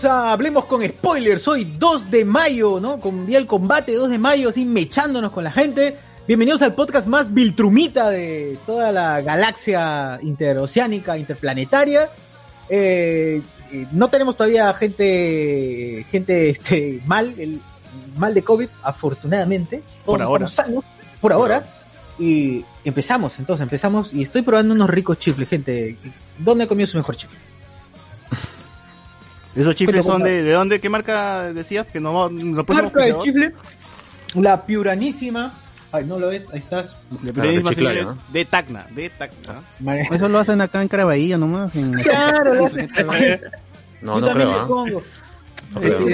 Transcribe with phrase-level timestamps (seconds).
[0.00, 1.46] Bienvenidos a Hablemos con Spoilers.
[1.46, 2.98] Hoy 2 de mayo, ¿no?
[3.00, 5.98] Con día del combate 2 de mayo, así mechándonos con la gente.
[6.26, 12.08] Bienvenidos al podcast más viltrumita de toda la galaxia interoceánica, interplanetaria.
[12.70, 17.60] Eh, eh, no tenemos todavía gente, gente este, mal, el
[18.16, 19.82] mal de COVID, afortunadamente.
[20.06, 20.48] Todos Por ahora.
[20.48, 20.82] sanos,
[21.20, 21.62] por ahora.
[22.18, 24.14] Y empezamos, entonces empezamos.
[24.14, 25.98] Y estoy probando unos ricos chifles, gente.
[26.38, 27.49] ¿Dónde comió su mejor chifle?
[29.54, 30.80] ¿Esos chifles Cuenta, son de, de dónde?
[30.80, 31.86] ¿Qué marca decías?
[31.86, 33.52] Que no, no Marca de chifle,
[34.34, 35.54] la piuranísima.
[35.92, 36.94] Ay, no lo ves, ahí estás.
[37.10, 38.32] De Claro, periodismo, de Chiclayo, señores, ¿no?
[38.32, 39.54] de Tacna, de Tacna.
[39.80, 41.74] Mare- Eso lo hacen acá en Caraballo nomás.
[41.74, 41.92] En...
[41.94, 42.88] Claro, lo hacen.
[44.02, 44.66] No, no creo, ¿ah?
[45.74, 45.98] No creo.
[45.98, 46.04] Sí,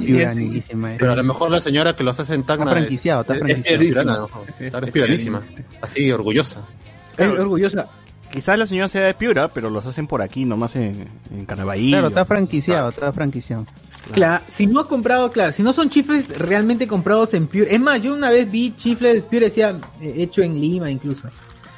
[0.00, 0.02] sí.
[0.06, 0.90] Piuranísima.
[0.98, 3.40] Pero a lo mejor la señora que los hace en Tacna Está franquiciado, está es-
[3.58, 4.30] es franquiciado.
[4.34, 4.68] ¿no?
[4.70, 5.42] Claro, es piranísima.
[5.82, 6.60] Así, orgullosa.
[7.16, 7.86] Es orgullosa.
[8.30, 11.46] Quizás la señora sea de Piura, pero los hacen por aquí, nomás en, en.
[11.46, 13.66] Claro, está franquiciado, está franquiciado.
[14.12, 17.74] Claro, si no ha comprado, claro, si no son chifles realmente comprados en Pure.
[17.74, 21.28] Es más, yo una vez vi chifles de Pure, decía, eh, hecho en Lima incluso.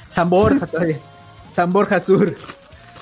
[0.08, 0.98] San Borja todavía.
[1.54, 2.34] San Borja Sur.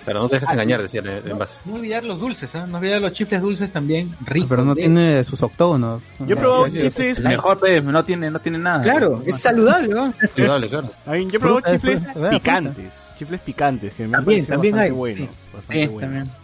[0.07, 1.59] Pero no te dejes engañar, decía el No, envase.
[1.67, 2.67] no olvidar los dulces, ¿ah?
[2.67, 4.49] No olvidar los chifles dulces también, ricos.
[4.49, 6.03] Pero no de- tiene sus octógonos.
[6.21, 7.23] Yo he probado chifles, sí.
[7.23, 8.83] Mejor, pues, no tiene, no tiene nada.
[8.83, 10.11] Claro, es saludable, ¿no?
[10.35, 10.91] Saludable, claro.
[11.05, 12.01] Ay, yo he probado chifles
[12.31, 12.93] picantes.
[13.19, 15.19] Chifles picantes, que me También, parecido también bastante hay, buenos.
[15.19, 15.37] sí.
[15.53, 16.01] bastante Sí, buenos.
[16.15, 16.37] también.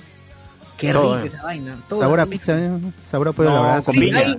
[0.76, 1.26] Qué rica eh.
[1.26, 1.76] esa vaina.
[1.88, 2.70] todo Sabor a pizza, ¿eh?
[3.04, 4.18] sabor a pollo No, la con piña.
[4.18, 4.38] hay-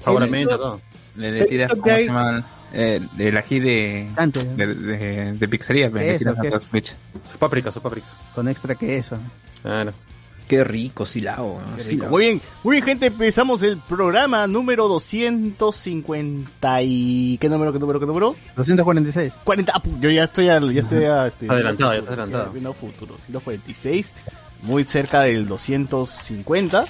[0.00, 0.80] Sabor a menta, todo.
[1.14, 2.44] Le, le tiras, ¿cómo que se hay- llama?
[2.72, 5.88] Eh, el ají de, Antes, de, de, de pizzería.
[7.30, 8.06] Su páprica, su páprica.
[8.34, 9.16] con extra queso.
[9.62, 9.92] Claro.
[10.48, 11.60] Qué rico, silao.
[11.60, 11.76] ¿no?
[11.76, 11.90] Qué rico.
[11.90, 12.10] Silao.
[12.10, 17.38] Muy bien, muy bien gente, empezamos el programa número 250 y...
[17.38, 18.36] ¿Qué número, qué número, qué número?
[18.56, 19.32] 246.
[19.44, 22.52] 40, ah, pu- yo ya estoy, al- ya estoy a- este, Adelantado, ya estás adelantado.
[22.52, 24.12] Viendo futuro, 146,
[24.62, 26.84] muy cerca del 250.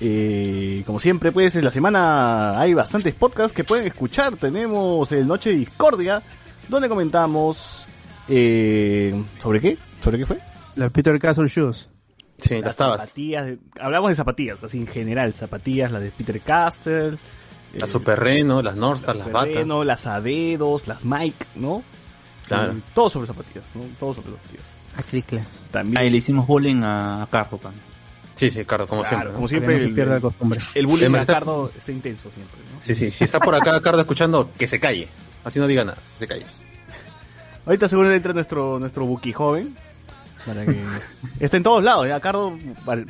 [0.00, 4.36] Eh, como siempre, pues en la semana hay bastantes podcasts que pueden escuchar.
[4.36, 6.22] Tenemos el Noche de Discordia,
[6.68, 7.86] donde comentamos
[8.28, 10.38] eh, sobre qué, sobre qué fue.
[10.76, 11.88] La Peter Castle Shoes.
[12.38, 13.00] Sí, las tabas.
[13.02, 17.18] zapatillas, de- hablamos de zapatillas, así en general, zapatillas, las de Peter Castle,
[17.74, 19.46] Las eh, Super Reno, las Northstar, las Bata.
[19.46, 21.82] Ferrero, las Adedos, las Mike, ¿no?
[22.46, 22.72] Claro.
[22.72, 23.82] Eh, Todo sobre zapatillas, ¿no?
[23.98, 24.66] Todo sobre zapatillas.
[24.96, 25.60] A Criclas.
[25.70, 27.74] También, Ahí le hicimos bullying a Carpo, pan.
[28.34, 29.28] Sí, sí, Cardo, como claro, siempre.
[29.30, 29.34] ¿no?
[29.34, 30.60] como Siempre el, pierda la costumbre.
[30.76, 32.80] el bullying de está- Ricardo está intenso siempre, ¿no?
[32.80, 35.08] Sí, sí, si está por acá Cardo escuchando, que se calle.
[35.44, 36.46] Así no diga nada, que se calle.
[37.66, 39.76] Ahorita seguro entra nuestro, nuestro Buki joven.
[40.48, 40.80] Para que
[41.40, 42.58] está en todos lados, ya Cardo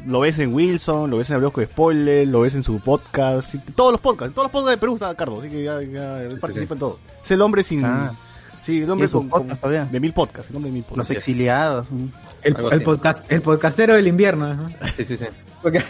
[0.06, 3.54] lo ves en Wilson, lo ves en Hablemos con Spoiler, lo ves en su podcast,
[3.74, 6.28] todos los podcasts, en todos los podcasts de Perú está Cardo, así que ya, ya
[6.40, 6.98] participa en todo.
[7.24, 8.12] Es el hombre sin, Ah.
[8.62, 10.82] sí, el hombre ¿Y su con, con- podcast de mil podcasts, el hombre de mil
[10.82, 11.12] Los podcasts.
[11.16, 11.90] exiliados.
[11.92, 12.08] ¿no?
[12.42, 14.52] El, el podcast, el podcastero del invierno.
[14.54, 14.68] ¿no?
[14.94, 15.26] Sí, sí, sí.
[15.62, 15.82] Porque-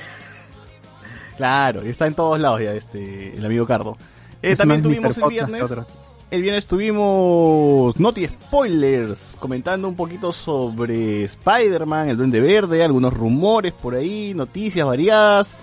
[1.36, 3.96] Claro, y está en todos lados ya este el amigo Cardo.
[4.42, 5.14] Eh, Es también tuvimos Mr.
[5.16, 5.86] el Podcast viernes.
[6.30, 13.72] El viernes tuvimos Noti Spoilers, comentando un poquito sobre Spider-Man, el Duende Verde, algunos rumores
[13.72, 15.54] por ahí, noticias variadas,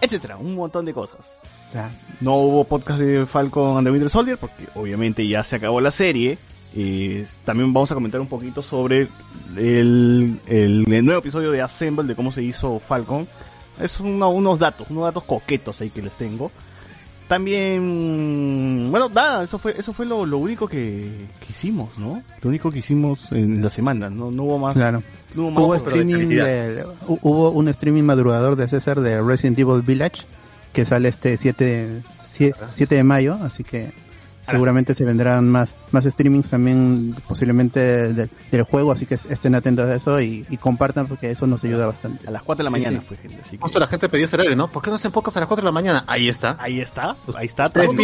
[0.00, 1.38] etcétera, un montón de cosas.
[2.20, 5.90] No hubo podcast de Falcon and the Winter Soldier porque obviamente ya se acabó la
[5.90, 6.38] serie.
[6.74, 9.08] Eh, también vamos a comentar un poquito sobre
[9.56, 13.26] el, el- el nuevo episodio de Assemble, de cómo se hizo Falcon.
[13.80, 16.50] Es unos datos, unos datos coquetos ahí que les tengo.
[17.28, 22.22] También, bueno, nada, eso fue, eso fue lo, lo único que, que hicimos, ¿no?
[22.42, 24.74] Lo único que hicimos en la semana, no, no hubo más.
[24.74, 25.02] Claro.
[25.34, 29.58] No hubo más Hubo de streaming de, hubo un streaming madrugador de César de Resident
[29.58, 30.22] Evil Village
[30.72, 32.02] que sale este 7,
[32.36, 33.90] sie- 7 de mayo, así que
[34.50, 39.86] seguramente se vendrán más más streamings también posiblemente de- del juego, así que estén atentos
[39.86, 42.26] a eso y, y compartan porque eso nos ayuda bastante.
[42.28, 43.06] A las 4 de la mañana sí.
[43.06, 43.40] fue, gente.
[43.42, 43.62] Así que...
[43.62, 44.68] Justo la gente pedía horario, ¿no?
[44.68, 46.04] ¿Por qué no hacen pocas a las 4 de la mañana?
[46.06, 46.56] Ahí está.
[46.58, 47.68] Ahí está, ahí está.
[47.68, 47.96] Güey.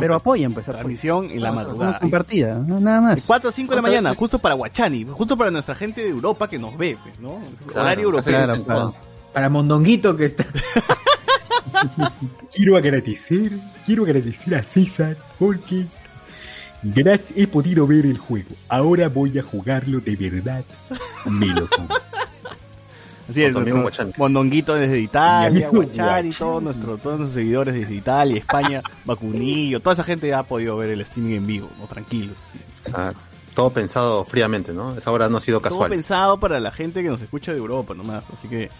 [0.00, 0.80] Pero apoyen, pues apoyen.
[0.80, 1.98] transmisión en la Una madrugada.
[2.00, 3.16] compartida, no, nada más.
[3.16, 6.08] De 4 a 5 de la mañana, justo para Guachani, justo para nuestra gente de
[6.08, 7.40] Europa que nos ve, pues, ¿no?
[7.66, 8.64] Claro, Horario europeo.
[8.64, 8.94] claro.
[9.32, 10.46] Para Mondonguito que está.
[12.54, 13.52] quiero agradecer,
[13.86, 15.86] quiero agradecer a César porque
[16.82, 18.50] gracias he podido ver el juego.
[18.68, 20.64] Ahora voy a jugarlo de verdad.
[21.26, 21.88] Me lo juego.
[23.28, 24.12] Así es, nuestro Guachani.
[24.18, 26.30] mondonguito desde Italia, Guachani.
[26.32, 30.90] todos nuestros, todos nuestros seguidores desde Italia, España, Vacunillo, toda esa gente ha podido ver
[30.90, 31.86] el streaming en vivo, ¿no?
[31.86, 32.32] Tranquilo.
[33.54, 34.96] Todo pensado fríamente, ¿no?
[34.96, 35.90] Esa hora no ha sido Todo casual.
[35.90, 38.70] pensado para la gente que nos escucha de Europa nomás, así que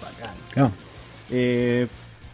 [0.00, 0.34] bacán.
[0.56, 0.72] No.
[1.30, 1.86] Eh,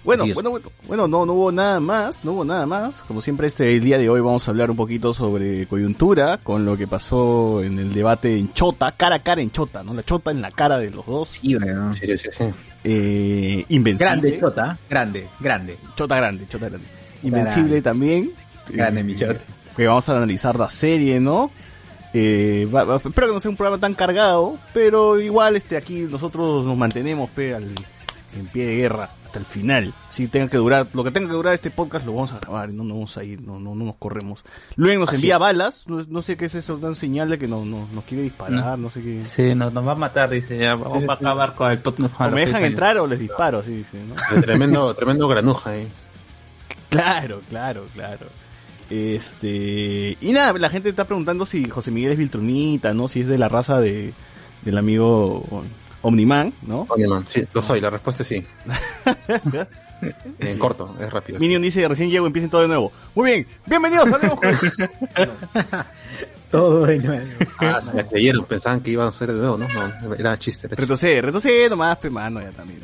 [0.04, 3.00] bueno, bueno, bueno, bueno, no, no hubo nada más, no hubo nada más.
[3.02, 6.64] Como siempre, este el día de hoy vamos a hablar un poquito sobre coyuntura, con
[6.64, 9.92] lo que pasó en el debate en Chota, cara a cara en Chota, ¿no?
[9.94, 11.28] La Chota en la cara de los dos.
[11.30, 11.92] Sí, weón.
[11.92, 12.44] Sí, sí, sí, sí.
[12.84, 14.06] Eh, Invencible.
[14.06, 14.78] Grande, Chota.
[14.88, 15.76] Grande, grande.
[15.96, 16.86] Chota grande, Chota grande.
[17.22, 18.30] Invencible también.
[18.68, 19.40] Grande, Eh, mi Chota.
[19.76, 21.50] Que vamos a analizar la serie, ¿no?
[22.14, 26.00] Eh, va- va- espero que no sea un programa tan cargado, pero igual este aquí
[26.10, 27.64] nosotros nos mantenemos pe, al-
[28.38, 29.92] en pie de guerra hasta el final.
[30.10, 32.70] Si tenga que durar, lo que tenga que durar este podcast lo vamos a grabar,
[32.70, 34.42] no nos vamos a ir, no, no, no nos corremos.
[34.76, 35.40] Luego nos Así envía es.
[35.40, 38.25] balas, no, no sé qué es eso, dan señal de que no, no- nos quiere
[38.25, 39.25] disparar, no sé qué.
[39.26, 40.58] Sí, nos, nos va a matar, dice.
[40.58, 42.20] Ya, vamos a acabar con el podcast.
[42.32, 42.70] me dejan años.
[42.70, 44.40] entrar o les disparo, así dice, ¿no?
[44.40, 45.86] Tremendo, tremendo granuja ahí.
[46.88, 48.26] Claro, claro, claro.
[48.90, 50.16] Este.
[50.20, 53.08] Y nada, la gente está preguntando si José Miguel es Viltrumita, ¿no?
[53.08, 54.14] Si es de la raza de
[54.62, 55.44] del amigo
[56.02, 56.86] Omniman, ¿no?
[56.90, 58.44] Oye, man, sí, lo soy, la respuesta es sí.
[60.38, 61.38] en corto, es rápido.
[61.40, 62.92] Minion dice, recién llego, empiecen todo de nuevo.
[63.14, 64.50] Muy bien, bienvenidos, hablemos con...
[66.50, 67.26] Todo de nuevo.
[67.58, 69.68] Ah, se la creyeron, pensaban que iban a ser de nuevo, ¿no?
[69.68, 70.66] No, era chiste.
[70.66, 70.76] Era chiste.
[70.76, 72.80] Retrocede, retrocede nomás, pe mano, ya también.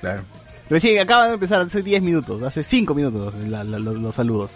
[0.00, 0.22] Claro.
[0.70, 4.52] Recién acaba de empezar, hace 10 minutos, hace 5 minutos la- la- los, los saludos.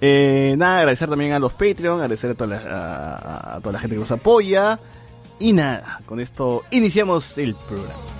[0.00, 3.78] Eh, nada, agradecer también a los Patreon, agradecer a toda, la, a, a toda la
[3.80, 4.78] gente que nos apoya.
[5.38, 8.16] Y nada, con esto iniciamos el programa.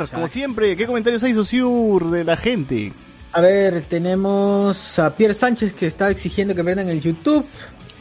[0.00, 2.92] Ver, como siempre, ¿qué comentarios hay, Sociur, de la gente?
[3.32, 7.44] A ver, tenemos a Pierre Sánchez que está exigiendo que prendan el YouTube.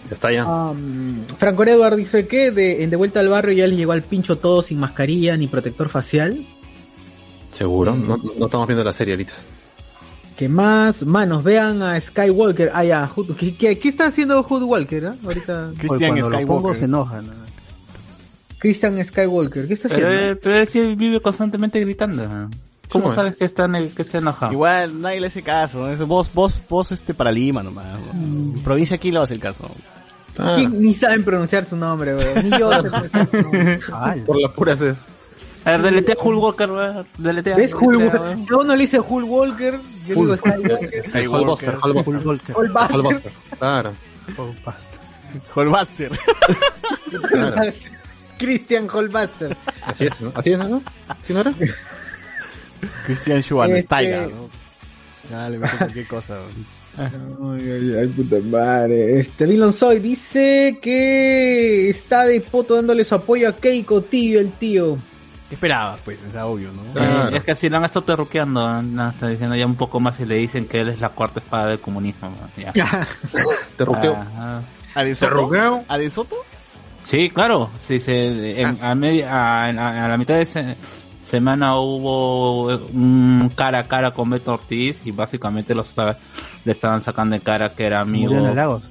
[0.08, 0.46] Ya está ya.
[0.46, 4.04] Um, Franco Edward dice que de, en De Vuelta al Barrio ya les llegó al
[4.04, 6.46] pincho todo sin mascarilla ni protector facial.
[7.50, 7.96] Seguro.
[7.96, 9.34] No, no estamos viendo la serie ahorita.
[10.38, 11.04] ¿Qué más?
[11.06, 12.72] Manos, vean a Skywalker.
[12.74, 13.10] Ah, ya,
[13.40, 15.06] ¿qué, qué, qué está haciendo Hood Walker?
[15.08, 15.16] ah?
[15.24, 15.72] Ahorita.
[15.78, 16.80] Christian cuando lo pongo Skywalker.
[16.80, 17.45] se enojan.
[18.66, 20.08] Christian Skywalker, ¿qué está haciendo?
[20.10, 22.50] Pero, él- pero él sí vive constantemente gritando.
[22.90, 24.52] ¿Cómo sabes que está, en el- que está enojado?
[24.52, 26.08] Igual, nadie le hace caso, ¿no?
[26.08, 27.86] Vos, vos, vos, este, para Lima nomás.
[28.00, 28.12] ¿no?
[28.56, 29.70] En provincia aquí le vas el caso.
[30.40, 32.50] Ah, ¿Quién ni saben pronunciar su nombre, weón?
[32.50, 32.72] Ni yo.
[32.72, 32.90] Ala.
[34.26, 34.98] por las puras es.
[35.64, 37.08] A ver, deletea Hulk Walker, weón.
[37.20, 37.56] Deletea.
[37.58, 38.00] ¿Ves Hulk.
[38.14, 38.46] Walker?
[38.50, 41.02] Yo no le hice Hulk Walker, yo digo Skywalker.
[41.14, 42.16] El Hulkbuster, Hulkbuster.
[42.26, 42.56] Hulkbuster.
[42.92, 43.32] Hulkbuster.
[45.56, 46.12] Hulkbuster.
[48.38, 48.48] Holbuster.
[48.48, 49.58] Christian Hulkbuster.
[49.86, 50.32] Así es, ¿no?
[50.36, 50.82] Así es, ¿no?
[51.22, 51.54] ¿Sí no era?
[53.06, 54.22] Christian Schwansteiger.
[54.24, 54.50] Este- ¿no?
[55.32, 56.38] Ya le meto cualquier cosa.
[56.98, 57.10] Ay,
[57.72, 59.20] ay, ay, puta madre.
[59.20, 64.52] Este, Milon Soy dice que está de poto dándole su apoyo a Keiko, tío, el
[64.52, 64.98] tío.
[65.50, 65.98] ¿Qué esperaba?
[66.06, 66.84] Pues, es obvio, ¿no?
[66.84, 67.36] Eh, Claro.
[67.38, 70.26] es que si lo han estado terruqueando, no, está diciendo ya un poco más y
[70.26, 72.30] le dicen que él es la cuarta espada del comunismo.
[72.30, 72.74] ¿no?
[72.74, 73.06] Ya.
[73.78, 74.16] Te ruqueo.
[74.16, 74.62] Ah, ah.
[74.96, 75.52] ¿A De Soto?
[75.88, 76.38] ¿A De Soto?
[77.06, 77.70] Sí, claro.
[77.80, 80.76] Sí, se, en- a, media, a, a- a la mitad de se-
[81.22, 86.18] semana hubo un cara a cara con Beto Ortiz y básicamente lo estaba-
[86.64, 88.90] le estaban sacando de cara que era Se amigo murió en Lagos.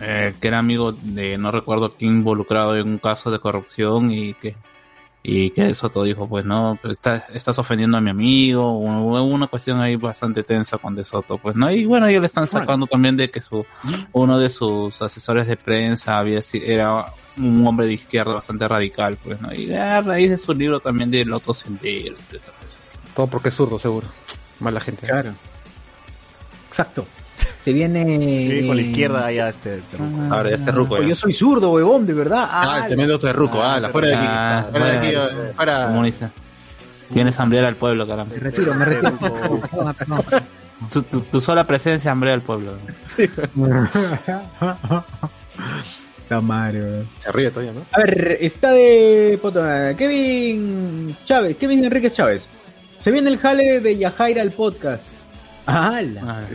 [0.00, 4.34] eh, que era amigo de no recuerdo quién involucrado en un caso de corrupción y
[4.34, 4.54] que
[5.30, 9.46] y que Soto dijo pues no pues, está- estás ofendiendo a mi amigo hubo una
[9.46, 12.86] cuestión ahí bastante tensa con De Soto pues no y bueno ellos le están sacando
[12.86, 13.64] también de que su
[14.12, 17.06] uno de sus asesores de prensa había era
[17.36, 21.10] un hombre de izquierda bastante radical pues no y a raíz de su libro también
[21.10, 22.16] de Loto Sendero.
[23.14, 24.06] Todo porque es zurdo, seguro.
[24.60, 25.06] Mala gente.
[25.06, 25.32] Claro.
[26.68, 27.06] Exacto.
[27.68, 28.04] Se viene.
[28.60, 29.74] Sí, con la izquierda allá este.
[29.76, 30.34] este ruco.
[30.34, 31.08] Ahora ya este ruco, ya.
[31.08, 32.48] yo soy zurdo, huevón, de verdad.
[32.50, 33.60] Ah, Ah, el tremendo terruco.
[33.62, 34.26] Ah, la fuera de aquí.
[34.26, 35.06] Ah, Fuera de aquí.
[35.08, 35.86] eh, Fuera.
[35.88, 36.30] comunista
[37.12, 39.18] tienes hambre al pueblo caramba me retiro, me retiro.
[39.20, 40.22] Pero- Perdón,
[40.92, 42.72] tu, tu- tu sola presencia hambre al pueblo
[46.30, 47.08] La madre, weón.
[47.18, 47.80] Se ríe todavía, ¿no?
[47.92, 49.62] A ver, está de poto-
[49.96, 52.46] Kevin Chávez, Kevin Enríquez Chávez.
[53.00, 55.04] Se viene el jale de Yajaira al podcast.
[55.66, 56.46] ¡Hala!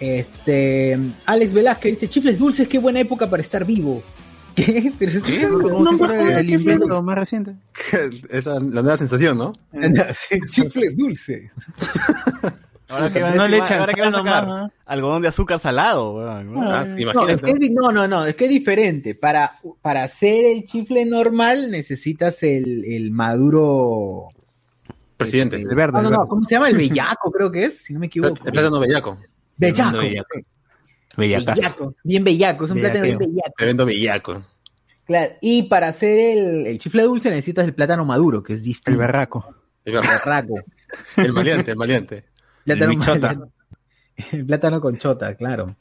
[0.00, 4.02] Este, Alex Velázquez dice, chifles dulces, qué buena época para estar vivo.
[4.54, 4.92] ¿Qué?
[4.98, 7.54] Pero es- Como si fuera el invento más reciente.
[8.30, 9.52] Es la, la nueva sensación, ¿no?
[10.50, 11.50] Chifles dulces.
[12.88, 15.22] Ahora que van a No le decir, echan ahora que van a sacar nomás, algodón
[15.22, 16.62] de azúcar salado, ¿no?
[16.72, 19.14] Ah, sí, No, es que no, no, no, es que es diferente.
[19.14, 24.28] Para, para hacer el chifle normal necesitas el, el maduro.
[25.16, 25.56] Presidente.
[25.56, 26.28] El verde, No, no, no, verde.
[26.28, 26.68] ¿cómo se llama?
[26.68, 28.36] El bellaco, creo que es, si no me equivoco.
[28.44, 29.16] El plátano bellaco.
[29.56, 29.98] Bellaco.
[29.98, 30.28] Bellaco.
[31.16, 31.54] Bellacazo.
[31.60, 31.94] Bellaco.
[32.02, 33.54] Bien bellaco, es un plátano bien bellaco.
[33.56, 34.44] Tremendo bellaco.
[35.06, 38.64] Claro, y para hacer el, el chifle dulce necesitas el plátano maduro, que es El
[38.64, 38.98] distinto.
[38.98, 39.54] berraco.
[39.84, 40.54] El berraco.
[41.16, 42.24] El maleante, el maleante.
[42.64, 43.48] Plátano El maduro.
[44.32, 45.76] El plátano con chota, claro.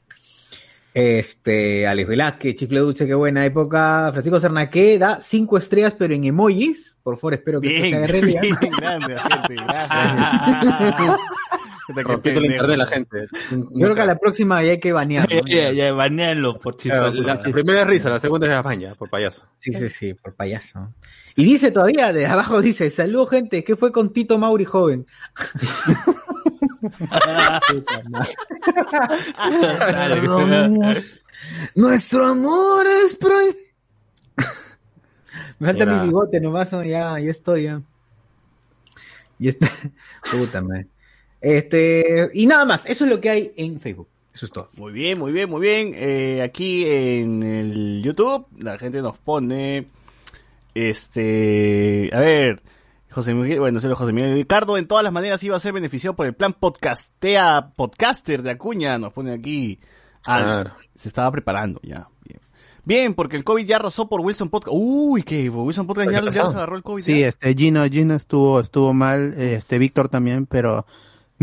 [0.94, 4.10] Este, Alex Velázquez, chifle dulce, qué buena época.
[4.12, 6.96] Francisco Cernaque da cinco estrellas, pero en emojis.
[7.01, 8.42] Por favor, espero que esto se Bien, haga realidad.
[8.42, 11.18] bien, grande, gente, gracias.
[11.88, 13.28] Qué Rompiendo el internet de la gente.
[13.52, 15.36] Yo creo que a la próxima ya hay que banearlo.
[15.36, 15.42] ¿no?
[15.48, 17.22] Ya, ya, banealo por chistoso.
[17.24, 19.46] la, la primera es risa, la segunda es España, por payaso.
[19.60, 20.94] Sí, sí, sí, por payaso.
[21.36, 25.08] Y dice todavía, de abajo dice, saludos gente, ¿qué fue con Tito Mauri joven?
[31.75, 33.58] Nuestro amor es prohibido.
[35.60, 36.84] Me falta mi bigote nomás, ¿no?
[36.84, 37.82] ya, ya estoy, ya.
[39.40, 39.70] Y está.
[40.32, 40.88] Puta madre.
[41.43, 44.07] Este, y nada más, eso es lo que hay en Facebook.
[44.33, 44.69] Eso es todo.
[44.77, 45.91] Muy bien, muy bien, muy bien.
[45.93, 49.85] Eh, aquí en el YouTube la gente nos pone,
[50.73, 52.63] este, a ver,
[53.12, 56.15] José Miguel, bueno, sé José Miguel Ricardo, en todas las maneras iba a ser beneficiado
[56.15, 59.79] por el plan podcastea, podcaster de Acuña, nos pone aquí.
[60.25, 60.71] Ah, Claro.
[60.95, 62.07] se estaba preparando ya.
[62.25, 62.39] Bien.
[62.85, 64.73] Bien, porque el COVID ya arrasó por Wilson Podcast.
[64.75, 67.03] Uy, que Wilson Podcast ya, ¿Qué ya se agarró el COVID.
[67.03, 67.27] Sí, ya.
[67.27, 70.85] este Gino, Gino estuvo, estuvo mal, este Víctor también, pero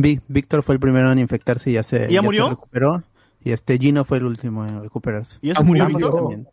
[0.01, 2.45] Víctor fue el primero en infectarse y ya se, ¿Y ya murió?
[2.45, 3.03] se recuperó.
[3.43, 5.39] Y este Gino fue el último en recuperarse.
[5.41, 6.47] ¿Y ya se murió Víctor?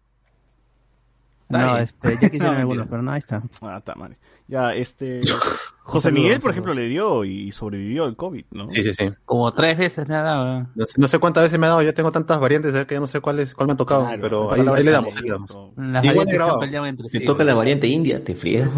[1.49, 3.43] No, este, ya quisieron No, algunos, pero no, ahí está.
[3.61, 4.17] Ah, está mal.
[4.47, 5.19] Ya, este,
[5.83, 8.67] José Miguel, por ejemplo, le dio y sobrevivió al COVID, ¿no?
[8.67, 9.09] Sí, sí, sí.
[9.25, 10.69] Como tres veces nada, weón.
[10.75, 12.95] No sé, no sé cuántas veces me ha dado, ya tengo tantas variantes ya que
[12.95, 15.15] ya no sé cuál, es, cuál me ha tocado, Claro, pero ahí, la le damos,
[15.15, 15.57] ahí le damos.
[15.77, 16.85] Las Igual grabado.
[16.85, 18.75] entre Te toca la variante india, te frías.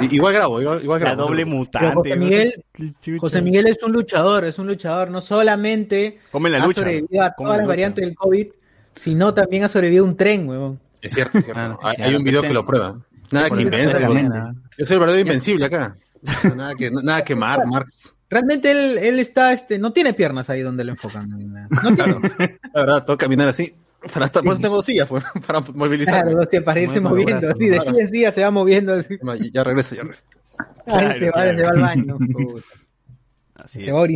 [0.00, 1.28] Igual grabo, igual, igual La grabo.
[1.28, 1.94] doble Pero mutante.
[1.94, 2.64] José sé Miguel.
[3.18, 7.34] José Miguel es un luchador, es un luchador, no solamente Come la ha sobrevivido a
[7.34, 8.46] todas la las variantes del COVID,
[8.94, 10.80] sino también ha sobrevivido a un tren, huevón.
[11.00, 11.78] Es cierto, es cierto.
[11.82, 12.98] Hay, hay un video que lo prueba.
[13.30, 14.54] Nada que inventar.
[14.78, 15.96] Soy el verdadero invencible acá.
[16.56, 18.14] Nada que, nada que mar, Marx.
[18.30, 21.28] Realmente él, él está, este, no tiene piernas ahí donde lo enfocan.
[21.28, 21.68] No tiene.
[22.74, 23.74] La verdad, tengo que caminar así.
[24.12, 26.22] Para estar, por eso tengo dos sillas, pues, para movilizar.
[26.22, 27.90] Claro, hostia, para irse Moviendo brazos, así, de claro.
[27.90, 29.18] silla en silla se va moviendo, así.
[29.52, 30.24] Ya, regreso, ya regreso.
[30.86, 31.58] Ahí se va, claro.
[31.58, 32.18] se va al baño.
[33.54, 33.94] Así Se es.
[33.94, 34.06] va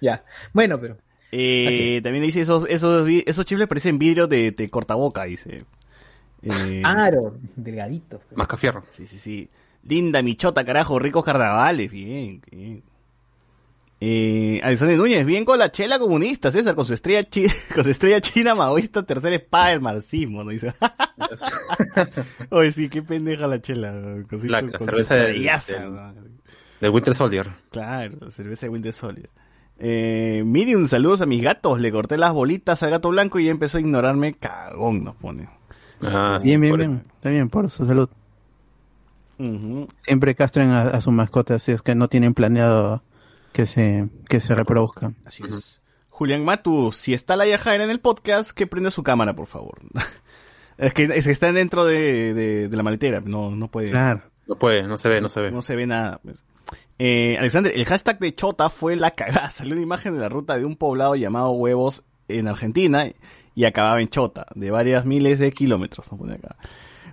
[0.00, 0.24] ya.
[0.52, 0.96] Bueno, pero.
[1.30, 5.64] Eh, también dice esos, esos, esos chifles parecen vidrio de, de cortaboca, dice.
[6.42, 8.20] Eh, Claro, delgadito.
[8.34, 8.84] Mascafierro.
[8.90, 9.48] Sí, sí, sí.
[9.84, 12.82] Linda Michota, carajo, ricos carnavales, bien, bien.
[14.04, 17.90] Eh, Alexander Núñez, bien con la chela comunista, César, con su estrella, chi- con su
[17.90, 20.50] estrella china maoísta, tercera espada del marxismo, ¿no?
[20.50, 20.74] Dice.
[22.50, 23.92] Oye, sí, qué pendeja la chela.
[24.28, 26.14] Con La- con la cerveza del- estrellaza, del- ¿no?
[26.80, 27.48] De Winter Soldier.
[27.70, 29.30] Claro, cerveza de Winter Soldier.
[29.78, 31.80] Eh, Miriam, saludos a mis gatos.
[31.80, 34.34] Le corté las bolitas al gato blanco y ya empezó a ignorarme.
[34.34, 35.48] Cagón nos pone.
[36.08, 37.04] Ah, sí, Bien, bien, bien.
[37.14, 38.08] Está bien, por su salud.
[40.02, 43.02] Siempre castren a, a su mascota si es que no tienen planeado
[43.52, 45.16] que se, que se reproduzcan.
[45.24, 45.80] Así es.
[46.10, 49.80] Julián Matu, si está la Yajaira en el podcast, que prenda su cámara, por favor.
[50.78, 53.90] es que es que está dentro de, de- de la maletera, no, no puede.
[53.90, 54.22] Claro.
[54.46, 55.50] No puede, no se ve, no se ve.
[55.50, 56.20] No se ve nada.
[56.22, 56.36] pues.
[56.98, 59.50] Eh, Alexander, el hashtag de Chota fue la cagada.
[59.50, 63.06] Salió una imagen de la ruta de un poblado llamado Huevos en Argentina
[63.54, 66.10] y acababa en Chota, de varias miles de kilómetros.
[66.10, 66.56] Nos pone acá.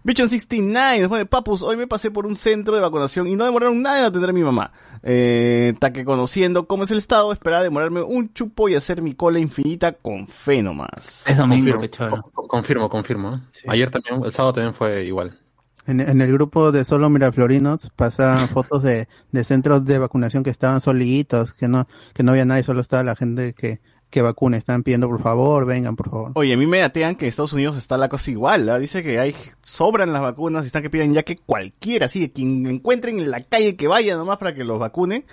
[0.04, 3.82] Bichon69 nos pone, papus, hoy me pasé por un centro de vacunación y no demoraron
[3.82, 4.72] nada en atender a mi mamá.
[5.04, 9.14] Eh, ta que conociendo cómo es el estado, esperaba demorarme un chupo y hacer mi
[9.14, 11.26] cola infinita con fe nomás.
[11.28, 13.36] Es domingo, Confirmo, confirmo, confirmo.
[13.36, 13.40] ¿eh?
[13.68, 15.38] Ayer también, el sábado también fue igual.
[15.86, 20.50] En, en el grupo de solo Miraflorinos pasaban fotos de, de centros de vacunación que
[20.50, 23.80] estaban solitos, que no, que no había nadie, solo estaba la gente que,
[24.10, 24.58] que vacuna.
[24.58, 26.32] Estaban pidiendo por favor, vengan por favor.
[26.36, 28.80] Oye, a mí me datean que en Estados Unidos está la cosa igual, ¿ah?
[28.80, 32.32] Dice que hay, sobran las vacunas y están que piden ya que cualquiera, así, que
[32.32, 35.26] quien encuentren en la calle que vaya nomás para que los vacunen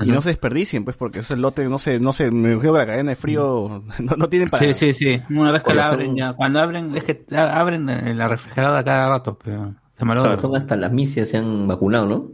[0.00, 2.78] y no se desperdicien, pues, porque ese lote, no sé, no sé, me imagino que
[2.78, 4.64] la cadena de frío no, no tienen para...
[4.66, 5.22] Sí, sí, sí.
[5.32, 6.32] Una vez que la abren ya.
[6.32, 10.56] Cuando abren, es que abren en la refrigeradora cada rato, pero se me lo Son
[10.56, 12.30] hasta las misias se han vacunado, ¿no?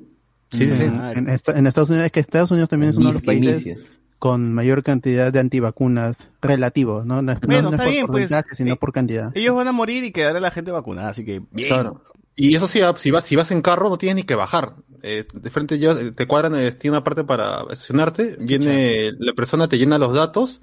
[0.51, 0.85] Sí, sí, sí.
[0.85, 3.23] En, en esta- en Estados Unidos, es que Estados Unidos también es uno de los
[3.23, 3.98] países misias.
[4.19, 7.23] Con mayor cantidad de antivacunas relativo, ¿no?
[7.23, 8.07] No es, no- es por pues.
[8.07, 9.31] porcentaje, sino por cantidad.
[9.37, 11.69] Ellos van a morir y quedará la gente vacunada, así que bien.
[11.69, 12.03] Claro.
[12.35, 14.75] Y eso sí, ah, si vas, si vas en carro no tienes ni que bajar.
[15.03, 19.69] Eh, de frente ya te cuadran, eh, tiene una parte para estacionarte, viene la persona,
[19.69, 20.61] te llena los datos,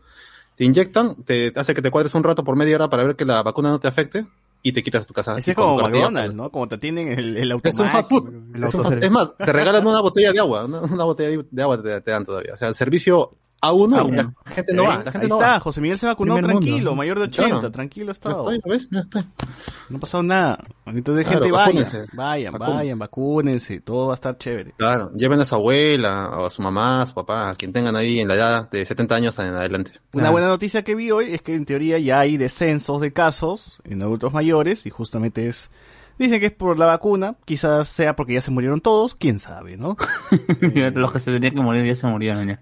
[0.57, 3.25] te inyectan, te hace que te cuadres un rato por media hora para ver que
[3.25, 4.25] la vacuna no te afecte
[4.61, 5.33] y te quitas a tu casa.
[5.35, 6.49] Así es como McDonald's, ¿no?
[6.49, 8.25] Como te atienden el, el Es un fast food.
[8.27, 8.55] automático.
[8.55, 8.83] Es, un autoservicio.
[8.83, 11.81] fast- es más, te regalan una botella de agua, una, una botella de, de agua
[11.81, 12.53] te, te dan todavía.
[12.53, 13.31] O sea, el servicio
[13.71, 14.33] A1, A1.
[14.45, 15.59] la gente no va, la gente Ahí no está, va.
[15.59, 17.71] José Miguel se vacunó Primer tranquilo, mayor de 80, Claro.
[17.71, 18.87] tranquilo está, ¿ya ves?
[18.91, 19.25] Ya está.
[19.89, 20.63] No ha pasado nada.
[20.85, 22.05] Entonces, Claro, gente, vayan, vacúnense.
[22.13, 24.73] vayan, vayan, vacúnense, todo va a estar chévere.
[24.77, 27.95] Claro, lleven a su abuela, o a su mamá, a su papá, a quien tengan
[27.95, 29.91] ahí en la edad de 70 años en adelante.
[30.13, 30.31] Una Claro.
[30.31, 34.01] buena noticia que vi hoy es que en teoría ya hay descensos de casos en
[34.01, 35.69] adultos mayores y justamente es
[36.17, 39.77] dicen que es por la vacuna, quizás sea porque ya se murieron todos, quién sabe,
[39.77, 39.95] ¿no?
[40.93, 42.61] Los que se tenían que morir ya se murieron ya.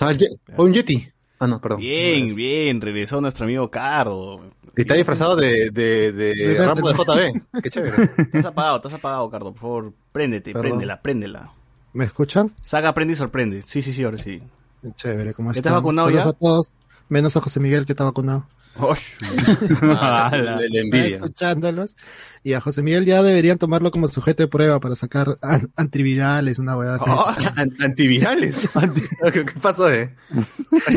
[0.00, 1.08] Ah, el Ye- o un Yeti.
[1.38, 1.80] Ah, no, perdón.
[1.80, 4.40] Bien, bien, regresó nuestro amigo Cardo.
[4.76, 7.60] Está disfrazado de, de, de, De Rambo de JB.
[7.62, 7.94] Qué chévere.
[8.18, 10.70] Estás apagado, estás apagado, Cardo, por favor, préndete, Perdón.
[10.70, 11.50] préndela, préndela.
[11.92, 12.52] ¿Me escuchan?
[12.62, 13.62] Saga, prende y sorprende.
[13.66, 14.40] Sí, sí, sí, ahora sí.
[14.94, 15.70] Chévere, ¿cómo ¿Ya están?
[15.72, 16.30] estás vacunado Saludos ya?
[16.30, 16.72] a todos,
[17.08, 18.46] menos a José Miguel que está vacunado.
[19.82, 20.30] Ah,
[20.92, 21.96] escuchándolos.
[22.42, 26.58] Y a José Miguel ya deberían tomarlo como sujeto de prueba para sacar an- antivirales,
[26.58, 27.04] una hueá así.
[27.08, 28.68] Oh, An- Antivirales.
[29.32, 30.14] ¿Qué qué pasó, eh?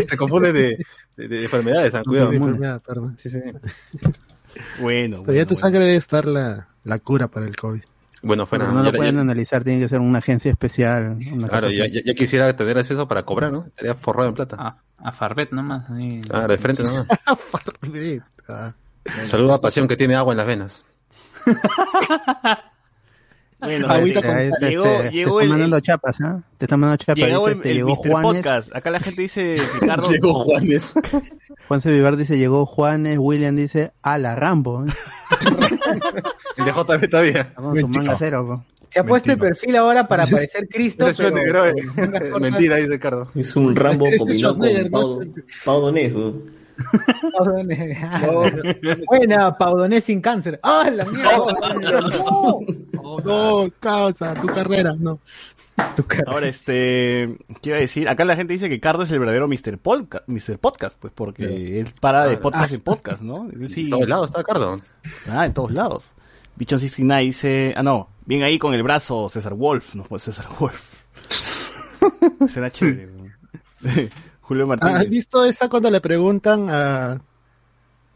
[0.09, 0.77] Te confundes de,
[1.17, 2.29] de, de enfermedades, ah, cuidado.
[2.29, 3.15] Antienfermedad, perdón.
[3.17, 3.39] Sí, sí.
[4.79, 7.81] bueno, Todavía en tu bueno, sangre debe estar la, la cura para el COVID.
[8.27, 8.65] Bueno, fuera.
[8.65, 11.17] Pero no ya- lo pueden ya- analizar, tiene que ser una agencia especial.
[11.31, 13.65] Una claro, ya, ya, ya quisiera tener acceso para cobrar, ¿no?
[13.67, 14.55] Estaría forrado en plata.
[14.59, 15.89] A, a Farbet nomás.
[15.91, 16.21] ahí.
[16.21, 17.07] Claro, de frente nomás.
[18.47, 18.73] Ah,
[19.27, 20.83] Saludo a Pasión que tiene agua en las venas.
[23.59, 26.41] bueno, Ahorita este, con- Te- te- llegó, te- te llegó mandando chapas, ¿ah?
[26.57, 27.23] Te están mandando chapas.
[27.27, 27.95] llegó Dice, el, te el llegó.
[27.95, 28.21] Juanes.
[28.43, 28.75] Podcast.
[28.75, 30.93] Acá la gente dice, Ricardo, Llegó Juanes.
[31.67, 31.91] Juan C.
[31.91, 33.17] Vivar dice, llegó Juanes.
[33.19, 34.85] William dice, a la Rambo.
[35.31, 36.21] ¿Eh?
[36.57, 37.41] El de JB todavía.
[37.41, 38.45] Está con su manga cero.
[38.47, 38.75] po.
[38.89, 41.31] Se ha puesto el perfil ahora para parecer Cristo, pero...
[41.31, 42.39] cortas.
[42.39, 43.29] Mentira, dice Ricardo.
[43.35, 44.89] Es un Rambo combinado con ¿no?
[44.89, 45.25] Pau,
[45.65, 46.33] Pau Donés, ¿no?
[46.77, 48.43] no,
[49.07, 50.59] Buena, Paudonés sin cáncer.
[50.63, 51.45] ¡Ah, la mierda!
[52.93, 55.19] No, no, causa, tu carrera, no.
[56.27, 58.07] Ahora, este, ¿qué iba a decir?
[58.09, 59.77] Acá la gente dice que Cardo es el verdadero Mr.
[59.77, 60.57] Podcast, Mr.
[60.59, 63.47] Podcast pues porque él para de Ah, podcast en podcast, ¿no?
[63.67, 64.81] Sí, En todos lados está Ricardo.
[65.29, 66.11] ah, en todos lados.
[66.55, 70.47] Bichon 69 dice, ah, no, bien ahí con el brazo, César Wolf, no, pues César
[70.59, 70.93] Wolf.
[72.49, 73.09] Será chévere.
[74.41, 75.09] Julio ¿Has Martínez.
[75.09, 77.21] visto esa cuando le preguntan a,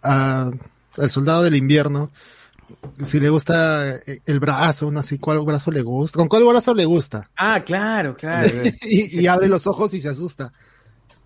[0.04, 0.52] a-
[0.98, 2.12] al soldado del invierno
[3.02, 6.86] si le gusta el brazo, no sé cuál brazo le gusta, con cuál brazo le
[6.86, 7.30] gusta?
[7.36, 8.50] Ah, claro, claro.
[8.82, 10.52] y, y abre los ojos y se asusta.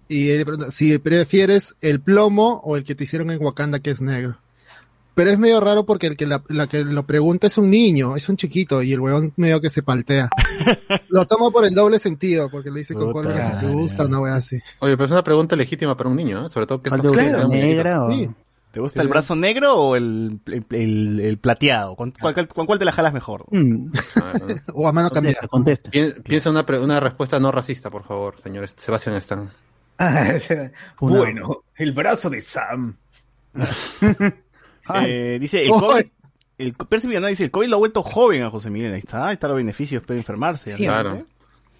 [0.07, 3.79] Y él le pregunta, si prefieres el plomo o el que te hicieron en Wakanda
[3.79, 4.37] que es negro.
[5.15, 8.15] Pero es medio raro porque el que la, la que lo pregunta es un niño,
[8.15, 10.27] es un chiquito, y el huevón medio que se paltea.
[11.09, 14.19] lo tomo por el doble sentido, porque le dice con cuál brazo te gusta, una
[14.19, 14.59] wea así.
[14.79, 16.49] Oye, pero es una pregunta legítima para un niño, ¿eh?
[16.49, 18.11] sobre todo que ¿Cuál está negra o...?
[18.11, 18.29] Sí.
[18.73, 21.95] ¿Te gusta el brazo negro o el, el, el- el plateado?
[21.95, 23.45] ¿Con cuál, con cuál te la jalas mejor?
[23.51, 24.55] Mm, Ah, no.
[24.73, 25.47] O a mano cambiada.
[25.47, 25.91] contesta, contesta.
[25.91, 29.51] Pien- Piensa una, una respuesta no racista, por favor, señor Sebastián Stan.
[30.99, 32.97] bueno, el brazo de Sam.
[34.95, 35.69] Eh, dice, el.
[35.69, 36.05] COVID,
[36.57, 38.91] el, Percy dice, el COVID lo ha vuelto joven a José Miguel.
[38.93, 40.75] Ahí está, ahí están los beneficios, puede enfermarse.
[40.75, 40.83] Sí.
[40.83, 41.25] Claro.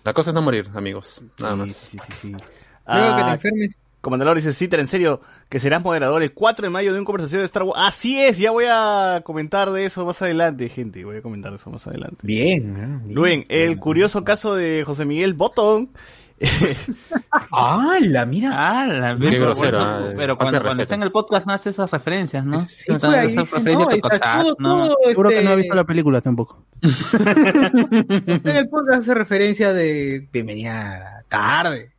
[0.06, 1.22] La cosa es no morir, amigos.
[1.40, 1.72] Nada Sí, más.
[1.74, 2.32] sí, sí, sí, sí.
[2.32, 3.78] Luego que te Ah, enfermes.
[4.04, 7.40] Comandador dice, Citer, en serio, que serás moderador el 4 de mayo de un conversación
[7.40, 7.80] de Star Wars.
[7.82, 11.06] Así es, ya voy a comentar de eso más adelante, gente.
[11.06, 12.18] Voy a comentar de eso más adelante.
[12.22, 12.76] Bien.
[12.76, 12.98] ¿eh?
[13.02, 13.16] Bien.
[13.16, 15.92] Luen, el curioso caso de José Miguel Botón.
[17.32, 18.52] ¡Ah, la mira!
[18.54, 21.54] Ah, la Qué pero, grosero, ah, eso- pero cuando, cuando está en el podcast no
[21.54, 22.60] hace esas referencias, ¿no?
[22.60, 23.28] Sí, fue ahí.
[23.32, 24.84] Esas dice, referencias no, ahí está tocadas, todo, ¿no?
[24.84, 26.66] todo, Seguro que no ha este, visto la película tampoco.
[26.82, 31.94] En el podcast hace referencia de bienvenida tarde.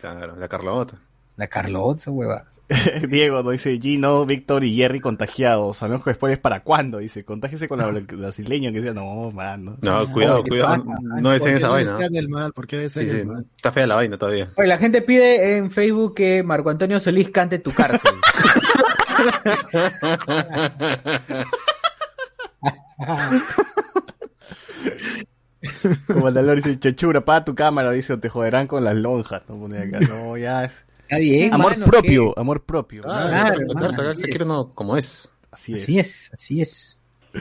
[0.00, 0.98] Claro, la Carlota.
[1.36, 2.46] La Carlota, hueva.
[3.10, 5.76] Diego nos dice, Gino, Víctor y Jerry contagiados.
[5.76, 6.98] Sabemos que después es para cuándo.
[6.98, 9.64] Dice, contágese con la brasileña que decía, no, man.
[9.66, 9.76] No.
[9.82, 10.82] No, cuidado, ¿qué cuidado.
[10.84, 10.98] pasa?
[11.20, 11.92] No deseen ¿Por qué esa no vaina.
[11.92, 12.52] desean el mal?
[12.54, 13.44] ¿Por qué Sí, mal?
[13.54, 14.50] Está fea la vaina todavía.
[14.56, 18.12] Oye, la gente pide en Facebook que Marco Antonio Solís cante tu cárcel.
[26.06, 27.90] Como el Dalor dice, chechura, paga tu cámara.
[27.90, 29.42] Dice, o te joderán con las lonjas.
[29.48, 30.00] No, acá.
[30.00, 30.84] no ya es.
[31.06, 33.02] Está bien, Amor mano, propio, amor propio.
[33.02, 35.28] Claro, Claro, claro, se quiere uno como es.
[35.52, 35.82] Así es.
[35.82, 37.00] Así es, así es.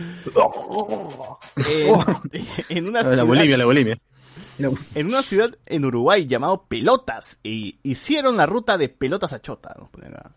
[2.69, 8.37] En, en una La ciudad, la en una ciudad en Uruguay llamado Pelotas y hicieron
[8.37, 9.69] la ruta de Pelotas a Chota.
[9.71, 10.31] Acá.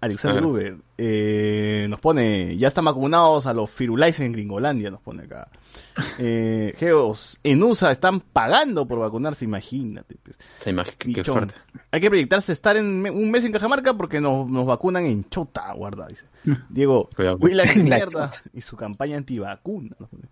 [0.00, 0.52] Alexander Claro.
[0.54, 5.48] Uber eh, nos pone, ya están vacunados a los Firulais en Gringolandia, nos pone acá.
[6.20, 10.16] Eh, Geos, en USA están pagando por vacunarse, imagínate.
[10.22, 10.36] pues.
[10.60, 11.54] Se imagina, qué fuerte.
[11.90, 15.72] Hay que proyectarse estar en un mes en Cajamarca porque nos, nos vacunan en Chota,
[15.72, 16.24] guarda, dice.
[16.68, 17.38] Diego, Cuidado.
[17.50, 19.96] La mierda y su campaña antivacuna.
[19.98, 20.24] nos pone.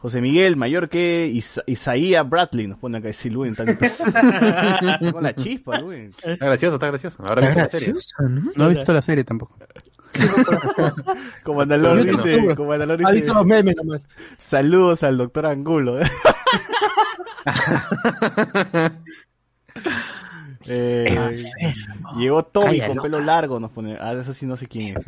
[0.00, 3.76] José Miguel, mayor que Isa- Isaías Bradley, nos pone acá ese Luen tan-
[5.12, 6.12] Con la chispa, Luen.
[6.22, 7.22] Está gracioso, está gracioso.
[7.26, 7.94] Ahora la serie.
[8.20, 8.52] ¿no?
[8.54, 9.58] No he visto la serie tampoco.
[11.44, 12.54] Como Andalor dice, no.
[12.56, 14.06] como Andalor Ha visto los memes nomás.
[14.38, 15.98] saludos al doctor Angulo.
[20.70, 21.44] Eh,
[22.18, 23.08] llegó Toby Calla, con loca.
[23.08, 23.96] pelo largo, nos pone.
[24.00, 25.04] Ah, eso sí no sé quién es.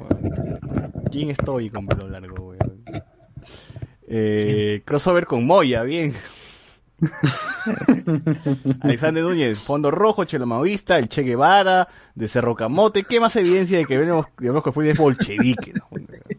[1.10, 2.69] ¿Quién es Toby con pelo largo, weón?
[4.12, 6.14] Eh, crossover con Moya, bien.
[8.82, 13.04] Alexander Núñez, Fondo Rojo, Chelo Maoísta, el Che Guevara, de Cerro Camote.
[13.04, 15.72] ¿Qué más evidencia de que vemos, digamos que fue es bolchevique?
[15.74, 15.86] ¿no?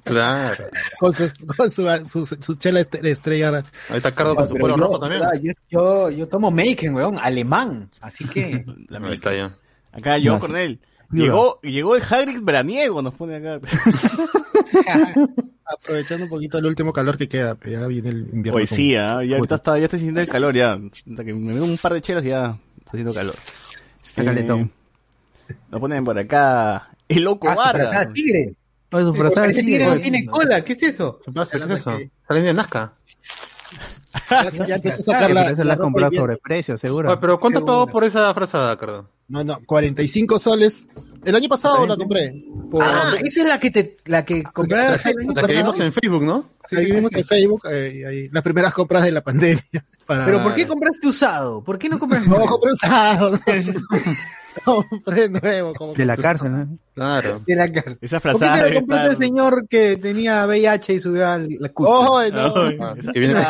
[0.03, 0.65] Claro.
[0.99, 3.63] Con su, con su, su, su chela estrella.
[3.89, 5.23] Ahí está Cardo con su pelo yo, rojo también.
[5.41, 7.89] Yo, yo, yo tomo Maken, weón, alemán.
[8.01, 8.65] Así que.
[8.89, 9.55] La Ahí está ya.
[9.93, 10.27] Acá sí.
[10.27, 10.79] Cornell.
[11.11, 13.59] Llegó, llegó el Hagrid veraniego, nos pone acá.
[15.65, 18.53] Aprovechando un poquito el último calor que queda, pero ya viene el invierno.
[18.53, 19.23] Pues sí, ¿ah?
[19.23, 20.73] ya ahorita está, ya está sintiendo el calor, ya.
[20.73, 23.35] Hasta que me veo un par de chelas y ya está haciendo calor.
[24.05, 24.71] Está calentón.
[25.69, 28.11] Nos ponen por acá el loco Ah, Vargas.
[28.13, 28.55] tigre.
[28.93, 30.09] Oye, su frazada Ese tigre no tigre.
[30.09, 31.19] tiene cola, ¿qué es eso?
[31.23, 31.57] ¿Qué pasa?
[31.57, 31.97] ¿Qué es eso?
[32.27, 32.93] Salen de Nazca.
[34.29, 37.09] Ya, ya a sacar la, la la sobre precio, seguro.
[37.09, 37.73] Oye, pero ¿cuánto Seguro.
[37.73, 39.09] pagó por esa frazada, Cardo?
[39.27, 40.87] No, no, 45 soles.
[41.23, 42.33] El año pasado la compré.
[42.69, 45.79] Por, Ah, esa es la que te, la que compraste el año La que vimos
[45.79, 46.49] en Facebook, ¿no?
[46.77, 49.61] ahí vimos en Facebook, eh, ahí, las primeras compras de la pandemia.
[50.05, 50.25] Para...
[50.25, 51.63] Pero ¿por qué compraste usado?
[51.63, 53.39] ¿Por qué no compras No, compré usado.
[54.65, 55.73] No, compré nuevo.
[55.73, 56.77] Como De la cárcel, ¿no?
[56.93, 57.41] Claro.
[57.45, 57.97] de la cárcel?
[58.01, 59.11] Esa ¿Por qué frazada te la compraste estar...
[59.11, 61.71] el señor que tenía VIH y subió a la?
[61.75, 62.55] ¡Oh, no!
[62.65, 63.43] Ay, Ah, esa, que viene con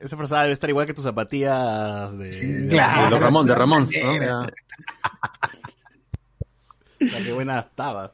[0.00, 2.30] esa- frazada debe estar igual que tus zapatillas de...
[2.30, 3.04] de- Claro.
[3.04, 3.86] De los Ramón, de Ramón.
[4.04, 4.16] ¿no?
[4.20, 4.46] Ya,
[7.24, 8.12] qué buenas tabas.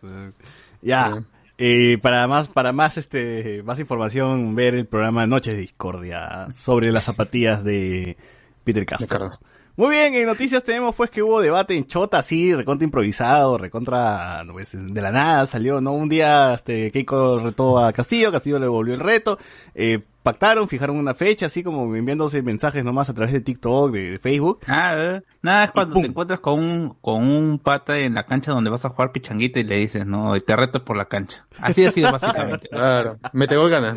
[0.82, 1.14] Ya.
[1.16, 1.24] Sí.
[1.58, 6.92] eh, para más, para más este, más información, ver el programa Noches de Discordia sobre
[6.92, 8.16] las zapatillas de
[8.64, 9.38] Peter Castro.
[9.76, 14.44] Muy bien, en noticias tenemos pues que hubo debate en Chota, así, recontra improvisado, recontra,
[14.52, 15.92] pues, de la nada salió, ¿no?
[15.92, 19.36] Un día, este, Keiko retó a Castillo, Castillo le volvió el reto,
[19.74, 24.10] eh, pactaron, fijaron una fecha, así como enviándose mensajes nomás a través de TikTok, de,
[24.12, 24.60] de Facebook.
[24.66, 28.50] Ah, eh, nada, es cuando te encuentras con un, con un pata en la cancha
[28.50, 31.46] donde vas a jugar pichanguita y le dices, no, y te reto por la cancha.
[31.60, 32.68] Así ha sido básicamente.
[32.74, 33.18] Claro.
[33.32, 33.94] Mete gol gana.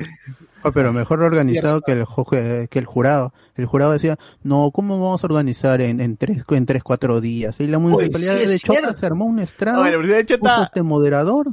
[0.64, 2.06] Oh, pero mejor organizado que el,
[2.70, 3.34] que el jurado.
[3.56, 7.60] El jurado decía, no, ¿cómo vamos a organizar en, en tres, en tres, cuatro días?
[7.60, 8.98] Y la municipalidad sí de Chota cierto.
[8.98, 11.48] se armó un estrado, Oye, la Universidad de puso Chota, este moderador.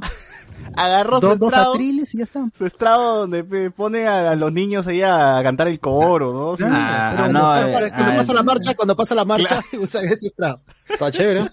[0.77, 2.49] Agarró su Dos, dos estrado, atriles y ya está.
[2.57, 6.57] su estrado donde pone a, a los niños ahí a cantar el coro, ¿no?
[6.57, 6.63] Sí.
[6.67, 9.61] Ah, Pero no, cuando, eh, pasa, cuando ah, pasa la marcha, cuando pasa la marcha,
[9.79, 10.61] usan ese estrado.
[10.89, 11.49] Está chévere.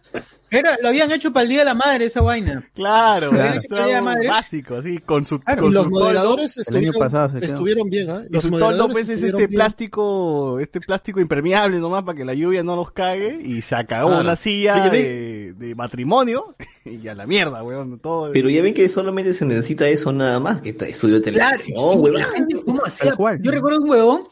[0.50, 2.68] Era, lo habían hecho para el Día de la Madre esa vaina.
[2.74, 4.02] Claro, Claro.
[4.04, 4.28] Madre.
[4.28, 6.04] básico, así, con su, Claro, con los su toldo.
[6.04, 8.22] moderadores El año estuvieron, pasado estuvieron bien, ¿ah?
[8.28, 9.56] Y Los su toldo pues es estuvieron este bien.
[9.58, 14.08] plástico, este plástico impermeable nomás para que la lluvia no los cague y se acabó
[14.08, 14.22] Claro.
[14.24, 18.30] una silla de, de matrimonio y a la mierda, weón, todo.
[18.32, 21.56] Pero ya ven que solamente se necesita eso nada más, que está estudio de Claro,
[21.58, 22.20] televisión, sí, huevón.
[22.20, 23.16] la gente, ¿cómo hacía?
[23.16, 23.40] cual.
[23.42, 24.22] Yo recuerdo un huevón,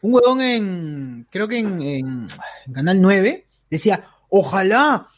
[0.00, 2.26] un huevón en, creo que en, en-
[2.66, 5.08] en Canal 9, decía, ojalá,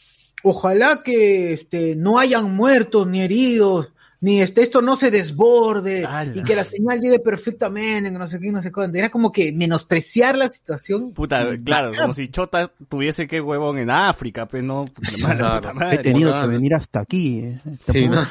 [0.43, 6.33] ojalá que este, no hayan muertos ni heridos, ni este, esto no se desborde, Ala.
[6.37, 8.97] y que la señal llegue perfectamente, no sé qué, no sé cuándo.
[8.97, 11.13] Era como que menospreciar la situación.
[11.13, 15.55] Puta, claro, como si Chota tuviese que huevón en África, pues no, puta madre, Claro.
[15.61, 15.95] puta madre.
[15.97, 17.41] He tenido que venir hasta aquí.
[17.41, 17.59] eh.
[17.83, 18.25] Sí, ¿no?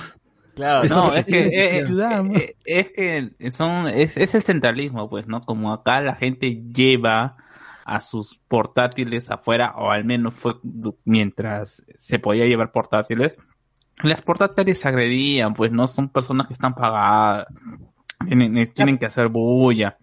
[0.56, 1.48] Claro, Eso no, es que, es
[1.90, 5.42] eh, eh, es que son, es, es el centralismo, pues, ¿no?
[5.42, 7.38] Como acá la gente lleva
[7.92, 10.54] a sus portátiles afuera, o al menos fue
[11.04, 13.36] mientras se podía llevar portátiles,
[14.02, 17.48] las portátiles se agredían, pues, no son personas que están pagadas,
[18.26, 19.98] tienen, eh, tienen que hacer bulla.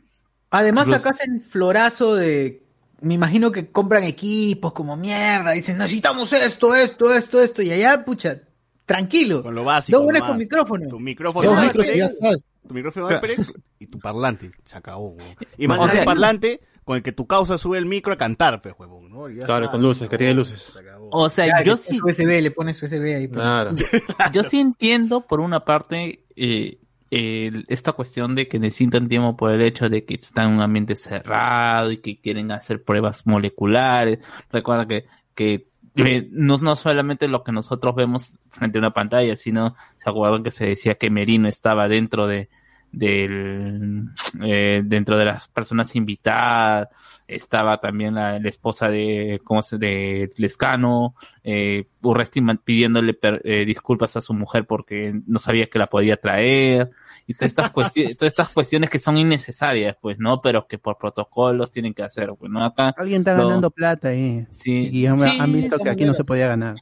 [0.50, 2.62] Además, Incluso- acá hacen florazo de.
[3.00, 5.52] Me imagino que compran equipos como mierda.
[5.52, 7.62] Dicen, necesitamos esto, esto, esto, esto.
[7.62, 8.40] Y allá, pucha,
[8.84, 9.42] tranquilo.
[9.42, 9.98] con lo básico.
[9.98, 10.88] Dos buenas con micrófono.
[10.88, 12.44] Tu micrófono Dos micros ya sabes.
[12.66, 15.36] tu micrófono de HyperX y tu parlante, se acabó, huevón.
[15.56, 18.16] Y más O sea, el parlante con el que tu causa sube el micro a
[18.16, 19.28] cantar, pues, huevón, ¿no?
[19.28, 20.72] Y ya Claro, está, con luces, que tiene luces.
[21.10, 23.28] O sea, Ya, yo sí, USB, le pones USB ahí.
[23.28, 23.38] pues.
[23.40, 23.72] Claro.
[24.32, 26.78] yo sí entiendo por una parte eh,
[27.10, 30.62] el- esta cuestión de que necesitan tiempo por el hecho de que están en un
[30.62, 34.20] ambiente cerrado y que quieren hacer pruebas moleculares.
[34.50, 39.36] Recuerda que, que eh, no, no solamente lo que nosotros vemos frente a una pantalla,
[39.36, 42.48] sino se acuerdan que se decía que Merino estaba dentro de
[42.92, 44.04] del
[44.42, 46.88] eh, dentro de las personas invitadas
[47.26, 53.64] estaba también la, la esposa de cómo se de Lescano eh, Urresti pidiéndole per- eh,
[53.66, 56.90] disculpas a su mujer porque no sabía que la podía traer
[57.26, 60.96] y todas estas cuestiones todas estas cuestiones que son innecesarias pues no pero que por
[60.96, 64.46] protocolos tienen que hacer pues no acá Alguien está ganando plata ahí.
[64.50, 66.76] sí, Y han, sí, han visto que aquí no se podía ganar.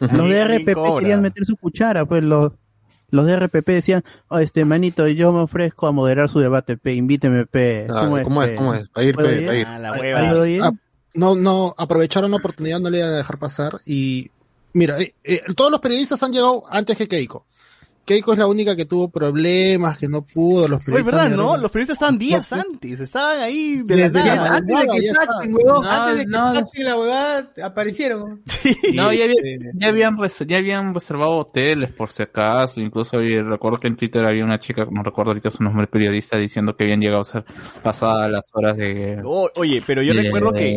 [0.00, 2.52] Los de RPP querían meter su cuchara, pues los,
[3.10, 6.94] los de RPP decían, oh, este manito, yo me ofrezco a moderar su debate, pe,
[6.94, 7.84] invíteme, pe.
[7.86, 8.50] Claro, ¿Cómo es?
[8.50, 8.56] pe?
[8.56, 8.88] ¿Cómo es?
[8.88, 9.46] Para ir, ¿Puedo pe, ir?
[9.46, 9.66] para ir.
[9.66, 10.20] Ah, la hueva.
[10.20, 10.62] ¿Puedo ir?
[10.62, 10.72] Ah,
[11.14, 13.80] no, no, aprovecharon la oportunidad, no le iban a dejar pasar.
[13.86, 14.30] Y
[14.72, 17.46] mira, eh, eh, todos los periodistas han llegado antes que Keiko.
[18.08, 20.66] Keiko es la única que tuvo problemas, que no pudo.
[20.66, 21.56] Los Oye, periodistas verdad, ¿no?
[21.58, 24.54] Los periodistas estaban días No, antes, estaban ahí de la nada.
[24.56, 25.38] antes de que está.
[25.46, 26.52] huevón, No, antes de que no.
[26.88, 28.42] la huevada, aparecieron.
[28.46, 28.74] Sí.
[28.94, 33.78] No, ya, Este, ya habían res- ya habían reservado hoteles por si acaso, incluso recuerdo
[33.78, 37.00] que en Twitter había una chica, no recuerdo ahorita su nombre periodista, diciendo que habían
[37.00, 37.44] llegado a ser
[37.82, 39.20] pasadas las horas de...
[39.24, 40.76] O- oye, pero yo de- recuerdo que de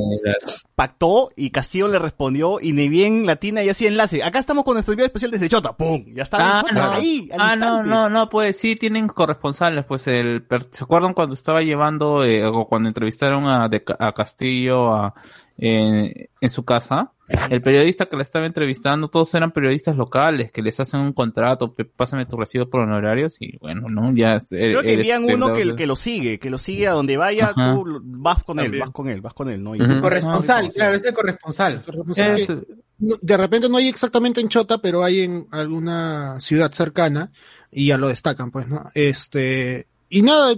[0.76, 4.24] pactó y Castillo le respondió y ni bien Latina y hacía enlace.
[4.24, 5.74] Acá estamos con nuestro envío especial desde Chota.
[5.78, 6.06] ¡Pum!
[6.14, 6.82] Ya estaba Ah, no.
[7.22, 7.90] Ahí, al Ah, no, instante.
[7.90, 12.68] no, no, pues sí, tienen corresponsales, pues el, ¿se acuerdan cuando estaba llevando, eh, o
[12.68, 15.14] cuando entrevistaron a, de- a Castillo a,
[15.62, 17.14] en, en su casa?
[17.50, 21.74] El periodista que la estaba entrevistando, todos eran periodistas locales, que les hacen un contrato,
[21.96, 24.12] pásame tu recibo por honorarios y bueno, ¿no?
[24.14, 24.36] Ya.
[24.36, 27.16] eh, Creo que eres- envían uno que, que lo sigue, que lo sigue a donde
[27.16, 27.74] vaya, Ajá.
[27.74, 29.76] tú vas con él, vas con él, vas con él, ¿no?
[29.76, 30.02] Y-.
[30.02, 31.82] Corresponsal, No, claro, es el corresponsal.
[32.18, 32.58] Es- que
[33.00, 37.32] de repente no hay exactamente en Chota, pero hay en alguna ciudad cercana
[37.72, 38.90] y ya lo destacan, pues, ¿no?
[38.94, 40.54] Este, y nada,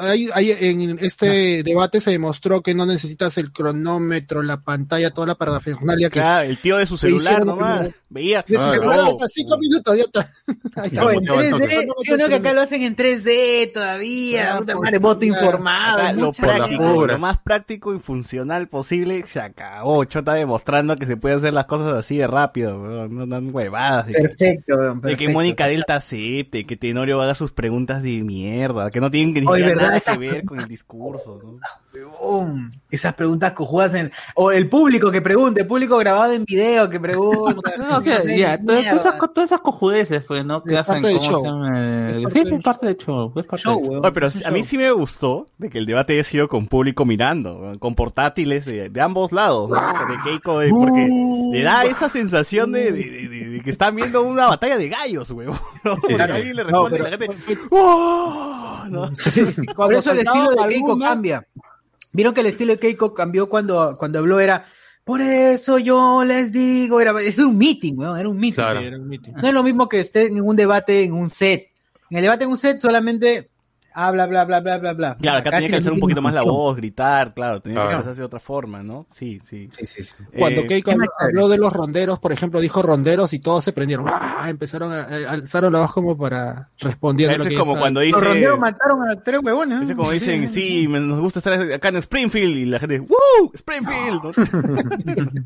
[0.00, 5.26] ahí, ahí en este debate se demostró que no necesitas el cronómetro, la pantalla, toda
[5.28, 7.78] la parafernalia que Claro, el tío de su Que celular nomás.
[7.78, 7.94] primero.
[8.10, 8.42] Veía.
[8.46, 10.20] de tu Ah, celular, hasta cinco minutos, ya está.
[10.76, 11.02] Ahí está.
[11.02, 11.64] No, en Mucho al toque.
[11.66, 12.28] 3D, ¿sí o no?
[12.28, 14.54] Que acá lo hacen en 3D todavía.
[14.54, 15.26] Ah, puta pues, madre, voto ya.
[15.26, 16.12] informado.
[16.20, 20.04] Lo práctico, más práctico y funcional posible se acabó.
[20.04, 24.06] Chota demostrando que se puede hacer las cosas así de rápido, no dan huevadas.
[24.06, 25.28] Que, Perfecto, de que.
[25.28, 29.46] Mónica Delta acepte, que Tenorio haga sus preguntas de mierda, que no tienen que ni
[29.68, 29.82] ¿verdad?
[29.88, 31.40] nada que ver con el discurso.
[31.42, 31.58] ¿no?
[32.06, 34.12] Weón, Esas preguntas cojudas en...
[34.34, 37.72] O el público que pregunte, el público grabado en video que pregunta.
[37.78, 40.62] No, o sea, ya, todas, todas esas, todas esas cojudeces, pues, ¿no?
[40.62, 41.40] Que hacen, ¿cómo show.
[41.42, 41.80] se llama?
[42.10, 44.00] Eh, Es Sí, es parte del show, es parte Show, del show.
[44.02, 47.04] Oye, pero a mí sí me gustó de que el debate haya sido con público
[47.04, 49.76] mirando, con portátiles de, de ambos lados, ¿no?
[49.76, 51.08] De Keiko, de- porque
[51.52, 54.88] le da esa sensación de, de- de- de- de que están viendo una batalla de
[54.88, 55.56] gallos, weón.
[55.84, 55.96] ¿no?
[55.96, 56.34] Porque claro.
[56.34, 58.84] alguien le No, responde y pero- la gente, ¡Oh!
[58.90, 59.10] ¿no?
[59.74, 61.46] Por eso el estilo de Keiko alguna- cambia.
[62.18, 64.66] Vieron que el estilo de Keiko cambió cuando, cuando habló era
[65.04, 68.56] Por eso yo les digo, era, es un meeting, weón, era un meeting.
[68.60, 68.80] Claro.
[68.80, 69.34] Era un meeting.
[69.34, 71.68] No es lo mismo que esté en un debate en un set.
[72.10, 73.50] En el debate en un set solamente
[74.06, 75.16] habla, bla, bla, bla, bla, bla.
[75.16, 77.86] Claro, acá Casi tenía que alzar un poquito más la voz, gritar, claro, tenía que
[77.86, 79.06] expresarse de otra forma, ¿no?
[79.10, 79.68] Sí, sí.
[79.76, 80.14] Sí, sí, sí.
[80.38, 83.64] Cuando Eh, Keiko ¿qué más habló de los ronderos, por ejemplo, dijo ronderos y todos
[83.64, 84.06] se prendieron.
[84.08, 84.46] ¡Ah!
[84.48, 87.30] Empezaron a, a- alzaron la voz como para responder.
[87.32, 88.12] Ese es como cuando dice...
[88.18, 89.82] Los ronderos mataron a tres huevones.
[89.82, 89.98] Ese ¿no?
[89.98, 93.50] como dicen, sí, nos gusta estar acá en Springfield y la gente, ¡Woo!
[93.54, 94.22] ¡Springfield!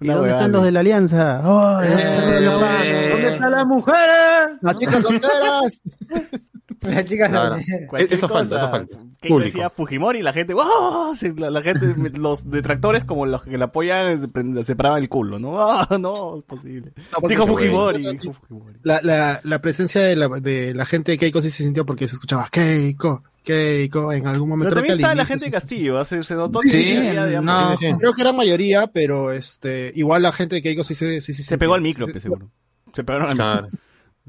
[0.00, 1.42] ¿Y dónde están los de la alianza?
[1.44, 4.48] ¡Oh, Eh, ¿Dónde están las mujeres?
[4.62, 5.82] Las chicas solteras.
[6.94, 7.56] Las chicas Claro.
[7.56, 7.88] solteras.
[7.88, 8.96] Cualquier Eso falta, eso falta.
[9.20, 9.44] Keiko Público.
[9.44, 11.14] decía Fujimori y la gente, ¡wow!
[11.14, 15.02] Se- La, la gente, los detractores como los que la apoyan se, prend- se paraban
[15.02, 15.58] el culo, ¿no?
[15.60, 16.38] ¡Ah, no!
[16.38, 16.92] Es posible.
[17.28, 18.78] Dijo se- Fujimori, dijo Fujimori.
[18.82, 22.08] La, la, la presencia de la, de la gente de Keiko sí se sintió porque
[22.08, 24.70] se escuchaba Keiko, Keiko, en algún momento.
[24.70, 27.26] Pero también que al la gente de Castillo, se, se notó Sí, que sí había,
[27.26, 27.98] digamos, no.
[27.98, 31.42] Creo que era mayoría, pero este, igual la gente de Keiko sí se, sí, sí,
[31.42, 32.20] Se pegó al micro, pues, sí.
[32.20, 32.50] seguro.
[32.94, 33.62] Se pegaron al Claro.
[33.64, 33.78] micro.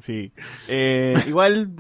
[0.01, 0.31] Sí.
[0.67, 1.71] Eh, igual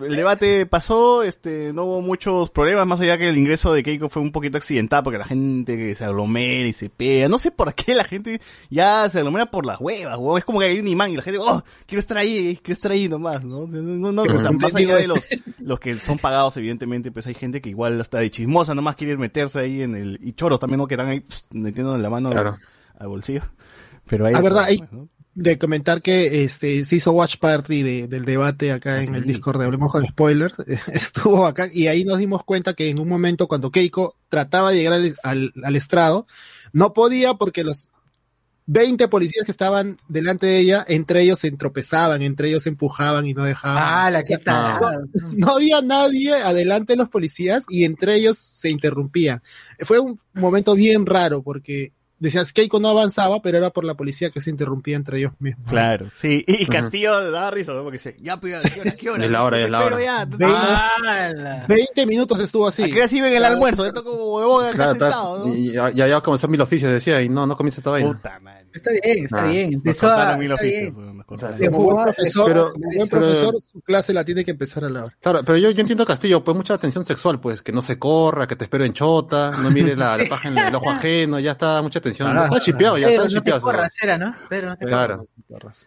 [0.00, 4.08] el debate pasó, este, no hubo muchos problemas, más allá que el ingreso de Keiko
[4.08, 7.28] fue un poquito accidentado porque la gente que se aglomera y se pega.
[7.28, 10.18] No sé por qué la gente ya se aglomera por las huevas.
[10.38, 12.90] Es como que hay un imán y la gente, oh, quiero estar ahí, quiero estar
[12.90, 13.66] ahí nomás, ¿no?
[13.66, 15.20] No, no, o sea, más allá de los,
[15.60, 19.16] los que son pagados, evidentemente, pues hay gente que igual hasta de chismosa nomás quiere
[19.16, 20.86] meterse ahí en el, y choros también, ¿no?
[20.88, 22.56] Que están ahí pst, metiendo la mano Claro.
[22.98, 23.42] al bolsillo.
[24.08, 25.08] Pero hay Ah, verdad, hay- ¿no?
[25.40, 29.24] De comentar que este se hizo watch party de- del debate acá Ah, en el.
[29.24, 30.54] Discord de Hablemos con Spoilers.
[30.92, 34.78] Estuvo acá y ahí nos dimos cuenta que en un momento cuando Keiko trataba de
[34.78, 36.26] llegar al, al, al estrado,
[36.72, 37.92] no podía porque los
[38.66, 43.26] 20 policías que estaban delante de ella, entre ellos se entropezaban, entre ellos se empujaban
[43.26, 43.82] y no dejaban.
[43.82, 44.98] Ah, la O sea,
[45.32, 49.40] no había nadie adelante de los policías y entre ellos se interrumpían.
[49.80, 54.30] Fue un momento bien raro porque decías Keiko no avanzaba, pero era por la policía
[54.30, 55.66] que se interrumpía entre ellos mismos.
[55.68, 56.44] Claro, sí.
[56.46, 57.82] Y, y Castillo daba risa, ¿no?
[57.82, 58.90] Porque dice, ya, pues, ¿a qué hora?
[58.90, 59.24] ¿A qué hora?
[59.24, 60.00] Es la hora, es la hora.
[60.00, 60.24] ya.
[60.24, 62.82] Ve- Ah, la- 20 minutos estuvo así.
[62.82, 63.86] ¿A qué hora sí ven el almuerzo?
[63.86, 65.46] Esto como huevón acá Claro, sentado.
[65.46, 65.54] ¿no?
[65.54, 68.08] Y ya, ya, ya comenzó mil oficios, decía, y no, no comienza esta vaina.
[68.12, 68.57] Puta madre.
[68.78, 69.72] Está bien, está Ah, bien.
[69.74, 70.36] Empezó a.
[70.36, 70.96] mil está oficios.
[71.58, 71.70] bien.
[71.72, 74.88] como buen profesor, Pero- como buen pero- profesor, su clase la tiene que empezar a
[74.88, 75.16] la hora.
[75.20, 78.46] Claro, pero yo, yo entiendo Castillo, pues mucha atención sexual, pues, que no se corra,
[78.46, 81.52] que te espero en chota, no mire la, la paja en el ojo ajeno, ya
[81.52, 82.28] está mucha atención.
[82.36, 83.60] Ah, está chipeado, ya Pero está no te chipeado.
[83.60, 84.34] corras, era, ¿no?
[84.48, 85.26] Pero no te Claro.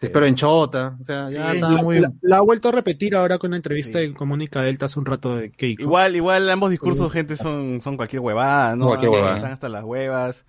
[0.00, 2.00] Te espero en chota, o sea, ya Sí, está La, muy...
[2.00, 4.06] la- la ha vuelto a repetir ahora con una entrevista Sí.
[4.06, 5.82] en Comunica Delta hace un rato de Keiko.
[5.82, 8.86] Igual, igual ambos discursos, gente, son, son cualquier huevada, ¿no?
[8.88, 9.36] Cualquier Sí, huevada.
[9.36, 10.44] Están hasta las huevas,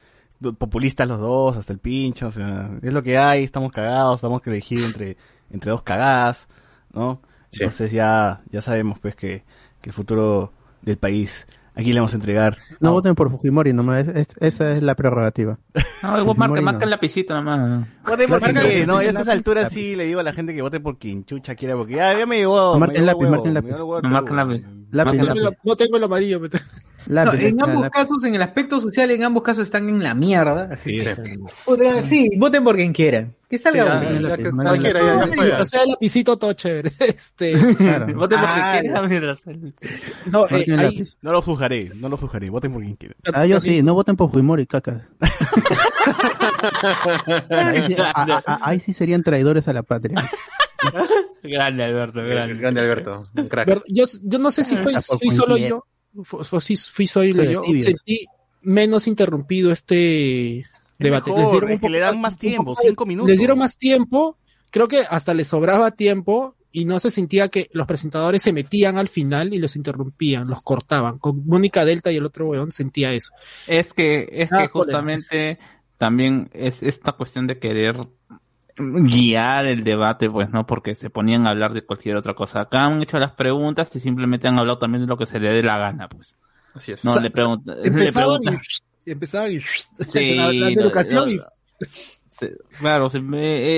[0.58, 4.41] populistas los dos, hasta el pincho, o sea, es lo que hay, estamos cagados, estamos
[4.41, 5.17] que elegir entre,
[5.51, 6.47] entre dos cagadas,
[6.93, 7.21] ¿no?
[7.51, 7.63] Sí.
[7.63, 9.43] Entonces ya, ya sabemos pues que,
[9.82, 10.51] que el futuro
[10.82, 12.58] del país, aquí le vamos a entregar.
[12.79, 14.08] No a- voten por Fujimori, nomás.
[14.08, 15.60] es- es- esa es la prerrogativa.
[16.01, 16.65] No, igual marca, Fujimori no.
[16.65, 17.88] marca el lapicito nomás.
[18.06, 20.62] Voten por quien quiera, no, a estas alturas sí le digo a la gente que
[20.62, 22.77] vote por quien chucha quiera, porque ya, ya me llegó.
[22.79, 24.13] Marquen llegó lápiz, llegó el
[24.91, 25.21] lápiz.
[25.63, 26.41] No tengo el amarillo.
[27.08, 27.89] No, en ambos lápiz.
[28.00, 30.70] casos, en el aspecto social, en ambos casos están en la mierda.
[30.72, 33.36] Así Sí, que, voten por quien quieran.
[33.50, 34.06] Que salga Sí,
[34.42, 36.92] que cualquiera, sea, el lapicito todo chévere.
[37.00, 38.06] Este, Claro.
[38.16, 39.36] Voten por Ah, quien quiera, mira.
[40.26, 41.04] no, eh, hay-.
[41.22, 43.16] No lo juzgaré, no lo juzgaré, voten por quien quiera.
[43.34, 45.08] Ah, yo sí, no voten por Fujimori, caca.
[47.50, 50.16] Ahí sí, a- a- a- ahí sí serían traidores a la patria.
[51.44, 52.56] Grande, Alberto, grande.
[52.56, 53.68] Grande Alberto, un crack.
[53.68, 55.86] Ver- yo, yo no sé si fue, Ah, por fui solo yo,
[56.23, 58.26] fui solo Soy yo, sentí
[58.62, 60.65] menos interrumpido este
[60.99, 61.32] debate.
[61.32, 63.30] mejor, dieron un le dan más- tiempo, poco cinco minutos.
[63.30, 64.38] Les dieron más tiempo,
[64.71, 68.97] creo que hasta les sobraba tiempo y no se sentía que los presentadores se metían
[68.97, 71.19] al final y los interrumpían, los cortaban.
[71.19, 73.32] Con Mónica Delta y el otro weón sentía eso.
[73.67, 75.60] Es que, es Ah, que justamente
[75.97, 77.97] también es esta cuestión de querer
[78.77, 80.65] guiar el debate, pues, ¿no?
[80.65, 82.62] Porque se ponían a hablar de cualquier otra cosa.
[82.62, 85.49] Acá han hecho las preguntas y simplemente han hablado también de lo que se le
[85.49, 86.36] dé la gana, pues.
[86.73, 87.05] Así es.
[87.05, 88.62] No, le preguntan, le Empezaban preguntan,
[89.05, 89.59] y, empezaban y,
[90.07, 91.39] Sí, hablando de no, educación y
[92.34, 93.22] se- claro, se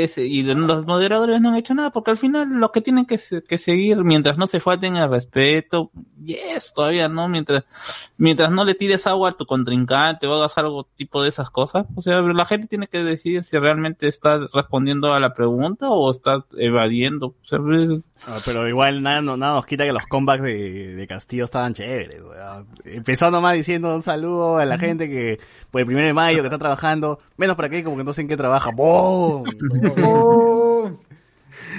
[0.03, 3.19] ese- y los moderadores no han hecho nada porque al final lo que tienen que,
[3.47, 5.91] que seguir, mientras no se falten el respeto,
[6.23, 7.65] yes, todavía no, mientras,
[8.17, 11.85] mientras no le tires agua a tu contrincante o hagas algo tipo de esas cosas,
[11.95, 16.09] o sea, la gente tiene que decidir si realmente está respondiendo a la pregunta o
[16.11, 17.27] está evadiendo.
[17.27, 17.59] O sea,
[18.27, 21.73] Ah, pero igual nada, no- nada nos quita que los comebacks de, de Castillo estaban
[21.73, 22.21] chéveres.
[22.23, 22.67] weón.
[22.85, 25.39] Empezó nomás diciendo un saludo a la gente que
[25.69, 28.21] por el primero de mayo que está trabajando, menos para qué, como que no sé
[28.21, 28.71] en qué trabaja.
[28.71, 29.43] ¡Boom!
[30.03, 30.99] Oh.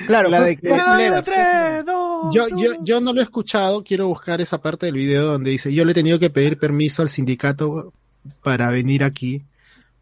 [0.06, 0.68] Claro, La de que-
[1.24, 5.26] tres, dos, Yo, yo, yo no lo he escuchado, quiero buscar esa parte del video
[5.26, 7.92] donde dice, yo le he tenido que pedir permiso al sindicato
[8.42, 9.42] para venir aquí,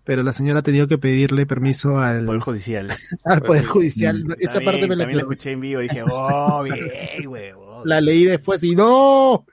[0.05, 2.89] pero la señora ha tenido que pedirle permiso al, Poder judicial.
[3.25, 4.25] al Poder Judicial.
[4.39, 7.83] Esa También- parte me la también la escuché en vivo y dije, oh, bien, huevón.
[7.89, 9.47] La leí después y ¡no!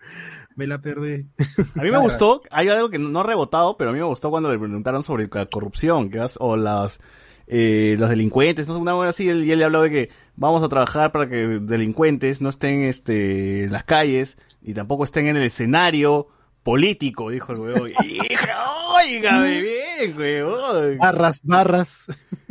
[0.56, 1.28] Me la perdí.
[1.76, 4.30] A mí me gustó, hay algo que no ha rebotado, pero a mí me gustó
[4.30, 7.00] cuando le preguntaron sobre la corrupción, que vas- o las
[7.48, 10.10] eh, los delincuentes, no sé, una cosa así, él- y él le habló de que
[10.36, 15.28] vamos a trabajar para que delincuentes no estén este en las calles y tampoco estén
[15.28, 16.28] en el escenario
[16.64, 17.92] político, dijo el huevón.
[18.96, 20.98] Óigame bien, huevón.
[20.98, 22.06] Barras, barras.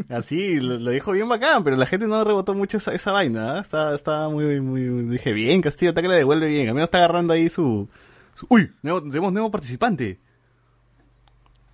[0.08, 3.56] Así, lo, lo dijo bien bacán, pero la gente no rebotó mucho esa, esa vaina,
[3.56, 3.60] ¿ah?
[3.60, 6.84] Está, está muy, muy, dije, bien, Castillo, está que le devuelve bien, a mí no
[6.84, 7.88] está agarrando ahí su,
[8.34, 10.18] su- uy, nuevo, tenemos nuevo participante.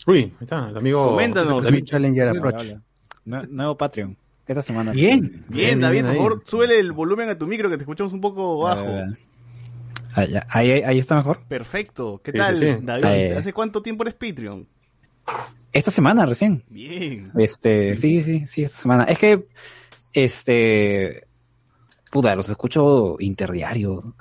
[0.07, 1.09] Uy, ahí está, el amigo.
[1.11, 1.65] Coméntanos.
[1.65, 2.75] David Challenger Approach.
[3.25, 4.17] Nue- Nuevo Patreon.
[4.47, 4.93] Esta semana.
[4.93, 5.45] Bien.
[5.49, 6.17] Bien, David, por ahí.
[6.17, 8.85] favor, súbele el volumen a tu micro que te escuchamos un poco bajo.
[8.85, 9.07] Eh,
[10.17, 11.41] ahí, ahí, ahí está mejor.
[11.49, 12.79] Perfecto, ¿qué Sí, tal, sí, sí.
[12.83, 13.05] David?
[13.05, 13.37] Eh.
[13.39, 14.67] ¿Hace cuánto tiempo eres Patreon?
[15.73, 16.63] Esta semana recién.
[16.71, 17.31] Bien.
[17.39, 19.05] Este, sí, sí, sí, esta semana.
[19.05, 19.47] Es que,
[20.13, 21.27] este,
[22.11, 24.15] puta, los escucho interdiario.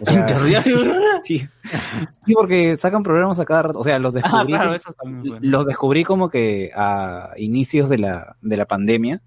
[0.00, 0.76] O sea, ¿Interdiario?
[1.24, 1.38] Sí.
[1.38, 3.78] Sí, porque sacan programas a cada rato.
[3.78, 4.46] O sea, los Ah, descubrí.
[4.54, 5.22] claro, eso también.
[5.34, 5.48] bueno.
[5.48, 9.22] los descubrí como que a inicios de la, de la pandemia,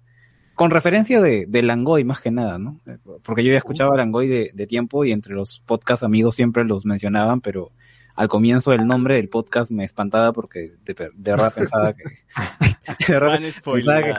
[0.56, 2.80] con referencia de, de Langoy más que nada, ¿no?
[3.22, 6.64] Porque yo ya escuchaba a Langoy de, de tiempo y entre los podcast amigos siempre
[6.64, 7.70] los mencionaban, pero
[8.16, 12.04] al comienzo el nombre del podcast me espantaba porque de, de verdad pensaba que...
[13.06, 13.38] de verdad
[13.76, 14.10] pensaba que-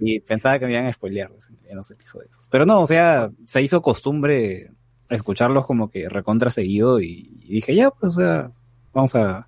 [0.00, 1.30] y pensaba que me iban a spoilear
[1.68, 2.48] en los episodios.
[2.50, 4.70] Pero no, o sea, se hizo costumbre
[5.10, 8.50] escucharlos como que recontra seguido y, y dije, ya, pues, o sea,
[8.94, 9.46] vamos a,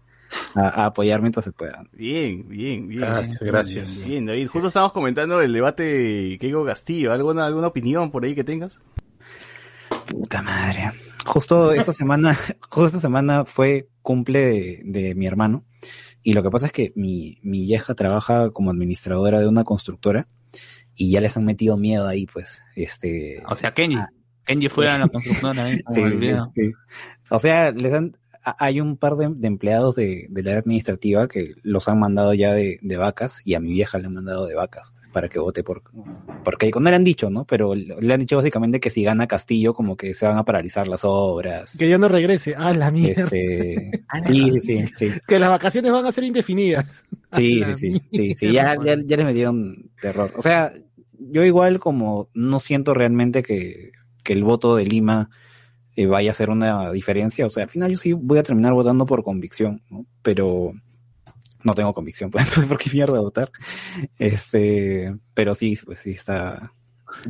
[0.55, 1.85] a, a apoyar mientras se pueda.
[1.93, 3.01] Bien, bien, bien.
[3.01, 4.07] Gracias, gracias.
[4.07, 4.49] Bien, David.
[4.49, 7.13] Justo estábamos comentando el debate Keiko Castillo.
[7.13, 8.81] ¿Alguna, alguna opinión por ahí que tengas?
[10.07, 10.91] Puta madre.
[11.25, 12.35] Justo esta semana,
[12.69, 15.65] justo esta semana fue cumple de, de mi hermano.
[16.23, 20.27] Y lo que pasa es que mi, mi vieja trabaja como administradora de una constructora
[20.97, 23.99] y ya les han metido miedo ahí, pues, este, O sea, Kenji.
[24.47, 25.83] Kenji fue a la constructora ahí.
[25.83, 26.73] como Sí, sí, sí.
[27.31, 31.55] O sea, les han, hay un par de, de empleados de, de la administrativa que
[31.63, 34.55] los han mandado ya de, de vacas y a mi vieja le han mandado de
[34.55, 35.83] vacas para que vote por
[36.43, 37.47] porque no le han dicho, ¿no?
[37.47, 40.89] Pero le han dicho básicamente que si gana Castillo como que se van a paralizar
[40.89, 41.77] las obras.
[41.79, 42.55] Que ya no regrese.
[42.59, 43.23] Ah, la mierda.
[43.23, 46.85] Este, sí, sí, sí, Que las vacaciones van a ser indefinidas.
[47.33, 50.33] sí, sí, sí, sí, sí, ya, ya, ya les metieron terror.
[50.37, 50.75] O sea,
[51.19, 53.93] yo igual como no siento realmente que,
[54.25, 55.31] que el voto de Lima
[55.97, 58.73] eh, vaya a hacer una diferencia, o sea, al final yo sí voy a terminar
[58.73, 60.07] votando por convicción, ¿no?
[60.23, 60.73] Pero
[61.63, 63.51] no tengo convicción, pues entonces ¿por qué mierda votar?
[64.19, 66.73] Este, pero sí, pues sí está...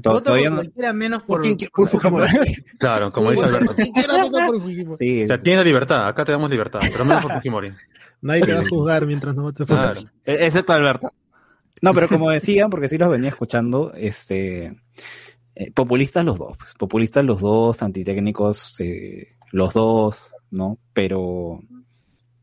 [0.02, 0.62] todavía no...
[0.94, 2.64] menos ¿Por por, por Fujimori.
[2.78, 3.74] Claro, como dice Alberto.
[3.74, 4.96] ¿Quién quiera votar por Fujimori?
[4.98, 7.72] Sí, O sea, tienes la libertad, acá te damos libertad, pero menos por Fujimori.
[8.22, 10.00] Nadie te va a juzgar mientras no votes por Claro.
[10.24, 11.12] Excepto Alberto.
[11.82, 14.74] No, pero como decían, porque sí los venía escuchando, este,
[15.56, 20.78] eh, populistas los dos, pues, populistas los dos, antitécnicos eh, los dos, ¿no?
[20.92, 21.60] Pero,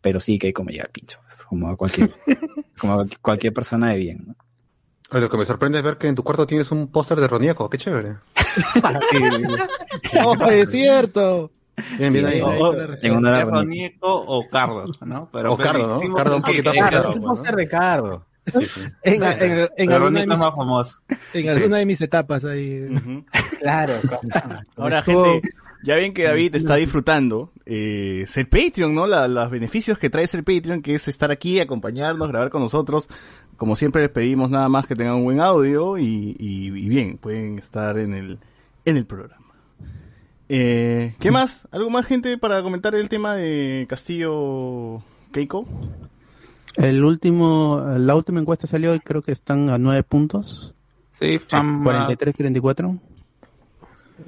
[0.02, 2.12] pero sí que hay como llegar al pincho, pues, como a cualquier,
[2.80, 5.20] como a cualquier persona de bien, ¿no?
[5.20, 7.70] Lo que me sorprende es ver que en tu cuarto tienes un póster de Ronieco,
[7.70, 8.16] qué chévere.
[10.26, 11.52] ¡Oh, es cierto!
[11.98, 12.42] Bien, bien Sí, ahí.
[12.42, 13.60] o- ahí o- está la en honor a ¿Es Ronnie.
[13.64, 14.86] Ronieco o Cardo?
[15.06, 15.30] ¿no?
[15.32, 16.14] O Cardo, ¿no?
[16.14, 17.10] Cardo un poquito claro.
[17.14, 18.26] un pues, póster de Cardo.
[18.48, 18.82] Sí, sí.
[19.04, 21.00] En, en- en Pero alguna, de mis, más famoso.
[21.34, 22.88] en alguna de mis etapas ahí.
[23.60, 23.94] Claro.
[24.76, 25.50] Ahora, Estuvo- gente,
[25.84, 29.06] ya ven que David está disfrutando eh, ser Patreon, ¿no?
[29.08, 33.08] La- los beneficios que trae ser Patreon, que es estar aquí, acompañarnos, grabar con nosotros.
[33.58, 37.18] Como siempre les pedimos nada más que tengan un buen audio y, y- y bien,
[37.20, 38.40] pueden estar en el,
[38.86, 39.38] en el programa.
[40.50, 41.68] Eh, ¿Qué más?
[41.72, 45.66] ¿Algo más, gente, para comentar el tema de Castillo Keiko?
[46.78, 50.74] El último, la última encuesta salió y creo que están a nueve puntos.
[51.12, 53.00] Sí, fan- 43-34.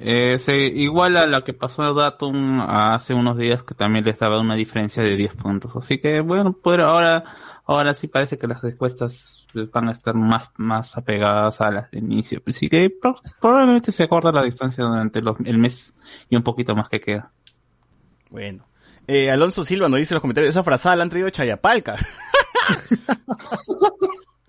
[0.00, 4.18] Eh, sí, igual a la que pasó el Datum hace unos días que también les
[4.18, 5.74] daba una diferencia de 10 puntos.
[5.76, 7.22] Así que bueno, pues ahora,
[7.64, 11.98] ahora sí parece que las respuestas van a estar más, más apegadas a las de
[11.98, 12.42] inicio.
[12.46, 15.94] Así que pro- probablemente se acorta la distancia durante los- el mes
[16.28, 17.30] y un poquito más que queda.
[18.30, 18.66] Bueno.
[19.06, 21.94] Eh, Alonso Silva nos dice en los comentarios, esa frazada la han traído de Chayapalca.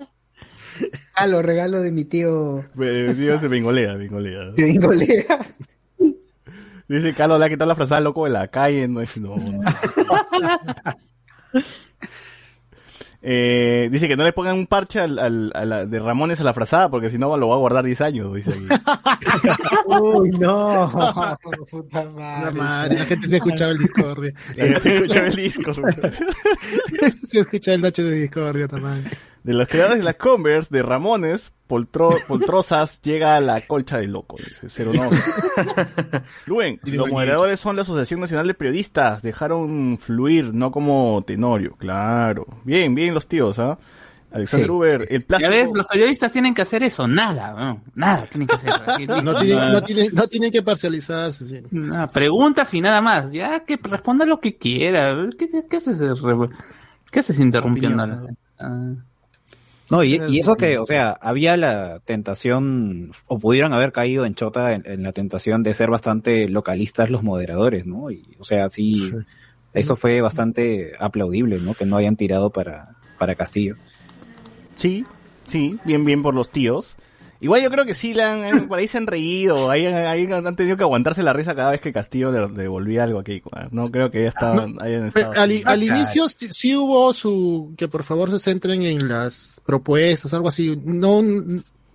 [1.15, 2.59] Regalo, regalo de mi tío.
[2.81, 4.51] Eh, Dios, se bengolea, bengolea.
[4.57, 5.39] Mi colega.
[6.87, 8.87] Dice Carlos, le ha quitado la frazada loco de la calle.
[8.87, 9.61] No, es- no, no.
[13.27, 16.43] Eh, dice que no le pongan un parche al, al- a la- de Ramones a
[16.43, 18.67] la frazada porque si no lo va a guardar 10 años, dice aquí.
[19.99, 20.91] Uy, no.
[21.71, 22.51] Puta La madre.
[22.51, 24.31] madre, la gente se escuchaba el Discordia.
[24.55, 25.73] La gente escuchaba el disco.
[27.25, 29.05] se escuchaba el Nacho de Discordia también.
[29.45, 34.07] De los creadores de las Converse, de Ramones, Poltro, Poltrozas, llega a la colcha de
[34.07, 35.09] loco, dice, cero no.
[36.47, 42.47] Luen, los moderadores son la Asociación Nacional de Periodistas, dejaron fluir, no como Tenorio, claro.
[42.63, 43.77] Bien, bien los tíos, ¿ah?
[44.31, 44.71] Alexander Sí.
[44.73, 45.51] Uber, el Ya plástico...
[45.51, 48.73] ves, los periodistas tienen que hacer eso, nada, no, nada tienen que hacer.
[48.85, 51.45] Así, No tienen, no tienen, no tienen que parcializarse.
[51.47, 51.61] sí.
[51.71, 53.31] Nada, preguntas y nada más.
[53.31, 55.15] Ya que responda lo que quiera.
[55.37, 55.97] ¿Qué, qué haces,
[57.11, 58.35] ¿Qué haces interrumpiendo a la gente?
[58.59, 58.93] Ah.
[59.89, 64.33] No, y, y eso que, o sea, había la tentación, o pudieron haber caído en
[64.33, 68.09] Chota en, en la tentación de ser bastante localistas los moderadores, ¿no?
[68.09, 69.11] Y, o sea, sí,
[69.73, 71.75] eso fue bastante aplaudible, ¿no?
[71.75, 73.75] Que no hayan tirado para, para Castillo.
[74.75, 75.05] Sí,
[75.45, 76.97] sí, bien, bien por los tíos.
[77.41, 80.25] Igual yo creo que sí, la han- han- por ahí se han reído, ahí, ahí
[80.31, 83.41] han tenido que aguantarse la risa cada vez que Castillo le le devolvía algo aquí.
[83.71, 85.63] No creo que ya estaban, hayan Pero estado al, así.
[85.65, 90.79] al inicio sí- hubo su que por favor se centren en las propuestas, algo así.
[90.85, 91.21] No,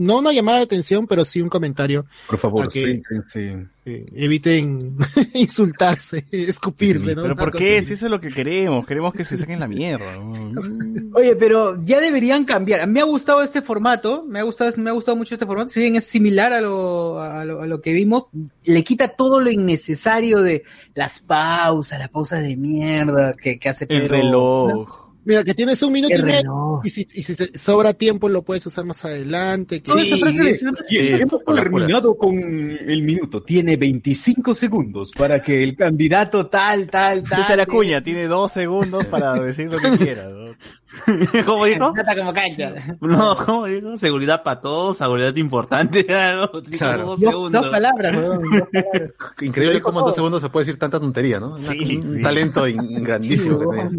[0.00, 2.06] no una llamada de atención, pero sí un comentario.
[2.26, 3.40] Por favor, que, sí, sí, sí.
[3.84, 4.96] eh, eviten
[5.34, 7.22] insultarse, escupirse, ¿no?
[7.22, 7.78] Pero ¿por qué?
[7.78, 7.88] así.
[7.88, 10.18] Si eso es lo que queremos, queremos que se saquen la mierda.
[11.14, 12.86] Oye, pero ya deberían cambiar.
[12.88, 15.68] Me ha gustado este formato, me ha gustado, me ha gustado mucho este formato.
[15.68, 18.28] Si bien es similar a lo, a lo, a lo que vimos,
[18.64, 23.84] le quita todo lo innecesario de las pausas, las pausas de mierda que, que hace
[23.84, 24.16] El Pedro.
[24.16, 24.99] reloj.
[25.24, 28.42] Mira, que tienes un minuto y medio y si, y si te sobra tiempo lo
[28.42, 29.82] puedes usar más adelante.
[29.82, 30.54] que- de,
[30.88, 33.42] Sí, hemos terminado con el minuto.
[33.42, 37.38] Tiene 25 segundos para que el candidato tal, tal, tal.
[37.42, 40.28] César Acuña tiene dos segundos para decir lo que quiera.
[40.28, 40.50] ¿no?
[41.46, 41.92] ¿Cómo dijo?
[41.92, 42.96] Trata como cancha.
[43.00, 43.96] No, ¿cómo dijo?
[43.96, 46.04] Seguridad para todos, seguridad importante.
[46.08, 46.60] ¿no?
[46.62, 47.04] Dijo Claro.
[47.06, 47.62] dos Dos, segundos.
[47.62, 49.10] dos palabras, weón, dos palabras.
[49.42, 51.54] Increíble cómo en dos segundos se puede decir tanta tontería, ¿no?
[51.54, 52.22] Una- Sí, un sí.
[52.22, 53.90] talento in- grandísimo que tenía.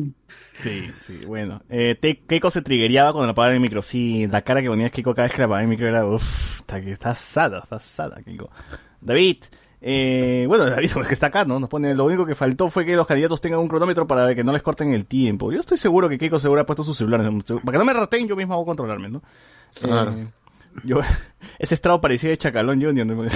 [0.62, 1.62] Sí, sí, bueno.
[1.70, 3.82] Eh, Te- Keiko se trigueaba cuando le apagaban el micro.
[3.82, 6.60] Sí, la cara que ponía Keiko cada vez que le apagaban el micro era, uff,
[6.62, 8.50] está, que está asada, está asada, Keiko.
[9.02, 9.38] David,
[9.82, 11.60] eh, bueno, David, porque está acá, ¿no?
[11.60, 14.44] Nos pone, lo único que faltó fue que los candidatos tengan un cronómetro para que
[14.44, 15.52] no les corten el tiempo.
[15.52, 17.28] Yo estoy seguro que Keiko seguro ha puesto sus celulares.
[17.46, 19.24] Para que no me raten, yo mismo hago controlarme, ¿no?
[19.80, 20.12] Claro.
[20.14, 20.28] Eh,
[20.84, 21.00] yo,
[21.60, 23.08] ese estrado parecía de Chacalón Junior.
[23.08, 23.24] ¿no?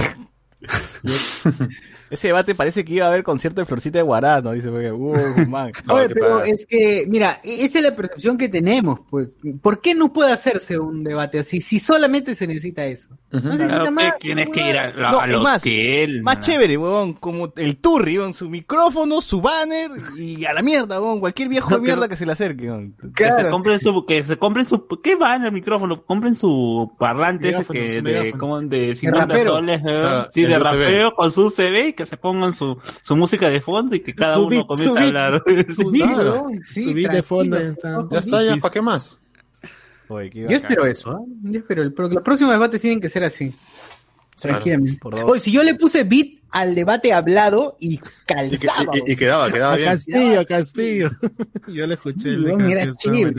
[2.10, 4.52] Ese debate parece que iba a haber concierto de Florcita de Guará, ¿no?
[4.52, 5.14] Dice, porque, uh,
[5.48, 5.72] man.
[5.88, 6.50] Oye, pero padre.
[6.50, 9.32] es que, mira, e- esa es la percepción que tenemos, pues.
[9.62, 13.08] ¿Por qué no puede hacerse un debate así si solamente se necesita eso?
[13.32, 14.12] No se necesita Claro, más.
[14.14, 16.22] que tienes que ir a, la- No, a es los más, que él.
[16.22, 21.00] Más chévere, weón, como el Turri, weón, su micrófono, su banner y a la mierda,
[21.00, 22.94] weón, cualquier viejo de mierda que se le acerque, weón.
[23.14, 26.04] Que se compren su, que se compren su, ¿qué van el micrófono?
[26.04, 29.50] Compren su parlante ese que su de, como de 50 rapero.
[29.56, 29.82] soles, ¿eh?
[29.84, 33.60] Claro, sí, de rapeo con su CV y que se pongan su, su música de
[33.60, 35.42] fondo y que cada uno comience a hablar.
[35.66, 36.46] su Sí, Claro.
[36.62, 38.06] sí, de fondo está.
[38.10, 39.18] Ya está, ya, ¿para qué más?
[40.08, 41.20] Oye, qué Yo espero eso, ¿ah?
[41.42, 41.82] Yo espero.
[41.82, 43.52] El pro- los próximos debates tienen que ser así.
[44.40, 45.00] Tranquilamente.
[45.24, 48.92] Oye, si yo le puse beat al debate hablado y Y, que- calzaba.
[48.96, 49.88] y- y quedaba, quedaba A bien.
[49.88, 51.10] Castillo, a Castillo.
[51.68, 53.32] Yo le escuché el de Castillo.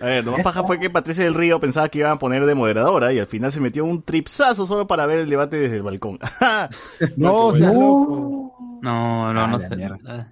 [0.00, 2.46] A ver, lo más paja fue que Patricia del Río pensaba que iban a poner
[2.46, 5.76] de moderadora y al final se metió un tripsazo solo para ver el debate desde
[5.76, 6.18] el balcón.
[7.16, 8.54] No, seas loco.
[8.80, 9.76] No, no, no Ah, la sé.
[9.76, 10.30] mierda.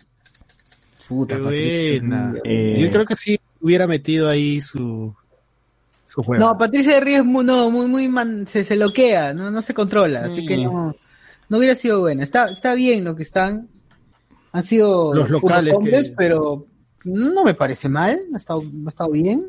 [1.09, 2.01] Puta, Qué Patricia.
[2.01, 2.35] buena.
[2.45, 5.15] Eh, Yo creo que sí hubiera metido ahí su,
[6.05, 6.45] su juego.
[6.45, 9.63] No, Patricia de Río es muy, no, muy, muy man- se, se loquea, no, no
[9.63, 10.95] se controla, así que no,
[11.49, 12.23] no hubiera sido buena.
[12.23, 13.69] Está, está bien lo que están.
[14.53, 16.67] Han sido Los locales que- pero
[17.07, 19.49] no me parece mal, ha estado, ha estado bien,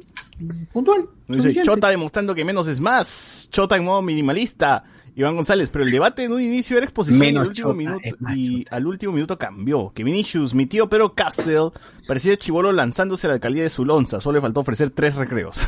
[0.72, 1.10] puntual.
[1.28, 1.64] Dice.
[1.64, 3.50] Chota demostrando que menos es más.
[3.52, 4.84] Chota en modo minimalista.
[5.16, 8.00] Iván González, pero el debate en un inicio era exposición Menos al último Chota, minuto,
[8.36, 9.92] y al último minuto cambió.
[9.96, 11.72] Que Vinicius, mi tío Pedro Castle,
[12.08, 14.22] parecía chivolo lanzándose a la alcaldía de Zulonza.
[14.22, 15.58] Solo le faltó ofrecer tres recreos.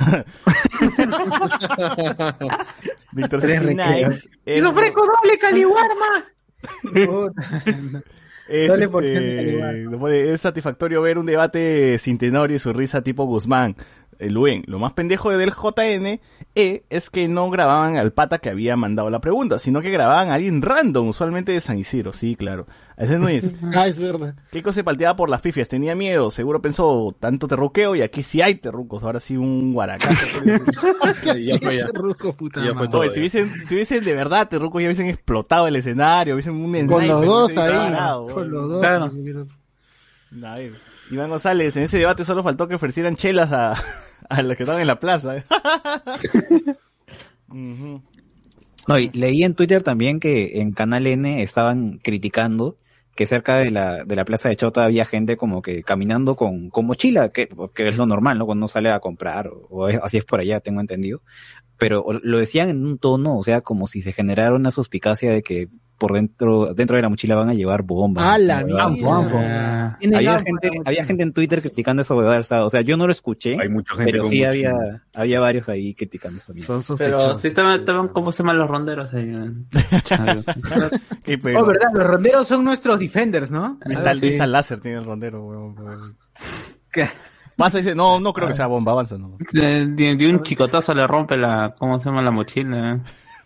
[3.12, 4.24] Víctor Tres 69, recreos.
[4.46, 6.26] eh, ¡Les ofrezco doble caliwarma!
[8.50, 13.76] Es, este, es satisfactorio ver un debate sin Tenorio y su risa tipo Guzmán.
[14.20, 14.64] El.
[14.66, 16.20] Lo más pendejo del JN
[16.56, 20.30] E es que no grababan al pata que había mandado la pregunta, sino que grababan
[20.30, 22.12] a alguien random, usualmente de San Isidro.
[22.12, 22.68] Sí, claro.
[22.98, 23.52] Ese no es.
[23.76, 24.36] Ah, es verdad.
[24.52, 28.42] Keiko se palteaba por las pifias, tenía miedo, seguro pensó tanto terruqueo y aquí sí
[28.42, 30.16] hay terrucos, ahora sí un guaracazo.
[31.40, 31.86] Ya fue, ya.
[31.94, 32.90] Ruco, puta Ya fue madre.
[32.90, 33.02] todo.
[33.02, 36.88] Oye, si hubiesen, si hubiesen de verdad terrucos ya hubiesen explotado el escenario, hubiesen un
[36.88, 38.34] Con sniper, los dos ahí.
[38.34, 38.82] Con los dos.
[38.82, 39.10] Claro.
[41.12, 43.76] Iván González, en ese debate solo faltó que ofrecieran chelas a,
[44.38, 45.44] a los que estaban en la plaza.
[48.88, 52.78] No, y leí en Twitter también que en Canal N estaban criticando
[53.16, 56.70] que cerca de la, de la plaza de Chota había gente como que caminando con,
[56.70, 58.46] con mochila, que, que es lo normal, ¿no?
[58.46, 61.22] Cuando uno sale a comprar, o, o es- así es por allá, tengo entendido.
[61.78, 65.44] Pero lo decían en un tono, o sea, como si se generara una suspicacia de
[65.44, 65.68] que
[66.00, 68.24] por dentro, dentro de la mochila van a llevar bombas.
[68.26, 69.86] ¡A la Una huevada mierda!
[69.90, 69.96] así.
[70.00, 73.12] Tiene Había gente, había gente en Twitter criticando esa huevada, o sea, yo no lo
[73.12, 74.70] escuché, Hay mucha gente pero con sí mochila.
[74.72, 76.82] había, había varios ahí criticando mierda.
[76.82, 79.30] Son Pero sí estaban, estaban como se llaman los ronderos ahí.
[81.56, 83.78] Oh, verdad, los ronderos son nuestros defenders, ¿no?
[83.86, 84.22] Vista, Sí.
[84.22, 85.78] vista láser tiene el rondero, weón.
[85.78, 86.18] weón.
[86.92, 87.08] ¿Qué?
[87.56, 89.38] Pasa y dice, no, no creo que sea bomba, avanza, no.
[89.52, 93.00] De, de- de un chicotazo le rompe la, ¿cómo se llama la mochila?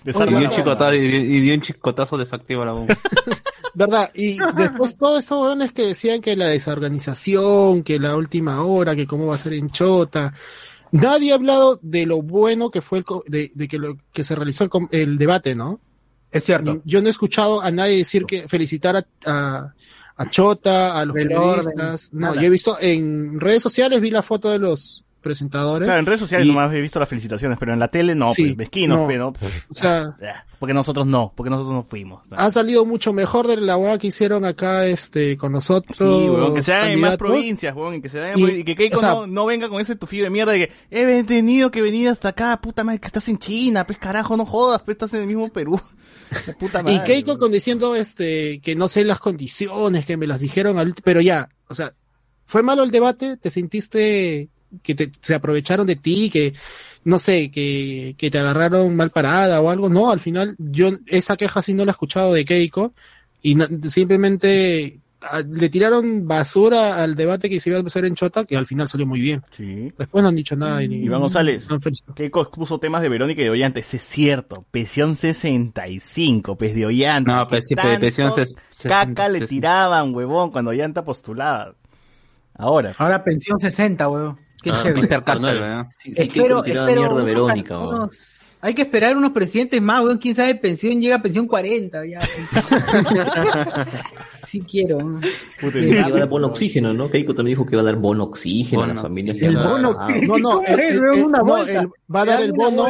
[0.03, 2.97] Y Desarma de la un chicotazo, y y un chicotazo desactiva la bomba.
[3.75, 4.11] ¿Verdad?
[4.13, 9.07] Y después todos esos hueones que decían que la desorganización, que la última hora, que
[9.07, 10.33] cómo va a ser en Chota.
[10.91, 14.23] Nadie ha hablado de lo bueno que fue el, co- de, de que lo que
[14.23, 15.79] se realizó el, com- el debate, ¿no?
[16.31, 16.81] Es cierto.
[16.85, 19.73] Yo no he escuchado a nadie decir que felicitar a, a,
[20.17, 22.13] a Chota, a los periodistas.
[22.13, 25.87] No, yo he visto en redes sociales, vi la foto de los presentadores.
[25.87, 28.31] Claro, en redes sociales Y- nomás he visto las felicitaciones, pero en la tele no,
[28.33, 29.07] Sí, pues, no.
[29.07, 30.15] pero, pues, O sea,
[30.59, 32.21] porque nosotros no, porque nosotros no fuimos.
[32.31, 35.97] ha salido mucho mejor de la hueá que hicieron acá este con nosotros.
[35.97, 38.51] Sí, weón, que se hagan en más provincias, weón, y que se hagan en Y,
[38.59, 40.71] y que Keiko o sea- no, no venga con ese tufillo de mierda de que
[40.91, 44.45] he tenido que venir hasta acá, puta madre, que estás en China, pues carajo, no
[44.45, 45.79] jodas, pues estás en el mismo Perú.
[46.59, 46.95] Puta madre.
[46.95, 47.39] Y Keiko weón.
[47.39, 51.47] con diciendo este que no sé las condiciones, que me las dijeron, al- pero ya,
[51.67, 51.93] o sea,
[52.45, 54.49] fue malo el debate, te sentiste
[54.81, 56.53] que te, se aprovecharon de ti, que
[57.05, 61.35] no sé, que, que te agarraron mal parada o algo, no, al final yo esa
[61.37, 62.93] queja sí no la he escuchado de Keiko
[63.41, 68.15] y na- simplemente ah, le tiraron basura al debate que se iba a hacer en
[68.15, 69.41] Chota, que al final salió muy bien.
[69.51, 69.91] Sí.
[69.97, 70.81] Después no han dicho nada.
[70.81, 71.67] y- Iván González.
[71.69, 71.77] no.
[72.15, 74.65] Keiko puso temas de Verónica y de Ollanta, ese es cierto.
[74.71, 77.35] Pensión 65, pues de Ollanta.
[77.35, 79.47] No, pues sí, pues, pensión tanto ses- Caca le 60.
[79.49, 81.75] tiraban, huevón, cuando Ollanta postulaba.
[82.55, 82.93] Ahora.
[82.97, 84.37] Ahora pensión 60, weón.
[84.63, 85.01] Qué Ah, chévere.
[85.07, 85.23] Mr.
[85.23, 85.83] Castle, ¿eh?
[85.97, 87.95] Sí, sí, Espero- tiraba espero mierda a unos- Verónica, weón.
[87.95, 90.17] unos- Hay que esperar unos presidentes más, weón.
[90.19, 92.05] Quién sabe, pensión llega a pensión 40.
[92.05, 92.19] Ya.
[94.43, 95.19] sí quiero.
[95.51, 95.65] Sí.
[95.65, 97.09] el- Que va a dar bono oxígeno, ¿no?
[97.09, 99.37] Keiko también dijo que va a dar bono oxígeno a Bono las familias.
[99.37, 100.27] que- El bono Ah, oxígeno.
[100.27, 100.61] No, no,
[101.43, 101.55] no,
[102.13, 102.85] va a dar el bono.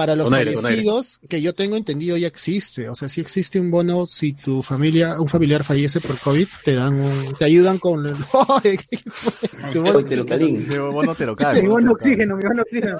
[0.00, 2.88] Para los aire, fallecidos, que yo tengo entendido ya existe.
[2.88, 6.74] O sea, si existe un bono, si tu familia, un familiar fallece por COVID, te
[6.74, 8.14] dan un, te ayudan con el.
[9.72, 10.64] Tu bono- Oye, Telocalín.
[10.66, 11.60] Ese bono te lo cae.
[11.60, 12.96] Mi bono oxígeno, mi bono oxígeno.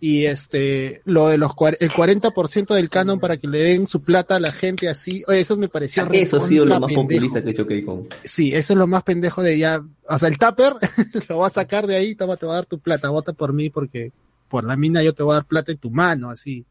[0.00, 4.36] y este, lo de los el 40% del canon para que le den su plata
[4.36, 7.02] a la gente así, oye, eso me pareció Eso ha sido lo más pendejo.
[7.08, 8.06] populista que ha hecho Keiko.
[8.24, 10.74] Sí, eso es lo más pendejo de ya, o sea, el tupper
[11.28, 13.52] lo va a sacar de ahí, toma, te va a dar tu plata, vota por
[13.54, 14.12] mí porque
[14.50, 16.66] por la mina yo te voy a dar plata en tu mano, así.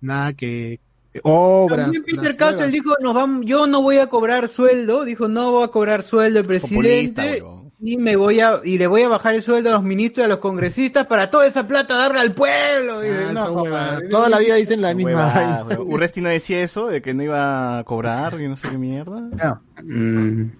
[0.00, 0.80] Nada que
[1.22, 1.86] obras.
[1.86, 5.64] También Peter Castle dijo, nos vamos, yo no voy a cobrar sueldo, dijo, no voy
[5.64, 7.42] a cobrar sueldo el presidente
[7.80, 10.24] y me voy a y le voy a bajar el sueldo a los ministros y
[10.24, 13.04] a los congresistas para toda esa plata darle al pueblo.
[13.04, 13.98] Y Ah, no, papá.
[14.10, 15.66] Toda la vida dicen la misma.
[15.78, 19.20] Urresti no decía eso, de que no iba a cobrar y no sé qué mierda.
[19.20, 19.62] No.
[19.82, 20.50] Mm,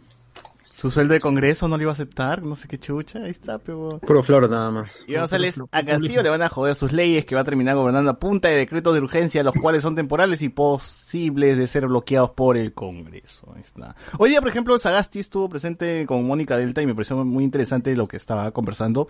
[0.87, 3.59] Su sueldo de congreso no lo iba a aceptar, no sé qué chucha, ahí está,
[3.59, 3.99] pero...
[4.07, 5.05] Puro flor nada más.
[5.09, 8.09] Y González, a Castillo le van a joder sus leyes que va a terminar gobernando
[8.09, 12.31] a punta de decretos de urgencia, los cuales son temporales y posibles de ser bloqueados
[12.31, 13.53] por el Congreso.
[13.57, 13.97] Ahí está.
[14.17, 17.97] Hoy día, por ejemplo, Sagasti estuvo presente con Mónica Delta y me pareció muy interesante
[17.97, 19.09] lo que estaba conversando.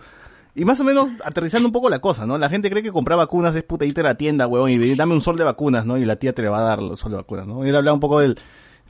[0.55, 2.39] Y más o menos aterrizando un poco la cosa, ¿no?
[2.39, 5.13] La gente cree que comprar vacunas es puta, irte a la tienda, huevón, y dame
[5.13, 5.95] un sol de vacunas, ¿no?
[5.99, 7.63] Y la tía te le va a dar el sol de vacunas, ¿no?
[7.63, 8.39] Y él hablaba un poco del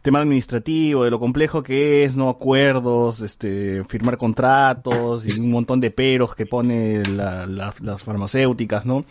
[0.01, 5.79] tema administrativo, de lo complejo que es, no acuerdos, este, firmar contratos y un montón
[5.81, 9.03] de peros que pone la- la- las farmacéuticas, ¿no?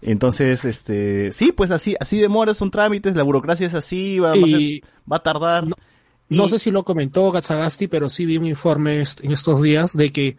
[0.00, 4.34] Entonces, este, sí, pues así, así demora, son trámites, la burocracia es así, va, va
[4.46, 5.66] a, ser- va a tardar.
[5.66, 9.96] No Y- sé si lo comentó Gazzagasti, pero sí vi un informe en estos días
[9.96, 10.36] de que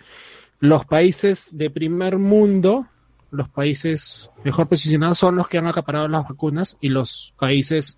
[0.60, 2.88] los países de primer mundo,
[3.32, 7.98] los países mejor posicionados son los que han acaparado las vacunas y los países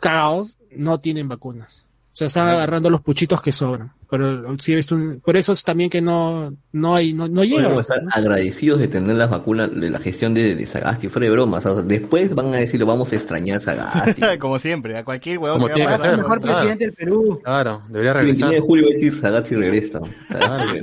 [0.00, 1.84] cagados no tienen vacunas.
[2.12, 3.92] O sea, están agarrando los puchitos que sobran.
[4.10, 7.44] Pero sí he visto un- por eso es también que no, no hay, no, no
[7.44, 7.62] llega.
[7.64, 11.30] Podemos estar agradecidos de tener las vacunas, de la gestión de, de Sagasti, fuera de
[11.32, 11.64] bromas.
[11.66, 14.22] o sea, después van a decirlo, vamos a extrañar a Sagasti.
[14.40, 16.56] Como siempre, a cualquier huevón Como que que a ser, El mejor Claro.
[16.58, 17.38] presidente del Perú.
[17.44, 18.48] Claro, debería El regresar.
[18.50, 20.00] 29 de julio va a decir Sagasti regresa.
[20.28, 20.80] Sagasti.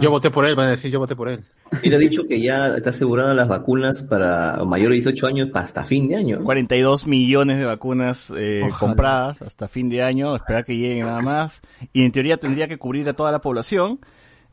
[0.00, 1.40] Yo voté por él, van a decir, yo voté por él.
[1.82, 5.84] Él ha dicho que ya está asegurada las vacunas para mayores de 18 años hasta
[5.84, 6.42] fin de año.
[6.42, 11.60] 42 millones de vacunas eh, compradas hasta fin de año, esperar que lleguen nada más.
[11.92, 14.00] Y en teoría tendría que cubrir a toda la población.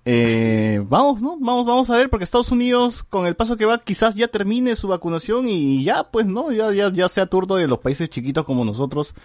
[0.07, 1.37] Eh, vamos, ¿no?
[1.39, 4.75] Vamos, vamos a ver, porque Estados Unidos, con el paso que va, quizás ya termine
[4.75, 6.51] su vacunación y ya, pues, ¿no?
[6.51, 9.15] Ya, ya, ya sea turno de los países chiquitos como nosotros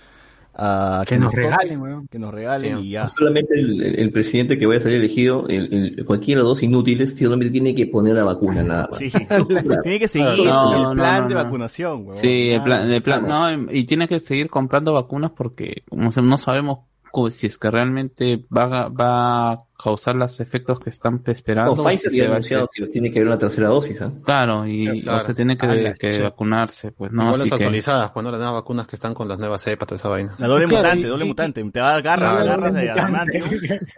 [0.54, 2.08] a Que nos regalen, weón.
[2.08, 2.86] que nos regalen Sí.
[2.86, 3.02] y ya.
[3.02, 6.44] No solamente el, el- el presidente que vaya a salir elegido, el, el- cualquiera de
[6.44, 8.98] los dos inútiles, solamente tiene que poner la vacuna nada más.
[8.98, 9.10] Sí.
[9.82, 11.44] Tiene que seguir No, el plan no, de no.
[11.44, 12.14] vacunación, weón.
[12.14, 16.38] Sí, el plan, el plan, no, y tiene que seguir comprando vacunas porque como no
[16.38, 16.80] sabemos
[17.30, 21.74] si es que realmente va, a- va a causar los efectos que están esperando.
[21.74, 24.12] No, Pfizer se ha anunciado que tiene que haber una tercera dosis, ¿ah?
[24.24, 25.18] Claro, y Claro.
[25.18, 28.38] o se tiene que, Ah, vacunarse, pues no, así las que actualizadas, pues no las
[28.40, 30.34] nuevas vacunas que están con las nuevas cepas, toda esa vaina.
[30.38, 31.64] La doble Claro, mutante, y- doble y- mutante.
[31.70, 33.40] Te va a dar garras, garras de mutante.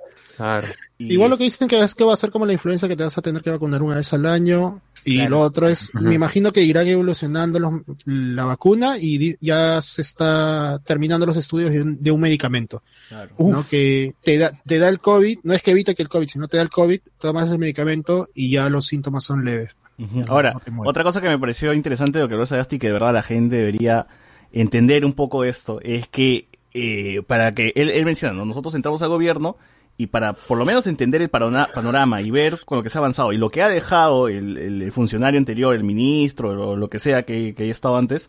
[0.43, 0.68] Claro.
[0.99, 2.97] Y- Igual lo que dicen que es que va a ser como la influencia que
[2.97, 4.80] te vas a tener que vacunar una vez al año.
[5.05, 5.30] Y Claro.
[5.30, 10.03] lo otro es, me imagino que irán evolucionando los- la vacuna y di- ya se
[10.03, 13.30] está terminando los estudios de un, de un medicamento, Claro.
[13.38, 13.64] ¿no?
[13.68, 16.47] Que te da, te da el COVID, no es que evite que el COVID, sino
[16.47, 19.70] te da el COVID, tomas el medicamento y ya los síntomas son leves.
[20.28, 22.93] Ahora, no otra cosa que me pareció interesante de lo que habló Sagasti, que de
[22.93, 24.07] verdad la gente debería
[24.53, 28.45] entender un poco esto, es que eh, para que él, él menciona, ¿no?
[28.45, 29.57] nosotros entramos al gobierno
[29.99, 33.01] y para por lo menos entender el panorama y ver con lo que se ha
[33.01, 36.99] avanzado y lo que ha dejado el, el- funcionario anterior, el ministro o lo que
[36.99, 38.28] sea que, que haya estado antes,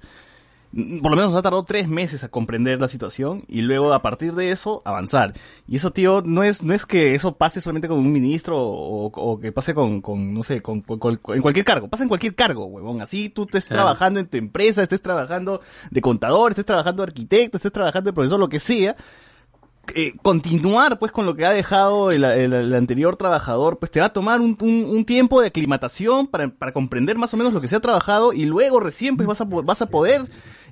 [0.73, 3.93] mm, por lo menos nos ha tardado tres meses a comprender la situación y luego
[3.93, 5.33] a partir de eso avanzar.
[5.67, 9.05] Y eso, tío, no es, no es que eso pase solamente con un ministro o,
[9.07, 11.87] o que pase con, con no sé, con, con- con- en cualquier cargo.
[11.87, 13.01] Pasa en cualquier cargo, huevón.
[13.01, 13.83] Así tú estés Claro.
[13.83, 18.13] trabajando en tu empresa, estés trabajando de contador, estés trabajando de arquitecto, estés trabajando de
[18.13, 18.93] profesor, lo que sea.
[19.95, 23.99] Eh, continuar pues con lo que ha dejado el, el- el anterior trabajador, pues te
[23.99, 27.53] va a tomar un, un- un tiempo de aclimatación para, para comprender más o menos
[27.53, 30.21] lo que se ha trabajado y luego recién pues vas a, vas a poder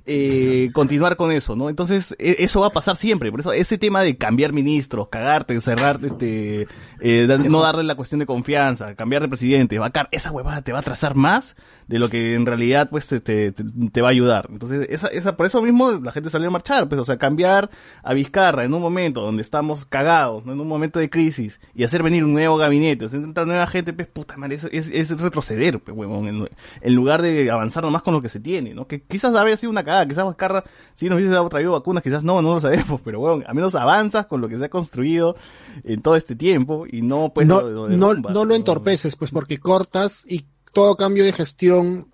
[0.06, 1.68] eh, continuar con eso, ¿no?
[1.68, 3.30] Entonces, e- eso va a pasar siempre.
[3.30, 6.66] Por eso, ese tema de cambiar ministros, cagarte, cerrar, este,
[7.00, 10.78] eh, no darle la cuestión de confianza, cambiar de presidente, vacar, esa huevada te va
[10.78, 14.48] a atrasar más de lo que en realidad, pues, te, te, te- va a ayudar.
[14.50, 17.70] Entonces, esa, esa, por eso mismo la gente salió a marchar, pues, o sea, cambiar
[18.02, 20.52] a Vizcarra en un momento donde estamos cagados, ¿no?
[20.52, 23.92] en un momento de crisis, y hacer venir un nuevo gabinete, hacer entrar nueva gente,
[23.92, 26.48] pues, puta madre, es, es, es retroceder, pues, huevón, en,
[26.80, 28.86] en lugar de avanzar nomás con lo que se tiene, ¿no?
[28.86, 30.64] Que quizás habría sido una cagada, quizás Vizcarra
[30.94, 33.74] sí nos hubiese dado traído vacunas, quizás no, no lo sabemos, pero bueno, al menos
[33.74, 35.36] avanzas con lo que se ha construido
[35.84, 39.30] en todo este tiempo y no pues no, lo- lo no, no lo entorpeces, pues
[39.30, 42.08] porque cortas y todo cambio de gestión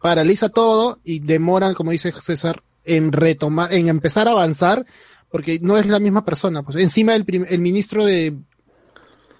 [0.00, 4.84] paraliza todo y demoran, como dice César, en retomar, en empezar a avanzar,
[5.30, 6.62] porque no es la misma persona.
[6.62, 8.36] Pues encima el, el ministro de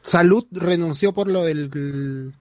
[0.01, 2.32] Salud renunció por lo del el-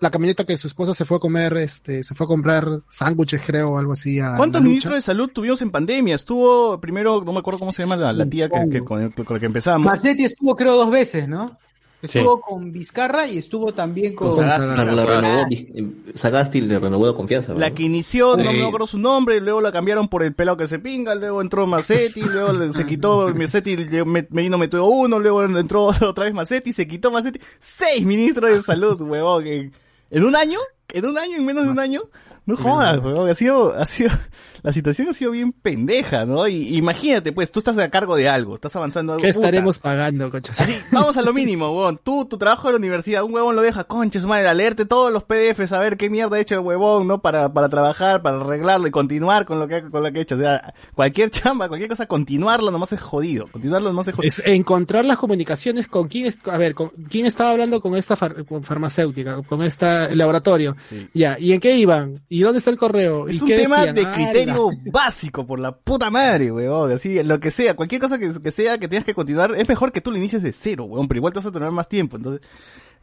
[0.00, 3.42] la camioneta que su esposa se fue a comer, este, se fue a comprar sándwiches,
[3.44, 4.18] creo, o algo así.
[4.18, 6.14] A ¿Cuántos la ministros de salud tuvimos en pandemia?
[6.14, 9.34] Estuvo primero, no me acuerdo cómo se llama la, la tía que, que- con, con
[9.36, 9.84] la que empezamos.
[9.86, 11.58] Macetti estuvo creo dos veces, ¿no?
[12.02, 12.16] Sí.
[12.16, 14.30] Estuvo con Vizcarra y estuvo también con...
[14.30, 14.74] Con Sagasti.
[14.96, 17.52] La renovó, eh, Sagasti le renovó la confianza.
[17.52, 17.74] La ¿no?
[17.74, 20.78] que inició, no me acuerdo su nombre, luego la cambiaron por el pelado que se
[20.78, 23.76] pinga, luego entró Macetti, luego se quitó Macetti,
[24.06, 27.38] me vino metió uno, luego entró otra vez Macetti, se quitó Macetti.
[27.58, 29.70] Seis ministros de salud, huevón.
[30.10, 30.58] ¿En, un año?
[30.88, 31.36] ¿En un año?
[31.36, 32.02] ¿En menos de un año?
[32.50, 33.28] No jodas, huevón.
[33.30, 34.10] Ha sido, ha sido,
[34.62, 36.46] la situación ha sido bien pendeja, ¿no?
[36.48, 39.22] Y imagínate, pues, tú estás a cargo de algo, estás avanzando algo.
[39.24, 39.46] ¿Qué puta.
[39.46, 40.60] estaremos pagando, conchas?
[40.60, 41.98] Así, vamos a lo mínimo, huevón.
[42.02, 45.12] Tú, tu trabajo de la universidad, un huevón lo deja, conches madre, a leerte todos
[45.12, 47.20] los PDFs, a ver qué mierda ha hecho el huevón, ¿no?
[47.22, 50.34] Para, para trabajar, para arreglarlo y continuar con lo que, con lo que ha hecho.
[50.36, 53.48] O sea, cualquier chamba, cualquier cosa, continuarlo nomás es jodido.
[53.50, 54.28] Continuarlo nomás es jodido.
[54.28, 58.16] Es encontrar las comunicaciones con quién es, a ver, con quién estaba hablando con esta
[58.16, 60.76] far- con farmacéutica, con esta laboratorio.
[60.88, 61.08] Sí.
[61.14, 62.20] Ya, ¿y en qué iban?
[62.28, 63.28] ¿Y dónde está el correo?
[63.28, 63.94] ¿Y Es un qué tema decían?
[63.94, 66.92] de Ah, criterio básico, por la puta madre, weón.
[66.92, 69.92] Así, lo que sea, cualquier cosa que, que sea que tengas que continuar, es mejor
[69.92, 72.16] que tú lo inicies de cero, weón, pero igual te vas a tener más tiempo.
[72.16, 72.40] Entonces,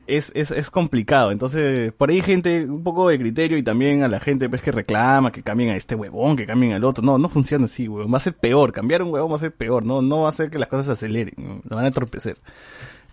[0.07, 1.31] es, es, es complicado.
[1.31, 4.71] Entonces, por ahí gente, un poco de criterio y también a la gente pues, que
[4.71, 7.03] reclama, que cambien a este huevón, que cambien al otro.
[7.03, 8.13] No, no funciona así, weón.
[8.13, 8.71] Va a ser peor.
[8.71, 9.85] Cambiar un huevón va a ser peor.
[9.85, 11.61] No, no va a hacer que las cosas se aceleren.
[11.67, 12.37] Lo van a entorpecer.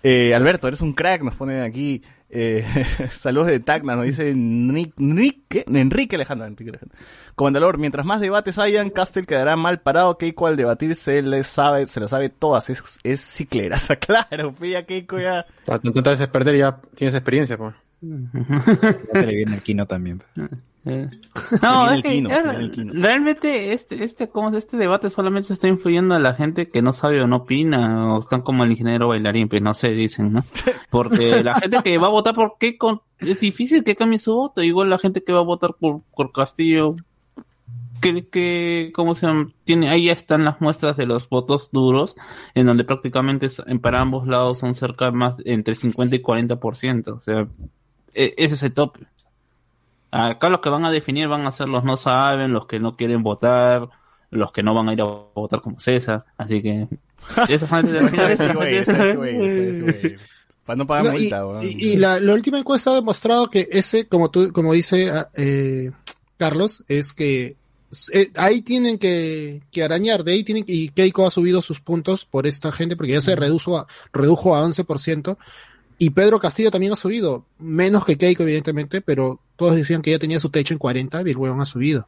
[0.07, 2.03] Eh, Alberto, eres un crack, nos ponen aquí.
[2.29, 2.63] Eh,
[3.11, 6.47] saludos de Tacna, nos dice Enrique, Enrique, Alejandro.
[6.47, 6.99] Enrique Alejandro.
[7.35, 10.19] Comandador, mientras más debates hayan, Castel quedará mal parado.
[10.19, 12.69] Keiko al debatir se le sabe, se le sabe todas.
[12.69, 14.55] Es, es cicleraza, claro.
[14.55, 15.47] Pues ya Keiko ya.
[15.65, 17.75] Te debes perder, ya tienes experiencia, pues.
[18.03, 20.23] Ya se le viene el Kino también.
[20.87, 21.09] Eh.
[21.63, 24.57] No, es que, es- realmente este, este, ¿cómo es?
[24.57, 28.21] este debate solamente está influyendo a la gente que no sabe o no opina, o
[28.21, 30.45] están como el ingeniero bailarín, pues no sé, dicen, ¿no?
[30.91, 34.35] Porque la gente que va a votar por qué con, es difícil que cambie su
[34.35, 36.97] voto, igual la gente que va a votar por, por Castillo,
[38.03, 39.49] que, que, ¿cómo se llama?
[39.65, 42.15] Tiene, ahí ya están las muestras de los votos duros,
[42.55, 43.47] en donde prácticamente
[43.81, 47.47] para ambos lados son cerca más entre 50 y 40%, o sea,
[48.13, 49.07] e- ese es el tope.
[50.17, 52.97] Acá los que van a definir van a ser los no saben, los que no
[52.97, 53.89] quieren votar,
[54.31, 56.25] los que no van a ir a votar como César.
[56.37, 56.87] Así que.
[57.49, 57.81] Está
[58.31, 60.17] ese güey.
[60.65, 63.69] Para no pagar No, y, multa, y- y la, la última encuesta ha demostrado que
[63.71, 65.91] ese, como tú, como dice ah, eh,
[66.39, 67.57] Carlos, es que
[68.13, 71.81] eh, ahí tienen que, que arañar, de ahí tienen que, y Keiko ha subido sus
[71.81, 75.37] puntos por esta gente, porque ya se redujo a, redujo a 11%,
[75.99, 80.19] y Pedro Castillo también ha subido, menos que Keiko, evidentemente, pero todos decían que ya
[80.19, 82.07] tenía su techo en 40 y el huevón ha subido.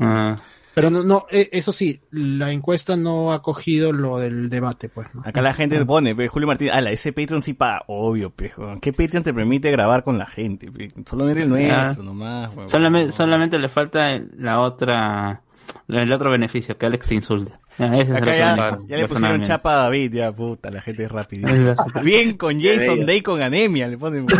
[0.00, 0.36] Ah,
[0.74, 5.06] Pero no, no, eh, eso sí, la encuesta no ha cogido lo del debate, pues,
[5.12, 5.20] ¿no?
[5.24, 8.78] Acá la gente pone, pe, Julio Martínez, ala, ese Patreon sí paga, obvio, pejo.
[8.80, 10.70] ¿Qué Patreon te permite grabar con la gente?
[10.72, 10.90] pe?
[11.08, 11.94] Solamente el nuestro, Ah.
[12.02, 12.68] nomás, weón.
[12.70, 15.42] solamente, solamente le falta el- la otra.
[15.88, 17.52] El otro beneficio, que Alex te insulte.
[17.78, 21.10] Ese es el Acá ya, le pusieron chapa a David, ya, puta, la gente es
[21.10, 21.74] rapidita.
[22.02, 24.26] Bien con Jason Day con anemia, le ponen.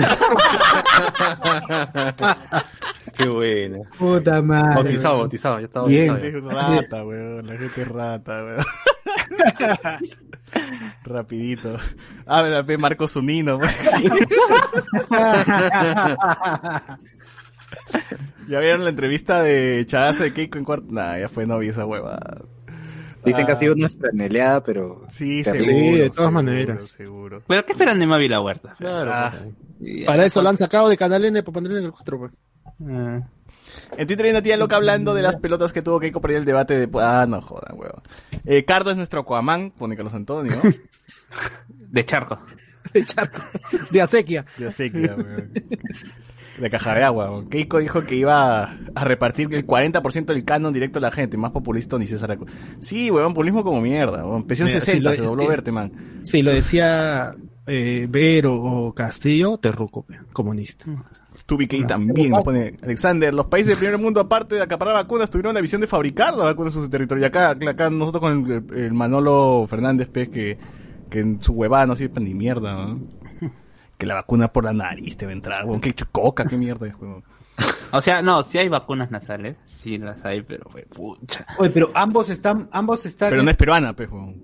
[3.17, 3.83] Qué bueno.
[3.99, 4.75] Puta madre.
[4.75, 6.09] Bautizado, bautizado, ya está Bien.
[6.09, 6.39] bautizado.
[6.39, 6.81] Es ya.
[6.81, 8.65] rata, weón, la gente es rata, weón.
[11.05, 11.77] Rapidito.
[12.27, 13.57] Habla, pe, Marco Zunino.
[13.57, 13.71] weón.
[18.49, 20.87] ¿Ya vieron la entrevista de Chadazo de Keiko en cuarto?
[20.91, 22.19] Nah, ya fue novia esa hueva.
[23.25, 25.07] Dicen que ha sido una franeleada, pero...
[25.09, 25.65] Sí, seguro.
[25.65, 26.89] Sí, de todas seguro, maneras.
[26.89, 27.43] Seguro.
[27.47, 28.77] Pero ¿qué esperan de Mavi la Huerta?
[28.85, 29.33] Ah.
[30.07, 32.33] Para eso lo han sacado de Canal N para ponerle en el 4, pues.
[32.89, 33.21] Ah.
[33.97, 36.39] En Twitter hay una tía loca hablando de las pelotas que tuvo Keiko para ir
[36.41, 36.89] al debate de...
[37.01, 38.03] Ah, no jodan, huevón.
[38.45, 40.61] Eh, Cardo es nuestro Aquaman, pone Carlos Antonio.
[41.69, 42.39] De charco.
[42.93, 43.41] De charco.
[43.91, 44.45] De acequia.
[44.71, 45.53] Sé que, weón.
[46.59, 47.45] De caja de agua.
[47.49, 48.63] Keiko dijo que iba
[48.95, 51.37] a, repartir el 40% del canon directo a la gente.
[51.37, 52.47] Más populista ni César Acu-
[52.79, 54.25] Sí, weón, populismo como mierda.
[54.25, 54.43] Weón.
[54.43, 55.49] Empezó en Mira, 60, si se dobló sí.
[55.49, 55.93] verte, man.
[56.23, 57.35] Si lo decía
[57.67, 60.85] eh, Vero o Castillo, terruco, comunista.
[61.47, 63.33] Tubi también nos pone Alexander.
[63.35, 66.45] Los países del primer mundo, aparte de acaparar vacunas, tuvieron la visión de fabricar las
[66.47, 67.23] vacunas en su territorio.
[67.23, 70.59] Y acá, acá nosotros con el, el Manolo Fernández, pues, que,
[71.11, 73.01] que en su huevada no sirve ni mierda, ¿no?
[74.03, 75.81] Que la vacuna por la nariz te va a entrar, weón.
[75.81, 77.23] Que coca, qué mierda es, weón.
[77.93, 79.55] O sea, no, sí hay vacunas nasales.
[79.65, 81.47] Sí las hay, pero, wey, pucha.
[81.57, 84.43] Oye, pero ambos están, ambos están, Pero no es peruana, pues, weón.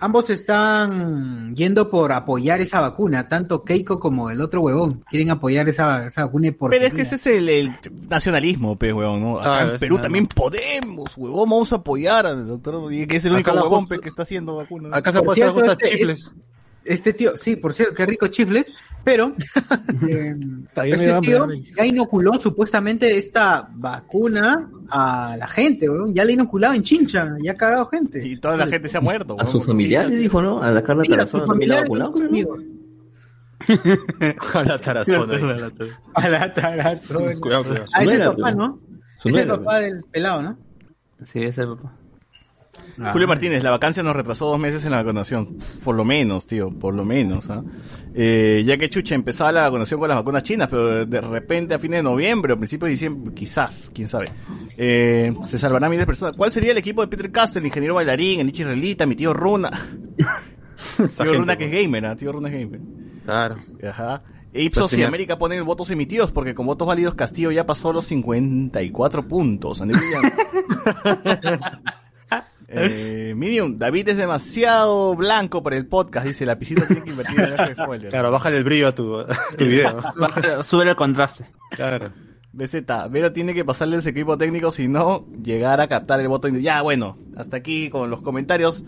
[0.00, 5.04] ambos están yendo por apoyar esa vacuna, tanto Keiko como el otro huevón.
[5.08, 6.70] Quieren apoyar esa, esa vacuna por.
[6.70, 7.72] Pero es que ese es el, el
[8.08, 9.38] nacionalismo, pues, huevón, ¿no?
[9.38, 10.30] Acá Ah, en Perú también no.
[10.34, 14.08] podemos, huevón, vamos a apoyar al doctor, y que es el único huevón, pe, que
[14.08, 14.92] está haciendo vacunas.
[14.92, 16.34] Acá se puede hacer este- chifles.
[16.84, 18.72] Este tío, sí, por cierto, qué rico chifles,
[19.04, 19.34] pero
[20.08, 20.34] eh,
[20.84, 26.14] este tío ya inoculó supuestamente esta vacuna a la gente, weón.
[26.14, 28.26] Ya la ha inoculado en chincha, ya ha cagado gente.
[28.26, 30.62] Y toda la gente se ha muerto, A huevón, sus familiares, dijo, ¿no?
[30.62, 32.14] A la Carla Sí, a Tarazona también la vacunado.
[34.54, 35.34] A la tarazona.
[36.14, 37.40] A la tarazona.
[37.40, 37.86] Cuidado, cuidado.
[37.92, 38.52] Ah, es el nuera, papá.
[38.52, 38.80] ¿no?
[39.24, 40.58] Es el papá del pelado, ¿no?
[41.24, 41.96] Sí, ese papá.
[43.12, 45.56] Julio Martínez, la vacancia nos retrasó dos meses en la vacunación.
[45.84, 47.48] Por lo menos, tío, por lo menos.
[47.50, 47.62] ¿ah?
[48.14, 51.78] Eh, ya que Chucha empezaba la vacunación con las vacunas chinas, pero de repente a
[51.78, 54.30] fines de noviembre o principios de diciembre, quizás, quién sabe.
[54.76, 56.36] Eh, se salvarán miles de personas.
[56.36, 59.70] ¿Cuál sería el equipo de Peter Castell, ingeniero bailarín, el Israelita, mi tío Runa?
[60.96, 61.82] Tío Runa que es pues.
[61.82, 62.16] gamer, ¿ah?
[62.16, 62.80] Tío Runa es gamer.
[63.24, 63.56] Claro.
[63.88, 64.22] Ajá.
[64.52, 67.92] E Ipsos y tenía- América ponen votos emitidos porque con votos válidos Castillo ya pasó
[67.92, 69.82] los 54 puntos.
[72.70, 77.40] Eh, Medium, David es demasiado blanco para el podcast, dice la piscina tiene que invertir
[77.40, 78.10] en el spoiler.
[78.10, 80.02] Claro, bájale el brillo a tu, a tu video.
[80.62, 81.46] Sube el contraste.
[81.70, 82.10] Claro.
[82.52, 86.48] BZ, Vero tiene que pasarle el equipo técnico si no llegar a captar el voto.
[86.48, 88.84] Ya, bueno, hasta aquí con los comentarios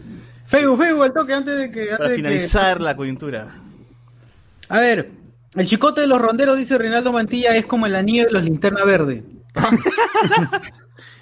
[0.47, 1.83] Feu, Feu, al toque antes de que.
[1.83, 3.55] Antes para de que- finalizar la coyuntura.
[4.68, 5.11] A ver,
[5.55, 8.85] el chicote de los ronderos, dice Reinaldo Mantilla, es como el anillo de los linterna
[8.85, 9.22] verde.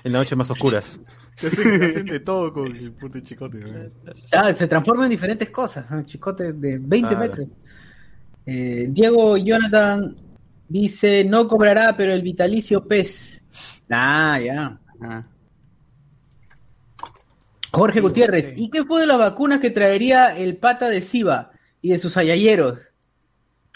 [0.05, 1.01] En las noches más oscuras.
[1.35, 3.59] Se hacen, hacen de todo con el puto chicote.
[3.59, 3.91] ¿no?
[4.33, 5.89] Ah, se transforma en diferentes cosas.
[5.91, 6.03] ¿no?
[6.03, 7.19] Chicote de 20 Claro.
[7.19, 7.49] metros.
[8.47, 10.17] Eh, Diego Jonathan
[10.69, 13.45] dice: No cobrará, pero el vitalicio pez.
[13.91, 14.79] Ah, ya.
[15.01, 15.25] Ah.
[17.71, 21.51] Jorge Gutiérrez, ¿y qué fue de las vacunas que traería el pata de Siva
[21.83, 22.79] y de sus ayayeros?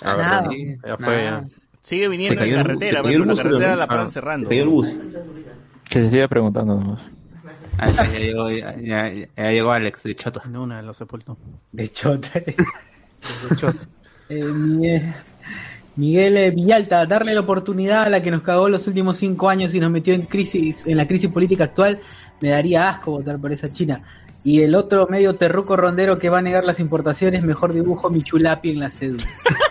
[0.02, 0.48] Ah, Nada.
[0.48, 0.78] verdad.
[0.86, 1.44] Ya fue, ya.
[1.82, 3.76] Sigue viniendo en cayó el bus, carretera, se pero la bus, carretera ¿no?
[3.76, 4.48] la paran Ah, cerrando.
[4.48, 4.88] Se cayó el bus.
[5.90, 7.02] Que se siga preguntando nomás.
[7.78, 10.42] Ah, ya, llegó, ya, ya- ya llegó Alex de Chota.
[10.46, 11.36] En una lo sepultó.
[11.72, 12.30] De chota.
[14.28, 15.12] Eh, Miguel,
[15.96, 19.74] Miguel eh, Villalta, darle la oportunidad a la que nos cagó los últimos cinco años
[19.74, 22.00] y nos metió en crisis, en la crisis política actual,
[22.40, 24.02] me daría asco votar por esa China.
[24.44, 28.24] Y el otro medio terruco rondero que va a negar las importaciones, mejor dibujo mi
[28.24, 29.24] chulapi en la cédula.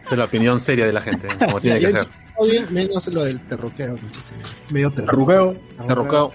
[0.00, 2.08] Esa es la opinión seria de la gente, como tiene que ser.
[2.48, 4.40] bien, menos lo del muchísimo.
[4.70, 5.56] Medio terroqueo.
[5.86, 6.32] Terroqueo.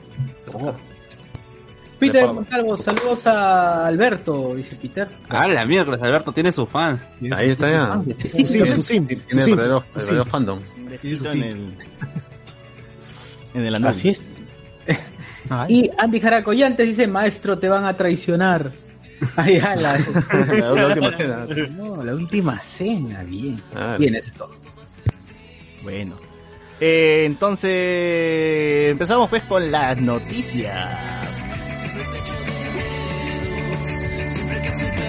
[2.00, 2.34] Peter.
[2.34, 5.10] Montalvo, saludos a Alberto, dice Peter.
[5.28, 7.02] Ah, la miércoles, Alberto tiene sus fans.
[7.32, 8.02] Ahí está ya.
[8.26, 10.60] Sí, sí, Su sim, Tiene su sim, verdadero, fandom.
[11.02, 11.42] Sí, sí.
[11.42, 11.74] el.
[13.54, 13.90] En el anuncio.
[13.90, 14.39] Así es.
[15.68, 18.72] Y Andy Jaracoyantes dice, maestro, te van a traicionar.
[19.36, 19.98] Ay, a la...
[19.98, 21.48] La, la última cena.
[21.72, 23.62] No, la última cena, bien.
[23.76, 24.50] Ah, Bien esto.
[25.84, 26.16] Bueno.
[26.80, 31.38] Eh, entonces, empezamos pues con las noticias.
[34.18, 35.09] Decidí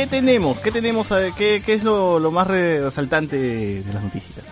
[0.00, 0.58] ¿qué tenemos?
[0.60, 1.08] ¿Qué tenemos?
[1.36, 4.46] ¿Qué, es lo, más resaltante de las noticias?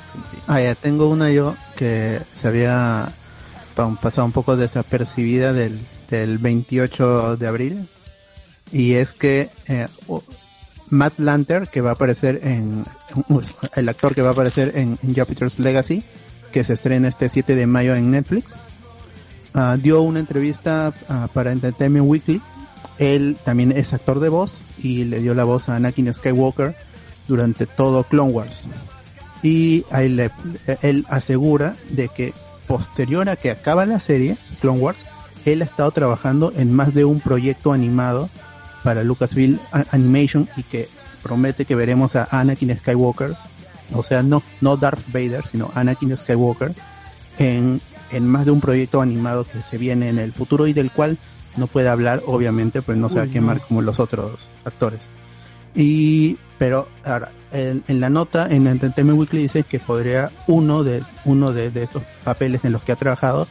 [0.47, 3.15] Ah, tengo una yo que se había
[3.75, 5.81] pa- pasado un poco desapercibida del,
[6.11, 7.89] del 28 de abril.
[8.73, 9.89] Y es que eh,
[10.91, 12.85] Matt Lanter, que va a aparecer en,
[13.75, 16.05] el actor que va a aparecer en, en Jupiter's Legacy,
[16.53, 18.53] que se estrena este 7 de mayo en Netflix,
[19.55, 22.43] ah, dio una entrevista ah, para Entertainment Weekly.
[22.99, 26.75] Él también es actor de voz y le dio la voz a Anakin Skywalker
[27.29, 28.63] durante todo Clone Wars.
[29.43, 30.31] Y ahí le-
[30.83, 32.33] él asegura de que
[32.67, 35.05] posterior a que acaba la serie Clone Wars
[35.45, 38.29] él ha estado trabajando en más de un proyecto animado
[38.83, 39.59] para Lucasfilm
[39.91, 40.89] Animation y que
[41.23, 43.35] promete que veremos a Anakin Skywalker
[43.95, 46.75] o sea no no Darth Vader sino Anakin Skywalker
[47.39, 47.81] en,
[48.11, 51.17] en más de un proyecto animado que se viene en el futuro y del cual
[51.59, 55.01] no puede hablar obviamente pues no se va a quemar como los otros actores
[55.75, 61.03] y pero ahora en, en la nota en Entertainment Weekly dice que podría uno de
[61.25, 63.47] uno de, de esos papeles en los que ha trabajado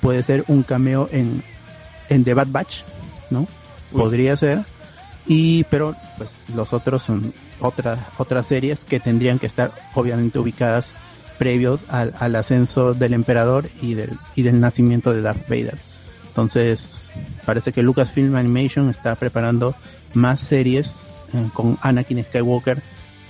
[0.00, 1.42] puede ser un cameo en
[2.08, 2.82] en The Bad Batch,
[3.30, 3.46] ¿no?
[3.92, 4.64] Podría ser
[5.26, 10.90] y pero pues los otros son otras otras series que tendrían que estar obviamente ubicadas
[11.38, 15.78] previos al, al ascenso del emperador y del y del nacimiento de Darth Vader.
[16.36, 17.14] Entonces,
[17.46, 19.74] parece que Lucasfilm Animation está preparando
[20.12, 21.00] más series
[21.32, 22.82] eh, con Anakin Skywalker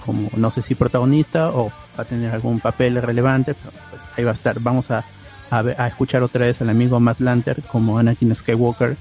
[0.05, 4.25] como no sé si protagonista o va a tener algún papel relevante, pero pues ahí
[4.25, 4.59] va a estar.
[4.59, 5.05] Vamos a,
[5.51, 8.97] a, ver- a escuchar otra vez al amigo Matt Lanter como Anakin Skywalker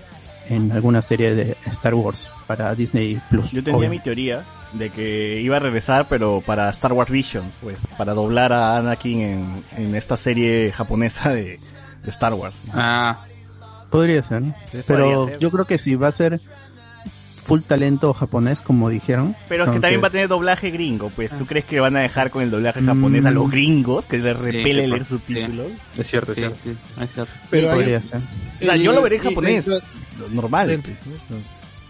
[0.50, 3.52] en alguna serie de Star Wars para Disney Plus.
[3.54, 4.44] Yo tenía mi teoría
[4.74, 9.22] de que iba a regresar, pero para Star Wars Visions, pues, para doblar a Anakin
[9.22, 11.60] en, en esta serie japonesa de,
[12.04, 12.56] de Star Wars.
[12.72, 13.26] Ah,
[13.90, 14.44] Podría ser,
[14.88, 15.40] pero podría ser.
[15.40, 16.40] yo creo que si va a ser
[17.44, 19.36] full talento japonés, como dijeron.
[19.48, 21.32] Pero es que también va a tener doblaje gringo, pues.
[21.38, 23.52] ¿Tú crees que van a dejar con el doblaje japonés a los Mm.
[23.52, 24.06] gringos?
[24.06, 25.10] Que les repele sí, leer sí.
[25.10, 25.68] subtítulos.
[25.96, 26.58] Es cierto, es sí, cierto.
[26.64, 27.34] sí, es cierto.
[27.52, 28.22] Pero hay- podría ser.
[28.62, 29.66] O sea, yo lo veré en y- y japonés.
[29.66, 29.88] dentro-
[30.32, 30.68] Normal.
[30.70, 30.94] Dentro-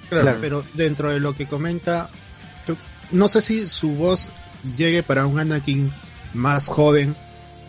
[0.09, 0.37] Claro, Claro.
[0.41, 2.09] pero dentro de lo que comenta,
[2.65, 2.75] tú-
[3.11, 4.31] no sé si su voz
[4.75, 5.91] llegue para un Anakin
[6.33, 7.15] más joven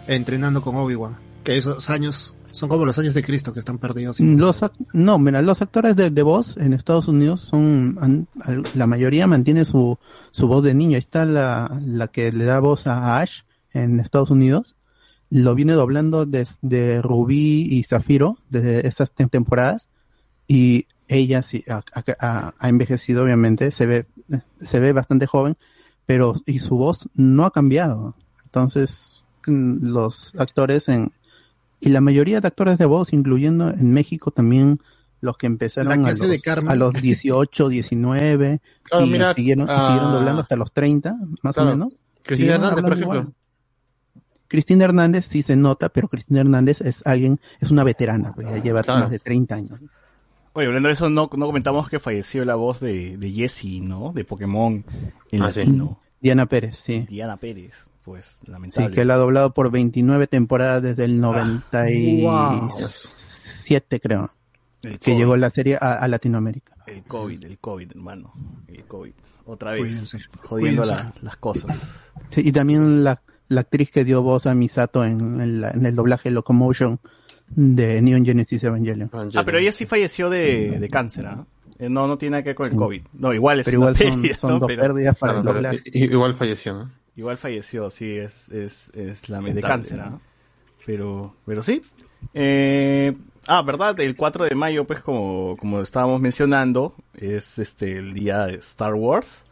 [0.07, 4.19] entrenando con Obi-Wan, que esos años son como los años de Cristo que están perdidos.
[4.21, 8.29] Los ac- no, mira, los actores de, de voz en Estados Unidos son, han-
[8.75, 9.99] la mayoría mantiene su,
[10.31, 10.95] su voz de niño.
[10.95, 13.43] Ahí está la, la que le da voz a Ash
[13.73, 14.75] en Estados Unidos.
[15.31, 19.89] Lo viene doblando desde Rubí y Zafiro, desde estas tem- temporadas.
[20.49, 21.83] Y ella sí ha,
[22.21, 24.07] ha- ha envejecido, obviamente, se ve,
[24.61, 25.57] se ve bastante joven,
[26.07, 28.15] pero, y su voz no ha cambiado.
[28.45, 31.11] Entonces, mm, los actores en,
[31.81, 34.81] y la mayoría de actores de voz, incluyendo en México también
[35.21, 36.21] los que empezaron a los,
[36.69, 41.17] a los 18, 19 Claro, y, mira, siguieron, y ah, siguieron doblando hasta los 30,
[41.43, 41.71] más claro.
[41.71, 41.95] o menos.
[42.23, 43.15] Cristina Hernández, por ejemplo.
[43.21, 43.35] igual.
[44.49, 48.63] Cristina Hernández sí se nota, pero Cristina Hernández es alguien, es una veterana, pues ya
[48.63, 49.01] lleva Claro.
[49.01, 49.81] más de 30 años.
[50.53, 54.13] Oye, hablando de eso, no, no comentamos que falleció la voz de, de Jessie, ¿no?
[54.13, 54.85] De Pokémon
[55.31, 55.65] en Ah, sí.
[56.21, 57.07] Diana Pérez, sí.
[57.09, 57.75] Diana Pérez,
[58.07, 58.95] pues, Sí, lamentable.
[58.95, 61.21] que él ha doblado por 29 temporadas desde el Ah.
[61.21, 64.33] 97, creo.
[64.83, 65.17] El Que COVID.
[65.19, 66.75] llegó la serie a, a Latinoamérica.
[66.87, 68.33] El COVID, el COVID, hermano.
[68.69, 69.13] El COVID.
[69.47, 69.81] Otra vez.
[69.83, 70.19] Cuídense.
[70.43, 71.05] Jodiendo Cuídense.
[71.05, 72.11] la- las cosas.
[72.31, 75.85] Sí, y también la, la actriz que dio voz a Misato en, en la- en
[75.85, 77.01] el doblaje Locomotion
[77.49, 79.11] de Neon Genesis Evangelion.
[79.13, 81.45] Ah, pero ella sí falleció de, de cáncer, ¿ah?
[81.79, 82.79] Eh, No, no tiene nada que ver con el Sí.
[82.79, 83.03] COVID.
[83.15, 84.59] No, igual es Pero igual son- pérdida, son ¿no?
[84.61, 85.83] dos Pero- pérdidas para Claro, el doblaje.
[85.93, 86.93] igual falleció, ¿no?
[87.17, 89.63] Igual falleció, sí, es, es, es la de Lamentable.
[89.63, 90.19] cáncer, ¿ah?
[90.85, 91.83] Pero, pero sí.
[92.35, 98.13] Eh, ah, verdad, el 4 de mayo, pues como, como estábamos mencionando, es este el
[98.13, 99.43] día de Star Wars.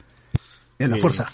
[0.78, 1.26] En la Eh, fuerza.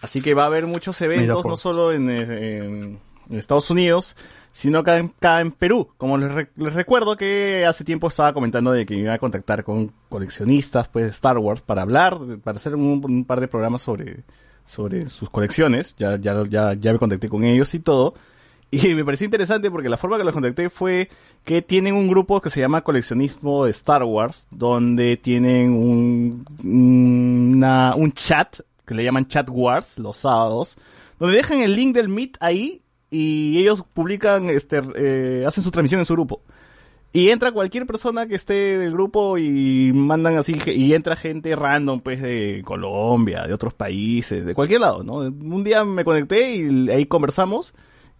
[0.00, 2.22] Así que va a haber muchos eventos, no solo en, eh,
[2.64, 2.98] en-
[3.28, 4.14] en Estados Unidos,
[4.52, 5.88] sino acá en, acá en Perú.
[5.96, 9.64] Como les, re- les recuerdo que hace tiempo estaba comentando de que iba a contactar
[9.64, 13.82] con coleccionistas pues, de Star Wars para hablar, para hacer un, un par de programas
[13.82, 14.22] sobre,
[14.66, 15.94] sobre sus colecciones.
[15.98, 18.14] Ya, ya, ya, ya me contacté con ellos y todo.
[18.70, 21.08] Y me pareció interesante porque la forma que los contacté fue
[21.44, 27.94] que tienen un grupo que se llama Coleccionismo de Star Wars, donde tienen un, una-
[27.94, 30.76] un chat que le llaman Chat Wars los sábados,
[31.18, 36.00] donde dejan el link del Meet ahí y ellos publican, este, eh, hacen su transmisión
[36.00, 36.42] en su grupo.
[37.16, 42.00] Y entra cualquier persona que esté del grupo y mandan así, y entra gente random,
[42.02, 45.20] pues, de Colombia, de otros países, de cualquier lado, ¿no?
[45.20, 47.72] Un día me conecté y ahí conversamos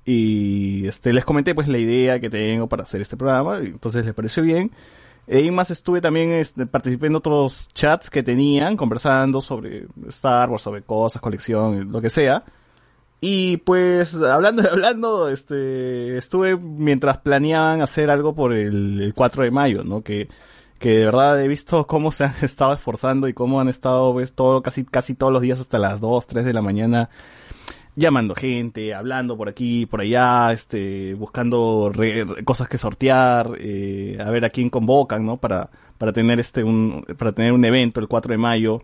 [0.02, 4.02] y este les comenté pues la idea que tengo para hacer este programa, y entonces
[4.06, 4.70] les pareció bien.
[5.26, 10.48] E ahí más estuve también este, participé en otros chats que tenían, conversando sobre Star
[10.48, 12.44] Wars, sobre cosas, colección, lo que sea.
[13.20, 19.44] Y pues hablando y hablando, este, estuve mientras planeaban hacer algo por el, el 4
[19.44, 20.02] de mayo, ¿no?
[20.02, 20.28] Que,
[20.78, 24.34] que de verdad he visto cómo se han estado esforzando y cómo han estado, pues,
[24.34, 27.08] todo, casi, casi todos los días hasta las 2, 3 de la mañana
[27.98, 34.28] llamando gente, hablando por aquí, por allá, este, buscando re- cosas que sortear, eh, a
[34.30, 35.38] ver a quién convocan, ¿no?
[35.38, 38.82] Para, para tener este, un, para tener un evento el 4 de mayo,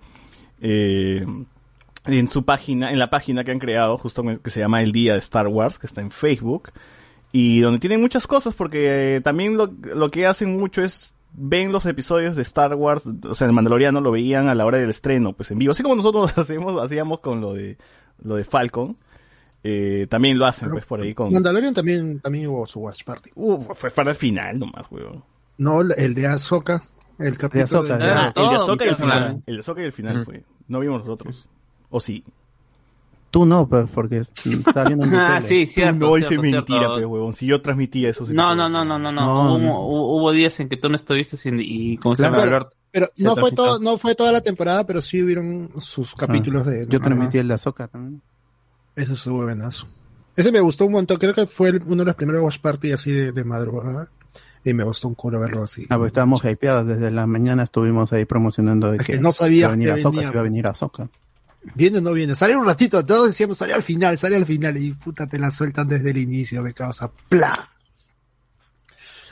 [0.63, 1.27] eh,
[2.07, 5.13] en su página, en la página que han creado, justo que se llama El Día
[5.15, 6.71] de Star Wars, que está en Facebook,
[7.33, 11.73] y donde tienen muchas cosas, porque eh, también lo, lo que hacen mucho es ven
[11.73, 14.91] los episodios de Star Wars, o sea, el Mandaloriano lo veían a la hora del
[14.91, 17.79] estreno, pues en vivo, así como nosotros hacemos, hacíamos con lo de
[18.23, 18.97] lo de Falcon,
[19.65, 23.31] eh, también lo hacen pues por ahí con Mandalorian también, también hubo su watch party.
[23.35, 25.25] Uh, fue para el final nomás, weón.
[25.59, 26.83] No, el de Ahsoka.
[27.19, 29.43] El capítulo Ahsoka, de- de- Ah, el de Ahsoka y el final.
[29.47, 30.45] El de Ahsoka y el final fue.
[30.69, 31.49] No vimos nosotros.
[31.93, 32.25] O sí.
[33.31, 35.43] Tú no, pues, porque estaba viendo en tu Ah, tele.
[35.47, 35.99] sí, cierto.
[36.11, 36.95] no, cierto, mentira, cierto.
[36.97, 37.33] pues, huevón.
[37.35, 39.21] Si yo transmitía esos No, no, no, no, no, no.
[39.21, 39.81] No, Hubo, no.
[39.87, 42.73] hubo- hubo días en que tú no estuviste sin- y como se llama Alberto.
[42.91, 46.67] Pero Se no fue, todo, no fue toda la temporada, pero sí hubieron sus capítulos
[46.67, 46.83] de...
[46.83, 48.21] Ah, Yo transmití el de Azoka también.
[48.97, 49.87] Eso estuvo buenazo.
[50.37, 51.17] Ese me gustó un montón.
[51.19, 54.09] Creo que fue el- uno de los primeros watch party así de, de madrugada.
[54.65, 55.87] Y me gustó un culo verlo así.
[55.89, 56.87] Ah, pues estábamos hypeados.
[56.87, 59.89] Desde la mañana estuvimos ahí promocionando de Es que, que no sabía iba a venir
[59.95, 60.23] que venía.
[60.31, 61.09] iba a venir Azoka.
[61.75, 62.35] Viene o no viene.
[62.35, 63.05] Sale un ratito.
[63.05, 64.77] Todos decíamos, sale al final, sale al final.
[64.77, 66.63] Y puta, te la sueltan desde el inicio.
[66.63, 67.69] Me causa ¡Pla!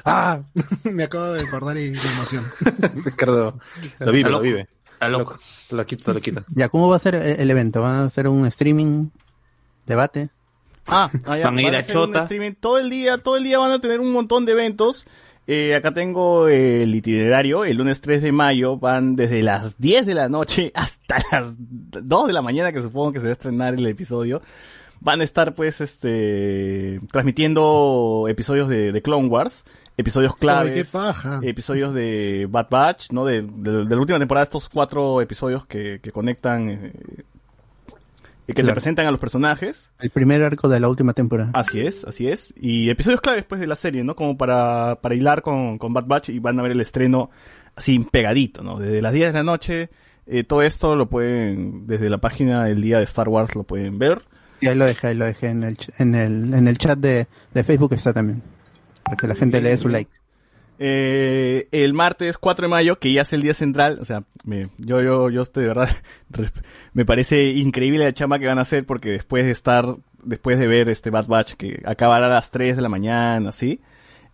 [0.05, 0.41] Ah,
[0.85, 2.45] me acabo de acordar y de emoción.
[3.05, 3.59] Ricardo,
[3.99, 4.69] lo vive, lo vive.
[4.93, 5.39] Está loco.
[5.71, 6.45] Lo quita, lo quita.
[6.55, 7.83] Ya, ¿cómo va a ser el el evento?
[7.83, 9.09] ¿Van a hacer un streaming?
[9.87, 10.31] ¿Debate?
[10.87, 12.23] Ah, ah, ya, Van a ir a un Chota.
[12.23, 15.07] streaming todo el día, todo el día van a tener un montón de eventos.
[15.53, 20.15] Eh, acá tengo el itinerario, el lunes 3 de mayo van desde las 10 de
[20.15, 23.75] la noche hasta las 2 de la mañana, que supongo que se va a estrenar
[23.75, 24.43] el episodio.
[25.01, 29.65] Van a estar pues este transmitiendo episodios de, de Clone Wars,
[29.97, 30.73] episodios claves,
[31.43, 33.25] episodios de Bad Batch, ¿no?
[33.25, 36.93] De, de- de la última temporada, estos cuatro episodios que, que conectan, eh,
[38.53, 38.75] que te Claro.
[38.75, 39.91] presentan a los personajes.
[40.01, 41.51] El primer arco de la última temporada.
[41.55, 42.53] Así es, así es.
[42.57, 44.15] Y episodios claves pues de la serie, ¿no?
[44.17, 47.31] Como para, para hilar con, con Bad Batch y van a ver el estreno
[47.77, 48.79] así pegadito, ¿no?
[48.79, 49.91] Desde las 10 de la noche,
[50.27, 53.99] eh, todo esto lo pueden, desde la página del día de Star Wars lo pueden
[53.99, 54.23] ver.
[54.61, 57.27] Y ahí lo dejé, ahí lo dejé en el, en el, en el chat de,
[57.55, 58.43] de Facebook está también.
[59.03, 60.11] Para que la gente le dé su like.
[60.83, 64.71] Eh, el martes 4 de mayo, que ya es el día central, o sea, me,
[64.79, 65.91] yo, yo, yo estoy de verdad,
[66.95, 69.85] me parece increíble la chamba que van a hacer porque después de estar
[70.23, 73.81] después de ver este Bad Batch que acabará a las 3 de la mañana, ¿sí?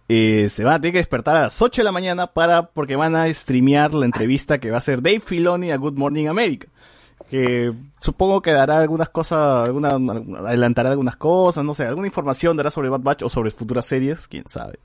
[0.08, 2.94] Eh, se van a tener que despertar a las 8 de la mañana para, porque
[2.94, 6.68] van a streamear la entrevista que va a hacer Dave Filoni a Good Morning America.
[7.28, 9.88] Que supongo que dará algunas cosas, alguna,
[10.46, 14.28] adelantará algunas cosas, no sé, alguna información dará sobre Bad Batch o sobre futuras series,
[14.28, 14.78] quién sabe.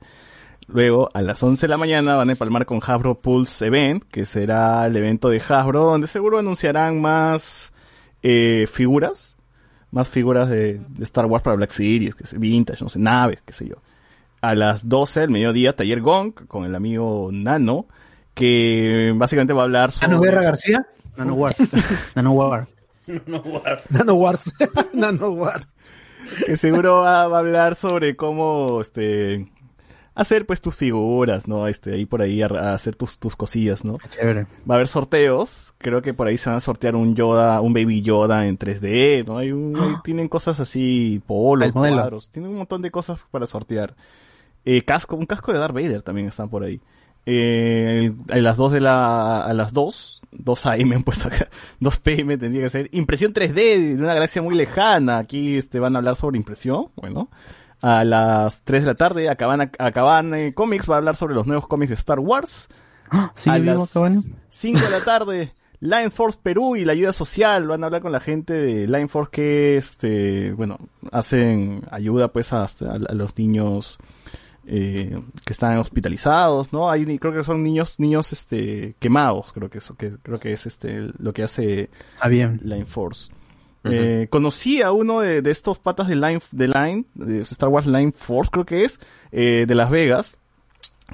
[0.72, 4.24] Luego, a las 11 de la mañana van a empalmar con Hasbro Pulse Event, que
[4.24, 7.74] será el evento de Hasbro, donde seguro anunciarán más
[8.22, 9.36] eh, figuras,
[9.90, 13.40] más figuras de, de Star Wars para Black Series, que sé, vintage, no sé, naves,
[13.44, 13.76] qué sé yo.
[14.40, 17.86] A las 12 del mediodía, Taller Gong, con el amigo Nano,
[18.32, 20.08] que básicamente va a hablar sobre...
[20.08, 20.86] ¿Nano Guerra García?
[21.18, 21.54] Nano War.
[22.14, 22.66] Nano War.
[23.90, 24.52] Nano Wars.
[24.94, 25.76] Nano Wars.
[26.46, 29.52] que seguro va, va a hablar sobre cómo este
[30.14, 31.66] hacer pues tus figuras, ¿no?
[31.66, 33.98] Este, ahí por ahí a, a hacer tus, tus cosillas, ¿no?
[34.10, 34.46] Chévere.
[34.68, 37.72] Va a haber sorteos, creo que por ahí se van a sortear un Yoda, un
[37.72, 39.38] Baby Yoda en 3D, ¿no?
[39.38, 43.94] Hay un, ahí tienen cosas así, polos, cuadros, tienen un montón de cosas para sortear.
[44.64, 46.80] Eh, casco, un casco de Darth Vader también están por ahí.
[47.24, 51.48] Eh, a las 2 de la, a las 2, 2 AM han puesto acá,
[51.80, 55.94] 2 PM tendría que ser, impresión 3D de una galaxia muy lejana, aquí este van
[55.94, 57.28] a hablar sobre impresión, bueno.
[57.82, 61.46] A las 3 de la tarde, Acaban, Acaban eh, Comics va a hablar sobre los
[61.46, 62.68] nuevos cómics de Star Wars.
[63.34, 64.22] ¿Sigue a las Cabana?
[64.50, 67.66] 5 de la tarde, Line Force Perú y la ayuda social.
[67.66, 70.78] Van a hablar con la gente de Line Force que, este, bueno,
[71.10, 72.66] hacen ayuda pues a, a-
[73.08, 73.98] a los niños
[74.64, 76.88] eh, que están hospitalizados, ¿no?
[76.88, 80.66] Hay, creo que son niños, niños, este, quemados, creo que eso, que, creo que es
[80.66, 81.90] este, lo que hace
[82.20, 82.60] Ah, bien.
[82.62, 83.32] Line Force.
[83.84, 87.86] Eh, conocí a uno de, de estos patas de Line, de Line, de Star Wars
[87.86, 89.00] Line Force, creo que es,
[89.32, 90.36] eh, de Las Vegas,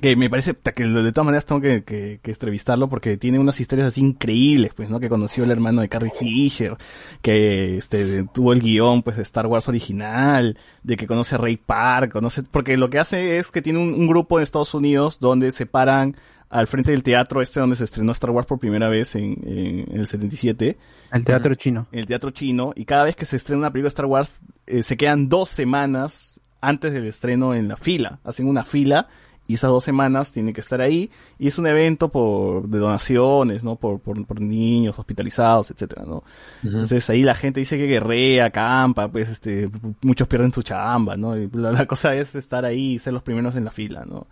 [0.00, 3.88] que me parece que de todas maneras tengo que, que, entrevistarlo porque tiene unas historias
[3.88, 5.00] así increíbles, pues, ¿no?
[5.00, 6.76] Que conoció el hermano de Carrie Fisher,
[7.22, 11.56] que este tuvo el guion pues de Star Wars original, de que conoce a Ray
[11.56, 15.18] Park, conoce, porque lo que hace es que tiene un, un grupo en Estados Unidos
[15.20, 16.16] donde se paran
[16.50, 19.92] al frente del teatro este donde se estrenó Star Wars por primera vez en, en,
[19.92, 20.76] en el 77
[21.12, 21.86] El teatro chino.
[21.92, 24.82] el teatro chino y cada vez que se estrena una película de Star Wars eh,
[24.82, 29.08] se quedan dos semanas antes del estreno en la fila, hacen una fila
[29.46, 33.64] y esas dos semanas tienen que estar ahí y es un evento por de donaciones,
[33.64, 33.76] ¿no?
[33.76, 36.22] Por, por, por niños hospitalizados, etcétera, ¿no?
[36.62, 39.70] Entonces ahí la gente dice que guerrea, acampa, pues este
[40.02, 41.34] muchos pierden su chamba, ¿no?
[41.36, 44.26] Y la, la cosa es estar ahí y ser los primeros en la fila, ¿no?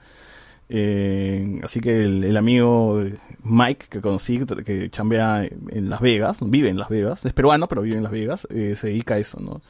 [0.68, 3.00] Eh, así que el, amigo
[3.42, 7.82] Mike que conocí, que, chambea en Las Vegas, vive en Las Vegas, es peruano pero
[7.82, 9.60] vive en Las Vegas, eh, se dedica a eso, ¿no?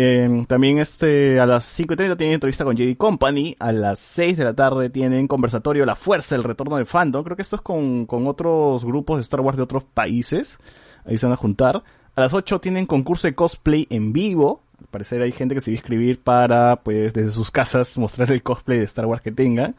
[0.00, 4.44] Eh, también este, a las 5.30 tienen entrevista con JD Company, a las 6 de
[4.44, 8.06] la tarde tienen conversatorio La Fuerza, el retorno del fandom, creo que esto es con,
[8.06, 10.58] con otros grupos de Star Wars de otros países,
[11.04, 11.82] ahí se van a juntar.
[12.14, 15.70] A las 8 tienen concurso de cosplay en vivo, al parecer hay gente que se
[15.70, 19.32] va a inscribir para, pues, desde sus casas mostrar el cosplay de Star Wars que
[19.32, 19.74] tengan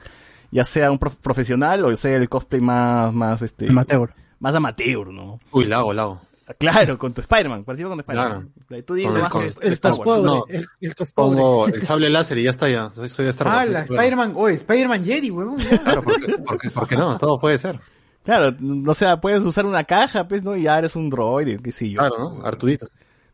[0.51, 4.11] ya sea un prof- profesional o sea el cosplay más, más, este, Amateur.
[4.39, 5.39] más amateur, ¿no?
[5.51, 6.21] Uy, lago, lago.
[6.57, 8.51] Claro, con tu Spider-Man, participa con tu Spider-Man.
[8.83, 10.03] Tú dices el más El Star Wars.
[10.03, 10.23] cospobre.
[10.23, 10.43] No.
[10.49, 11.37] El, el cospobre.
[11.39, 12.89] Pongo el sable láser y ya está ya.
[12.89, 13.59] Soy, soy Star Wars.
[13.59, 15.57] Ah, la Spider-Man, oye, Spider-Man Jedi, huevón.
[15.83, 17.19] Claro, ¿por qué, por qué- por qué no?
[17.19, 17.79] Todo puede ser.
[18.25, 18.55] Claro,
[18.87, 20.55] o sea, puedes usar una caja, pues, ¿no?
[20.55, 21.99] Y ya eres un droide, qué sé yo.
[21.99, 22.45] Claro, ¿no?
[22.45, 22.87] Artudito.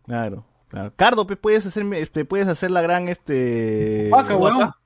[0.05, 0.91] Claro, claro.
[0.97, 4.09] Cardo, pues, puedes hacer, este, puedes hacer la gran, este...
[4.27, 4.77] Chewbacca,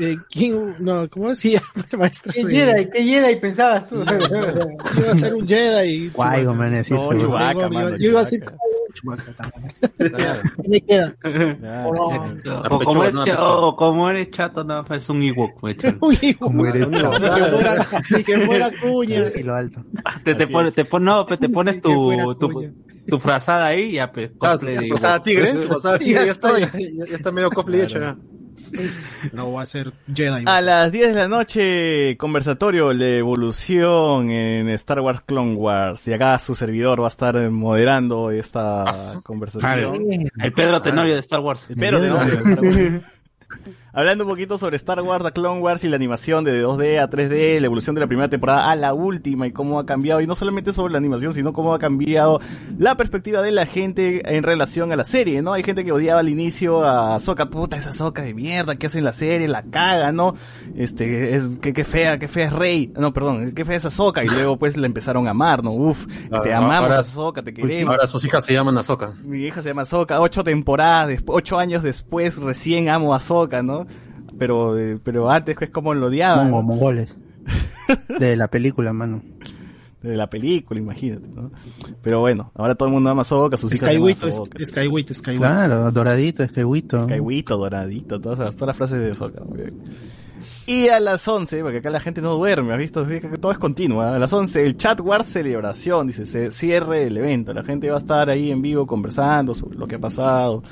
[0.00, 1.60] eh, ¿quién, no, ¿cómo decía
[1.92, 2.32] el maestro?
[2.32, 2.90] ¿Qué de- Jedi?
[2.90, 3.96] ¿Qué Jedi pensabas tú?
[4.02, 6.08] Iba a ser un Jedi.
[6.10, 7.10] Guay, man, No.
[7.20, 8.24] Chewbacca, Yo- mano, yo, yo iba a
[9.32, 9.72] también.
[10.62, 11.14] ¿Qué me queda?
[11.22, 11.90] Claro.
[11.90, 15.58] O como, eres chato, no, es un Ewok.
[15.60, 15.96] pues, chato.
[16.06, 17.04] Uy, Como eres ni que
[17.48, 17.86] fuera,
[18.26, 19.24] que fuera cuña.
[19.34, 19.82] Y lo alto.
[20.22, 20.74] Te, te, Así pones, es.
[20.76, 22.36] te, pon- no, pues, te pones tu.
[23.06, 25.24] Tu frazada ahí ya, pues, Claro, cosplay de pasada Ewok.
[25.24, 25.52] tigre,
[26.14, 26.70] Ya está, ya,
[27.14, 28.16] está medio cosplay hecho ya.
[29.32, 30.44] No, va a ser Jedi.
[30.46, 36.08] A las 10 de la noche, conversatorio, la evolución en Star Wars Clone Wars.
[36.08, 38.84] Y acá su servidor va a estar moderando esta
[39.24, 40.30] conversación.
[40.40, 41.68] El Pedro Tenorio de Star Wars.
[41.78, 43.02] Pero de nombre, Star Wars.
[43.94, 47.10] Hablando un poquito sobre Star Wars, The Clone Wars y la animación de 2D a
[47.10, 50.26] 3D, la evolución de la primera temporada a la última y cómo ha cambiado, y
[50.26, 52.40] no solamente sobre la animación, sino cómo ha cambiado
[52.78, 55.52] la perspectiva de la gente en relación a la serie, ¿no?
[55.52, 58.96] Hay gente que odiaba al inicio a Soka, puta, esa Soka de mierda, que hace
[58.96, 59.46] en la serie?
[59.46, 60.36] La caga, ¿no?
[60.74, 64.24] Este, es, que, que fea, que fea es Rey, no, perdón, que fea es Ahsoka,
[64.24, 65.72] y luego pues la empezaron a amar, ¿no?
[65.72, 67.92] Uf, Claro, te amamos ahora- Ahsoka, te queremos.
[67.94, 69.12] Ahora sus hijas se llaman Azoka.
[69.22, 73.81] Mi hija se llama Ahsoka, ocho temporadas, ocho años después recién amo a Ahsoka, ¿no?
[74.38, 76.44] Pero, eh, pero antes es como lo odiaba.
[76.44, 76.62] Mongo, ¿no?
[76.64, 77.16] mongoles.
[78.18, 79.22] De la película, mano.
[80.02, 81.52] de la película, imagínate, ¿no?
[82.02, 85.42] Pero bueno, ahora todo el mundo ama Ahsoka, sus hijas Skywito, es- Skywito, Skywito.
[85.42, 87.04] Claro, doradito, esquehuito.
[87.04, 89.74] Skywito, doradito, todas, las- todas las frases de bien.
[90.66, 93.00] Y a las 11, porque acá la gente no duerme, ¿has visto?
[93.00, 94.00] Así que todo es continuo.
[94.02, 94.16] ¿ah?
[94.16, 97.52] A las 11, el chat war celebración, dice, se cierre el evento.
[97.52, 100.62] La gente va a estar ahí en vivo conversando sobre lo que ha pasado.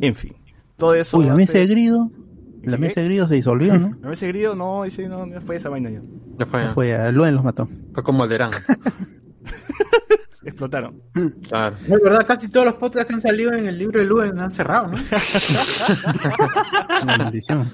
[0.00, 0.34] En fin,
[0.76, 1.16] todo eso.
[1.18, 2.10] Uy, la mesa de grido.
[2.62, 3.96] La mesa de grido se disolvió, ¿no?
[4.02, 4.54] ¿La mesa de grido?
[4.54, 6.00] No, dice, no, no fue esa vaina ya.
[6.38, 6.72] Ya fue, ya.
[6.72, 7.68] Fue, a Luen los mató.
[7.94, 8.50] Fue como Alderán.
[10.44, 11.02] Explotaron.
[11.48, 11.76] Claro.
[11.76, 14.50] Es verdad, casi todos los podcasts que han salido en el libro de Luen han
[14.50, 14.96] cerrado, ¿no?
[17.02, 17.70] Una maldición.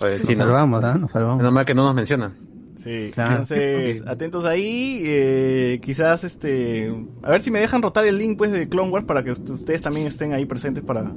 [0.00, 0.44] Oye, sí, Nos ¿no?
[0.44, 0.96] salvamos, ¿ah?
[0.96, 1.38] Nos salvamos.
[1.38, 2.34] Menos mal que no nos mencionan.
[2.78, 3.32] Sí, Claro.
[3.32, 6.92] entonces atentos ahí, eh, quizás este,
[7.22, 9.50] a ver si me dejan rotar el link pues de Clone Wars para que ust-
[9.50, 11.12] ustedes también estén ahí presentes para,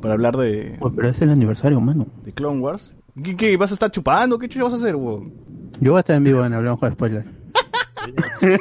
[0.00, 2.06] para hablar de, Uy, pero es el aniversario, mano.
[2.24, 2.92] de Clone Wars.
[3.24, 4.38] ¿Qué, qué, vas a estar chupando?
[4.38, 5.32] ¿Qué chucha vas a hacer, weón?
[5.80, 7.24] Yo voy a estar en vivo en Hablamos con Spoiler.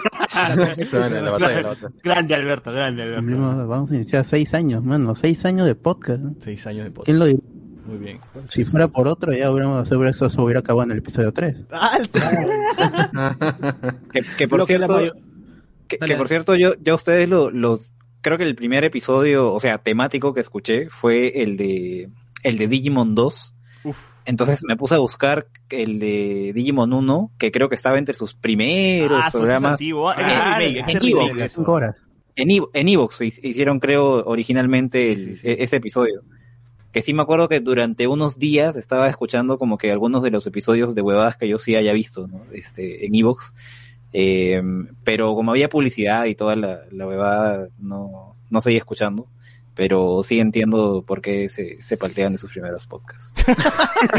[2.03, 3.67] Grande Alberto, grande Alberto.
[3.67, 5.13] Vamos a iniciar seis años, mano.
[5.15, 6.23] Seis años de podcast.
[6.41, 7.05] Seis años de podcast.
[7.05, 7.41] ¿Quién lo diría?
[7.85, 8.19] Muy bien.
[8.49, 11.65] Si fuera por otro, ya hubiéramos seguro eso se hubiera acabado en el episodio 3.
[11.71, 11.97] Ah,
[14.11, 15.11] Que, que por Lo que cierto, que,
[15.87, 16.15] que dale.
[16.17, 17.91] por cierto, yo, ya ustedes lo, los,
[18.21, 22.09] creo que el primer episodio, o sea, temático que escuché fue el de,
[22.43, 23.51] el de Digimon 2.
[24.27, 28.33] Entonces me puse a buscar el de Digimon 1, que creo que estaba entre sus
[28.33, 29.79] primeros Ah, programas.
[32.73, 33.21] en Evox.
[33.21, 35.47] hicieron, creo, originalmente el- Sí, sí, sí.
[35.49, 36.21] e- ese episodio.
[36.95, 40.47] Que sí me acuerdo que durante unos días estaba escuchando como que algunos de los
[40.47, 42.45] episodios de huevadas que yo sí haya visto, ¿no?
[42.53, 43.53] Este, en Evox.
[44.13, 44.61] Eh,
[45.03, 49.27] pero como había publicidad y toda la, la huevada, no, no seguía escuchando.
[49.75, 53.33] Pero sí entiendo por qué se, se paltean de sus primeros podcasts.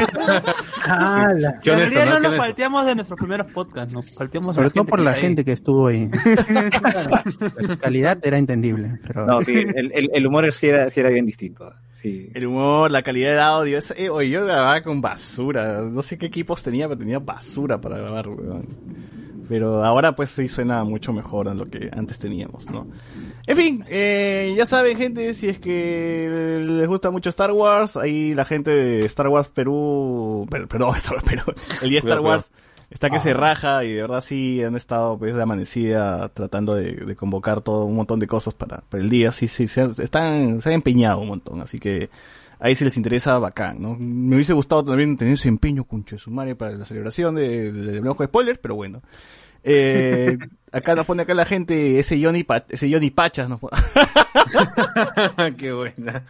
[0.89, 2.11] Ah, la- Qué en honesto, realidad ¿no?
[2.21, 2.37] nos honesto.
[2.37, 5.21] falteamos de nuestros primeros podcasts, nos falteamos de Sobre todo por la ahí.
[5.21, 6.09] gente que estuvo ahí.
[7.59, 8.99] La calidad era entendible.
[9.07, 11.73] Pero No, sí, el, el, el humor sí era, sí era bien distinto.
[11.93, 12.31] Sí.
[12.35, 16.19] El humor, la calidad de audio, es, eh, oye, yo grababa con basura, no sé
[16.19, 18.67] qué equipos tenía, pero tenía basura para grabar, weón.
[19.49, 22.89] Pero ahora pues sí suena mucho mejor a lo que antes teníamos, ¿no?
[23.47, 28.35] En fin, eh, ya saben gente, si es que les gusta mucho Star Wars, ahí
[28.35, 31.43] la gente de Star Wars Perú, per- perdón, Star Wars Perú,
[31.83, 32.51] el día Star Wars
[32.91, 36.93] está que se raja y de verdad sí han estado pues de amanecida tratando de,
[36.95, 39.91] de convocar todo un montón de cosas para, para el día, sí, sí, se han,
[39.99, 42.11] están, se han empeñado un montón, así que
[42.59, 43.97] ahí si les interesa, bacán, ¿no?
[43.99, 47.71] Me hubiese gustado también tener ese empeño, concho de su madre, para la celebración de,
[47.73, 49.03] de, de Blanco de Spoilers, pero bueno.
[49.69, 50.37] Eh,
[50.71, 53.77] acá nos pone acá la gente, ese Johnny, Pa- ese Johnny Pachas nos pone-
[55.59, 56.23] Qué buena.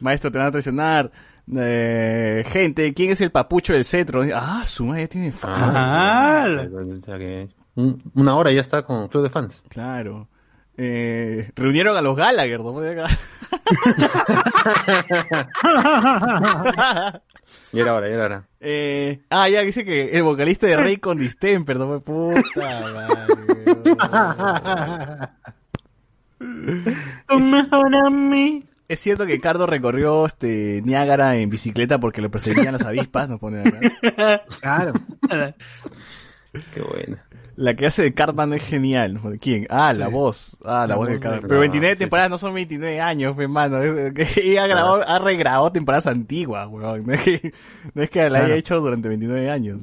[0.00, 1.10] Maestro, te van a traicionar.
[1.54, 4.22] Eh, gente, ¿quién es el papucho del cetro?
[4.34, 5.32] Ah, su madre tiene.
[5.42, 6.46] Ah,
[7.74, 9.62] un- una hora ya está con Club de Fans.
[9.68, 10.28] Claro.
[10.78, 12.74] Eh, reunieron a los Gallagher, ¿no?
[17.72, 18.48] Y era hora, y era hora.
[18.60, 22.40] Eh, ah, ya dice que el vocalista de Rey con Distemper, no me puta
[28.06, 28.66] amigo.
[28.88, 33.40] Es cierto que Cardo recorrió este Niágara en bicicleta porque lo perseguían las avispas, nos
[33.40, 34.44] pone acá.
[34.60, 34.92] Claro.
[36.72, 37.25] Qué buena.
[37.56, 39.18] La que hace de Cartman es genial.
[39.40, 39.66] ¿Quién?
[39.70, 40.58] Ah, la voz.
[40.62, 41.48] Ah, la, voz de voz de Cartman.
[41.48, 41.98] Pero 29 sí.
[42.00, 43.82] temporadas no son 29 años, pues, mano.
[43.82, 47.06] Es- que Ella ha, grabado, ha regrabado temporadas antiguas, weón.
[47.06, 47.52] No es que,
[47.94, 49.82] no es que la haya hecho durante 29 años.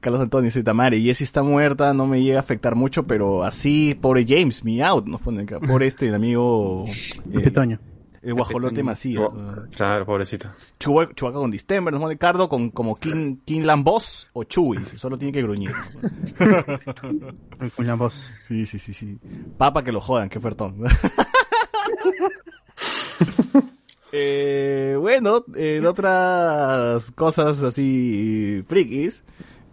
[0.00, 3.94] Carlos Antonio dice Tamari, Jessie está muerta, no me llega a afectar mucho, pero así,
[3.94, 5.60] pobre James, me out, nos ponen acá.
[5.60, 6.84] Por este, el amigo,
[7.32, 7.78] eh, Petoño.
[8.26, 9.22] El guajolote Macías.
[9.22, 9.32] Oh,
[9.70, 10.48] Claro, pobrecito.
[10.78, 15.32] Chubaca con distemper, nos pone Cardo con como King, King Boss o Chewie, solo tiene
[15.32, 15.70] que gruñir.
[17.76, 18.24] Con la voz.
[18.48, 19.18] Sí, sí, sí, sí.
[19.56, 20.82] Papa que lo jodan, qué ofertón.
[24.12, 29.22] eh, bueno, en otras cosas así frikis,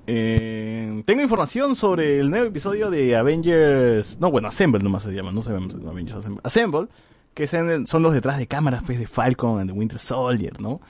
[0.06, 5.32] eh, tengo información sobre el nuevo episodio de Avengers, no, bueno, Assemble nomás se llama,
[5.32, 6.88] no llama Avengers Assemble, Assemble,
[7.34, 10.82] que son, son los detrás de cámaras pues, de Falcon and the Winter Soldier, ¿no?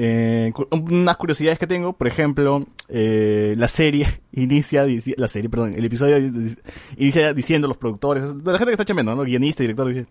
[0.00, 5.74] Eh, cu- unas curiosidades que tengo, por ejemplo, eh, la serie inicia, la serie, perdón,
[5.76, 6.54] el episodio di-
[6.98, 9.22] inicia diciendo los productores, la gente que está chambeando, ¿no?
[9.24, 10.06] Guionista, director, dice,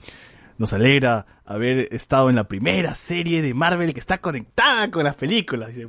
[0.57, 5.15] nos alegra haber estado en la primera serie de Marvel que está conectada con las
[5.15, 5.69] películas.
[5.69, 5.87] Dice,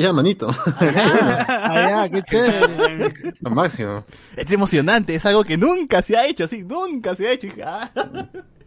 [0.00, 0.48] ya, manito.
[0.80, 3.12] Ya, qué chévere.
[3.40, 4.04] Lo máximo.
[4.36, 7.48] es emocionante, es algo que nunca se ha hecho, así, nunca se ha hecho.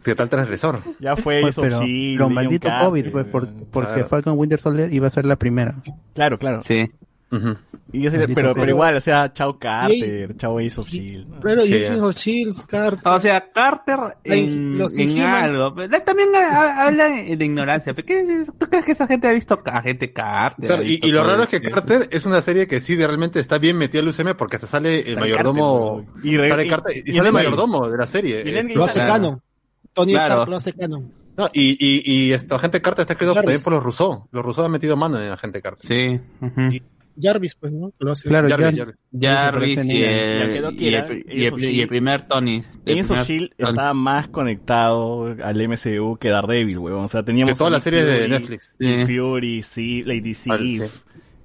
[0.02, 0.82] ¿Qué tal transgresor?
[1.00, 4.08] Ya fue Pues, eso, pero sí, lo Legion maldito Carter, COVID, pues, por- porque claro.
[4.08, 5.74] Falcon Winter Soldier iba a ser la primera.
[6.14, 6.62] Claro, claro.
[6.66, 6.90] Sí.
[7.92, 11.28] Y yo sé- Maldito pero, pero igual, o sea, chao Carter, chao Ace of Shield.
[11.28, 11.40] ¿no?
[11.40, 11.96] Pero Sí, ya.
[11.98, 13.00] soy Shields, Carter.
[13.12, 15.74] O sea, Carter en, los en algo.
[16.06, 17.92] también ha- ha- habla de ignorancia.
[17.92, 20.66] ¿Pero qué- ¿Tú crees que esa gente ha visto a gente Carter?
[20.66, 21.70] Claro, y, visto y lo raro es que esto?
[21.70, 25.00] Carter es una serie que sí realmente está bien metida al UCM porque hasta sale
[25.00, 28.06] el Sale mayordomo Carter, y sale y- Carter- y, y sale el mayordomo de la
[28.06, 28.62] serie.
[28.74, 29.42] Lo hace canon.
[29.98, 30.28] Tony Claro.
[30.34, 31.12] Stark lo hace canon.
[31.36, 34.28] no, y, y, y Agente Carter está escrito también por los Rousseau.
[34.32, 35.86] Los Rousseau han metido mano en Agente Carter.
[35.86, 36.80] Sí.
[37.20, 37.92] Jarvis, pues, ¿no?
[37.98, 38.28] Lo hace.
[38.28, 39.76] Claro, Jarvis, Jar- Jarvis.
[39.76, 40.94] Jarvis y el, Y el- y Agents el- of y
[41.44, 42.62] el Shield- primer Tony.
[42.86, 47.02] Agents of Shield estaba más conectado al MCU que Daredevil, weón.
[47.04, 48.72] O sea, teníamos Que todas las series de Netflix.
[48.78, 49.04] Sí.
[49.06, 50.80] Fury, sí, Lady Sif, sí.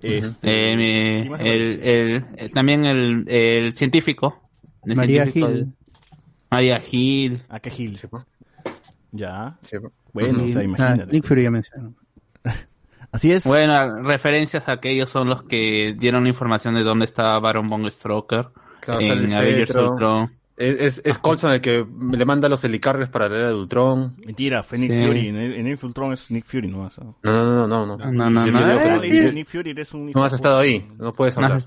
[0.04, 4.44] este, Eh, mi- ¿quién más el, el- también el, el científico.
[4.86, 5.76] El María científico Hill.
[6.52, 7.42] María Hill.
[7.50, 7.96] ¿A qué Hill?
[7.96, 8.08] Sí.
[9.14, 9.58] Ya.
[9.62, 9.78] Sí.
[10.12, 11.06] Bueno, o sea, Ah, imagínate.
[11.12, 11.94] Nick Fury ya mencionó.
[13.12, 13.46] Así es.
[13.48, 17.68] Bueno, referencias a que ellos son los que dieron la información de dónde estaba Baron
[17.68, 18.50] von Stroker
[18.82, 19.76] Claro, en Avengers.
[19.76, 20.34] Ultron.
[20.56, 24.16] Es, es, Coulson el que le manda los helicarriers para la era de Ultron.
[24.24, 25.06] Mentira, fue Nick Sí.
[25.06, 25.28] Fury.
[25.30, 26.84] En, en Infiltron es Nick Fury, ¿no?
[26.84, 27.98] O sea, No, no, no, no.
[27.98, 28.12] no.
[28.12, 29.02] No, no, Yo no.
[29.02, 31.62] le dice Nick Fury eres un hijo no has estado ahí, no puedes No, hablar.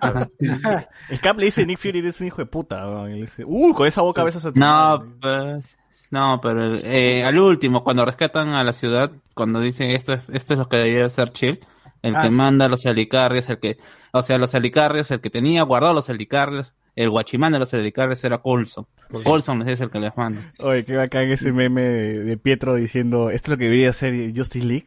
[0.00, 0.28] ajá.
[1.10, 3.04] El Cap le dice Nick Fury eres un hijo de puta.
[3.08, 5.76] Y le dice, uh, con esa boca a veces se No, pues,
[6.12, 10.52] no, pero eh, al último, cuando rescatan a la ciudad, cuando dicen esto es, esto
[10.52, 11.58] es lo que debería ser Chill,
[12.02, 12.34] el Ah, que sí.
[12.34, 13.78] manda los helicarrios, el que,
[14.12, 18.22] o sea, los helicarrios, el que tenía guardado los helicarrios, el guachimán de los helicarrios
[18.24, 18.86] era Coulson.
[19.24, 20.40] Coulson es el que les manda.
[20.58, 24.66] Oye, qué bacán ese meme de Pietro diciendo, esto es lo que debería ser Justice
[24.66, 24.86] League.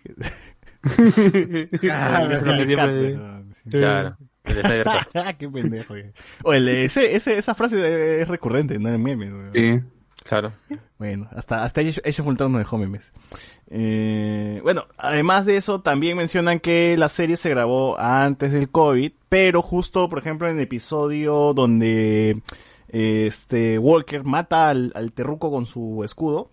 [1.91, 3.55] Ah, sí, weón.
[3.71, 4.17] Claro.
[4.43, 4.53] Cut.
[5.39, 5.95] qué pendejo.
[6.43, 9.31] Oye, ese, ese, esa frase es recurrente, no en memes.
[9.53, 9.79] Sí.
[10.27, 10.53] Claro.
[10.97, 13.11] Bueno, hasta, hasta Age Age of Ultron nos dejó memes.
[13.67, 19.11] Eh, bueno, además de eso, también mencionan que la serie se grabó antes del COVID,
[19.29, 22.41] pero justo, por ejemplo, en el episodio donde
[22.87, 26.49] este Walker mata al, al terruco con su escudo,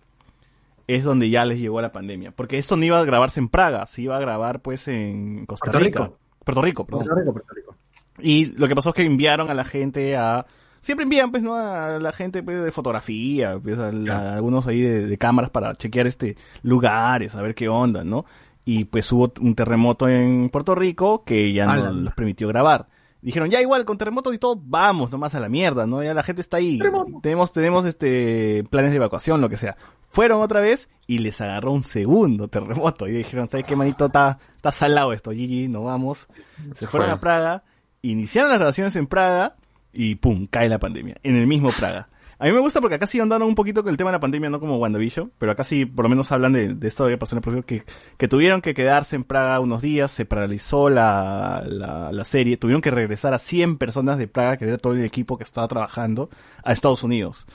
[0.85, 2.31] es donde ya les llegó la pandemia.
[2.31, 5.71] Porque esto no iba a grabarse en Praga, se iba a grabar pues en Costa
[5.71, 5.99] Puerto Rica.
[6.03, 6.17] Rico.
[6.43, 7.05] Puerto Rico, perdón.
[7.05, 7.75] Puerto Rico, Puerto Rico.
[8.19, 10.45] Y lo que pasó es que enviaron a la gente a...
[10.83, 11.55] Siempre envían, pues, ¿no?
[11.55, 15.73] A la gente pues, de fotografía, pues, a la- algunos ahí de, de cámaras para
[15.75, 18.25] chequear este lugares, a ver qué onda, ¿no?
[18.65, 22.87] Y pues hubo un terremoto en Puerto Rico que ya no los permitió grabar.
[23.21, 26.03] Dijeron, ya igual, con terremotos y todo, vamos nomás a la mierda, ¿no?
[26.03, 26.77] Ya la gente está ahí.
[27.21, 29.77] Tenemos, tenemos este planes de evacuación, lo que sea.
[30.09, 33.07] Fueron otra vez y les agarró un segundo terremoto.
[33.07, 34.05] Y dijeron, ¿sabes qué, manito?
[34.07, 36.27] Está, está salado esto, Gigi, nos vamos.
[36.75, 37.17] Se fueron Fue.
[37.17, 37.63] a Praga,
[38.01, 39.55] iniciaron las grabaciones en Praga
[39.93, 41.17] y pum, cae la pandemia.
[41.23, 42.09] En el mismo Praga.
[42.39, 44.19] A mí me gusta porque acá sí andaron un poquito con el tema de la
[44.19, 47.17] pandemia, no como WandaVision, pero acá sí por lo menos hablan de, de esto que
[47.17, 47.83] pasó en el proyecto, que,
[48.17, 52.81] que tuvieron que quedarse en Praga unos días, se paralizó la, la, la serie, tuvieron
[52.81, 56.29] que regresar a 100 personas de Praga, que era todo el equipo que estaba trabajando,
[56.63, 57.47] a Estados Unidos.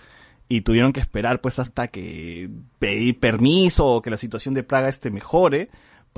[0.49, 2.49] Y tuvieron que esperar pues hasta que
[2.79, 5.69] pedir permiso o que la situación de Praga este mejore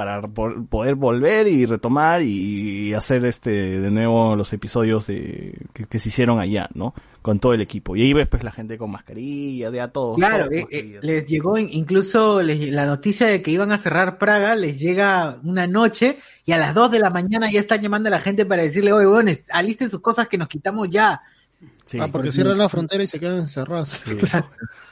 [0.01, 5.85] para po- poder volver y retomar y, hacer este de nuevo los episodios de que,
[5.85, 6.95] que se hicieron allá, ¿no?
[7.21, 7.97] Con todo el equipo.
[7.97, 10.17] Y ahí ves pues la gente con mascarilla, de a todos.
[10.17, 13.77] Claro, todos eh, eh, les llegó in- incluso les- la noticia de que iban a
[13.79, 16.17] cerrar Praga, les llega una noche
[16.47, 18.95] y a las 2 de la mañana ya están llamando a la gente para decirle,
[18.95, 21.21] oye, bueno, alisten sus cosas que nos quitamos ya.
[21.85, 21.99] Sí.
[22.01, 23.93] Ah, porque cierran la frontera y se quedan encerrados.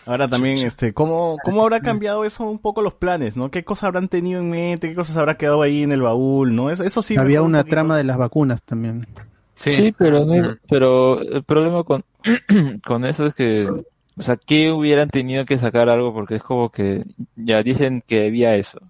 [0.05, 3.51] Ahora también, este, ¿cómo, ¿cómo habrá cambiado eso un poco los planes, no?
[3.51, 4.89] ¿Qué cosas habrán tenido en mente?
[4.89, 6.71] ¿Qué cosas habrá quedado ahí en el baúl, no?
[6.71, 7.17] Eso, eso sí.
[7.17, 9.07] Había un una trama de las vacunas también.
[9.55, 12.05] Sí, pero, no- pero el problema con,
[12.85, 13.69] con eso es que,
[14.17, 17.05] o sea, que hubieran tenido que sacar algo porque es como que
[17.37, 18.81] ya dicen que había eso,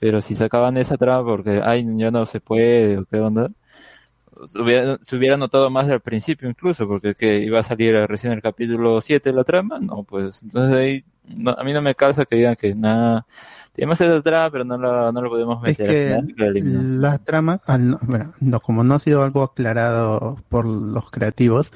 [0.00, 3.50] pero si sacaban esa trama porque, ay, ya no se puede o qué onda,
[4.54, 8.42] hubiera, se hubiera notado más al principio incluso, porque que iba a salir recién el
[8.42, 12.24] capítulo 7 de la trama, no, pues entonces ahí, no, a mí no me calza
[12.24, 13.26] que digan que nada,
[13.72, 15.86] tenemos esa trama, pero no la, no lo podemos Es meter.
[15.86, 16.60] que final, y
[17.00, 21.70] la trama, al no- bueno, no, como no ha sido algo aclarado por los creativos,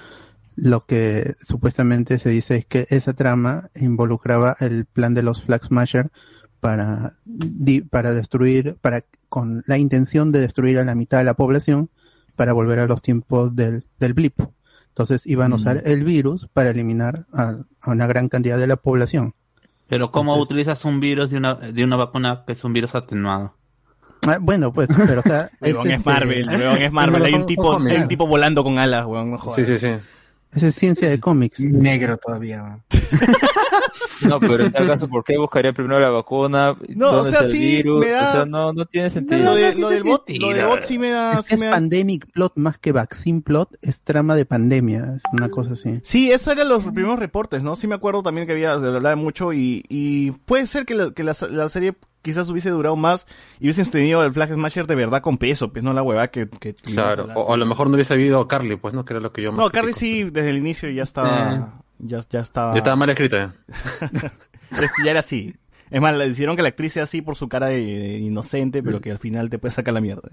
[0.54, 5.64] lo que supuestamente se dice es que esa trama involucraba el plan de los Flag
[5.64, 6.10] Smasher
[6.60, 7.14] para,
[7.90, 11.88] para destruir, para, con la intención de destruir a la mitad de la población
[12.42, 14.34] para volver a los tiempos del, del blip.
[14.88, 18.74] Entonces iban a usar el virus para eliminar a, a una gran cantidad de la
[18.74, 19.32] población.
[19.88, 22.96] Pero ¿cómo Entonces- utilizas un virus de una, de una vacuna que es un virus
[22.96, 23.54] atenuado?
[24.26, 27.24] Ah, bueno, pues, pero o sea, Weón, es este- Marvel, weón, es Marvel.
[27.26, 29.38] Hay un tipo, hay un tipo volando con alas, weón, no.
[29.54, 29.94] Sí, sí, sí.
[30.52, 31.60] Esa es ciencia de cómics.
[31.60, 32.80] Negro todavía.
[34.28, 36.76] No, pero en tal caso, ¿por qué buscaría primero la vacuna?
[36.94, 38.00] No, o ¿Dónde sea, está el sí, virus?
[38.00, 39.40] me da- O sea, no, no tiene sentido.
[39.44, 41.32] Lo, de- lo del bot, lo del bot sí me da...
[41.32, 45.14] Es sí es me da- pandemic plot más que vaccine plot, es trama de pandemia,
[45.16, 46.00] es una cosa así.
[46.04, 47.74] Sí, esos eran los primeros reportes, ¿no?
[47.76, 51.24] Sí me acuerdo también que había, hablaba mucho y, y puede ser que, la, que
[51.24, 53.26] la, la serie quizás hubiese durado más
[53.58, 56.48] y hubiesen tenido el Flag Smasher de verdad con peso, pues no la huevada que...
[56.48, 59.04] que Claro, o, o a lo mejor no hubiese habido Carly, pues, ¿no?
[59.04, 61.80] Que era lo que yo más No, Carly sí, desde el inicio ya estaba...
[61.98, 62.72] Ya, ya estaba...
[62.72, 63.54] Ya estaba mal escrita.
[64.12, 64.32] Ya,
[65.04, 65.54] ya era así.
[65.90, 68.82] Es más, le hicieron que la actriz sea así por su cara de, de inocente,
[68.82, 70.28] pero que al final te puede sacar la mierda.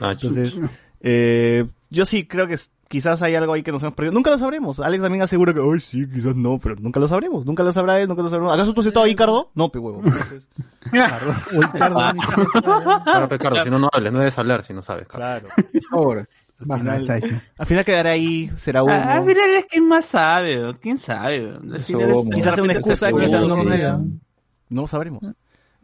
[0.00, 0.60] Ah, Entonces,
[1.00, 4.12] eh, yo sí creo que es- quizás hay algo ahí que nos hemos perdido.
[4.12, 4.80] Nunca lo sabremos.
[4.80, 7.46] Alex también asegura que, ay, sí, quizás no, pero nunca lo sabremos.
[7.46, 8.52] Nunca lo sabrá él, nunca lo sabremos.
[8.52, 9.50] ¿Acaso tú has estado ahí, Cardo?
[9.54, 10.02] No, pe huevo.
[10.04, 10.42] Entonces,
[11.52, 12.18] Uy, perdón.
[12.62, 15.06] Claro, Ricardo, si no, no hables, no debes hablar si no sabes.
[15.08, 15.48] Claro.
[15.90, 16.26] Ahora.
[16.68, 18.92] Al final, al final quedará ahí, será uno.
[18.92, 20.74] Ah, al final es quien más sabe, ¿o?
[20.74, 21.50] ¿quién sabe?
[21.50, 24.00] Al final es- Quizás sea una excusa, quizás no lo sea.
[24.68, 25.22] No lo sabremos.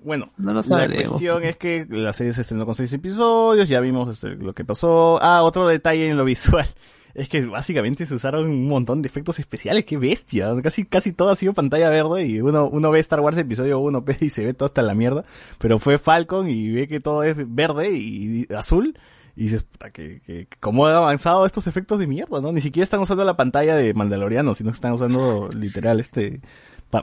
[0.01, 3.81] Bueno, No lo la cuestión es que la serie se estrenó con seis episodios, ya
[3.81, 5.19] vimos este, lo que pasó.
[5.21, 6.67] Ah, otro detalle en lo visual.
[7.15, 10.51] Es que básicamente se usaron un montón de efectos especiales, qué bestia.
[10.63, 14.05] Casi, casi todo ha sido pantalla verde y uno, uno ve Star Wars episodio 1
[14.05, 15.25] pe, y se ve todo hasta la mierda.
[15.59, 18.97] Pero fue Falcon y ve que todo es verde y azul.
[19.39, 22.51] Y dices, puta, que, que, cómo han avanzado estos efectos de mierda, ¿no?
[22.51, 26.41] Ni siquiera están usando la pantalla de Mandaloriano, sino que están usando literal este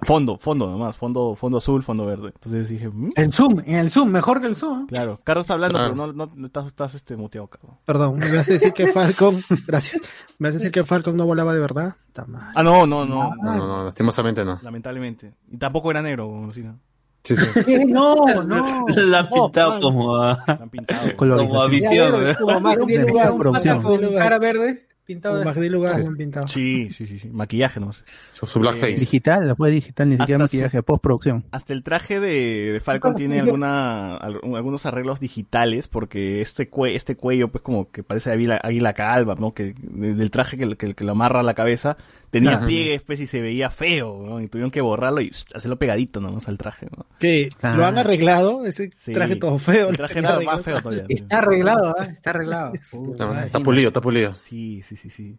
[0.01, 2.31] fondo, fondo nomás, fondo, fondo azul, fondo verde.
[2.35, 3.11] Entonces dije, "Mm".
[3.15, 4.87] El Zoom, en el Zoom, mejor que el Zoom.
[4.87, 5.93] claro, Carlos está hablando, Claro.
[5.93, 7.77] pero no, no, no estás, estás este muteado, Carlos.
[7.85, 10.01] Perdón, me vas a decir que Falcon, gracias,
[10.39, 11.95] me vas a decir que Falcon no volaba de verdad.
[12.07, 12.51] Está mal.
[12.55, 14.59] Ah, no, no, no, No, no, no, lastimosamente no.
[14.61, 15.35] lamentablemente.
[15.51, 16.75] Y tampoco era negro, como Lucina.
[17.25, 17.63] Sí, sí.
[17.65, 17.85] ¿Qué?
[17.85, 18.85] No, no.
[18.95, 21.15] La han pintado como a, La han pintado.
[21.17, 22.29] como a visión.
[22.29, 22.35] ¿eh?
[22.39, 25.45] Como Lugar, Lugar, pata con cara verde, pintado de...
[25.45, 26.47] Magdi Lugar han pintado.
[26.47, 27.29] Sí, sí, sí, sí.
[27.29, 28.03] Maquillaje nomás.
[28.33, 28.95] Su, su blackface.
[28.95, 31.45] Digital, la fue digital, ni siquiera Hasta su- maquillaje, postproducción.
[31.51, 36.95] Hasta el traje de, de Falcon tiene alguna, al- algunos arreglos digitales, porque este cue-
[36.95, 39.53] este cuello, pues como que parece águila, águila calva, ¿no?
[39.53, 41.97] Que de- del traje que, que, que lo amarra a la cabeza,
[42.31, 42.65] tenía Ajá.
[42.65, 44.41] pliegues, pues, y se veía feo, ¿no?
[44.41, 47.05] Y tuvieron que borrarlo y hacerlo pegadito nomás al traje, ¿no?
[47.19, 47.75] Que Ah.
[47.77, 49.13] lo han arreglado, ese Sí.
[49.13, 49.89] traje todo feo.
[49.89, 50.41] El traje arreglado.
[50.43, 51.05] más feo todavía.
[51.09, 52.05] Está arreglado, ¿ah?
[52.05, 52.73] Está arreglado.
[52.73, 54.35] Está, está pulido, está pulido.
[54.43, 55.37] Sí, sí, sí, sí.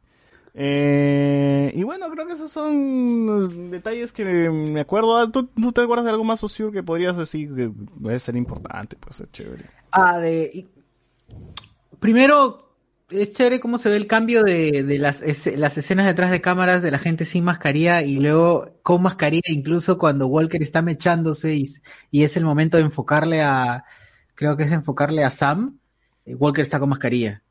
[0.58, 5.18] Eh, y bueno, creo que esos son detalles que me acuerdo.
[5.18, 8.96] Ah, ¿Tú, te acuerdas de algo más socio que podrías decir que debe ser importante,
[8.98, 9.66] pues ser chévere?
[9.92, 10.66] Ah, de...
[12.00, 12.66] Primero,
[13.10, 15.22] es chévere cómo se ve el cambio de, las,
[15.56, 19.98] las escenas detrás de cámaras de la gente sin mascarilla y luego con mascarilla, incluso
[19.98, 21.64] cuando Walker está mechándose y,
[22.10, 23.84] y es el momento de enfocarle a,
[24.34, 25.78] creo que es enfocarle a Sam,
[26.24, 27.42] eh, Walker está con mascarilla.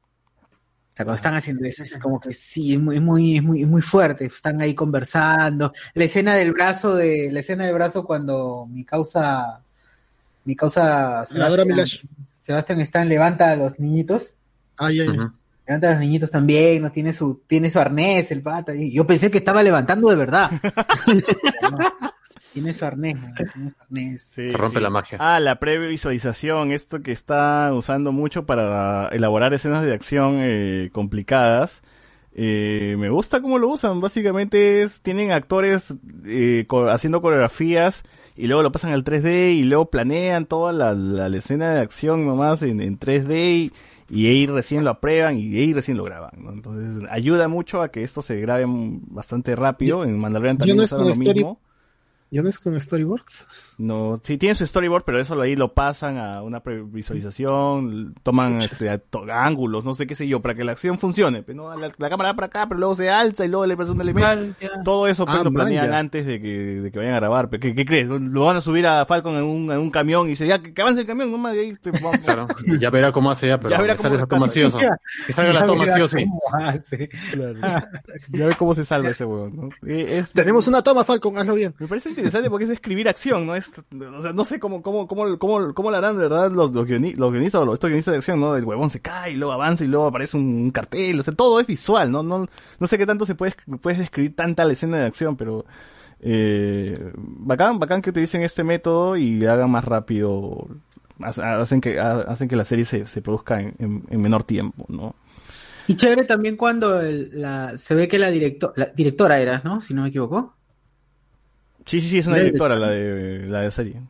[0.96, 3.64] O sea, cuando están haciendo eso, es como que sí, es muy, muy, es muy,
[3.64, 4.28] es muy fuerte.
[4.28, 5.74] Están ahí conversando.
[5.94, 9.60] La escena del brazo de, la escena del brazo cuando mi causa,
[10.46, 11.26] mi causa
[11.66, 12.06] Milash.
[12.40, 14.38] Sebastián Stan levanta a los niñitos.
[14.78, 15.02] Ay.
[15.02, 15.34] Ujú.
[15.68, 18.74] Levanta a los niñitos también, no tiene su, tiene su arnés, el pata.
[18.74, 20.50] Yo pensé que estaba levantando de verdad.
[21.62, 21.78] No,
[22.56, 23.28] tiene su arnés, ¿no?
[23.36, 24.22] tiene su arnés.
[24.34, 24.84] Sí, Se rompe sí.
[24.84, 25.18] la magia.
[25.22, 31.84] Ah, la previsualización, esto que está usando mucho para elaborar escenas de acción eh, complicadas.
[32.34, 34.02] Eh, me gusta cómo lo usan.
[34.02, 38.04] Básicamente es, tienen actores eh, co- haciendo coreografías
[38.36, 41.80] y luego lo pasan al 3D y luego planean toda la, la- la escena de
[41.82, 43.74] acción nomás en, en 3D y,
[44.10, 46.32] y ahí recién lo aprueban y ahí recién lo graban.
[46.38, 46.52] ¿no?
[46.52, 50.04] Entonces ayuda mucho a que esto se grabe bastante rápido.
[50.04, 51.60] En Mandalorian ¿Ya también no es usaron lo story- mismo.
[52.32, 53.48] ¿Ya no es con Storyboards?
[53.78, 58.98] No, sí tiene su storyboard, pero eso ahí lo pasan a una previsualización, toman este,
[58.98, 61.44] to- ángulos, no sé qué sé yo, para que la acción funcione.
[61.44, 63.76] Pero no, la, la cámara va para acá, pero luego se alza y luego le
[63.76, 64.56] pasa un elemento.
[64.84, 66.00] Todo eso pues, Ah, lo planean ya.
[66.00, 67.50] antes de que, de que vayan a grabar.
[67.50, 68.08] Pero, ¿qué, qué crees?
[68.08, 70.74] Lo van a subir a Falcon en un, en un camión y dice, ya, que,
[70.74, 72.18] que avance el camión, nomás, y ahí te vamos.
[72.26, 72.48] Claro.
[72.80, 74.70] Ya verá cómo hace ya, pero Ya verá que salga cómo- esa toma sí o
[74.72, 74.78] sí.
[75.28, 76.26] Que salga la toma sí o sí.
[78.30, 79.70] Ya ves cómo se salva ese huevón, ¿no?
[79.90, 81.74] Eh, es- Tenemos una toma, Falcon, hazlo bien.
[81.80, 83.56] Me parece interesante porque es escribir acción, ¿no?
[83.56, 83.65] Es,
[84.18, 87.16] o sea, no sé cómo, cómo, cómo, cómo, lo harán de verdad los, los, guioni-
[87.16, 88.56] los guionistas estos guionistas de acción, ¿no?
[88.56, 91.60] El huevón se cae y luego avanza y luego aparece un, cartel, o sea, todo
[91.60, 92.24] es visual, ¿no?
[92.24, 92.48] No,
[92.80, 95.66] no sé qué tanto se puede, puedes describir tanta la escena de acción, pero,
[96.20, 100.68] eh, bacán, bacán que utilicen este método y hagan más rápido,
[101.22, 104.44] ha- hacen que, ha- hacen que la serie se, se produzca en, en- en menor
[104.44, 105.16] tiempo, ¿no?
[105.88, 107.00] Y chévere también cuando
[107.78, 109.82] se ve que la, directo, la directora era, ¿no?
[109.82, 110.56] Si no me equivoco.
[111.86, 114.02] Sí, sí, sí, es una directora la de, la de serie.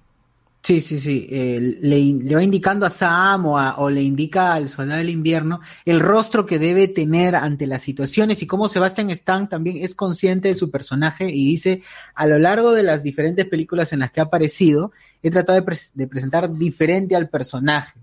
[0.63, 1.27] Sí, sí, sí.
[1.29, 5.61] eh, le, va indicando a Sam o, a- o le indica al soldado del invierno
[5.85, 10.47] el rostro que debe tener ante las situaciones y cómo Sebastian Stan también es consciente
[10.47, 11.83] de su personaje y dice,
[12.15, 14.91] a lo largo de las diferentes películas en las que ha aparecido,
[15.21, 17.99] he tratado de, pres- de presentar diferente al personaje.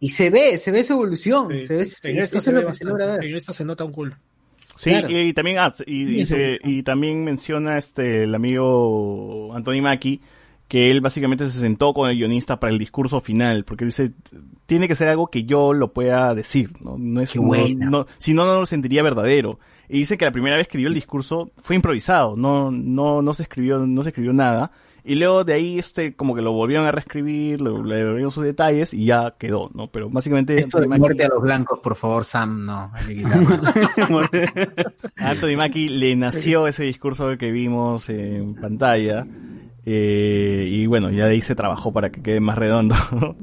[0.00, 1.48] Y se ve, se ve su evolución.
[1.48, 2.20] se ve, En se ve
[2.66, 3.06] que se logra bastante.
[3.06, 3.24] ver.
[3.24, 4.16] En esta se nota un culo.
[4.78, 5.10] Sí, Claro.
[5.10, 10.20] y, y también ah, y, y se- y también menciona este el amigo Anthony Mackie
[10.68, 14.12] que él básicamente se sentó con el guionista para el discurso final, porque dice,
[14.66, 16.96] tiene que ser algo que yo lo pueda decir, ¿no?
[16.98, 17.86] No es, Qué no- buena.
[17.90, 19.58] no- si no, no lo sentiría verdadero.
[19.88, 23.32] Y dice que la primera vez que dio el discurso fue improvisado, no, no, no
[23.32, 24.70] se escribió, no se escribió nada.
[25.08, 28.44] Y luego de ahí, este, como que lo volvieron a reescribir, le, le volvieron sus
[28.44, 29.86] detalles y ya quedó, ¿no?
[29.90, 32.90] Pero básicamente Esto de muerte a los blancos, por favor, Sam, no.
[32.92, 34.20] hay que quitarlo.
[35.16, 39.26] A Anthony Mackie le nació ese discurso que vimos en pantalla.
[39.86, 42.94] eh, y bueno, ya de ahí se trabajó para que quede más redondo.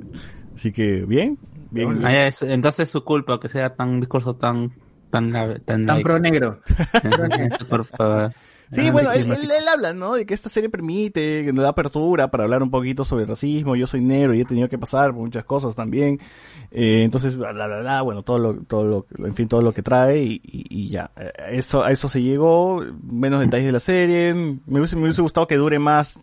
[0.56, 1.38] Así que, bien.
[1.72, 2.06] bien.
[2.06, 4.72] Ah, es- entonces es su culpa que sea tan un discurso tan
[5.10, 6.04] tan tan, Tan like.
[6.04, 6.60] pro negro.
[7.70, 8.34] Por favor.
[8.72, 10.14] Sí, bueno, él, él- él habla, ¿no?
[10.16, 13.30] De que esta serie permite, que nos da apertura para hablar un poquito sobre el
[13.30, 13.76] racismo.
[13.76, 16.20] Yo soy negro y he tenido que pasar por muchas cosas también.
[16.72, 19.74] Eh, entonces, bla, bla, bla, bla, bueno, todo lo, todo lo, en fin, todo lo
[19.74, 21.12] que trae y, y- y ya.
[21.16, 22.82] Eh, Eso, a eso se llegó.
[23.04, 24.34] Menos detalles de la serie.
[24.34, 26.20] Me hubiese, me hubiese gustado que dure más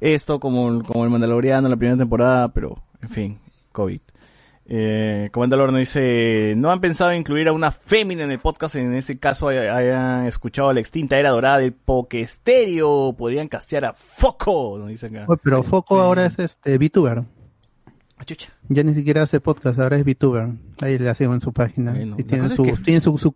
[0.00, 3.38] esto como, como el Mandaloriano en la primera temporada, pero, en fin,
[3.72, 4.00] COVID.
[4.68, 8.74] Eh, Comandador nos dice, ¿no han pensado en incluir a una fémina en el podcast?
[8.74, 13.14] En ese caso hay- hayan escuchado la extinta era dorada del Pokestéreo.
[13.16, 15.24] Podrían castear a Foco, nos dice acá.
[15.28, 17.22] Oye, pero Foco ahora es este VTuber.
[18.18, 18.24] Ah.
[18.68, 20.48] Ya ni siquiera hace podcast, ahora es VTuber.
[20.80, 21.92] Ahí le hacen en su página.
[21.92, 23.32] Bueno, y tiene cosa es su, que- tiene su, su.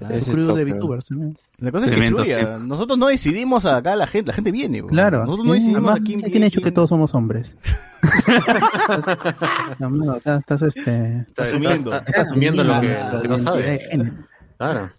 [0.00, 0.14] Claro.
[0.16, 0.64] Ese crew de.
[0.64, 1.36] VTubers también.
[1.58, 2.38] La cosa es que fluya.
[2.58, 2.64] sí.
[2.66, 4.80] Nosotros no decidimos acá la gente, la gente viene.
[4.80, 4.90] güey.
[4.92, 5.20] Claro.
[5.26, 7.54] Nosotros no decidimos además, a quién ¿quién, ha dicho que quién- todos somos hombres?
[9.78, 11.18] no, no, estás, estás, este...
[11.18, 11.94] Está, Asumiendo.
[11.94, 13.78] está- está asumiendo lo que, la lo que no identidad de sabe.
[13.90, 14.14] género.
[14.58, 14.90] Claro.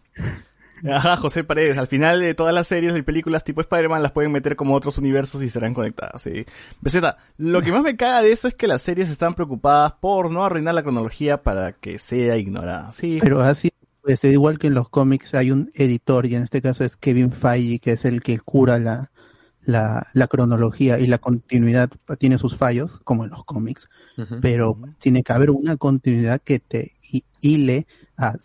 [0.92, 1.78] Ajá, José Paredes.
[1.78, 4.98] Al final de todas las series y películas tipo Spider-Man las pueden meter como otros
[4.98, 6.22] universos y serán conectadas.
[6.24, 6.46] Sí.
[7.38, 10.44] Lo que más me caga de eso es que las series están preocupadas por no
[10.44, 12.94] arruinar la cronología para que sea ignorada.
[12.94, 13.20] Sí.
[13.22, 13.70] Pero así,
[14.02, 17.32] pues igual que en los cómics hay un editor y en este caso es Kevin
[17.32, 19.12] Feige, que es el que cura la,
[19.64, 23.90] la, la cronología y la continuidad tiene sus fallos, como en los cómics,
[24.40, 27.88] pero tiene que haber una continuidad que te hi- hile
[28.18, 28.36] a,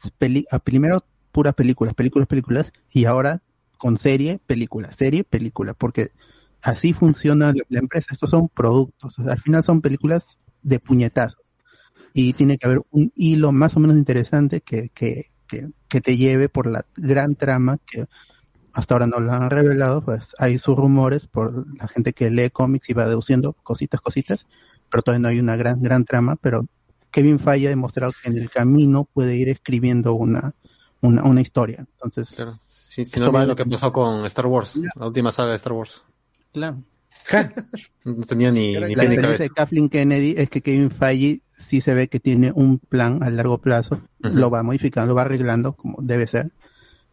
[0.65, 3.43] primero puras películas, películas, películas, y ahora
[3.79, 6.09] con serie, película, serie, película, porque
[6.63, 10.81] así funciona la, la empresa, estos son productos, o sea, al final son películas de
[10.81, 11.39] puñetazo
[12.13, 16.17] y tiene que haber un hilo más o menos interesante que, que, que, que te
[16.17, 18.07] lleve por la gran trama que
[18.73, 22.51] hasta ahora no lo han revelado, pues hay sus rumores por la gente que lee
[22.51, 24.47] cómics y va deduciendo cositas, cositas,
[24.91, 26.63] pero todavía no hay una gran, gran trama, pero
[27.11, 30.55] Kevin Feige ha demostrado que en el camino puede ir escribiendo una,
[31.01, 31.87] una, una historia.
[31.91, 32.29] Entonces,
[32.61, 35.57] Si, si esto no va lo que pasó con Star Wars, la última saga de
[35.57, 36.03] Star Wars.
[36.53, 36.83] Claro.
[38.05, 41.95] No tenía ni, ni la diferencia de Kathleen Kennedy es que Kevin Feige sí se
[41.95, 44.35] ve que tiene un plan a largo plazo, Ujú.
[44.35, 46.53] lo va modificando, lo va arreglando como debe ser,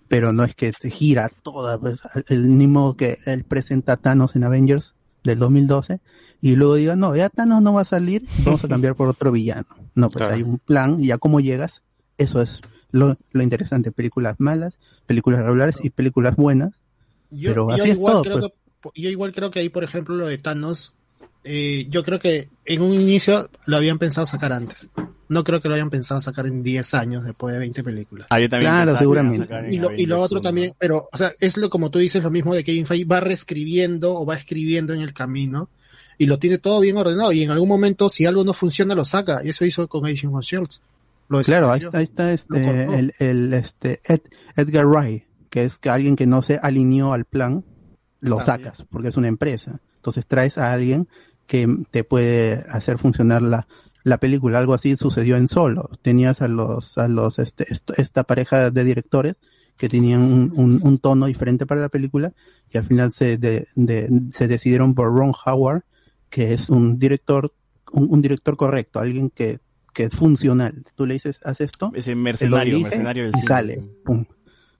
[0.07, 4.35] pero no es que te gira toda, pues, el mismo que él presenta a Thanos
[4.35, 5.99] en Avengers del 2012
[6.41, 9.31] y luego diga, no, ya Thanos no va a salir, vamos a cambiar por otro
[9.31, 9.65] villano.
[9.95, 10.33] No, pues Claro.
[10.35, 11.81] hay un plan y ya cómo llegas,
[12.17, 12.61] eso es
[12.91, 14.77] lo, lo interesante, películas malas,
[15.07, 16.73] películas regulares y películas buenas,
[17.31, 18.23] Yo, pero yo así es igual todo.
[18.23, 18.51] creo pues.
[18.51, 18.57] que,
[18.95, 20.93] yo igual creo que ahí, por ejemplo, lo de Thanos,
[21.43, 24.89] eh, yo creo que en un inicio lo habían pensado sacar antes.
[25.29, 28.27] No creo que lo hayan pensado sacar en 10 años después de 20 películas.
[28.29, 29.47] Ah, yo también Claro, seguramente.
[29.71, 30.41] Y lo, y lo Avengers otro uno.
[30.41, 33.19] también, pero, o sea, es lo como tú dices, lo mismo de Kevin Feige va
[33.19, 35.69] reescribiendo o va escribiendo en el camino
[36.17, 39.03] y lo tiene todo bien ordenado y en algún momento si algo no funciona lo
[39.05, 40.81] saca y eso hizo con Agent of Shields.
[41.29, 45.79] Lo Claro, ahí está, ahí está este, el, el, este, Ed- Edgar Wright, que es
[45.79, 47.63] que alguien que no se alineó al plan,
[48.29, 49.79] lo sacas, porque es una empresa.
[49.97, 51.07] Entonces traes a alguien
[51.47, 53.67] que te puede hacer funcionar la,
[54.03, 54.59] la película.
[54.59, 55.89] Algo así sucedió en Solo.
[56.01, 57.65] Tenías a los, a los, este,
[57.97, 59.35] esta pareja de directores
[59.77, 62.31] que tenían un, un, un tono diferente para la película
[62.71, 65.83] y al final se, de- de- se decidieron por Ron Howard,
[66.29, 67.53] que es un director,
[67.91, 69.59] un, un director correcto, alguien que,
[69.93, 70.83] que es funcional.
[70.95, 73.47] Tú le dices, haz esto, Ese él lo mercenario, dirige mercenario del y cine.
[73.47, 74.25] sale, pum.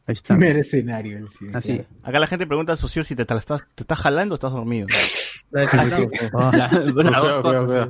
[0.06, 0.36] Ahí está.
[0.38, 1.18] Mercenario.
[1.18, 1.68] el cine, Así.
[1.70, 1.86] claro.
[2.04, 4.52] Acá la gente pregunta, socio, si te, te, la estás, te estás jalando o estás
[4.52, 4.88] dormido.
[6.36, 7.90] Ah.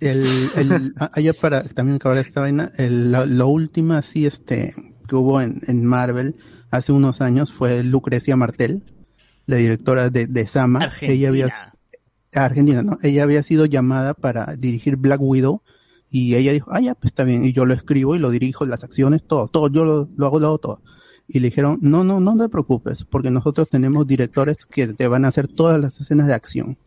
[0.00, 0.24] El,
[0.56, 4.74] el, a- allá para también acabar esta vaina, el, lo, lo último así este
[5.06, 6.36] que hubo en, en Marvel
[6.70, 8.82] hace unos años fue Lucrecia Martel,
[9.46, 10.80] la directora de, de Sama.
[10.84, 11.12] Argentina.
[11.14, 11.48] Ella había
[12.32, 12.98] Argentina, ¿no?
[13.02, 15.62] Ella había sido llamada para dirigir Black Widow
[16.10, 18.64] y ella dijo, ah, ya, pues está bien, y yo lo escribo y lo dirijo,
[18.66, 20.82] las acciones, todo, todo, yo lo, lo hago, lo hago todo.
[21.30, 25.24] Y le dijeron, no, no, no te preocupes, porque nosotros tenemos directores que te van
[25.24, 26.78] a hacer todas las escenas de acción.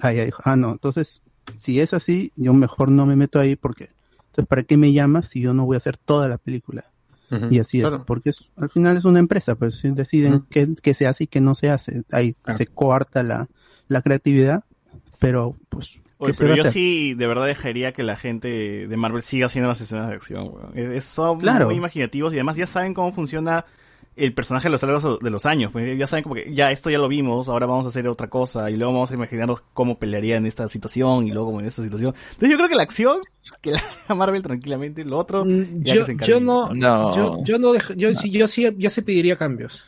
[0.00, 1.22] Ah, ella dijo, ah, no, entonces,
[1.56, 3.90] si es así, yo mejor no me meto ahí porque,
[4.26, 6.84] entonces, ¿para qué me llamas si yo no voy a hacer toda la película?
[7.50, 7.96] Y así claro.
[7.96, 10.46] es, porque es- al final es una empresa, pues deciden Ujú.
[10.50, 12.02] qué, qué se hace y qué no se hace.
[12.12, 13.48] Ahí se coarta la,
[13.88, 14.64] la creatividad,
[15.18, 16.00] pero pues...
[16.22, 16.72] Oye, ¿qué se pero yo hacer?
[16.72, 20.50] sí de verdad dejaría que la gente de Marvel siga haciendo las escenas de acción,
[20.52, 21.02] weón.
[21.02, 21.66] Son Claro.
[21.66, 23.64] muy imaginativos y además ya saben cómo funciona
[24.14, 25.72] el personaje a lo largo de los años.
[25.96, 28.70] ya saben como que ya esto ya lo vimos, ahora vamos a hacer otra cosa
[28.70, 31.82] y luego vamos a imaginarnos cómo pelearía en esta situación y luego como en esta
[31.82, 32.14] situación.
[32.32, 33.18] Entonces yo creo que la acción,
[33.62, 36.30] que la haga Marvel tranquilamente, lo otro, ya que Yo, se encargue.
[36.34, 37.16] yo no, No.
[37.16, 39.82] yo, yo no, dej- yo, sí, yo sí, yo sí pediría cambios.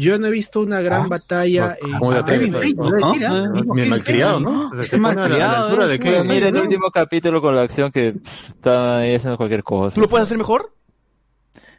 [0.00, 2.70] Yo no he visto una gran Ah, batalla en ¿cómo te Ah, atreves a- no?
[3.04, 3.76] ¿ah?
[3.76, 4.38] Malcriado.
[4.40, 5.98] ¿no?
[5.98, 9.96] Kevin, mira el último capítulo con la acción que está ahí haciendo cualquier cosa.
[9.96, 10.72] ¿Tú lo puedes hacer mejor?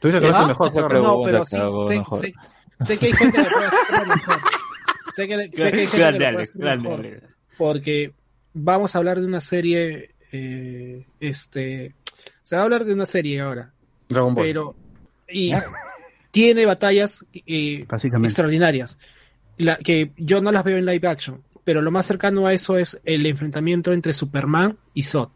[0.01, 0.37] Tú dices que lo ¿Ah?
[0.37, 1.01] haces mejor, claro.
[1.01, 1.57] No, pero sí,
[2.81, 4.37] sé, que hay gente que puede hacerlo mejor.
[5.13, 7.21] Sé que, sé que hay gente que Grande, lo puede hacer grande, mejor.
[7.57, 8.13] Porque
[8.53, 11.95] vamos a hablar de una serie, eh, este,
[12.43, 13.71] se va a hablar de una serie ahora,
[14.09, 14.45] Dragon Ball.
[14.45, 14.75] pero
[15.29, 15.51] y
[16.31, 18.27] tiene batallas eh, Básicamente.
[18.29, 18.97] extraordinarias,
[19.57, 22.77] la, que yo no las veo en live action, pero lo más cercano a eso
[22.77, 25.29] es el enfrentamiento entre Superman y Zod.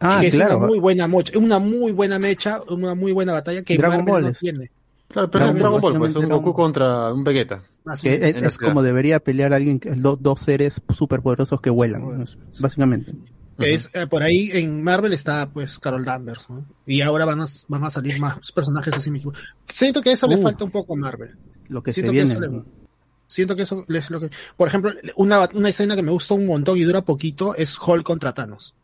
[0.00, 3.62] Ah, que es una muy buena mocha, una muy buena mecha, una muy buena batalla
[3.62, 4.70] que Dragon Marvel Ball no tiene.
[5.08, 7.62] Claro, pero es Dragon Dragon Ball, pues un Goku contra un Vegeta.
[7.86, 8.58] Así Que es.
[8.58, 12.24] como debería pelear alguien, que- do- dos seres superpoderosos que vuelan, ¿no?
[12.60, 13.12] básicamente.
[13.58, 16.66] Que es, eh, por ahí en Marvel está pues Carol Danvers, ¿no?
[16.86, 19.32] Y ahora van a, van a salir más personajes así mismo.
[19.72, 21.36] Siento que eso le falta un poco a Marvel.
[21.68, 22.46] Lo que Siento se que viene.
[22.46, 22.84] eso le-
[23.26, 24.30] Siento que eso es lo que...
[24.56, 28.04] Por ejemplo, una, una escena que me gusta un montón y dura poquito es Hulk
[28.04, 28.74] contra Thanos.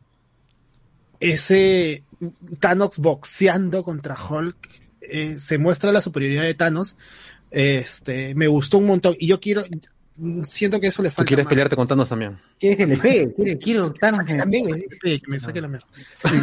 [1.20, 2.04] Ese
[2.58, 4.56] Thanos boxeando contra Hulk,
[5.02, 6.96] eh, se muestra la superioridad de Thanos.
[7.50, 9.14] Este, me gustó un montón.
[9.18, 9.62] Y yo quiero,
[10.42, 11.28] siento que eso le Tú falta.
[11.28, 11.50] quieres más.
[11.50, 12.38] pelearte con Thanos también.
[12.58, 13.34] ¿Quieres que le pegue?
[13.34, 14.88] ¿Quiere- Quiero Thanos que me pegue.
[15.20, 15.86] Que me saque la mierda.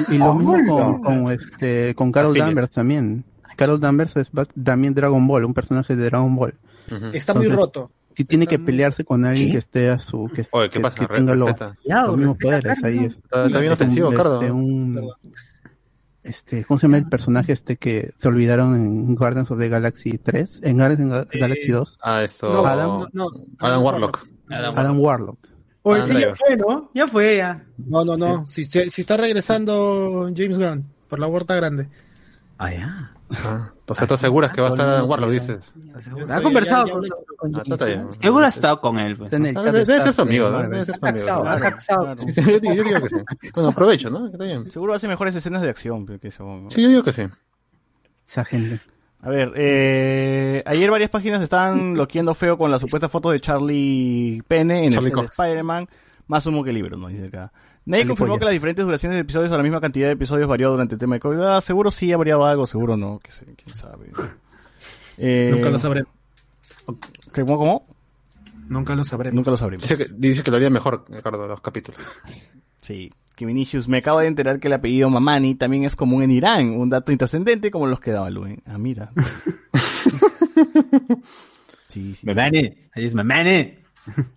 [0.09, 2.37] Y, y lo mismo con, con, este, con Carol.
[2.37, 3.23] Danvers también.
[3.55, 4.29] Carol Danvers es
[4.63, 6.53] también Dragon Ball, un personaje de Dragon Ball.
[6.91, 7.05] Ujú.
[7.13, 7.91] Está muy Entonces, roto.
[8.15, 9.51] Si tiene Está que muy- pelearse con alguien ¿Qué?
[9.53, 10.97] que esté a su, que, Oye, ¿qué que- pasa?
[10.97, 11.75] que tenga lo- Respeta.
[11.87, 13.15] Ya, los mismos poderes, ahí es.
[13.17, 14.41] Está, está bien ofensivo, Cardo.
[16.27, 20.17] Este, ¿cómo se llama el personaje este que se olvidaron en Guardians of the Galaxy
[20.17, 20.61] 3?
[20.63, 21.99] En Guardians of the Galaxy 2.
[22.01, 22.53] Ah, esto.
[22.53, 24.27] No, Adam- no, no, Adam Warlock.
[24.49, 25.39] Adam Warlock.
[25.83, 26.91] Oye, Ah, sí, ya fue, ¿no?
[26.93, 27.65] Ya fue, ya.
[27.77, 28.45] No, no, no.
[28.47, 31.87] Si, si si está regresando James Gunn por la puerta grande.
[32.57, 33.11] Ah, ya.
[33.31, 35.73] Ah, o sea, ¿tú aseguras que va a estar Adam Warlock, dices?
[36.29, 37.07] Ha conversado con,
[37.37, 38.05] con Ah.
[38.19, 39.15] Seguro ha estado con él.
[39.17, 39.31] pues.
[39.33, 40.49] En Ah, Debe de debe ser su amigo.
[40.51, 41.25] Debe ser su amigo.
[42.75, 43.15] yo, digo, que sí.
[43.53, 44.29] Bueno, aprovecho, ¿no?
[44.71, 46.63] Seguro hace mejores escenas de acción que eso.
[46.69, 47.23] Sí, yo digo que sí.
[48.27, 48.79] Esa gente.
[49.21, 54.43] A ver, eh, ayer varias páginas estaban loqueando feo con la supuesta foto de Charlie
[54.47, 55.29] Pene en Charlie el.
[55.29, 55.87] Spider-Man.
[56.27, 57.51] Más humo que libro, nos dice acá.
[57.87, 60.69] Nadie confirmó que las diferentes duraciones de episodios o la misma cantidad de episodios varió
[60.71, 61.39] durante el tema de COVID.
[61.39, 64.11] Ah, seguro sí ha variado algo, seguro no, que sé, quién sabe.
[65.17, 66.11] Eh, Nunca lo sabremos.
[67.33, 67.57] ¿qué- ¿Cómo?
[67.57, 67.87] cómo?
[68.67, 69.35] Nunca lo sabremos.
[69.35, 69.83] Nunca lo sabremos.
[69.83, 71.99] Dice que, dice que lo haría mejor, Ricardo, los capítulos.
[72.81, 73.11] Sí.
[73.35, 76.69] Que Vinicius, me acabo de enterar que el apellido Mamani también es común en Irán.
[76.71, 78.61] Un dato intrascendente como los que daba Luen.
[78.65, 79.11] Ah, mira.
[81.87, 82.25] sí, sí.
[82.25, 83.75] Mamani, ahí es Mamani.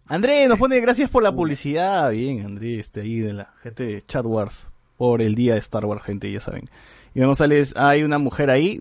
[0.06, 2.10] André nos pone gracias por la publicidad.
[2.10, 4.68] Bien, André, este ahí de la gente de Chat Wars.
[4.96, 6.68] Por el día de Star Wars, gente, ya saben.
[7.14, 8.80] Iván González, hay una mujer ahí.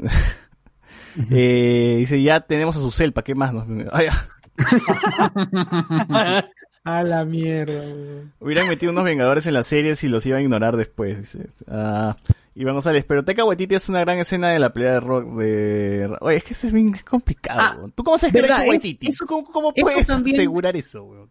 [1.32, 3.54] eh, dice, ya tenemos a su celpa, ¿qué más?
[3.54, 3.66] Nos...
[3.92, 4.28] Ah, ya.
[6.84, 7.74] A la mierda.
[7.74, 8.34] weón.
[8.40, 11.50] Hubieran metido unos Vengadores en las series y los iban a ignorar después, dice.
[11.68, 12.16] Ah,
[12.60, 16.10] Iván González, pero Teca Waititi es una gran escena de la pelea de rock de...
[16.20, 17.60] Oye, es que eso es bien complicado.
[17.62, 17.78] Ah.
[17.96, 18.58] ¿Tú cómo sabes que lo ha ¿verdad?
[18.66, 19.08] hecho Es- Waititi?
[19.08, 21.30] eso- ¿Cómo, cómo eso puedes también- asegurar eso, weón?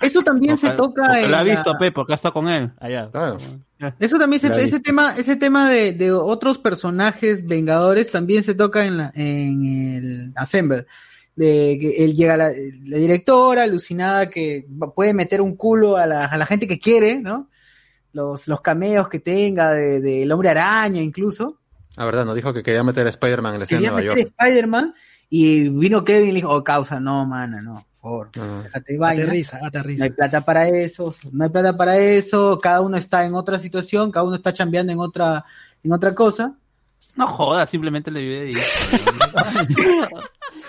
[0.00, 2.48] Eso también se toca Porque en lo ha la- visto, Pe, porque ha estado con
[2.48, 2.70] él.
[2.78, 3.06] Allá.
[3.10, 3.38] Claro.
[3.98, 8.54] Eso también se, La ese tema, ese tema de, de otros personajes vengadores también se
[8.54, 10.86] toca en la, en el Assemble.
[11.34, 12.50] De que él llega la,
[12.84, 14.64] la directora alucinada que
[14.94, 17.48] puede meter un culo a la, a la gente que quiere, ¿no?
[18.16, 21.58] Los, los cameos que tenga de, de el hombre araña incluso.
[21.96, 24.14] La verdad, nos dijo que quería meter a Spider-Man en la escena de Quería Nueva
[24.14, 24.34] meter York.
[24.40, 24.94] Spider-Man
[25.28, 28.60] y vino Kevin y le dijo, oh causa, no, mana, no, por favor, Ah.
[28.64, 29.22] déjate de vaina.
[29.24, 30.04] Aterriza, No aterriza.
[30.04, 34.10] hay plata para eso, no hay plata para eso, cada uno está en otra situación,
[34.10, 35.44] cada uno está chambeando en otra,
[35.82, 36.54] en otra cosa.
[37.16, 38.52] No jodas, simplemente le vive ahí.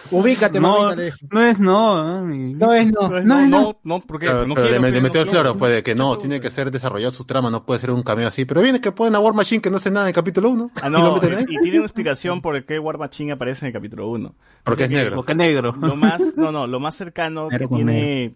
[0.10, 1.18] Ubícate, No, mamita, le dijo.
[1.32, 2.24] no es no.
[2.26, 2.34] ¿no?
[2.34, 3.10] Y- No es no.
[3.10, 3.46] No, es no.
[3.48, 5.60] no, no, porque Claro, no pero quiero, le, metió no el floro, quiero.
[5.60, 8.46] puede que no, tiene que ser desarrollado su trama, no puede ser un cameo así.
[8.46, 10.72] Pero viene que ponen a War Machine que no hace nada en el capítulo 1.
[10.82, 11.18] Ah, no,
[11.50, 14.34] y, y tiene una explicación por qué War Machine aparece en el capítulo 1.
[14.64, 15.16] Porque es negro.
[15.18, 15.74] Porque negro.
[15.78, 18.36] Lo más, no, no, lo más cercano que tiene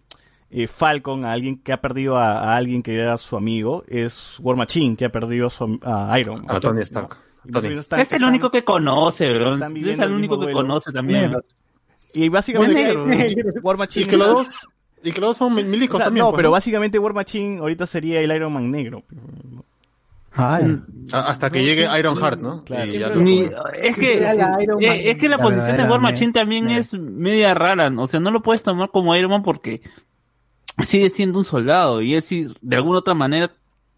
[0.50, 4.36] eh, Falcon a alguien que ha perdido a, a alguien que era su amigo es
[4.40, 6.54] War Machine, que ha perdido a, su a Iron Man.
[6.54, 7.16] A Tony Stark.
[7.44, 9.54] Están- Es el están- único que conoce, bro.
[9.54, 11.22] Es el único que conoce también.
[11.22, 11.40] Negro.
[12.14, 13.04] Y básicamente negro.
[13.62, 14.48] War Machine Y que los dos,
[15.02, 16.24] y que los dos son O milicos sea, también.
[16.24, 19.02] no, pues, pero básicamente War Machine ahorita sería el Iron Man negro.
[20.34, 20.78] Ay,
[21.12, 22.64] A- Hasta que llegue Iron Heart, ¿no?
[22.64, 22.86] Claro.
[22.86, 23.40] Y ya Siempre lo- Ni-
[23.82, 27.52] es que eh, es que la, La posición de War Machine también me- es media
[27.52, 29.82] rara, o sea, no lo puedes tomar como Iron Man porque
[30.84, 33.50] sigue siendo un soldado y él sí de alguna otra manera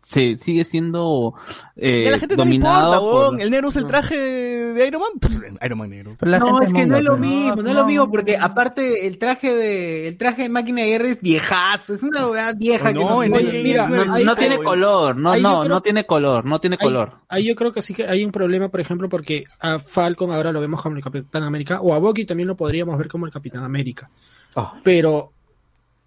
[0.04, 1.34] se sigue siendo
[1.76, 3.40] eh, Y a la gente no dominado importa, por-.
[3.40, 5.10] El negro usa el traje de Iron Man.
[5.18, 6.16] Pff, Iron Man negro.
[6.20, 7.20] No, es que no es lo pues.
[7.20, 10.88] mismo, no es lo mismo, porque aparte el traje de el traje de máquina de
[10.88, 15.16] guerra es viejazo, es una weá vieja que No, no, mira, no, no tiene color,
[15.16, 17.12] no, no, creo no tiene color, no tiene Ahí- color.
[17.28, 20.52] Ahí yo creo que sí que hay un problema, por ejemplo, porque a Falcon ahora
[20.52, 23.32] lo vemos como el Capitán América, o a Bucky también lo podríamos ver como el
[23.32, 24.10] Capitán América.
[24.56, 24.74] Ah.
[24.84, 25.32] Pero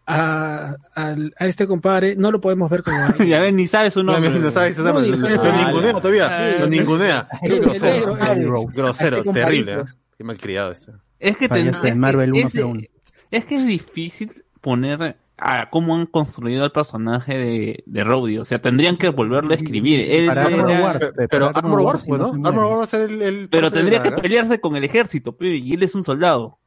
[0.07, 2.97] a, al- a este compadre no lo podemos ver como
[3.27, 4.31] Ya ves, ni sabe su No, nombre.
[4.39, 7.27] no sabes, No, lo, Ah, ningunea todavía, ah, lo ningunea.
[7.43, 9.73] Qué grosero, negro, Así terrible.
[9.73, 9.83] ¿eh?
[10.17, 10.93] Qué malcriado este.
[11.19, 12.79] Es que, ten- es Marvel que- 101.
[12.79, 12.89] es,
[13.31, 14.31] es que es difícil
[14.61, 18.39] poner a cómo han construido el personaje de, de Rhodey.
[18.39, 19.99] O sea, tendrían que volverlo a escribir.
[20.09, 22.65] Él Para Armor era- Wars, Pero, Armor Wars, pues, no Armor.
[22.65, 25.83] Wars va a ser el, el pero tendría que pelearse con el ejército, y él
[25.83, 26.59] es un soldado.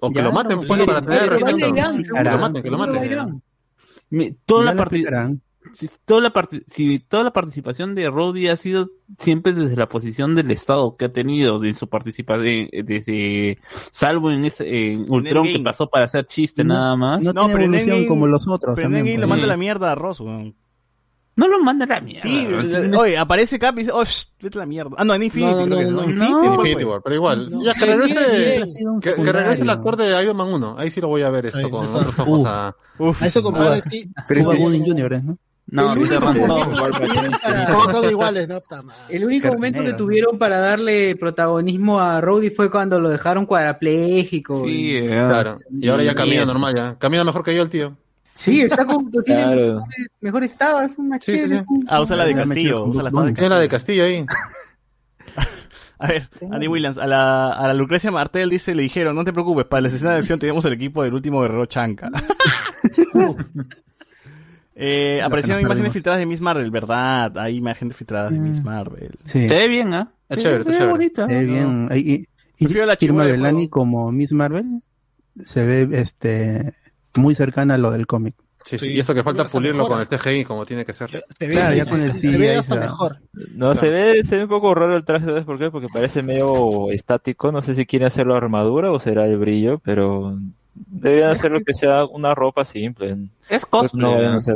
[0.00, 2.70] O que Ya, lo maten, no, pues, sí, para tener sí, Que lo maten, que
[2.70, 3.42] lo maten.
[4.10, 5.40] Mi- Toda la, lo parti- explicarán.
[5.72, 6.32] si, toda la
[6.68, 11.06] si toda la participación de Rhodey ha sido siempre desde la posición del Estado que
[11.06, 13.58] ha tenido de su participación, desde
[13.90, 17.22] salvo en, ese, en Ultron que pasó para hacer chiste No, nada más.
[17.24, 18.76] No, No, tiene pero en evolución Endgame- como los otros.
[18.76, 19.30] Pero en también, lo pues.
[19.30, 20.54] manda a la mierda a Ross, weón.
[21.48, 22.22] Lo manda a la mierda.
[22.22, 24.92] Sí, el- oye, aparece Cap y dice, oh, shh, vete a la mierda.
[24.96, 25.96] Ah, no, en Infinity, No, no, creo que no, no.
[26.02, 26.08] no.
[26.10, 26.54] Infinity, No.
[26.54, 27.50] Infinity War, pero igual.
[27.50, 28.64] No, ya que regrese,
[29.02, 30.76] que, que regrese el actor de Iron Man 1.
[30.78, 31.98] Ahí sí lo voy a ver esto con está.
[31.98, 32.46] otros ojos Uf.
[32.46, 32.76] a...
[32.98, 33.22] Uf.
[33.22, 34.10] A ese compadre sí.
[34.26, 35.22] Cuba Gooding Jr..
[35.24, 35.38] ¿no?
[35.68, 36.20] No, El ahorita
[37.66, 38.62] Todos son iguales, ¿no?
[39.08, 44.62] El único momento que tuvieron para darle protagonismo a Rhodey fue cuando lo dejaron cuadrapléjico.
[44.64, 45.58] Sí, y- eh, Claro.
[45.72, 46.96] Y ahora ya camina normal, ya.
[46.98, 47.96] Camina mejor que yo el tío.
[48.36, 49.84] Sí, está como, tiene Claro.
[50.58, 51.60] tabas, una Sí, sí, chévere.
[51.60, 51.64] sí.
[51.88, 54.24] Ah, usa la de Castillo, usa la de Castillo ahí.
[55.98, 59.32] A ver, Andy Williams, a la, a la Lucrecia Martel dice, le dijeron, no te
[59.32, 62.10] preocupes, para la escena de acción tenemos el equipo del último guerrero Chanca.
[64.74, 65.92] eh, aparecieron nos imágenes perdimos.
[65.94, 67.38] filtradas de Miss Marvel, ¿verdad?
[67.38, 69.12] Hay imágenes filtradas de Miss Marvel.
[69.24, 69.48] Sí.
[69.48, 70.12] Se ve bien, ¿ah?
[70.28, 70.92] Está Sí, chévere, se está ve chévere.
[70.92, 71.28] bonita.
[71.28, 71.88] Se ve bien.
[71.92, 72.26] Y, y,
[72.58, 74.82] y Prefiero la Irma Belani como Miss Marvel
[75.42, 76.74] se ve este
[77.16, 78.34] muy cercana a lo del cómic.
[78.64, 78.86] Sí, sí.
[78.86, 78.92] Sí.
[78.94, 81.24] Y eso que falta pulirlo con el TGI como tiene que ser.
[81.38, 82.86] Se ve, Claro, ya con el se CGI ve hasta se va.
[82.86, 83.18] mejor.
[83.54, 85.70] No, se ve, se ve un poco raro el traje, ¿sabes por qué?
[85.70, 87.52] Porque parece medio estático.
[87.52, 90.36] No sé si quiere hacerlo armadura o será el brillo, pero
[90.74, 93.16] deberían hacerlo que sea una ropa simple.
[93.48, 94.02] Es Pues cosplay.
[94.02, 94.38] no vayan a ¿ah?
[94.38, 94.54] hacer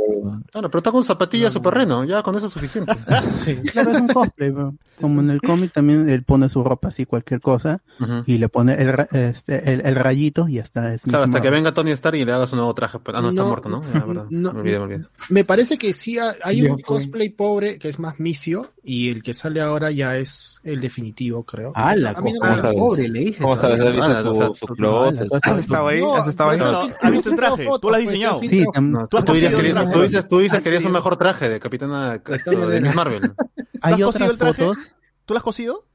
[0.51, 2.91] Claro, pero está con zapatillas super reno, ya con eso es suficiente.
[3.71, 4.75] Claro, es un cosplay, bro.
[4.99, 8.23] como en el cómic también él pone su ropa así, cualquier cosa, Ujú.
[8.25, 10.93] y le pone el, este, el, el rayito y ya está.
[10.93, 12.99] Es Claro, hasta que venga Tony Stark y le hagas un nuevo traje.
[12.99, 13.81] pero- Ah, no, está No, muerto, ¿no?
[13.93, 14.25] Ya, verdad.
[14.29, 15.05] no, me olvidé, me olvidé.
[15.29, 19.23] Me parece que sí ha- hay un cosplay pobre que es más misio y el
[19.23, 21.71] que sale ahora ya es el definitivo, creo.
[21.75, 22.75] Ah, la A mí no ¿Cómo me- sabes?
[22.77, 23.41] pobre, le dice.
[23.41, 23.79] ¿Cómo sabes?
[23.79, 25.27] ¿Has visto Ah, su, su tú- closet?
[25.33, 26.01] Ah, ¿Has estado ahí?
[26.01, 26.59] No, ¿Has estado ahí?
[26.59, 27.67] pues, ¿has visto el traje?
[27.81, 28.39] ¿Tú lo has pues, diseñado?
[28.41, 32.17] Sí, tam- Tú dirías que, dices, tú dices que querías un mejor traje de Capitana
[32.17, 33.21] de Miss Marvel.
[33.81, 34.77] hay otras fotos
[35.25, 35.85] ¿Tú lo has cosido?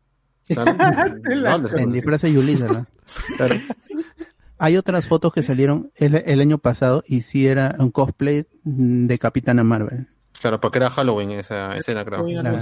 [0.49, 1.67] Claro.
[1.77, 2.87] En disfraz de Yulisa, ¿no?
[3.37, 3.57] Claro.
[4.59, 9.19] Hay otras fotos que salieron el, el año pasado y sí era un cosplay de
[9.19, 10.07] Capitana Marvel.
[10.41, 12.25] Claro, porque era Halloween esa escena, creo.
[12.25, 12.57] Claro.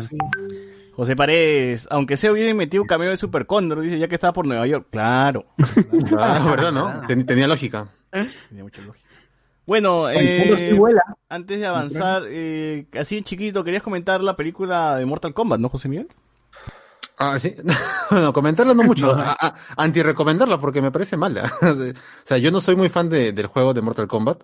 [0.92, 4.32] José Paredes, aunque sea hubieran metido un cameo de Super Cóndor, dice, ya que estaba
[4.32, 4.86] por Nueva York.
[4.90, 5.46] Claro.
[6.18, 7.02] Ah, ¿verdad, no?
[7.06, 7.88] Ten- tenía lógica.
[8.48, 9.03] Tenía mucha lógica.
[9.66, 10.46] Bueno, eh,
[11.28, 15.68] antes de avanzar, eh, así en chiquito, querías comentar la película de Mortal Kombat, ¿no,
[15.70, 16.08] José Miguel?
[17.16, 17.54] Ah, sí.
[18.10, 19.12] bueno, comentarlo no mucho.
[19.16, 21.50] A- Anti-recomendarla porque me parece mala.
[21.62, 21.74] o
[22.24, 24.42] sea, yo no soy muy fan de- del juego de Mortal Kombat.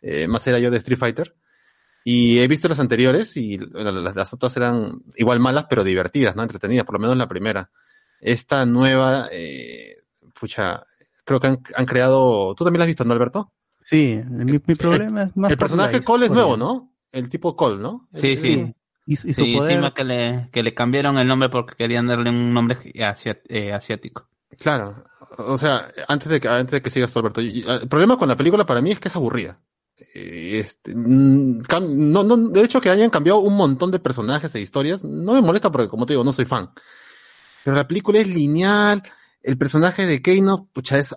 [0.00, 1.34] Eh, más era yo de Street Fighter.
[2.06, 6.36] Y he visto las anteriores y bueno, las, las otras eran igual malas, pero divertidas,
[6.36, 6.42] ¿no?
[6.42, 7.70] Entretenidas, por lo menos la primera.
[8.20, 9.96] Esta nueva, eh,
[10.38, 10.84] pucha,
[11.24, 12.54] creo que han, han creado...
[12.54, 13.52] ¿Tú también la has visto, no, Alberto?
[13.84, 16.92] Sí, mi, mi problema es más El personaje Cole es nuevo, ¿no?
[17.12, 18.08] El tipo Cole, ¿no?
[18.14, 18.54] Sí, sí.
[18.54, 18.74] Sí.
[19.06, 22.06] Y, y su Sí, poder, encima que le, que le cambiaron el nombre porque querían
[22.06, 24.26] darle un nombre asia- eh, asiático.
[24.58, 25.04] Claro.
[25.36, 28.16] O sea, antes de que, antes de que sigas tú, Alberto, y- y, el problema
[28.16, 29.60] con la película para mí es que es aburrida.
[30.14, 31.62] Eh, Este, mm,
[32.10, 35.42] no, no, de hecho que hayan cambiado un montón de personajes e historias, no me
[35.42, 36.70] molesta porque, como te digo, no soy fan.
[37.62, 39.02] Pero la película es lineal,
[39.42, 41.14] el personaje de Keino, pucha, es,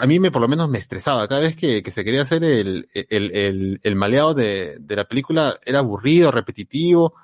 [0.00, 1.28] a mí me, por lo menos me estresaba.
[1.28, 5.04] Cada vez que, que se quería hacer el, el, el, el maleado de, de la
[5.04, 7.14] película era aburrido, repetitivo.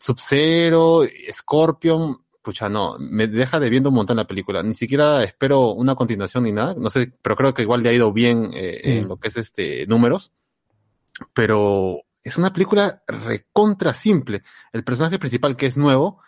[0.00, 1.02] Sub-Zero,
[1.32, 4.62] Scorpion, pucha, no, me deja debiendo un montón la película.
[4.62, 6.74] Ni siquiera espero una continuación ni nada.
[6.76, 8.90] No sé, pero creo que igual le ha ido bien eh, Sí.
[8.98, 10.32] en lo que es este números.
[11.32, 14.42] Pero es una película recontra simple.
[14.72, 16.20] El personaje principal que es nuevo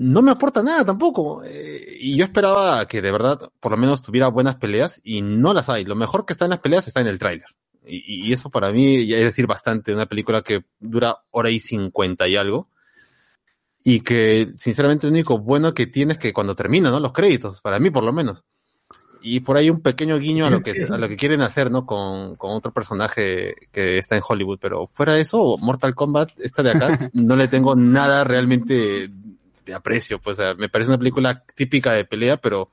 [0.00, 1.44] no me aporta nada tampoco.
[1.44, 5.52] Eh, y yo esperaba que de verdad por lo menos tuviera buenas peleas y no
[5.52, 5.84] las hay.
[5.84, 7.48] Lo mejor que está en las peleas está en el tráiler.
[7.86, 9.92] Y, y eso para mí ya es decir bastante.
[9.92, 12.70] Una película que dura hora y cincuenta y algo.
[13.84, 16.98] Y que sinceramente lo único bueno que tiene es que cuando termina, ¿no?
[16.98, 18.42] Los créditos, para mí por lo menos.
[19.20, 21.84] Y por ahí un pequeño guiño a lo que, a lo que quieren hacer, ¿no?
[21.84, 24.60] Con, con otro personaje que está en Hollywood.
[24.62, 29.10] Pero fuera de eso, Mortal Kombat, esta de acá, no le tengo nada realmente
[29.74, 30.20] aprecio.
[30.20, 32.70] Pues, o sea, me parece una película típica de pelea, pero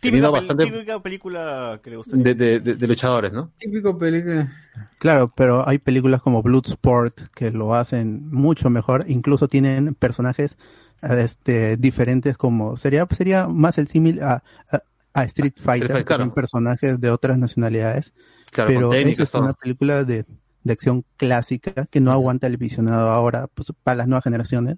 [0.00, 2.24] Típica, bastante típica película que le gustaría.
[2.24, 3.52] de, de, de- de luchadores, ¿no?
[3.58, 4.52] Típico película.
[4.98, 10.56] Claro, pero hay películas como Bloodsport que lo hacen mucho mejor, incluso tienen personajes
[11.02, 14.82] este diferentes como sería sería más el símil a, a,
[15.14, 16.18] a Street Fighter, Fighter, que claro.
[16.18, 18.14] tienen personajes de otras nacionalidades,
[18.52, 19.42] Claro, pero con técnicas, es todo.
[19.42, 20.24] una película de,
[20.62, 24.76] de acción clásica que no aguanta el visionado ahora pues, para las nuevas generaciones,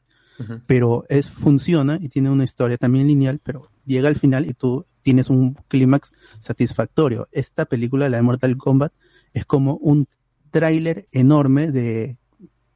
[0.66, 4.84] Pero es funciona y tiene una historia también lineal, pero llega al final y tú
[5.02, 7.28] tienes un clímax satisfactorio.
[7.30, 8.92] Esta película, la de Mortal Kombat,
[9.32, 10.08] es como un
[10.50, 12.16] tráiler enorme de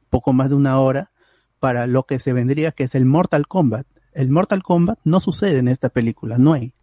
[0.09, 1.11] poco más de una hora
[1.59, 3.85] para lo que se vendría que es el Mortal Kombat.
[4.13, 6.73] El Mortal Kombat no sucede en esta película, no hay.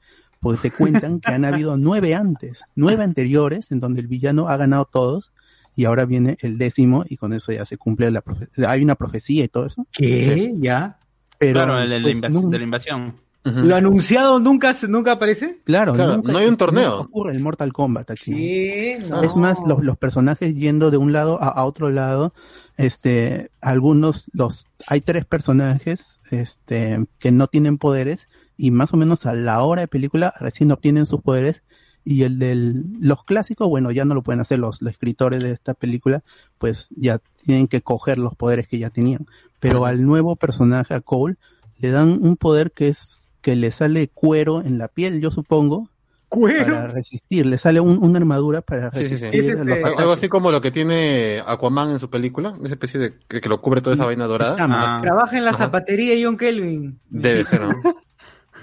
[0.40, 4.56] Porque te cuentan que han habido nueve antes, nueve anteriores en donde el villano ha
[4.56, 5.32] ganado todos
[5.76, 8.68] y ahora viene el décimo y con eso ya se cumple la profecía.
[8.70, 9.86] Hay una profecía y todo eso.
[9.92, 10.52] ¿Qué?
[10.58, 10.98] ¿Ya?
[11.38, 13.14] Pero claro, el, el pues, invas- de la invasión.
[13.44, 15.60] ¿Lo anunciado nunca, se- nunca aparece?
[15.62, 16.98] Claro, Claro, nunca- no hay un torneo.
[17.02, 18.32] ocurre el Mortal Kombat aquí.
[18.32, 19.02] ¿Qué?
[19.08, 19.22] No.
[19.22, 22.32] Es más, los, los personajes yendo de un lado a, a otro lado,
[22.76, 29.26] este, algunos, los, hay tres personajes, este, que no tienen poderes y más o menos
[29.26, 31.62] a la hora de película recién obtienen sus poderes
[32.08, 35.50] y el del, los clásicos, bueno, ya no lo pueden hacer los, los escritores de
[35.50, 36.22] esta película,
[36.56, 39.26] pues ya tienen que coger los poderes que ya tenían.
[39.58, 41.34] Pero al nuevo personaje, a Cole,
[41.78, 45.90] le dan un poder que es, que le sale cuero en la piel, yo supongo,
[46.28, 46.64] ¿Cuero?
[46.74, 49.24] para resistir, le sale un- una armadura para Sí, sí, sí.
[49.26, 52.56] resistir Ese a los te- Algo así como lo que tiene Aquaman en su película,
[52.62, 54.56] esa especie de que, que lo cubre toda esa vaina dorada.
[54.58, 55.00] Ah.
[55.02, 55.58] Trabaja en la Ajá.
[55.64, 57.00] zapatería John Kelvin.
[57.10, 57.68] Debe ser, ¿no?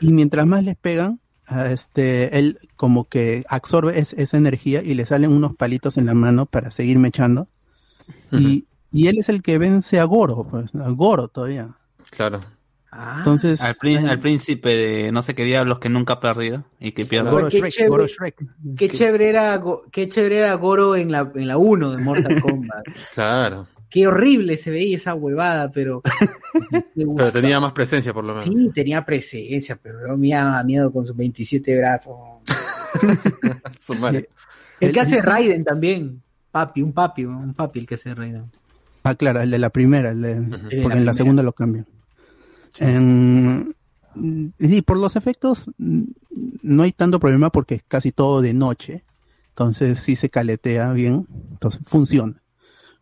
[0.01, 1.19] Y mientras más les pegan,
[1.71, 6.13] este, él como que absorbe es- esa energía y le salen unos palitos en la
[6.13, 7.47] mano para seguir mechando.
[8.31, 11.69] y, y él es el que vence a Goro, pues, a Goro todavía.
[12.11, 12.41] Claro.
[12.91, 16.19] Ah, Entonces, Al, prín- ay, al príncipe de no sé qué diablos que nunca ha
[16.19, 17.31] perdido y que pierde.
[17.31, 17.89] Goro Qué Shrek, chévere.
[17.89, 18.35] Goro Shrek.
[18.77, 22.83] qué chévere era, qué chévere era Goro en la, en la 1 de Mortal Kombat.
[23.15, 23.67] Claro.
[23.93, 26.01] Qué horrible se veía esa huevada, pero.
[26.95, 28.45] Pero tenía más presencia por lo menos.
[28.45, 32.15] Sí, tenía presencia, pero me daba miedo con sus 27 brazos.
[33.79, 34.29] Su madre.
[34.79, 36.21] El que hace Raiden también.
[36.51, 38.51] Papi, un papi, un papi el que hace Raiden.
[39.03, 41.13] Ah, claro, el de la primera, el de, porque la en la primera.
[41.13, 41.85] segunda lo cambian.
[42.79, 43.75] En-
[44.59, 49.03] y por los efectos no hay tanto problema porque es casi todo de noche,
[49.49, 52.41] entonces sí se caletea bien, entonces funciona,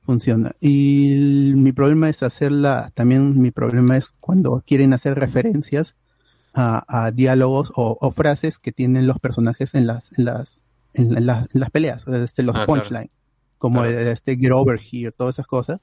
[0.03, 0.51] funciona.
[0.59, 5.95] Y el- mi problema es hacerla, también mi problema es cuando quieren hacer referencias
[6.53, 10.63] a, a diálogos o, o frases que tienen los personajes en las, en las,
[10.93, 12.81] en la- en las peleas, este, los Ah, claro.
[12.81, 13.11] punchlines,
[13.57, 13.97] como Claro.
[13.99, 15.81] este get over here, todas esas cosas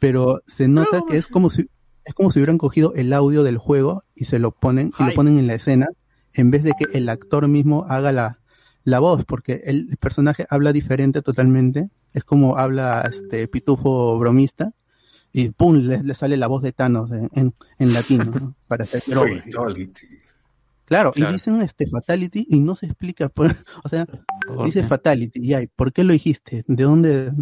[0.00, 1.68] pero se nota que es como si
[2.04, 5.12] es como si hubieran cogido el audio del juego y se lo ponen y lo
[5.14, 5.86] ponen en la escena
[6.32, 8.38] en vez de que el actor mismo haga la,
[8.82, 14.72] la voz porque el personaje habla diferente totalmente es como habla este pitufo bromista
[15.32, 18.54] y pum le, le sale la voz de Thanos en, en, en latino ¿no?
[18.68, 19.24] para hacer claro,
[20.84, 21.12] Claro.
[21.16, 24.06] y dicen este fatality y no se explica por- o sea
[24.64, 26.64] dice fatality y ay ¿por qué lo dijiste?
[26.66, 27.32] ¿de dónde?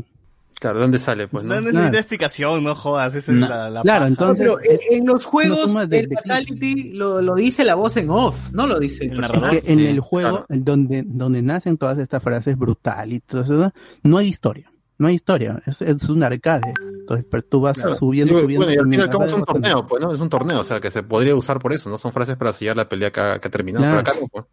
[0.60, 1.26] Claro, ¿de dónde sale?
[1.26, 1.54] Pues, ¿no?
[1.54, 1.98] No necesita Claro.
[1.98, 4.06] explicación, no jodas, esa es la, la Claro, paja.
[4.08, 7.96] entonces- pero es- en los juegos de- el de Fatality lo, lo dice la voz
[7.96, 9.54] en off, no lo dice el narrador.
[9.54, 10.46] Es que en sí, el juego, claro.
[10.62, 13.72] donde, donde nacen todas estas frases brutal y todo eso,
[14.02, 14.70] no hay historia.
[14.98, 16.74] no hay historia, es, es un arcade.
[17.00, 17.94] Entonces, pero tú vas Claro.
[17.94, 18.66] subiendo, Sí, subiendo.
[18.66, 20.12] bueno, y al cabo es un torneo, pues, ¿no?
[20.12, 22.52] Es un torneo, o sea, que se podría usar por eso, no son frases para
[22.52, 23.82] sellar la pelea que ha, que ha terminado.
[23.86, 24.02] Claro.
[24.04, 24.44] Pero acá no, pues.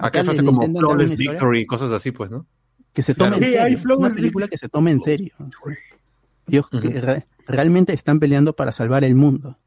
[0.00, 2.46] Acá Acá hay frases como flawless victory y cosas así, pues, ¿no?
[2.92, 3.44] Que se tome Claro.
[3.68, 3.96] en serio.
[3.98, 5.32] Una película que se tome en serio.
[6.48, 9.58] Ellos que re- realmente están peleando para salvar el mundo.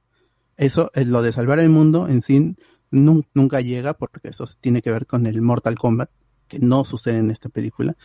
[0.58, 2.56] Eso, eh, lo de salvar el mundo en sí
[2.92, 6.10] nun- nunca llega porque eso tiene que ver con el Mortal Kombat,
[6.48, 7.96] que no sucede en esta película.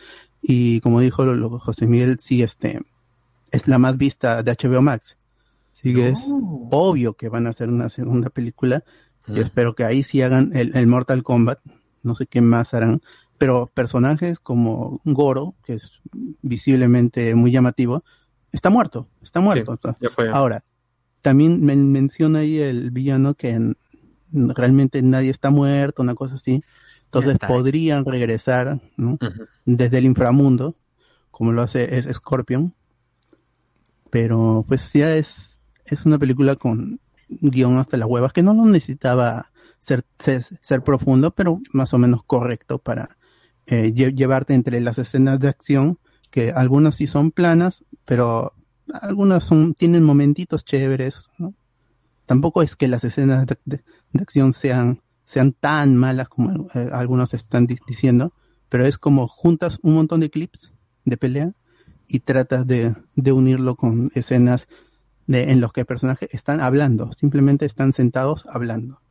[0.41, 2.79] Y como dijo lo- lo- José Miguel, sí, este,
[3.51, 5.17] es la más vista de HBO Max.
[5.77, 6.31] Así que es
[6.71, 8.83] obvio que van a hacer una segunda película.
[9.27, 11.59] Yo espero que ahí sí hagan el, el Mortal Kombat.
[12.03, 13.01] No sé qué más harán.
[13.41, 15.99] Pero personajes como Goro, que es
[16.43, 18.03] visiblemente muy llamativo,
[18.51, 19.07] está muerto.
[19.23, 19.79] Está muerto.
[19.99, 20.29] ya fue.
[20.31, 20.63] Ahora,
[21.23, 23.73] también men- menciona ahí el villano que
[24.31, 26.63] realmente nadie está muerto, una cosa así.
[27.05, 29.17] Entonces podrían regresar ¿no?
[29.65, 30.75] desde el inframundo,
[31.31, 32.75] como lo hace es Scorpion.
[34.11, 38.65] Pero pues ya es, es una película con guion hasta las huevas, que no lo
[38.65, 43.17] necesitaba ser, ser, ser profundo, pero más o menos correcto para
[43.67, 48.53] eh, lle- llevarte entre las escenas de acción, que algunas sí son planas, pero
[49.01, 51.29] algunas son, tienen momentitos chéveres.
[52.25, 53.83] Tampoco es que las escenas de,
[54.19, 58.33] acción sean, sean tan malas como eh, algunos están di- diciendo,
[58.69, 60.73] pero es como juntas un montón de clips
[61.03, 61.53] de pelea
[62.07, 64.67] y tratas de, de unirlo con escenas
[65.27, 69.01] de, en los que personajes están hablando, simplemente están sentados hablando.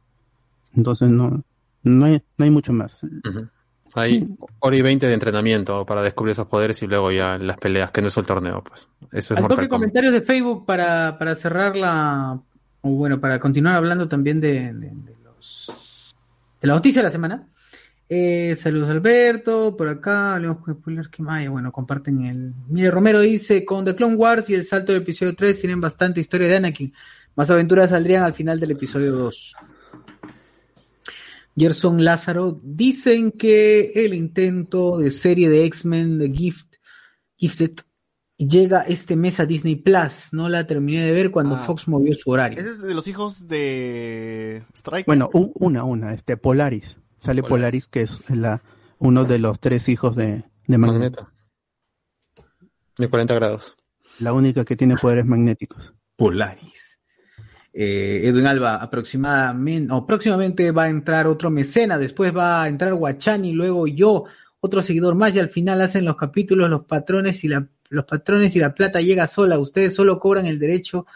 [0.74, 1.44] Entonces no,
[1.82, 3.02] no hay, no hay mucho más.
[3.95, 4.29] Hay
[4.61, 8.01] hora y veinte de entrenamiento para descubrir esos poderes y luego ya las peleas, que
[8.03, 8.89] no es el torneo, pues.
[9.12, 12.41] Eso es Al toque comentarios de Facebook para, para cerrar la.
[12.83, 15.73] O bueno, para continuar hablando también de, de- de los.
[16.61, 17.47] De la noticia de la semana.
[18.12, 20.81] Eh, saludos Alberto, por acá, hablemos con
[21.11, 21.49] que más hay?
[21.49, 22.53] Bueno, comparten el.
[22.69, 26.21] Mire, Romero dice: con The Clone Wars y el salto del episodio 3 tienen bastante
[26.21, 26.93] historia de Anakin.
[27.37, 29.57] Más aventuras saldrían al final del episodio 2.
[31.56, 36.74] Gerson Lázaro dicen que el intento de serie de X-Men de Gift,
[37.36, 37.72] Gifted
[38.36, 40.32] llega este mes a Disney Plus.
[40.32, 41.59] No la terminé de ver cuando Ah.
[41.59, 42.59] Fox movió su horario.
[42.60, 45.06] Es de los hijos de Strike.
[45.06, 46.98] Bueno, una, una, este Polaris.
[47.18, 48.62] Sale Polaris, que es la,
[48.98, 51.28] uno de los tres hijos de, de Magneto.
[52.97, 53.77] De 40 grados.
[54.18, 55.94] La única que tiene poderes magnéticos.
[56.16, 56.90] Polaris.
[57.72, 62.94] Eh, Edwin Alba, aproximadamente, o próximamente va a entrar otro mecena, después va a entrar
[62.94, 64.24] Guachani, luego yo,
[64.60, 68.55] otro seguidor más, y al final hacen los capítulos, los patrones y la, los patrones
[68.56, 69.59] y la plata llega sola.
[69.59, 71.06] Ustedes solo cobran el derecho.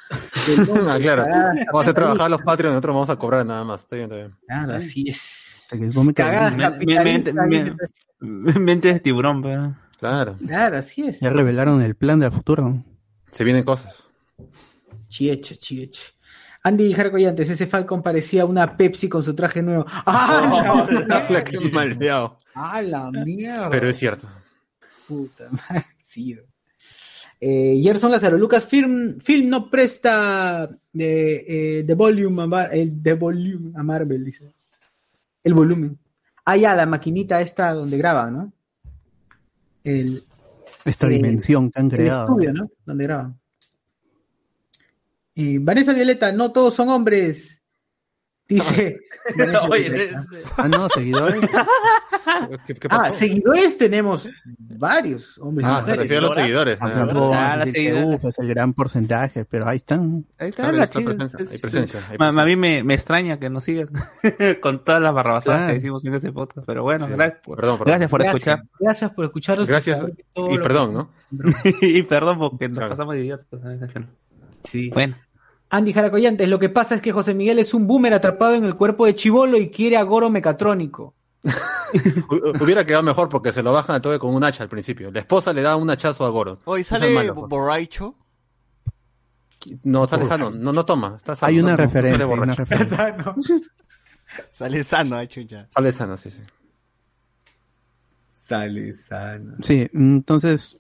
[0.56, 1.24] nombre, Ah, claro.
[1.24, 3.82] Vamos a hacer trabajar a los Patreons, nosotros vamos a cobrar nada más.
[3.82, 4.34] Está bien, está bien.
[4.46, 5.64] Claro, así es.
[8.20, 9.74] Mente de tiburón, pero.
[9.98, 10.36] Claro.
[10.46, 11.20] Claro, así es.
[11.20, 12.84] Ya revelaron el plan del futuro.
[13.30, 14.04] Se vienen cosas.
[15.08, 16.13] Chieche, chieche.
[16.66, 19.84] Andy Jarcoyantes, ese Falcon parecía una Pepsi con su traje nuevo.
[20.06, 20.86] ¡Ah,
[21.28, 22.38] la, que maldeado.
[22.54, 23.68] ¡Ah, la mierda!
[23.70, 24.26] Pero es cierto.
[25.06, 26.36] Puta madre, sí.
[27.40, 31.44] Eh, Gerson Lázaro, Lucas Film, Film no presta de,
[31.78, 34.50] eh, de volume a Mar- el de volume a Marvel, dice.
[35.42, 35.98] El volumen.
[36.46, 38.52] Ah, ya, la maquinita esta donde graban, ¿no?
[39.82, 40.24] El,
[40.86, 42.20] Esta dimensión que han el creado.
[42.22, 42.70] estudio, ¿no?
[42.86, 43.38] Donde graban.
[45.34, 47.60] Y Vanessa Violeta, no todos son hombres.
[48.46, 48.98] Dice.
[49.70, 50.24] Oye, Violeta.
[50.58, 51.40] Ah, no, seguidores.
[52.66, 54.28] ¿Qué, qué Ah, seguidores tenemos
[54.58, 55.66] varios hombres.
[55.66, 56.76] y Ah, se refiere a los seguidores.
[56.80, 60.26] Ah, Ah, Ah, uf, es el gran porcentaje, pero ahí están.
[60.38, 61.10] Ahí está, Claro, la está chica.
[61.14, 62.42] presencia, hay presencia, hay Ma- presencia.
[62.42, 63.88] A mí me, me extraña que nos sigan
[64.60, 65.72] con todas las barrabasadas Claro.
[65.72, 66.66] que hicimos en este podcast.
[66.66, 67.12] Pero bueno, Sí.
[67.14, 67.90] gracias, por, Perdón, perdón.
[67.92, 68.68] gracias por Gracias, escuchar.
[68.78, 69.68] Gracias por escucharnos.
[69.68, 70.00] Gracias
[70.34, 71.10] y lo- perdón, ¿no?
[71.80, 72.90] y perdón porque nos Claro.
[72.90, 73.60] pasamos de idiotas.
[74.64, 74.90] Sí.
[74.90, 75.16] Bueno,
[75.76, 78.74] Andy Jaracoyantes, lo que pasa es que José Miguel es un boomer atrapado en el
[78.76, 81.14] cuerpo de Chivolo y quiere a Goro mecatrónico.
[81.42, 85.10] Hu- Hubiera quedado mejor porque se lo bajan al toque con un hacha al principio.
[85.10, 86.60] La esposa le da un hachazo a Goro.
[86.64, 87.48] Hoy es sale malo, pues.
[87.48, 88.14] borracho.
[89.82, 90.50] No, sale sano.
[90.50, 91.14] No, no toma.
[91.16, 92.18] Está sano, Hay una no- no referencia.
[92.26, 93.34] sale hay una referencia.
[94.50, 95.68] Sale sano, eh, chucha.
[95.70, 96.40] Sale sano, sí, sí.
[98.34, 99.56] Sale sano.
[99.62, 100.76] Sí, entonces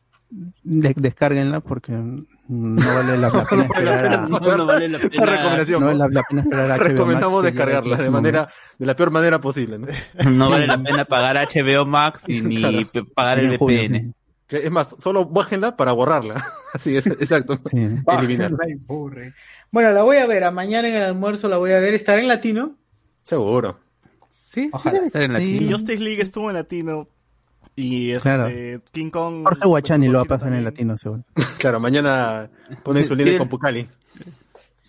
[0.62, 5.26] descárguenla porque no vale la, la pena esperar a, no, no vale la Esa pena.
[5.26, 5.80] recomendación.
[5.80, 8.48] no vale la, la pena esperar a HBO Max Recomendamos descargarla de manera,
[8.78, 9.78] de la peor manera posible.
[9.78, 9.86] ¿no?
[10.30, 13.06] No vale la pena pagar HBO Max y ni Claro.
[13.14, 14.14] pagar el VPN.
[14.46, 16.44] Que Es más, solo bájenla para borrarla.
[16.74, 17.58] Así es, exacto.
[17.70, 17.78] sí.
[18.06, 18.52] Eliminar.
[18.62, 19.32] Ay, burre.
[19.70, 20.44] Bueno, la voy a ver.
[20.44, 21.94] A mañana en el almuerzo la voy a ver.
[21.94, 22.76] ¿Estará en latino?
[23.22, 23.78] Seguro.
[24.30, 24.94] Sí, sí Ojalá.
[24.94, 25.64] debe estar en la Sí.
[25.64, 27.08] Y Justice League estuvo en latino.
[27.76, 28.48] Y este, Claro.
[28.92, 29.42] King Kong.
[29.44, 31.24] Jorge Guachani lo va a pasar en latino, seguro.
[31.58, 32.50] Claro, mañana
[32.82, 33.88] pone su línea con Pucali.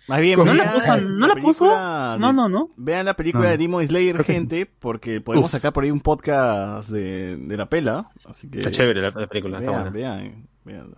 [0.08, 0.96] Más bien, ¿No la puso?
[0.98, 1.64] ¿No la puso?
[1.64, 2.70] película No, de- no, no.
[2.76, 3.50] Vean la película No.
[3.50, 5.52] de Demon Slayer, gente, porque podemos Uf.
[5.52, 8.10] sacar por ahí un podcast de, de la pela.
[8.24, 8.58] Así que.
[8.58, 10.46] Está chévere la, la película, está Vean, buena.
[10.64, 10.94] vean.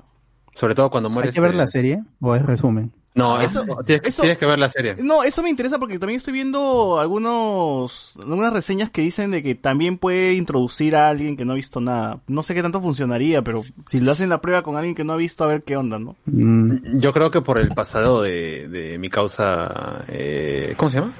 [0.52, 1.28] Sobre todo cuando muere.
[1.28, 2.92] ¿Hay que ver este- la serie o es resumen?
[3.14, 4.94] No, Eso- eso, tienes, que- eso- tienes que ver la serie.
[5.00, 9.54] No, eso me interesa porque también estoy viendo algunos algunas reseñas que dicen de que
[9.54, 12.20] también puede introducir a alguien que no ha visto nada.
[12.28, 15.14] No sé qué tanto funcionaría, pero si lo hacen la prueba con alguien que no
[15.14, 16.16] ha visto, a ver qué onda, ¿no?
[16.26, 21.12] Mm, Yo creo que por el pasado de, de mi causa, eh, ¿cómo se llama?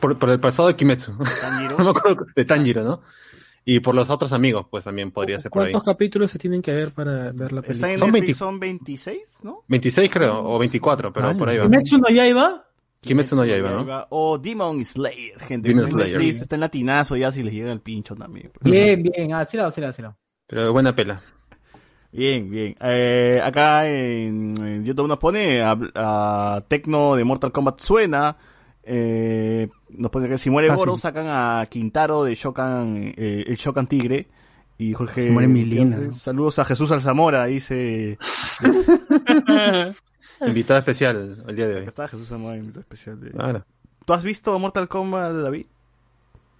[0.00, 1.12] Por, por el pasado de Kimetsu.
[1.40, 1.76] Tanjiro.
[1.78, 3.00] No me acuerdo, de Tanjiro, ¿no?
[3.70, 5.72] Y por los otros amigos, pues también podría ser por ahí.
[5.72, 7.92] ¿Cuántos capítulos se tienen que ver para ver la Está película?
[7.92, 8.34] en Son Netflix, 20.
[8.34, 9.64] son 26, ¿no?
[9.68, 11.64] 26 creo, o 24, pero Ah, por ahí va.
[11.64, 12.64] Kimetsu no Yaiba.
[13.00, 14.06] Kimetsu no Yaiba, ¿no?
[14.10, 15.68] O Demon Slayer, gente.
[15.68, 16.12] Demon Slayer.
[16.18, 18.50] Netflix, está en latinazo ya si les llega el pincho también.
[18.54, 18.72] pues.
[18.72, 19.34] Bien, bien.
[19.34, 20.16] Ah, sí la, sí la, sí la.
[20.46, 21.20] Pero buena pela.
[22.10, 22.74] Bien, bien.
[22.80, 28.34] Eh, acá en, en YouTube nos pone a, a Tecno de Mortal Kombat suena.
[28.90, 33.86] Eh, nos pone que si muere Goro sacan a Quintaro de Shokan, eh, el Shokan
[33.86, 34.26] Tigre.
[34.80, 35.24] Y Jorge.
[35.24, 36.12] Si muere Milena.
[36.12, 38.16] Saludos a Jesús Alzamora, dice.
[40.46, 41.84] Invitada especial el día de hoy.
[41.84, 43.20] Está Jesús Alzamora, invitado especial.
[43.20, 43.64] de- Claro.
[44.04, 45.66] ¿Tú has visto Mortal Kombat, David?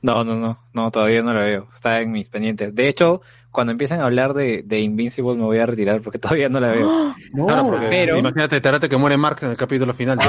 [0.03, 1.69] No, no, no, no, todavía no la veo.
[1.75, 2.75] Está en mis pendientes.
[2.75, 6.49] De hecho, cuando empiecen a hablar de, de Invincible me voy a retirar porque todavía
[6.49, 7.15] no la veo.
[7.35, 10.19] Claro, porque pero- imagínate, te que muere Mark en el capítulo final.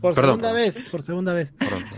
[0.00, 0.36] Por Perdón.
[0.40, 1.52] segunda vez, por segunda vez.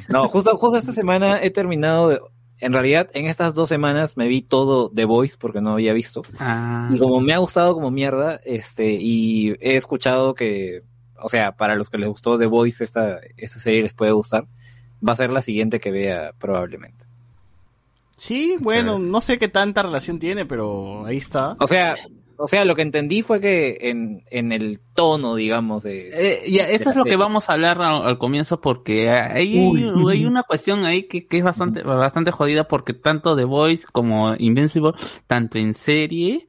[0.08, 2.20] No, justo, justo esta semana he terminado de-
[2.58, 6.22] En realidad, en estas dos semanas me vi todo The Voice porque no había visto.
[6.38, 6.88] Ah.
[6.92, 10.82] Y como me ha gustado como mierda, este, y he escuchado que,
[11.20, 14.46] o sea, para los que les gustó The Voice, esta, esta serie les puede gustar,
[15.06, 17.04] va a ser la siguiente que vea probablemente.
[18.22, 21.56] Sí, bueno, no sé qué tanta relación tiene, pero ahí está.
[21.58, 21.96] O sea,
[22.36, 26.10] o sea, lo que entendí fue que en, en el tono, digamos, de...
[26.12, 30.24] Eh, ya, eso es lo que vamos a hablar al, al comienzo porque hay, hay
[30.24, 34.92] una cuestión ahí que, que es bastante, bastante jodida porque tanto The Voice como Invincible,
[35.26, 36.46] tanto en serie,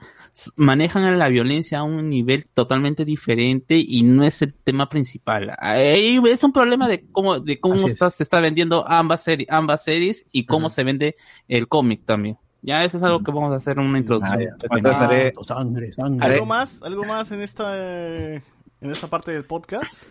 [0.56, 5.56] manejan la violencia a un nivel totalmente diferente y no es el tema principal.
[5.60, 7.92] Ahí es un problema de cómo, de cómo Así es.
[7.92, 11.16] está- se está vendiendo ambas, series ambas series y cómo se vende
[11.48, 12.38] el cómic también.
[12.62, 14.40] Ya eso es algo que vamos a hacer en una introducción.
[14.40, 14.92] Ah, ya.
[15.08, 16.26] haré- Sangre, sangre.
[16.34, 16.82] ¿Algo más?
[16.82, 18.42] ¿Algo más en esta eh,
[18.82, 20.02] en esta parte del podcast?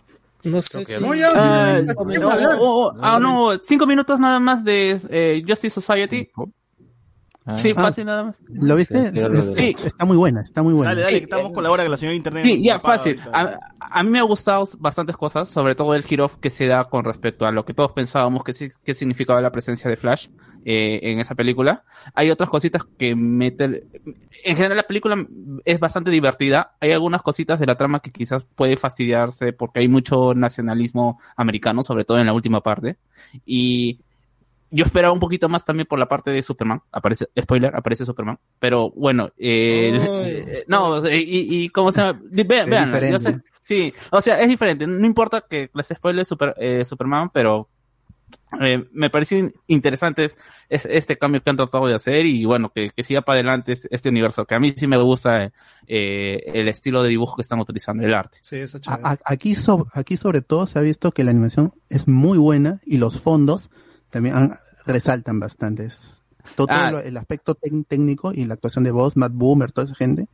[0.43, 0.93] No sé si...
[0.93, 2.21] Ah, Está no, bien.
[2.59, 6.27] oh, oh, ah, no, cinco minutos nada más de eh, Justice Society.
[7.45, 7.57] Ah.
[7.57, 7.81] Sí, Ah.
[7.81, 8.37] fácil nada más.
[8.47, 9.11] ¿Lo viste?
[9.55, 9.75] Sí.
[9.83, 10.91] Está muy buena, está muy buena.
[10.91, 12.45] Dale, dale, Sí, que estamos eh, con la hora que la señora internet.
[12.45, 13.19] Sí, ya, fácil.
[13.33, 16.85] A, a mí me ha gustado bastantes cosas, sobre todo el giro que se da
[16.85, 20.29] con respecto a lo que todos pensábamos que, sí- que significaba la presencia de Flash
[20.65, 21.83] eh, en esa película.
[22.15, 23.83] Hay otras cositas que meten...
[24.45, 25.15] En general la película
[25.65, 26.75] es bastante divertida.
[26.79, 31.83] Hay algunas cositas de la trama que quizás puede fastidiarse porque hay mucho nacionalismo americano,
[31.83, 32.95] sobre todo en la última parte.
[33.45, 33.99] Y
[34.73, 36.81] yo esperaba un poquito más también por la parte de Superman.
[36.91, 38.39] Aparece, spoiler, aparece Superman.
[38.59, 43.33] Pero bueno, eh, Ay, eh, no, y, y cómo se llama, vean, vean, yo diferente.
[43.33, 44.87] sé- sí, o sea, es diferente.
[44.87, 47.69] No importa que les spoile Super, eh, Superman, pero
[48.61, 50.35] eh, me pareció interesante es,
[50.69, 53.73] es- este cambio que han tratado de hacer y bueno, que, que siga para adelante
[53.73, 55.51] es- este universo, que a mí sí me gusta
[55.87, 58.39] eh, el estilo de dibujo que están utilizando, el arte.
[58.41, 62.37] Sí, A- aquí, so- aquí sobre todo se ha visto que la animación es muy
[62.37, 63.69] buena y los fondos
[64.13, 64.53] también han-
[64.85, 65.85] resaltan bastante.
[65.87, 66.21] Es-
[66.55, 66.91] Todo, Ah.
[66.91, 70.27] lo- el aspecto técnico y la actuación de voz, Matt Boomer, toda esa gente,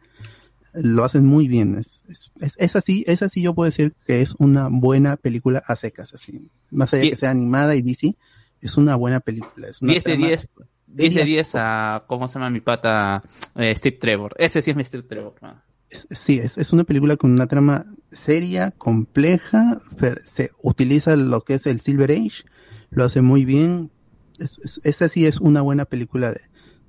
[0.73, 1.77] lo hacen muy bien.
[1.77, 5.75] Es, es, es, así, es así yo puedo decir que es una buena película a
[5.75, 6.49] secas, así.
[6.71, 8.15] Más allá Die- que sea animada y DC,
[8.61, 9.67] es una buena película.
[9.67, 10.47] Es una 10 de trama- 10.
[10.87, 11.25] 10 de seria.
[11.25, 13.21] 10 a, ¿cómo se llama mi pata?
[13.55, 14.33] Eh, Steve Trevor.
[14.39, 15.35] Ese sí es mi Steve Trevor.
[15.43, 15.61] ¿no?
[15.91, 21.41] Es- sí, es, es una película con una trama seria, compleja, pero se utiliza lo
[21.41, 22.43] que es el Silver Age,
[22.91, 23.91] lo hace muy bien.
[24.39, 26.41] Es, es- esa sí es una buena película de,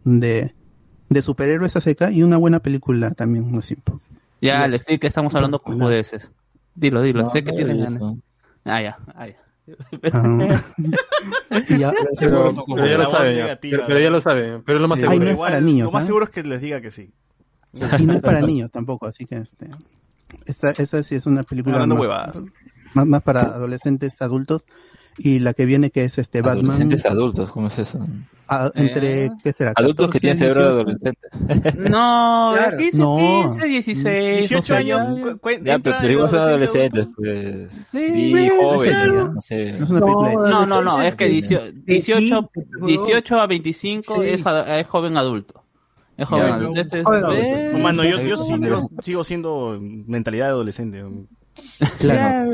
[0.04, 0.54] de,
[1.08, 1.74] de superhéroes
[2.12, 3.76] y una buena película también, así.
[4.40, 4.68] Ya, Ya.
[4.68, 5.86] le estoy que estamos hablando con No.
[5.86, 6.30] judeces.
[6.74, 8.02] Dilo, dilo, No, sé que no tienes ganas.
[8.64, 9.36] Ah, ya, ah, ya.
[10.12, 10.62] Ah.
[11.78, 14.82] Ya- Pero, Como pero ya lo saben, negativa, pero, pero ya lo saben, pero es
[14.82, 15.02] lo más Sí.
[15.02, 15.12] seguro.
[15.12, 17.12] Ay, no es Igual, para niños, Lo más seguro es que les diga que sí.
[17.98, 19.68] y no es para niños tampoco, así que este,
[20.46, 22.36] esta, esa sí es una película Hablando más, huevadas.
[22.94, 24.64] más, más para adolescentes, adultos.
[25.22, 26.58] Y la que viene que es este Batman.
[26.66, 27.98] Adolescentes adultos, ¿cómo es eso?
[28.52, 29.30] a- entre, Eh.
[29.44, 29.72] ¿qué será?
[29.76, 31.18] Adultos 14 que tienen cerebro de adolescente.
[31.88, 32.76] No, Claro.
[32.78, 33.16] 15, No.
[33.44, 34.38] 15, 16.
[34.48, 35.02] 18 o sea, años,
[35.62, 37.88] ya- pero, pero igual son adolescentes, pues.
[37.92, 39.72] Sí, Y jóvenes, no sé.
[39.78, 44.14] No es una No, no, no, es que Adolescentes, 18, 18, de 18 a 25
[44.22, 44.28] Sí.
[44.30, 45.62] es, a- es joven adulto.
[46.16, 46.80] Es joven Ya, adulto.
[46.80, 47.78] Este es- joven eh, adulto.
[47.78, 51.04] No, mano, yo, yo yo sigo siendo mentalidad de adolescente.
[51.98, 52.52] Claro.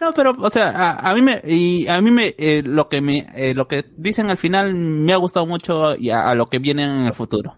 [0.00, 3.00] No, pero, o sea, a, a mí me, y a mí me, eh, lo que
[3.00, 6.46] me, eh, lo que dicen al final me ha gustado mucho y a, a lo
[6.46, 7.56] que viene en el futuro.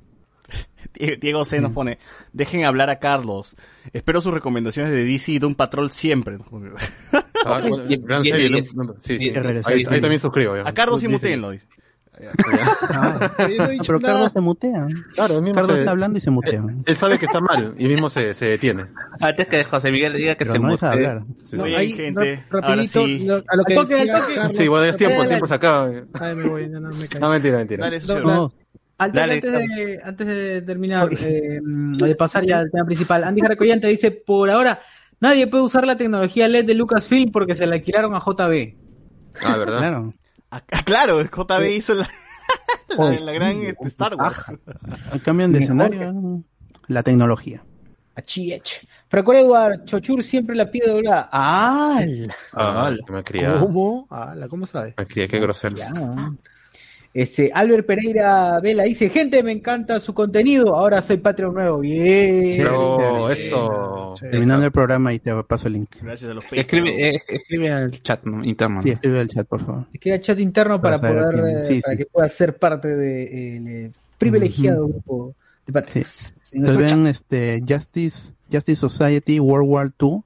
[0.95, 1.99] Die- Diego C nos pone,
[2.33, 3.57] dejen hablar a Carlos.
[3.93, 6.39] Espero sus recomendaciones de DC y de un patrol siempre.
[7.49, 7.61] Ah,
[9.69, 10.57] Ahí, ahí también suscribo.
[10.57, 10.63] ya.
[10.63, 11.67] A Carlos y mutenlo, dice.
[12.89, 14.15] Ah, no he ah, pero nada.
[14.15, 14.87] Carlos se mutea.
[15.15, 16.65] Claro, él mismo Carlos se- está hablando y se mutea.
[16.87, 18.87] Él sabe que está mal y mismo se, se detiene.
[19.21, 21.23] Antes que José Miguel le diga que Pero se no deja hablar.
[21.51, 21.75] Sí, No, sí.
[21.75, 23.25] Ahí, gente, no, ahora rapidito, sí.
[23.27, 24.15] lo- a lo que toque, decía.
[24.35, 24.57] Carlos.
[24.57, 25.91] Sí, bueno, es tiempo, el tiempo se acaba.
[26.21, 26.89] Ay, me voy, no, me
[27.29, 27.85] mentira, mentira.
[27.85, 28.53] Dale, eso
[28.99, 33.89] Dale, antes, de, antes de terminar, eh, de pasar ya al tema principal, Andy Jaracoyante
[33.89, 34.81] dice, por ahora,
[35.21, 38.75] nadie puede usar la tecnología LED de Lucasfilm porque se la alquilaron a JB.
[39.45, 39.79] Ah, ¿verdad?
[39.79, 40.15] claro.
[40.51, 42.09] Ah, claro, JB hizo la,
[42.99, 44.45] la, la gran este, Star Wars.
[45.25, 46.43] Cambian de escenario.
[46.87, 47.65] La tecnología.
[48.15, 48.87] Achiech.
[49.09, 51.29] Franco Edward, Chochur siempre la pide doblada.
[51.31, 52.01] ¡Ah!
[52.53, 53.61] Ah, me cría.
[53.61, 54.07] ¿Cómo?
[54.11, 54.95] Ala, ¿Cómo sabe?
[54.97, 55.77] Me cría, qué grosero.
[55.77, 55.93] Ya.
[57.19, 61.79] Este, Albert Pereira Vela dice, gente, me encanta su contenido, ahora soy Patreon nuevo.
[61.79, 62.59] Bien.
[62.59, 62.99] Pero
[63.29, 63.43] Chévere.
[63.43, 64.15] eso.
[64.21, 65.97] Terminando el programa y te paso el link.
[66.03, 68.45] Gracias a los Escribe, eh, escribe al chat ¿no?
[68.45, 68.83] interno.
[68.83, 69.87] Sí, escribe el chat, por favor.
[69.95, 71.99] Escribe chat interno para, poder, quién- eh, sí, para sí.
[71.99, 75.35] que pueda ser parte del eh, privilegiado grupo
[75.67, 76.35] de Patreons.
[76.53, 80.21] En Entonces ven este Justice, Justice Society World War II,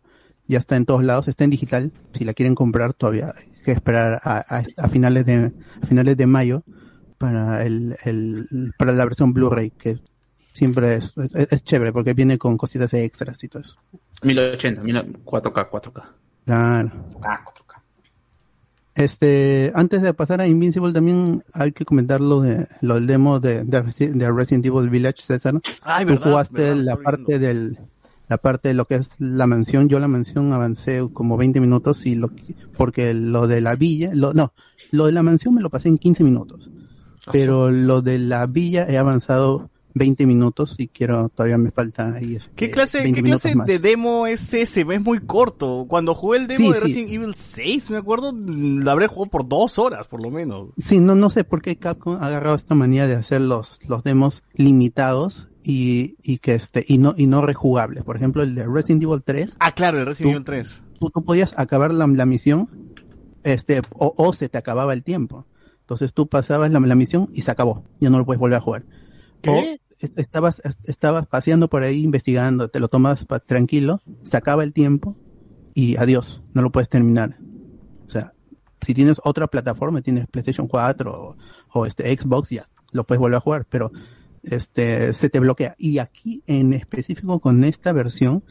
[0.49, 1.93] ya está en todos lados, está en digital.
[2.15, 6.17] Si la quieren comprar todavía hay que esperar a, a- a finales de a finales
[6.17, 6.65] de mayo
[7.21, 9.99] para el, el para la versión Blu-ray que
[10.55, 13.77] siempre es, es, es chévere porque viene con cositas de extras y todo eso.
[14.23, 16.03] 1080, 4K, 4K.
[16.47, 16.89] Claro.
[17.13, 17.83] 4K, 4K.
[18.95, 23.39] Este, antes de pasar a Invincible también hay que comentar lo de lo del demo
[23.39, 25.55] de, de, Resi- de Resident Evil Village, César.
[25.83, 27.79] Ay, Tú verdad, jugaste verdad, la parte del
[28.29, 32.07] la parte de lo que es la mansión, yo la mansión avancé como 20 minutos
[32.07, 34.53] y lo que- porque lo de la villa, lo, no,
[34.93, 36.71] lo de la mansión me lo pasé en 15 minutos.
[37.33, 42.37] Pero lo de la villa he avanzado 20 minutos y quiero, todavía me falta ahí
[42.37, 43.67] este, ¿Qué clase, 20 ¿qué minutos clase más.
[43.67, 44.87] de demo es ese?
[44.89, 45.85] Es muy corto.
[45.89, 46.81] Cuando jugué el demo Sí, de sí.
[46.85, 50.69] Resident Evil 6, me acuerdo, la habré jugado por dos horas, por lo menos.
[50.79, 54.05] Sí, no, no sé por qué Capcom ha agarrado esta manía de hacer los, los
[54.05, 58.05] demos limitados y, y que este, y no, y no rejugables.
[58.05, 60.83] Por ejemplo, el de Resident Evil 3, Ah, claro, el Resident Tú- Evil 3.
[61.01, 62.69] tú, tú podías acabar la, la misión,
[63.43, 65.47] este, o, o se te acababa el tiempo.
[65.91, 67.83] Entonces tú pasabas la, la misión y se acabó.
[67.99, 68.85] Ya no lo puedes volver a jugar.
[69.43, 69.51] ¿Qué?
[69.51, 74.37] O est- estabas, est- estabas paseando por ahí investigando, te lo tomas pa- tranquilo, se
[74.37, 75.17] acaba el tiempo
[75.75, 77.39] y adiós, no lo puedes terminar.
[78.07, 78.33] O sea,
[78.87, 81.37] si tienes otra plataforma, tienes PlayStation 4 o,
[81.73, 83.91] o este Xbox, ya lo puedes volver a jugar, pero
[84.45, 85.75] este se te bloquea.
[85.77, 88.45] Y aquí en específico con esta versión,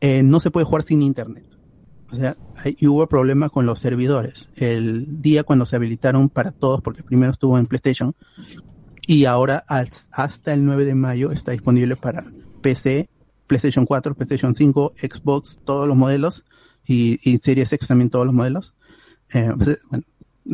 [0.00, 1.44] eh, no se puede jugar sin internet.
[2.12, 2.36] O sea,
[2.82, 4.50] hubo problemas con los servidores.
[4.56, 8.14] El día cuando se habilitaron para todos, porque primero estuvo en PlayStation,
[9.06, 12.24] y ahora as- hasta el 9 de mayo está disponible para
[12.62, 13.08] PC,
[13.46, 16.44] PlayStation 4, PlayStation 5, Xbox, todos los modelos,
[16.86, 18.74] y, y Series X también todos los modelos.
[19.32, 19.78] Eh, pues,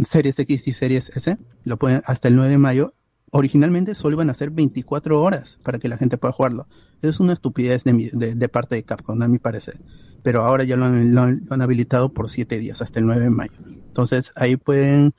[0.07, 2.93] Series X y Series S, lo pueden hasta el 9 de mayo.
[3.31, 6.67] Originalmente solo iban a ser 24 horas para que la gente pueda jugarlo.
[7.03, 9.81] Es una estupidez de, mi- de parte de Capcom, a mi parecer.
[10.27, 13.61] Pero ahora ya lo han, habilitado por 7 días, hasta el 9 de mayo.
[13.69, 15.15] Entonces ahí pueden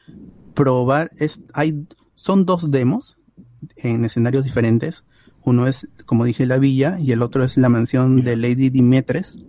[0.53, 1.11] probar.
[1.15, 3.17] Es, hay, son dos demos
[3.77, 5.05] en escenarios diferentes.
[5.45, 9.39] Uno es, como dije, la villa y el otro es la mansión de Lady Dimetres.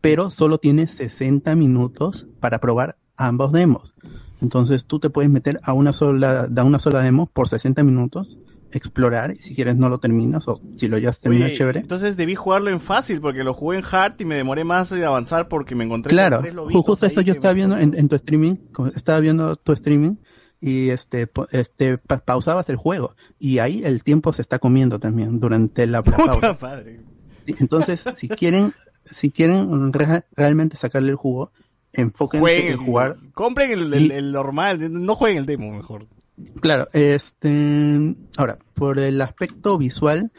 [0.00, 3.94] Pero solo tiene 60 minutos para probar ambos demos.
[4.40, 8.38] Entonces tú te puedes meter a una sola, una sola demo por 60 minutos,
[8.72, 11.80] explorar y si quieres no lo terminas o si lo ya terminas chévere.
[11.80, 15.04] entonces debí jugarlo en fácil porque lo jugué en hard y me demoré más de
[15.04, 18.16] avanzar porque me encontré Claro, con tres justo eso yo estaba viendo en, en tu
[18.16, 18.56] streaming,
[18.94, 20.16] estaba viendo tu streaming
[20.60, 25.38] y este, este pa- pausabas el juego y ahí el tiempo se está comiendo también
[25.38, 26.34] durante la, pausa.
[26.34, 27.00] Puta madre.
[27.46, 28.72] Sí, Entonces, si quieren,
[29.04, 31.52] si quieren re- realmente sacarle el jugo,
[31.92, 33.16] enfóquense Jueguen en jugar.
[33.34, 36.06] Compren el, el- el normal, no jueguen el demo mejor.
[36.60, 40.32] Claro, este, ahora, por el aspecto visual,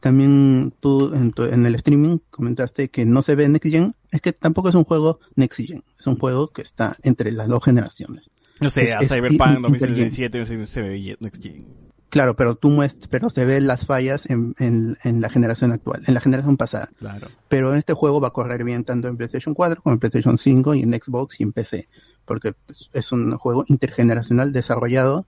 [0.00, 4.20] también tú en, tu- en el streaming comentaste que no se ve Next Gen, es
[4.20, 7.62] que tampoco es un juego Next Gen, es un juego que está entre las dos
[7.64, 8.30] generaciones.
[8.60, 11.66] No sé, Es- a Cyberpunk in- 2077 se, se ve Next Gen.
[12.08, 16.02] Claro, pero tú muest pero se ven las fallas en, en, en la generación actual,
[16.06, 16.88] en la generación pasada.
[16.98, 17.28] Claro.
[17.48, 20.38] Pero en este juego va a correr bien tanto en PlayStation 4 como en PlayStation
[20.38, 21.88] 5 y en Xbox y en PC,
[22.26, 22.52] porque
[22.92, 25.26] es- un juego intergeneracional desarrollado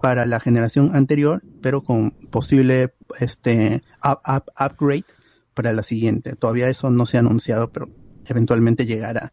[0.00, 5.04] para la generación anterior, pero con posible este up- up- upgrade
[5.54, 6.34] para la siguiente.
[6.36, 7.88] Todavía eso no se ha anunciado, pero
[8.26, 9.32] eventualmente llegará.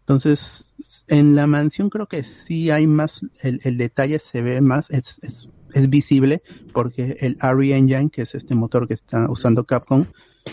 [0.00, 0.74] Entonces,
[1.08, 5.18] en la mansión creo que sí hay más, el, el detalle se ve más, es,
[5.22, 6.42] es, es visible,
[6.74, 10.04] porque el RE Engine, que es este motor que está usando Capcom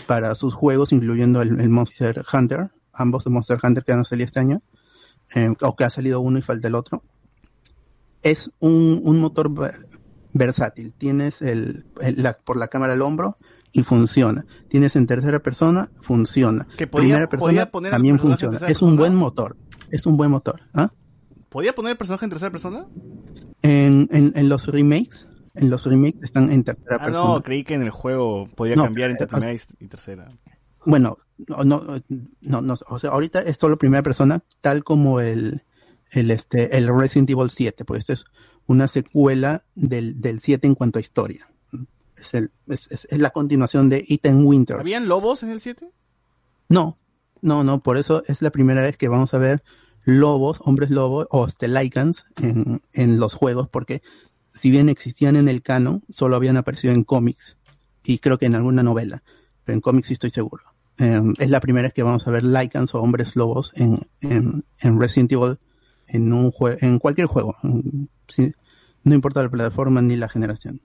[0.06, 4.04] para sus juegos, incluyendo el, el Monster Hunter, ambos de Monster Hunter que van a
[4.04, 4.62] salir este año,
[5.34, 7.02] eh, o que ha salido uno y falta el otro,
[8.22, 9.70] es un, un motor ve-
[10.32, 10.92] versátil.
[10.94, 13.36] Tienes el, el- la- por la cámara al hombro
[13.72, 14.44] y funciona.
[14.68, 16.66] Tienes en tercera persona, funciona.
[16.76, 18.56] Que podía- Primera podía persona poner al también funciona.
[18.56, 18.96] Es un persona.
[18.96, 19.56] buen motor.
[19.90, 20.60] Es un buen motor.
[20.74, 20.92] ¿ah?
[21.48, 22.86] ¿Podía poner el personaje en tercera persona?
[23.62, 27.28] En, en, en los remakes, en los remakes están en tercera Ah, persona.
[27.34, 30.32] no, creí que en el juego podía No, cambiar entre eh, primera y tercera.
[30.86, 35.62] Bueno, no, no, no, o sea, ahorita es solo primera persona, tal como el,
[36.10, 38.24] el, este, el Resident Evil 7, pues esto es
[38.66, 41.48] una secuela del, del 7 en cuanto a historia.
[42.16, 44.80] Es, el, es, es, es la continuación de Ethan Winters.
[44.80, 45.88] ¿Habían lobos en el 7?
[46.68, 46.98] No,
[47.42, 49.62] no, no, por eso es la primera vez que vamos a ver
[50.04, 54.02] lobos, hombres lobos o este, lycans en, en los juegos, porque
[54.52, 57.56] si bien existían en el canon, solo habían aparecido en cómics
[58.04, 59.22] y creo que en alguna novela,
[59.64, 60.64] pero en cómics sí estoy seguro.
[61.00, 64.64] Eh, es la primera vez que vamos a ver lycans o hombres lobos en, en,
[64.80, 65.58] en Resident Evil
[66.06, 67.56] en un jue- en cualquier juego,
[68.28, 68.52] sí,
[69.04, 70.80] no importa la plataforma ni la generación.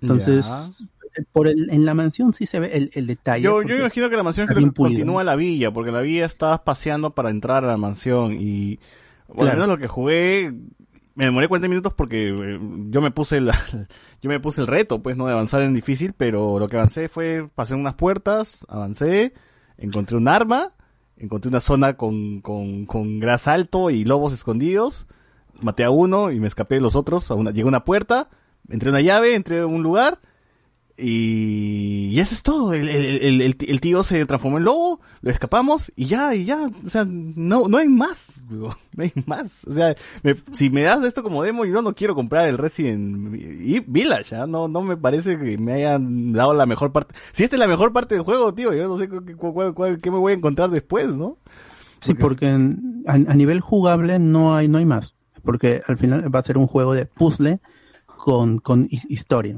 [0.00, 0.46] Entonces,
[1.16, 3.42] eh, por el, en la mansión sí se ve el, el detalle.
[3.44, 4.64] Yo, yo imagino que la mansión creo que
[4.96, 8.78] continúa la villa, porque la villa estabas paseando para entrar a la mansión y
[9.28, 10.54] bueno, al menos lo que jugué
[11.18, 13.52] me demoré 40 minutos porque eh, yo me puse la,
[14.22, 17.08] yo me puse el reto, pues no de avanzar en difícil, pero lo que avancé
[17.08, 19.34] fue pasé unas puertas, avancé,
[19.78, 20.74] encontré un arma,
[21.16, 25.08] encontré una zona con con con gras alto y lobos escondidos,
[25.60, 28.28] maté a uno y me escapé de los otros, a una, llegué a una puerta,
[28.68, 30.20] entré a una llave, entré a un lugar
[30.98, 32.72] y, y eso es todo.
[32.74, 36.68] El, el, el- tío se transformó en lobo, lo escapamos y ya, y ya.
[36.84, 38.34] O sea, no, no hay más.
[38.50, 39.64] digo, No hay más.
[39.66, 43.30] O sea, me- si me das esto como demo, yo no quiero comprar el Resident
[43.86, 44.34] Village.
[44.36, 44.46] ¿ah?
[44.46, 47.14] No, no me parece que me hayan dado la mejor parte.
[47.32, 49.74] Si esta es la mejor parte del juego, tío, yo no sé cu- cu- cuál-
[49.74, 51.38] cuál- qué me voy a encontrar después, ¿no?
[52.00, 55.14] Sí, porque a, a nivel jugable no hay, no hay más.
[55.42, 57.60] Porque al final va a ser un juego de puzzle
[58.28, 59.56] con, con hi- historia.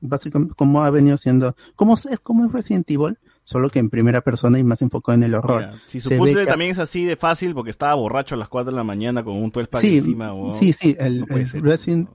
[0.00, 4.20] Básicamente, como ha venido siendo, como es como es Resident Evil, solo que en primera
[4.20, 5.66] persona y más enfocado en el horror.
[5.66, 8.70] Mira, si su puzzle también es así de fácil porque estaba borracho a las 4
[8.70, 10.32] de la mañana con un 12 pack sí, encima.
[10.32, 10.52] weón.
[10.56, 11.62] sí, sí, el, No el ser.
[11.62, 12.08] Resident,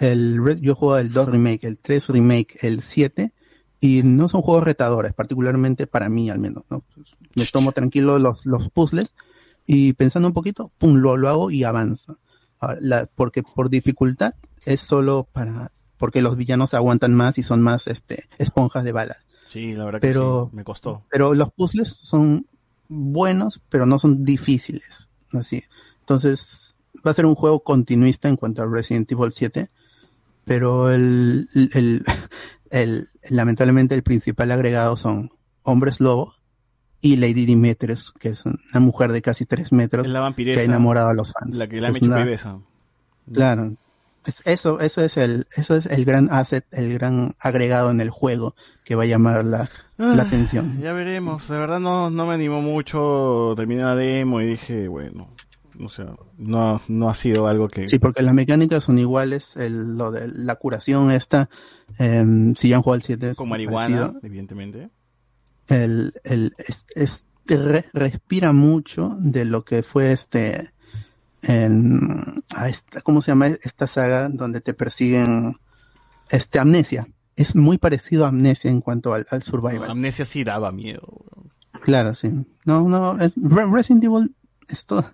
[0.00, 3.32] el Re- yo juego el 2 remake, el 3 remake, el 7,
[3.80, 6.82] y no son juegos retadores, particularmente para mí al menos, ¿no?
[7.36, 9.14] Me tomo tranquilo los, los puzzles
[9.66, 12.18] y pensando un poquito, pum, lo, lo hago y avanzo.
[12.58, 14.34] Ahora, la- porque por dificultad
[14.64, 19.18] es solo para, porque los villanos aguantan más y son más, este, esponjas de balas.
[19.44, 21.02] Sí, la verdad que Pero- sí, me costó.
[21.10, 22.46] Pero los puzzles son
[22.88, 25.08] buenos, pero no son difíciles.
[25.32, 25.62] Así.
[26.00, 26.76] Entonces,
[27.06, 29.70] va a ser un juego continuista en cuanto a Resident Evil 7.
[30.44, 32.04] Pero el, el,
[32.70, 35.30] el- lamentablemente el principal agregado son
[35.62, 36.34] hombres lobo
[37.00, 41.08] y Lady Demetrius, que es una mujer de casi 3 metros la que ha enamorado
[41.08, 41.56] a los fans.
[41.56, 42.62] La que han Es hecho una-.
[43.32, 43.74] Claro.
[44.26, 48.10] Es- eso, eso es el, eso es el gran asset, el gran agregado en el
[48.10, 50.78] juego que va a llamar la, la Ah, atención.
[50.80, 51.48] Ya veremos.
[51.48, 53.54] De verdad no, no me animó mucho.
[53.56, 55.28] Terminé la demo y dije, bueno,
[55.82, 57.88] o sea, no, no ha sido algo que...
[57.88, 61.48] Sí, porque las mecánicas son iguales, el, lo de la curación esta,
[61.98, 64.20] em, si ya han jugado el 7 es con marihuana, parecido.
[64.22, 64.90] evidentemente.
[65.68, 70.72] el, el, es, es- re- respira mucho de lo que fue este,
[71.42, 75.56] en, a esta, ¿cómo se llama esta saga donde te persiguen,
[76.30, 77.08] este, Amnesia?
[77.36, 79.90] Es muy parecido a Amnesia en cuanto al, al survival.
[79.90, 81.24] Amnesia sí daba miedo.
[81.82, 82.30] Claro, sí.
[82.64, 84.34] No, no, es- Re- Resident Evil,
[84.68, 85.04] esto,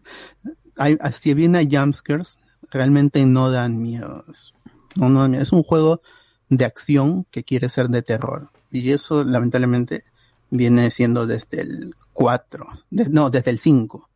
[0.76, 2.38] hay, si bien hay jumpscares,
[2.70, 4.24] realmente no dan miedo.
[4.30, 4.52] Es-
[4.96, 5.26] No, no.
[5.26, 6.00] Es un juego
[6.48, 8.50] de acción que quiere ser de terror.
[8.72, 10.04] Y eso, lamentablemente,
[10.50, 14.08] viene siendo desde el 4, de- no, desde el 5,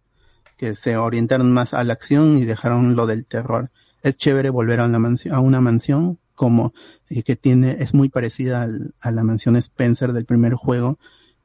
[0.60, 3.70] que se orientaron más a la acción y dejaron lo del terror.
[4.02, 6.74] Es chévere volver a una mansión, a una mansión como
[7.08, 10.98] y que tiene es muy parecida al- a la mansión Spencer del primer juego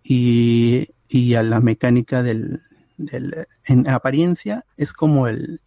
[0.03, 2.59] y, y a la mecánica del,
[2.97, 5.61] del en apariencia es como el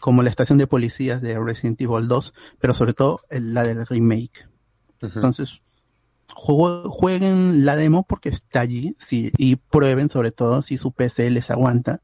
[0.00, 3.84] como la estación de policías de Resident Evil 2, pero sobre todo el- la del
[3.86, 4.46] remake.
[5.16, 5.60] Entonces,
[6.32, 11.30] juego- jueguen la demo porque está allí sí, y prueben sobre todo si su PC
[11.30, 12.00] les aguanta.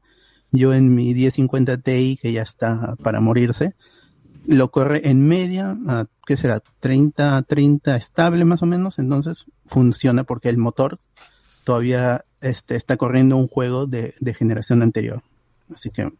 [0.55, 3.73] Yo en mi 1050 Ti, que ya está para morirse,
[4.47, 6.61] lo corre en media, a, ¿qué será?
[6.79, 10.99] 30, 30 estable más o menos, entonces funciona porque el motor
[11.63, 15.23] todavía este, está corriendo un juego de, de generación anterior.
[15.73, 16.11] Así que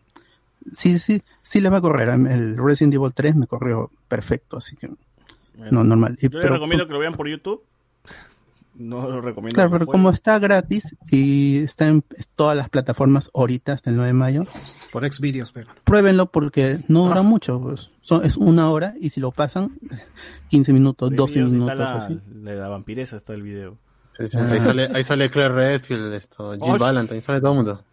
[0.73, 2.09] sí, sí, sí le va a correr.
[2.09, 4.89] El Resident Evil 3 me corrió perfecto, así que
[5.71, 6.17] no, normal.
[6.19, 7.61] Y- Yo les pero- recomiendo que lo vean por YouTube.
[8.77, 9.55] No lo recomiendo.
[9.55, 12.03] Claro, pero como está gratis y está en
[12.35, 14.43] todas las plataformas ahorita hasta el 9 de mayo,
[14.91, 15.67] Por Xvideos, pero.
[15.85, 17.07] pruébenlo porque no Ah.
[17.09, 17.61] dura mucho.
[17.61, 17.91] Pues.
[18.01, 19.79] Son- es una hora y si lo pasan,
[20.49, 21.71] 15 minutos, 12 Videos, minutos.
[21.73, 22.19] Está la, así.
[22.43, 23.77] la, vampiresa está el video.
[24.17, 26.77] Sí, sí, Ahí sale, ahí sale Claire Redfield, esto, Jill Oh.
[26.77, 27.83] Valentine, sale todo el mundo.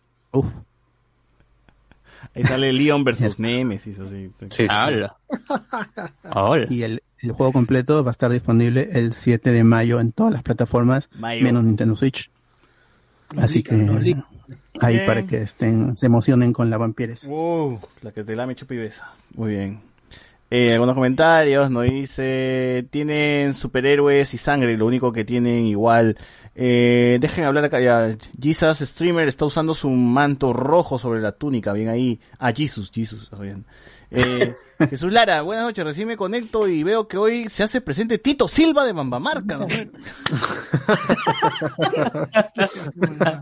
[2.34, 4.30] Ahí sale Leon versus Nemesis, así.
[4.40, 4.66] Sí, sí, sí.
[4.68, 5.16] ¡Hala!
[6.70, 10.32] Y el, el juego completo va a estar disponible el 7 de mayo en todas
[10.32, 11.42] las plataformas, Mayo.
[11.42, 12.30] menos Nintendo Switch.
[13.36, 13.74] Así que
[14.80, 15.06] ahí Bien.
[15.06, 17.26] para que estén, se emocionen con la vampires.
[17.26, 19.10] Wow, la que te la me chupa y besa.
[19.34, 19.80] Muy bien.
[20.50, 26.18] Eh, algunos comentarios, nos dice, tienen superhéroes y sangre, lo único que tienen igual.
[26.54, 28.16] Eh, dejen hablar acá ya.
[28.40, 32.20] Jesus Streamer está usando su manto rojo sobre la túnica, bien ahí.
[32.38, 33.64] Ah, Jesus, Jesus, está bien.
[34.10, 34.54] Eh,
[34.90, 38.48] Jesús Lara, buenas noches, recién me conecto y veo que hoy se hace presente Tito
[38.48, 39.58] Silva de Mambamarca.
[39.58, 39.66] ¿no?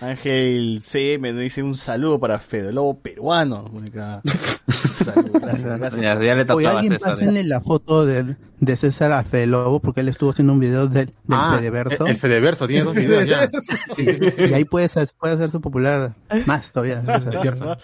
[0.00, 3.70] Ángel CM nos dice un saludo para Fede Lobo peruano.
[3.92, 5.94] Gracias, gracias.
[5.96, 10.00] Ya, ya le Oye, alguien pásenle la foto de, de César a Fede Lobo porque
[10.00, 12.04] él estuvo haciendo un video del, del Ah, Fedeverso.
[12.06, 13.48] el- el Fedeverso, tiene dos videos ya.
[13.96, 14.06] Sí,
[14.50, 16.14] y ahí puede, ser- puede hacerse popular
[16.46, 17.00] más todavía.
[17.00, 17.34] César.
[17.34, 17.76] Es cierto.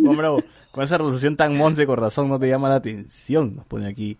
[0.00, 3.66] Juan Bravo, con esa resolución tan monce con razón no te llama la atención, nos
[3.66, 4.18] pone aquí.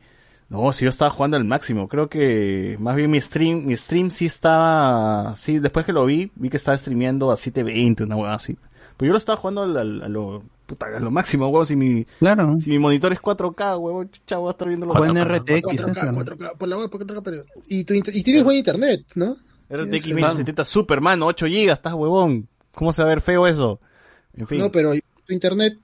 [0.50, 4.10] No, si yo estaba jugando al máximo, creo que más bien mi stream, mi stream
[4.10, 8.34] sí estaba, sí, después que lo vi, vi que estaba streameando a 720, una hueá
[8.34, 8.56] así.
[8.96, 11.76] Pero yo lo estaba jugando al- al- a, lo, puta, a lo máximo, huevón, si
[11.76, 12.56] mi, claro.
[12.60, 15.38] si mi monitor es 4K, huevón, chucha, voy a estar viendo los Juega en 4K.
[15.38, 17.42] RTX, 4K, 4K, por la web, por 4K, pero...
[17.68, 19.36] Y, tu inter- y tienes buen internet, ¿no?
[19.68, 22.48] RTX Tienes- 2070 Superman, 8 GB, estás huevón.
[22.74, 23.80] ¿Cómo se va a ver feo eso?
[24.34, 24.60] En fin.
[24.60, 24.92] No, pero
[25.26, 25.76] tu internet...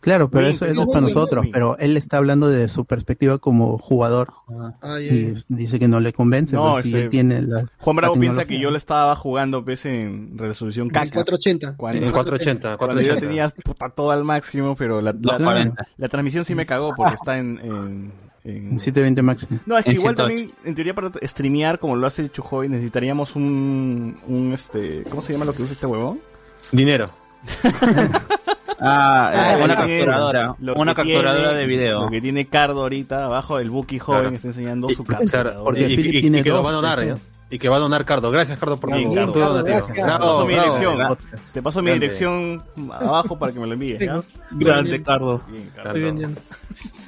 [0.00, 4.32] Claro, pero eso, es para nosotros, pero él está hablando de su perspectiva como jugador
[4.80, 7.96] Ah, y dice que no le convence, No, pues, si este, él tiene la Juan
[7.96, 11.10] Bravo la piensa que yo lo estaba jugando pues, en resolución caca.
[11.12, 11.76] 480.
[11.76, 13.26] Cuando, En 480, cuando yo 480.
[13.26, 15.86] tenía puta, todo al máximo, pero la, la, 240.
[15.96, 17.58] la transmisión sí me cagó porque está en...
[17.62, 18.12] en,
[18.44, 19.58] en- En 720 máximo.
[19.66, 20.16] No, es que En igual 108.
[20.16, 25.32] también, en teoría, para streamear como lo hace Chujoy, necesitaríamos un, un, este, ¿cómo se
[25.32, 26.20] llama lo que usa este huevón?
[26.72, 27.10] Dinero.
[28.80, 30.54] Ah, Ah, eh, una capturadora.
[30.76, 32.02] Una capturadora tiene- de video.
[32.02, 34.36] Lo que tiene Cardo ahorita, abajo el Buki joven Claro.
[34.36, 35.64] está enseñando Y- su capturadora.
[35.64, 37.04] porque y, y- Philip y- tiene y que lo va a donar.
[37.04, 37.16] ¿ya?
[37.50, 38.30] Y que va a donar Cardo.
[38.30, 39.32] Gracias, Cardo, por Bien, Cardo.
[39.64, 40.96] Te paso mi dirección.
[40.96, 41.16] bravo.
[41.54, 42.06] Te paso mi Grande.
[42.06, 44.20] dirección abajo para que me lo envíes, ¿ya?
[44.50, 45.40] Grande, Cardo.
[45.48, 45.88] Bien, Cardo.
[45.88, 46.40] Estoy vendiendo.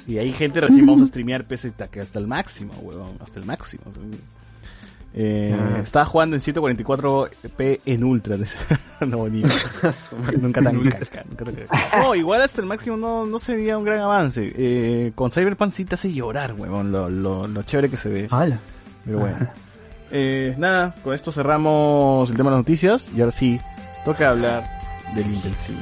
[0.07, 3.39] Y hay gente recién vamos a streamear PC hasta, que hasta el máximo, huevón, hasta
[3.39, 3.83] el máximo.
[5.13, 8.37] Eh, Estaba jugando en 144p en ultra.
[9.07, 9.43] no, ni,
[10.41, 11.99] nunca tan caca, nunca tan caca.
[11.99, 14.51] No, igual hasta el máximo no, no sería un gran avance.
[14.55, 18.27] Eh, con Cyberpunk sí te hace llorar, huevón, lo, lo, lo chévere que se ve.
[18.31, 18.59] Hala.
[19.05, 19.37] Pero bueno.
[20.11, 23.59] Eh, nada, con esto cerramos el tema de las noticias y ahora sí,
[24.03, 24.63] toca hablar
[25.15, 25.81] del Invencible.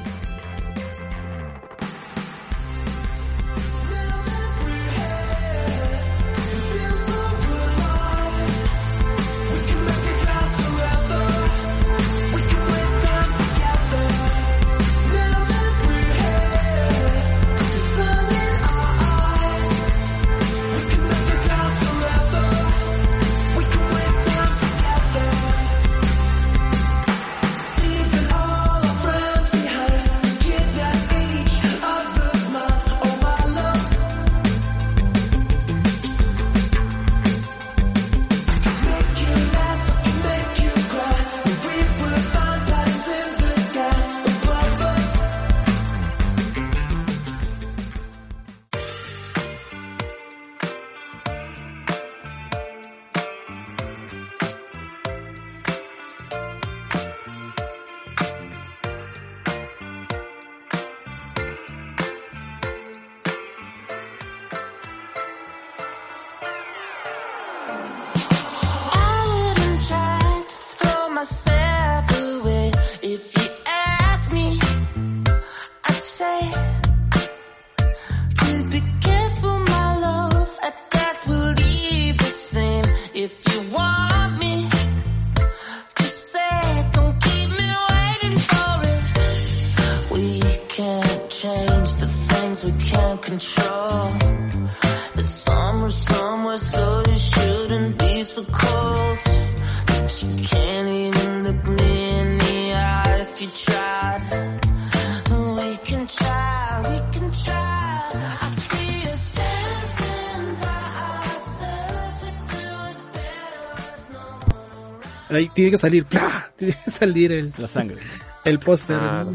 [115.39, 116.47] Ahí tiene que salir, ¡plá!
[116.57, 117.97] Tiene que salir el, La sangre.
[118.45, 118.97] el póster.
[118.99, 119.25] Ah.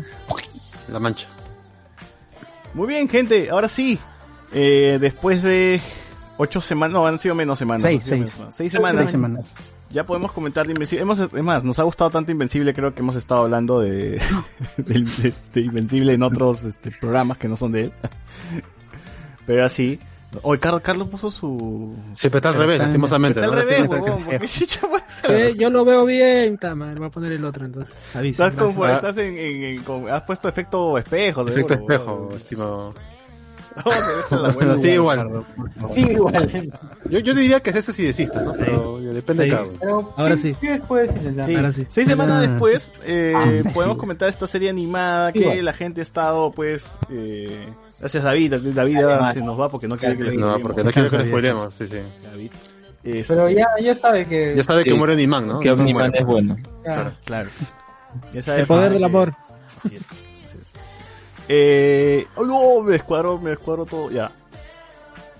[0.88, 1.28] La mancha.
[2.74, 3.98] Muy bien, gente, ahora sí.
[4.52, 5.80] Eh, después de
[6.36, 7.82] ocho semanas, no, han sido menos semanas.
[7.82, 8.12] Seis, seis.
[8.20, 8.54] menos semanas.
[8.56, 8.98] Seis semanas.
[9.02, 9.44] Seis semanas.
[9.90, 11.02] Ya podemos comentar de Invencible.
[11.02, 14.20] Hemos, es más, nos ha gustado tanto Invencible, creo que hemos estado hablando de,
[14.76, 17.92] de, de- de Invencible en otros este, programas que no son de él.
[19.46, 19.98] Pero así.
[20.42, 21.94] Hoy Carlos, Carlos puso su...
[22.14, 23.40] Siempre está al revés, lastimosamente.
[23.40, 23.62] Está al ¿no?
[23.62, 25.30] revés, está- huevón, está- porque chicha puede ser.
[25.30, 26.94] Eh, yo lo veo bien, Tama.
[26.96, 27.94] Voy a poner el otro entonces.
[28.14, 28.46] Avisa.
[28.48, 28.94] Estás, como- Ah.
[28.94, 31.42] estás en, en- en- con- has puesto efecto espejo.
[31.42, 32.36] Efecto seguro, espejo, huevón.
[32.36, 32.94] estimado.
[34.30, 34.76] No, la buena.
[34.76, 35.44] Sí, igual.
[35.92, 36.48] Sí, igual.
[37.10, 38.52] Yo, yo diría que es este sí desista, ¿no?
[38.52, 39.56] Pero depende de Sí.
[39.56, 39.78] cada uno.
[39.80, 40.56] Pero Ahora sí.
[40.60, 40.68] Sí.
[41.56, 41.86] Ahora sí.
[41.88, 42.40] Seis semanas Ah.
[42.48, 44.00] después eh, Ah, podemos sí.
[44.00, 45.64] comentar esta serie animada que Igual.
[45.64, 47.68] la gente ha estado pues eh,
[48.04, 50.84] gracias a David, David ya se nos va porque no quiere que le No, porque
[50.84, 51.96] no quiero que lo spoilemos, sí, sí.
[52.22, 52.50] David.
[53.02, 54.54] Este, Pero ya, ya sabe que.
[54.56, 54.96] Ya sabe que Sí.
[54.96, 55.60] muere Nimán, ¿no?
[55.60, 56.56] Que Omniman es bueno.
[56.82, 57.12] Claro.
[57.24, 57.48] claro.
[58.32, 59.32] Ya sabe El poder que- del amor.
[59.84, 60.02] Así es,
[60.46, 60.72] así es.
[61.48, 64.30] Eh, oh, no, me descuadro, me descuadro todo, ya.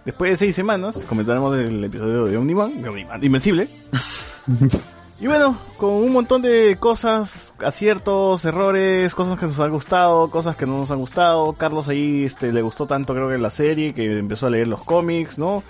[0.04, 3.68] Después de seis semanas, comentaremos el episodio de Omniman, de Omniman, Invencible.
[5.24, 10.54] y bueno, con un montón de cosas, aciertos, errores, cosas que nos han gustado, cosas
[10.54, 11.54] que no nos han gustado.
[11.54, 14.82] Carlos ahí este, le gustó tanto creo que la serie, que empezó a leer los
[14.84, 15.62] cómics, ¿no?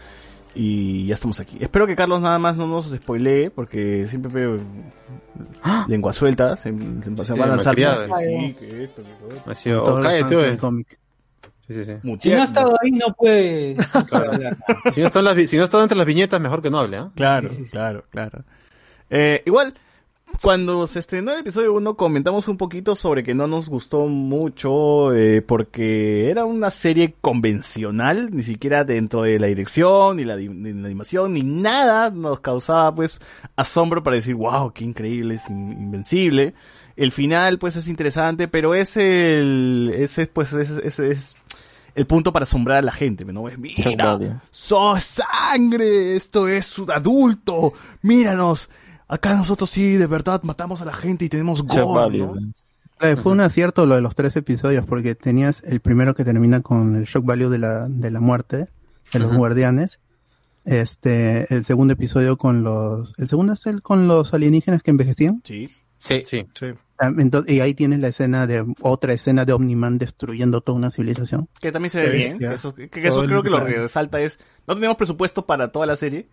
[0.57, 1.57] Y ya estamos aquí.
[1.61, 4.59] Espero que Carlos nada más no nos spoilee, porque siempre veo
[5.87, 7.75] lengua suelta, se, se- se va a lanzar.
[8.19, 9.03] Sí, que esto.
[9.47, 10.99] Ha sido, oh, cállate, del cómic.
[11.69, 11.93] Sí, sí, sí.
[12.21, 13.75] Si no ha estado ahí, no puede.
[14.93, 16.79] Si no, está en las vi- si no está entre las viñetas, mejor que no
[16.81, 17.11] hable, ¿ah?
[17.15, 18.45] Claro, claro, claro.
[19.17, 19.75] Eh, igual,
[20.43, 25.15] cuando se estrenó el episodio 1 comentamos un poquito sobre que no nos gustó mucho
[25.15, 30.49] eh, porque era una serie convencional, ni siquiera dentro de la dirección, ni la, di-
[30.49, 33.21] ni la animación, ni nada nos causaba pues
[33.55, 36.55] asombro para decir, wow, qué increíble, es in- invencible.
[36.97, 41.37] El final pues es interesante, pero es el, ese pues ese es
[41.95, 43.49] el punto para asombrar a la gente, ¿no?
[43.49, 43.83] Es, mira.
[44.51, 46.17] ¡Sos sangre!
[46.17, 47.73] Esto es un adulto.
[48.03, 48.69] Míranos.
[49.09, 52.53] Acá nosotros sí, de verdad, matamos a la gente y tenemos gore, Value, ¿no?
[53.01, 56.61] Eh, Fue un acierto lo de los tres episodios, porque tenías el primero que termina
[56.61, 58.69] con el shock value de la, de la muerte
[59.13, 59.99] de los guardianes.
[60.65, 65.43] Este, el segundo episodio con los, el segundo es el con los alienígenas que envejecían.
[65.45, 65.69] Sí.
[65.99, 66.23] Sí.
[66.27, 66.47] Sí.
[66.99, 70.91] Ah, Entonces, y ahí tienes la escena de, otra escena de Omniman destruyendo toda una
[70.91, 71.49] civilización.
[71.61, 72.39] Que también se ve bien.
[72.39, 75.87] Que eso, que eso creo que lo que resalta es, no tenemos presupuesto para toda
[75.87, 76.29] la serie,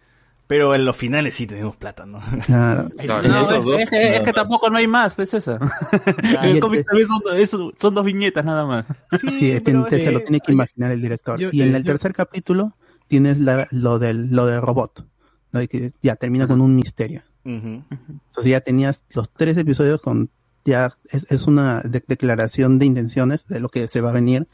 [0.48, 2.20] pero en los finales sí tenemos plata, ¿no?
[2.46, 2.90] Claro.
[3.08, 5.54] No, es, es que, es que tampoco no hay más, pues esa.
[6.44, 8.86] El cómic este- también son, es- son dos viñetas nada más.
[9.30, 11.40] Sí, pero te- te- es se lo que- tiene que imaginar el director.
[11.40, 12.76] yo- y en eh, el yo- tercer capítulo
[13.08, 15.06] tienes la, lo del, lo del robot.
[15.54, 15.60] ¿no?
[15.68, 17.24] Que ya termina con un misterio.
[17.44, 17.84] Ujú.
[17.90, 20.30] Entonces ya tenías los tres episodios con,
[20.64, 24.48] ya es, es una de- declaración de intenciones de lo que se va a venir.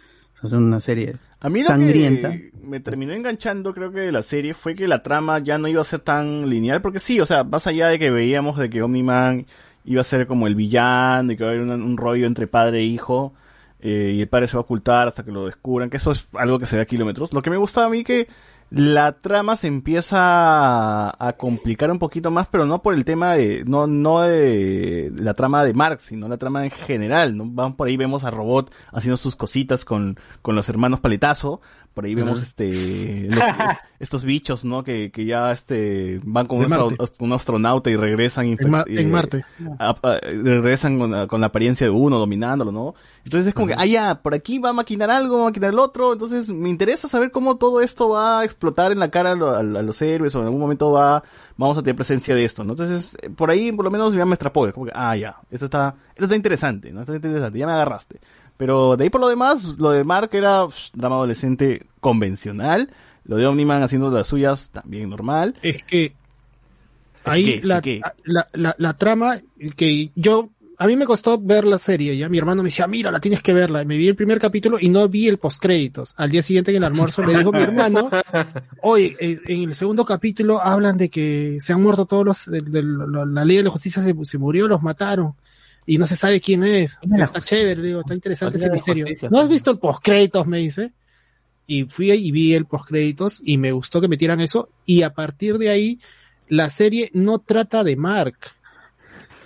[0.43, 2.31] Es una serie A mí lo sangrienta.
[2.31, 5.67] que me terminó enganchando, creo que de la serie, fue que la trama ya no
[5.67, 8.69] iba a ser tan lineal, porque sí, o sea, más allá de que veíamos de
[8.69, 9.45] que Omni-Man
[9.85, 12.47] iba a ser como el villano, y que va a haber un, un rollo entre
[12.47, 13.33] padre e hijo,
[13.79, 16.27] eh, y el padre se va a ocultar hasta que lo descubran, que eso es
[16.33, 17.33] algo que se ve a kilómetros.
[17.33, 18.27] Lo que me gusta a mí que
[18.69, 23.63] la trama se empieza a, complicar un poquito más, pero no por el tema de,
[23.65, 27.45] no, no de la trama de Marx, sino la trama en general, ¿no?
[27.47, 31.61] Van por ahí, vemos a Robot haciendo sus cositas con, con los hermanos Paletazo,
[31.97, 33.39] por ahí vemos este, los-
[33.99, 34.83] estos bichos, ¿no?
[34.83, 37.15] Que, que ya este, van con un, astro- Marte.
[37.23, 39.45] un astronauta y regresan En, Ma- infect- en eh, Marte.
[39.79, 42.93] a- a- regresan con, la- con la apariencia de uno, dominándolo, ¿no?
[43.23, 45.71] Entonces es como que, ah, ya, por aquí va a maquinar algo, va a maquinar
[45.73, 49.31] el otro, entonces me interesa saber cómo todo esto va a explotar en la cara
[49.31, 51.23] a, lo- a- a los héroes, o en algún momento va,
[51.57, 52.73] vamos a tener presencia de esto, ¿no?
[52.73, 55.65] Entonces, eh, por ahí por lo menos ya me es como que, ah, ya, esto
[55.65, 57.01] está, esto está interesante, ¿no?
[57.01, 58.19] Esto está interesante, ya me agarraste.
[58.57, 62.89] Pero de ahí por lo demás, lo de Mark era pff, drama adolescente convencional,
[63.23, 65.55] lo de Omniman haciendo las suyas también normal.
[65.61, 66.13] Es que
[67.23, 67.81] ahí la.
[68.23, 69.39] La, la, la trama
[69.75, 73.11] que yo a mí me costó ver la serie, ya mi hermano me decía, mira,
[73.11, 73.81] la tienes que verla.
[73.81, 76.13] Y me vi el primer capítulo y no vi el postcréditos.
[76.17, 78.11] Al día siguiente en el almuerzo le dijo mi hermano,
[78.83, 82.83] oye, eh, en el segundo capítulo hablan de que se han muerto todos los, de,
[82.83, 85.33] la ley de la justicia se, se murió, los mataron.
[85.87, 86.97] Y no se sabe quién es.
[86.97, 89.05] ¿Quién es la Está chévere, digo, está interesante ¿Quién ese misterio.
[89.05, 89.29] justicia?
[89.31, 90.45] ¿No has visto el postcréditos?
[90.45, 90.91] Me dice.
[91.65, 95.57] y fui y vi el postcréditos y me gustó que metieran eso y a partir
[95.57, 95.99] de ahí
[96.49, 98.37] la serie no trata de Mark,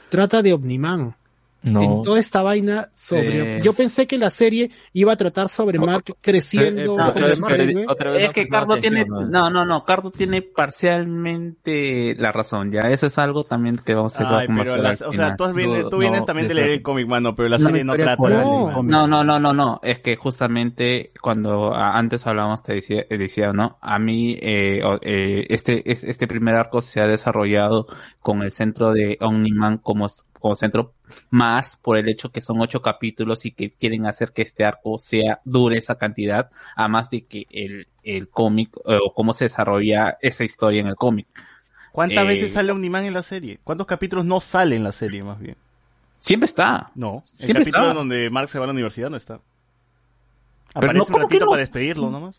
[0.10, 1.16] trata de Omniman.
[1.64, 1.82] No.
[1.84, 3.58] En toda esta vaina sobre...
[3.58, 3.60] Eh.
[3.62, 7.34] Yo pensé que la serie iba a tratar sobre Mark creciendo eh,
[7.74, 9.50] eh, otra vez Es no que Cardo tiene, atención, ¿no?
[9.50, 14.20] no, no, no, Cardo tiene parcialmente la razón, ya, eso es algo también que vamos
[14.20, 16.82] a Ay, pero conversar las- o sea, tú, No, vienes no, también de leer el
[16.82, 18.38] cómic, mano, pero la serie no trata cómic.
[18.84, 23.54] No, no, no, no, no, es que justamente cuando antes hablábamos te decía, eh, decía
[23.54, 23.78] ¿no?
[23.82, 27.88] A mí eh, eh, este es- este primer arco se ha desarrollado
[28.20, 30.08] con el centro de Omniman como
[30.40, 30.94] como centro
[31.30, 34.98] más por el hecho que son ocho capítulos y que quieren hacer que este arco
[35.00, 39.46] sea dure esa cantidad, a más de que el, el cómic eh, o cómo se
[39.46, 41.28] desarrolla esa historia en el cómic.
[41.92, 43.60] ¿Cuántas Eh, veces sale Omniman en la serie?
[43.64, 45.58] ¿Cuántos capítulos no sale en la serie, más bien?
[46.20, 46.92] Siempre está.
[46.96, 47.94] No, el Siempre capítulo está.
[47.94, 49.42] donde Mark se va a la universidad no está.
[50.80, 51.52] Pero Aparece no, un ¿cómo que ratito no?
[51.52, 52.36] para despedirlo nomás.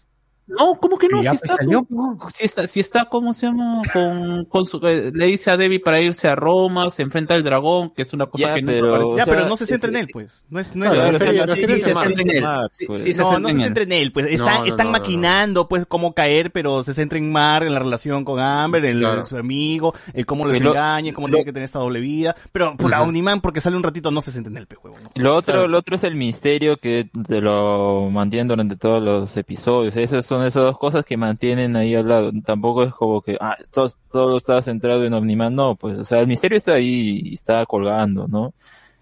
[0.47, 1.23] No, ¿cómo que no?
[1.23, 3.81] Si pues está, salió, con- si está, si está, ¿cómo se llama?
[3.93, 7.45] Con, con su, eh, le dice a Debbie para irse a Roma, se enfrenta al
[7.45, 9.13] dragón, que es una cosa Ya, que nunca pero- aparece.
[9.13, 10.45] O Ya, sea, pero no se centra es- en él, pues.
[10.51, 12.45] No es, no es la serie- la Sí, serie sí, es se centra en él.
[12.87, 13.17] Pues.
[13.19, 15.69] No, no en se centra en él, pues está- No, no, están no, no, maquinando,
[15.69, 19.21] pues, cómo caer, pero se centra en Mark, en la relación con Amber, en, Claro.
[19.21, 21.79] en su amigo, el cómo les Y lo- engaña, cómo lo- tiene que tener esta
[21.79, 22.35] doble vida.
[22.51, 24.99] Pero por la Omniman, porque sale un ratito, no se centra en él, pues, huevo.
[25.03, 25.11] ¿no?
[25.15, 29.97] Lo otro, lo otro es el misterio que te lo mantienen durante todos los episodios.
[29.97, 32.33] Esas son esas dos cosas que mantienen ahí al lado.
[32.45, 35.55] Tampoco es como que, ah, todo, todo está centrado en Omniman.
[35.55, 38.55] No, pues, o sea, el misterio está ahí y está colgando, ¿no?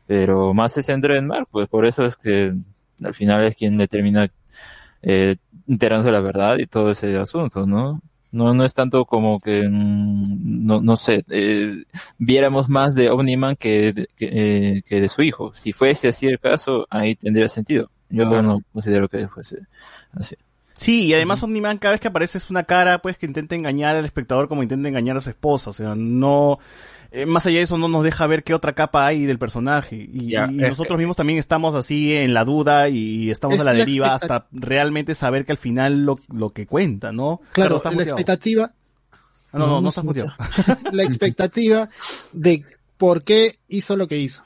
[0.07, 2.55] Pero más se centra en Mark, pues por eso es que
[3.03, 4.29] al final es quien le termina
[5.03, 5.37] eh,
[5.69, 8.01] enterándose de la verdad y todo ese asunto, ¿no?
[8.33, 10.23] No, no es tanto como que, mm,
[10.67, 11.85] no, no sé, eh,
[12.19, 14.29] viéramos más de Omniman que, de- que,
[14.79, 15.53] eh, que de su hijo.
[15.55, 17.91] Si fuese así el caso, ahí tendría sentido.
[18.09, 19.59] Yo no considero que fuese
[20.13, 20.37] así.
[20.81, 23.97] Sí, y además Omniman cada vez que aparece es una cara pues que intenta engañar
[23.97, 26.59] al espectador como intenta engañar a su esposa, o sea, no
[27.13, 29.97] eh, más allá de eso no nos deja ver qué otra capa hay del personaje
[29.97, 33.61] y, Ya, y es nosotros mismos también estamos así en la duda y estamos Es
[33.61, 37.43] a la la deriva hasta realmente saber que al final lo, lo que cuenta, ¿no?
[37.53, 38.73] Claro, ¿estás la expectativa,
[39.53, 40.33] Ah, no, no, no, no estás muteado.
[40.93, 41.91] la expectativa
[42.33, 42.65] de
[42.97, 44.45] por qué hizo lo que hizo.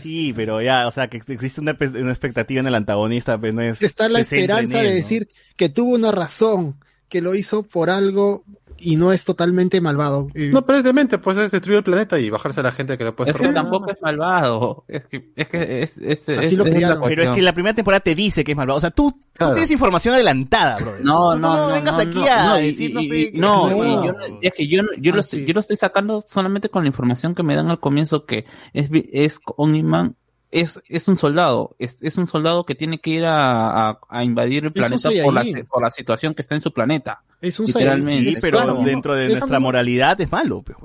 [0.00, 3.52] Sí, pero ya, o sea, que existe una, pe- una expectativa en el antagonista, pero
[3.52, 3.82] no es...
[3.82, 4.96] está la esperanza él, de ¿no?
[4.96, 6.76] decir que tuvo una razón,
[7.08, 8.44] que lo hizo por algo
[8.78, 10.28] y no es totalmente malvado.
[10.34, 13.04] No, pero es demente, pues es destruir el planeta y bajarse a la gente que
[13.04, 14.84] le puede Es que tampoco es malvado.
[14.88, 17.00] Es que, es que es, es, Así es- lo es la.
[17.00, 18.78] Pero es que la primera temporada te dice que es malvado.
[18.78, 19.54] O sea, tú, tú Claro.
[19.54, 20.92] tienes información adelantada, bro.
[21.02, 23.30] No, Tú no, no, vengas no, aquí no, a no, y- decirnos y- pe, y-
[23.32, 23.76] que- no, no.
[23.76, 25.46] y yo no- es que yo, no- yo, lo, Ah, estoy- sí.
[25.46, 28.88] yo lo estoy sacando solamente con la información que me dan al comienzo que es,
[29.12, 30.16] es Omniman
[30.50, 34.24] es, es un soldado, es, es un soldado que tiene que ir a, a, a
[34.24, 37.22] invadir el planeta por la, por la situación que está en su planeta.
[37.40, 38.30] es un literalmente.
[38.30, 38.78] Sí, pero Claro.
[38.84, 40.76] dentro de Es nuestra como- moralidad es malo, pues.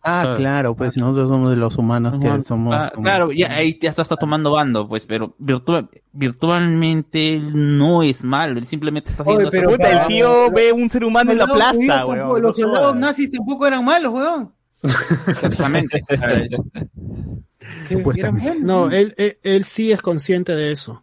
[0.00, 0.36] Ah, Claro.
[0.36, 2.72] claro, pues nosotros somos de los humanos que somos.
[2.72, 7.78] Ah, como- claro, ya ahí ya está, está tomando bando, pues, pero virtual, virtualmente él
[7.78, 11.04] no es malo, él simplemente está haciendo Oye, pero- Puta, el tío ve un ser
[11.04, 12.42] humano aplasta, tampoco- weón.
[12.42, 14.52] Los soldados nazis tampoco eran malos, weón.
[15.26, 16.00] Exactamente.
[17.88, 18.58] Supuestamente.
[18.60, 21.02] No, él, él, él sí es consciente de eso.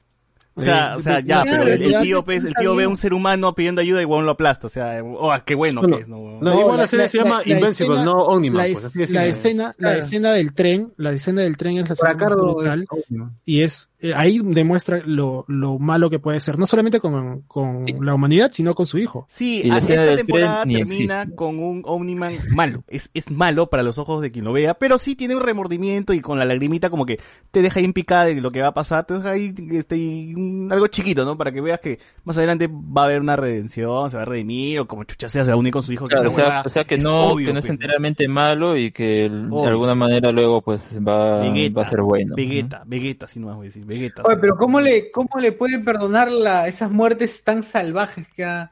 [0.58, 3.14] O sea, Eh, o sea, ya, pero el, tío, pues, el tío ve un ser
[3.14, 4.68] humano pidiendo ayuda y weón lo aplasta.
[4.68, 6.18] O sea, oh, qué bueno No, que es, ¿no?
[6.18, 6.40] weón?
[6.40, 8.66] No, No, igual la, la- serie la- se llama la Invincible, escena- no Omniman.
[8.68, 11.94] la, pues, así la escena, la escena del tren, la escena del tren es la
[11.94, 12.82] escena brutal.
[12.84, 13.10] es-
[13.44, 17.86] y es eh, ahí demuestra lo, lo malo que puede ser, no solamente con, con
[18.02, 19.26] la humanidad, sino con su hijo.
[19.30, 21.36] Sí, Y esta temporada termina existe.
[21.36, 22.84] con un Omniman malo.
[22.88, 26.14] Es, es malo para los ojos de quien lo vea, pero sí tiene un remordimiento
[26.14, 27.20] y con la lagrimita como que
[27.52, 29.96] te deja ahí en picada de lo que va a pasar, te deja ahí este,
[30.36, 31.38] un- algo chiquito, ¿no?
[31.38, 34.80] Para que veas que más adelante va a haber una redención, se va a redimir,
[34.80, 36.08] o como chucha sea, se va a unir con su hijo.
[36.08, 38.28] Claro, o sea, huevada o sea que es no, obvio, que no es pues, enteramente
[38.28, 42.36] malo y que el- de alguna manera luego pues va, Vegeta, va a ser bueno.
[42.36, 44.22] Vegeta, Vegeta, si no vas a decir, Vegeta.
[44.26, 48.72] Oye, pero ¿cómo le, cómo le pueden perdonar la, esas muertes tan salvajes que ha...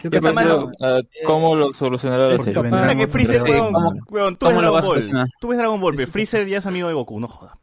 [0.00, 0.70] que ha Yo Esa pasado?
[0.80, 2.62] mano- ¿Cómo lo solucionará la serie?
[2.96, 5.26] que Freezer, Sí, weón, ¿cómo- weón, tú cómo ves lo Dragon vas a Ball, solucionar?
[5.40, 7.54] tú ves Dragon Ball, Freezer ya es amigo de Goku, no jodas.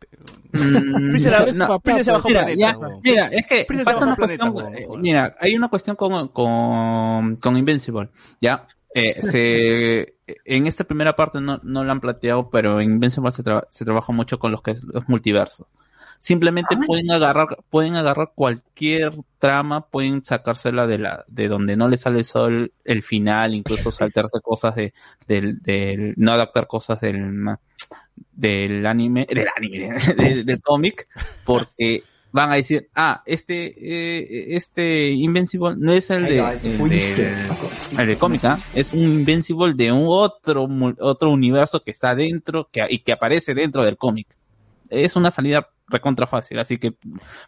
[0.54, 4.06] Mm, Freezer, no, papá, Freezer se bajó Mira, planeta, ya, mira, es que Freezer pasa
[4.06, 8.10] una planeta, cuestión, eh, mira, hay una cuestión con, con, con Invincible,
[8.42, 10.16] ya, eh, se,
[10.46, 13.86] en esta primera parte no, no lo han planteado, pero en Invincible se, tra- se
[13.86, 15.68] trabaja mucho con los que es los multiversos.
[16.22, 21.98] Simplemente pueden agarrar, pueden agarrar cualquier trama, pueden sacársela de la, de donde no le
[21.98, 24.94] sale el sol, el final, incluso saltarse cosas de,
[25.28, 27.44] del, del, no adaptar cosas del,
[28.34, 31.08] del anime, del anime, del, del cómic,
[31.44, 37.36] porque van a decir, ah, este, eh, este Invincible no es el de, el de,
[37.98, 40.68] el de cómica, es un Invincible de un otro,
[41.00, 44.28] otro universo que está dentro que, y que aparece dentro del cómic.
[44.88, 46.96] Es una salida recontra fácil, así que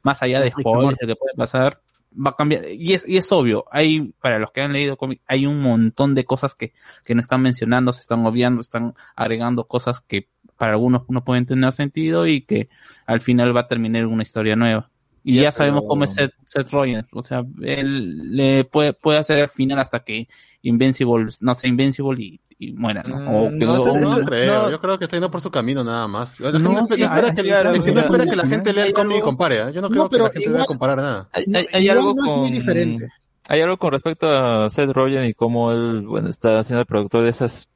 [0.04, 1.82] más allá de spoilers que puede pasar,
[2.14, 2.66] va a cambiar.
[2.70, 6.16] Y es, y es obvio, hay, para los que han leído cómic, hay un montón
[6.16, 6.74] de cosas que,
[7.04, 11.46] que no están mencionando, se están obviando, están agregando cosas que para algunos no pueden
[11.46, 12.70] tener sentido y que
[13.06, 14.90] al final va a terminar una historia nueva.
[15.24, 17.06] Y ya, Ya, sabemos pero- cómo es Seth, Seth Rogen.
[17.14, 20.27] O sea, él le puede, puede hacer el final hasta que
[20.64, 23.16] Invincible, no sé, Invincible y, y muera, ¿no?
[23.45, 25.52] O Mm, que no, eso no- creo, no- yo creo que está yendo por su
[25.52, 26.40] camino nada más.
[26.40, 28.02] La No, gente no sí, espera, que, claro, la gente no mira.
[28.08, 29.56] espera que la gente lea el cómic y compare.
[29.61, 29.72] ¿eh?
[29.74, 31.30] Yo no creo No, que la gente igual- deba comparar nada.
[31.32, 33.08] Hay, No, hay- hay igual algo no es con, muy diferente.
[33.50, 37.24] Hay algo con respecto a Seth Rogen y cómo él, bueno, está siendo el productor
[37.24, 37.68] de esas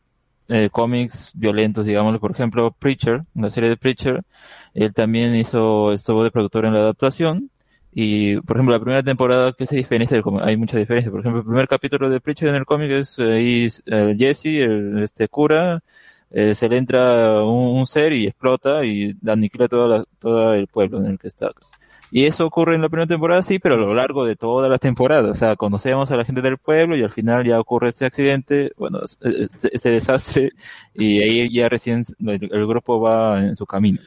[0.50, 2.20] eh, cómics violentos, digámoslo.
[2.20, 4.24] Por ejemplo, Preacher, la serie de Preacher,
[4.74, 7.50] él también hizo, estuvo de productor en la adaptación.
[8.00, 10.44] Y, por ejemplo, la primera temporada, ¿qué se diferencia del cómic?
[10.44, 11.10] Hay mucha diferencia.
[11.12, 15.00] Por ejemplo, el primer capítulo de Preacher en el cómic es eh, eh, Jesse, el,
[15.02, 15.82] este cura,
[16.30, 20.68] eh, se le entra un, un ser y explota y aniquila toda la- todo el
[20.68, 21.52] pueblo en el que está.
[22.10, 24.78] Y eso ocurre en la primera temporada, sí, pero a lo largo de toda la
[24.78, 25.30] temporada.
[25.30, 28.72] O sea, conocemos a la gente del pueblo y al final ya ocurre este accidente,
[28.78, 30.52] bueno, este, desastre,
[30.94, 34.00] y ahí ya recién el, el grupo va en su camino.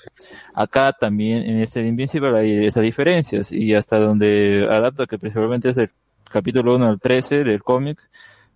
[0.54, 5.76] Acá también en este Invincible hay esas diferencias y hasta donde adapta, que principalmente es
[5.76, 5.90] del
[6.30, 7.98] capítulo 1 al 13 del cómic,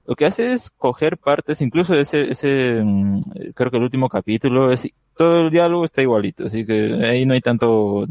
[0.06, 3.18] lo que hace es coger partes, incluso ese, ese, mm,
[3.54, 7.34] creo que el último capítulo es, todo el diálogo está igualito, así que ahí no
[7.34, 8.06] hay tanto,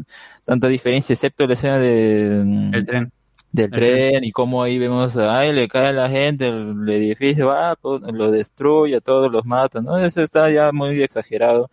[0.45, 3.11] tanta diferencia, excepto la escena de, mm, El tren.
[3.51, 6.89] del El tren y cómo ahí vemos, ay, le cae a la gente, el, el
[6.89, 9.97] edificio, va, pues, lo destruye, a todos los mata, ¿no?
[9.97, 11.69] Eso está ya muy exagerado,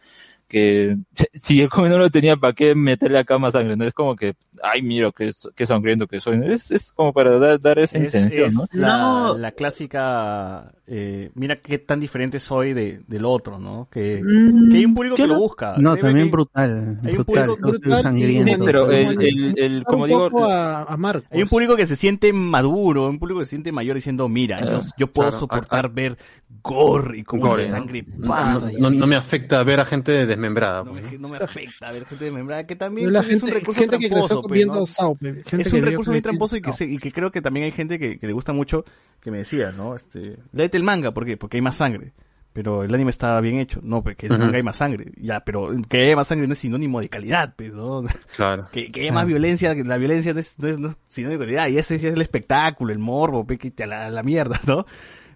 [0.51, 0.97] que
[1.35, 3.77] si el cómic no lo tenía, ¿para qué meterle acá más sangre?
[3.77, 7.39] No es como que, ay, mira, qué, qué sangriento que soy, es, es como para
[7.39, 8.67] dar, dar esa Es, intención, es ¿no?
[8.73, 9.39] la, No.
[9.39, 13.89] la clásica, eh, mira qué tan diferente soy de, del otro, ¿no?
[13.91, 15.77] Que, Mm, que hay un público que lo busca.
[15.79, 17.01] No, Créeme también brutal.
[17.05, 18.53] hay un Brutal, público brutal sangriento.
[18.53, 21.23] Sí, pero Sí, el, bueno, el, el- como digo, a, a.
[21.31, 24.61] Hay un público que se siente maduro, un público que se siente mayor diciendo, mira,
[24.61, 26.17] yo, yo puedo claro, soportar ah, ver
[26.63, 28.71] gore y cómo Gore, la sangre No, pasa.
[28.79, 30.85] no, a no me afecta ver a gente desmembrada.
[30.85, 31.29] no pues, me, ¿no?
[31.29, 34.53] me afecta ver gente desmembrada, que también la es un recurso gente que tramposo, pues,
[34.53, 34.87] viendo ¿no?
[34.87, 37.43] Sao, pe, gente es un recurso muy tramposo y que, se- y que creo que
[37.43, 38.85] también hay gente que, que le gusta mucho
[39.21, 39.95] que me decía, ¿no?
[39.95, 41.37] Este, léete el manga, ¿por qué?
[41.37, 42.13] Porque hay más sangre.
[42.53, 43.79] Pero el anime está bien hecho.
[43.81, 45.13] No, porque en el manga hay más sangre.
[45.17, 48.03] Ya, pero que haya más sangre no es sinónimo de calidad, pues, ¿no?
[48.35, 48.69] Claro.
[48.73, 51.39] Que, que haya más violencia, que la violencia no es, no es, no es sinónimo
[51.41, 51.69] de calidad.
[51.69, 54.59] Y ese es el espectáculo, el morbo, pe, que te a la, a la mierda,
[54.67, 54.85] ¿no?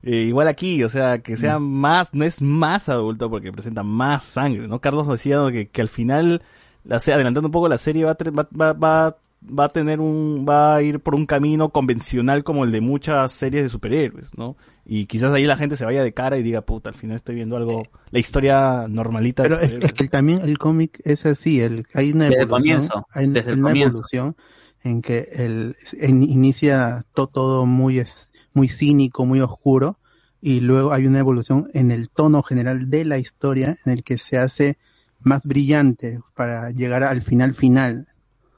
[0.06, 4.24] Eh, igual aquí, o sea, que sea más, no es más adulto porque presenta más
[4.24, 4.80] sangre, ¿no?
[4.80, 6.42] Carlos decía que, que al final,
[6.84, 10.76] la, adelantando un poco la serie, va va, va, va, va a tener un, va
[10.76, 14.56] a ir por un camino convencional como el de muchas series de superhéroes, ¿no?
[14.84, 17.36] Y quizás ahí la gente se vaya de cara y diga, puta, al final estoy
[17.36, 19.44] viendo algo, la historia normalita.
[19.44, 19.88] de Pero es, superhéroes".
[19.88, 23.26] es que también el cómic es así, el, hay una Desde el evolución, comienzo, hay
[23.32, 23.98] desde el una comienzo.
[23.98, 24.36] evolución
[24.82, 29.98] en que el, en- inicia to- todo muy, es- muy cínico, muy oscuro,
[30.40, 34.18] y luego hay una evolución en el tono general de la historia en el que
[34.18, 34.78] se hace
[35.20, 38.08] más brillante para llegar al final final.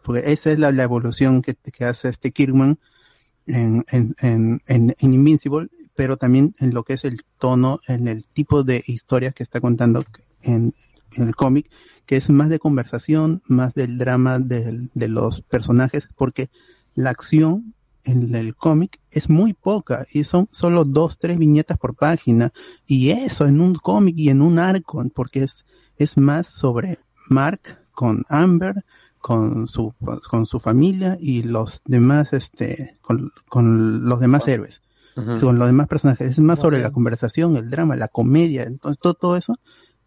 [0.04, 2.78] Porque esa es la, la evolución que, que hace este Kirkman
[3.46, 8.64] en, en, en, Invincible, pero también en lo que es el tono, en el tipo
[8.64, 10.04] de historias que está contando
[10.42, 10.74] en,
[11.16, 11.70] el cómic,
[12.04, 16.50] que es más de conversación, más del drama de los personajes, porque
[16.94, 17.74] la acción
[18.06, 22.52] en el cómic es muy poca y son solo dos, tres viñetas por página
[22.86, 25.66] y eso en un cómic y en un arco, porque es,
[25.98, 28.84] es más sobre Mark con Amber,
[29.18, 29.92] con su,
[30.30, 34.82] con su familia y los demás, este, con, con los demás héroes,
[35.14, 36.28] con los demás personajes.
[36.28, 39.56] Es más sobre la conversación, el drama, la comedia, entonces todo, todo eso.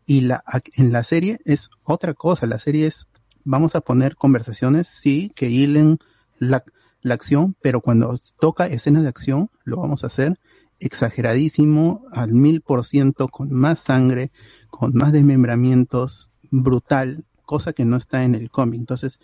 [0.05, 0.43] Y la,
[0.75, 2.47] en la serie es otra cosa.
[2.47, 3.07] La serie es,
[3.43, 5.99] vamos a poner conversaciones, sí, que hilen
[6.37, 6.63] la,
[7.01, 10.39] la acción, pero cuando toca escenas de acción, lo vamos a hacer
[10.79, 14.31] exageradísimo, al mil por ciento, con más sangre,
[14.69, 18.79] con más desmembramientos, brutal, cosa que no está en el cómic.
[18.79, 19.19] Entonces,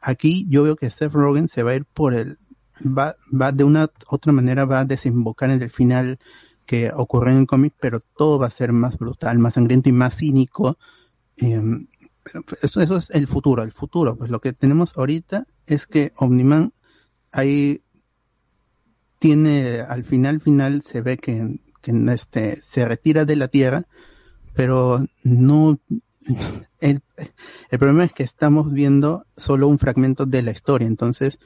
[0.00, 2.38] aquí yo veo que Seth Rogen se va a ir por el,
[2.84, 6.18] va, va de una otra manera, va a desembocar en el final
[6.66, 9.92] que ocurre en el cómic, pero todo va a ser más brutal, más sangriento y
[9.92, 10.76] más cínico.
[11.36, 11.62] Eh,
[12.22, 14.16] pero eso, eso es el futuro, el futuro.
[14.16, 16.72] Pues lo que tenemos ahorita es que Omniman
[17.32, 17.82] ahí
[19.18, 21.60] tiene, al final, final se ve que,
[22.12, 23.86] este, se retira de la Tierra,
[24.54, 25.78] pero no,
[26.80, 27.02] el,
[27.70, 31.38] el problema es que estamos viendo solo un fragmento de la historia, entonces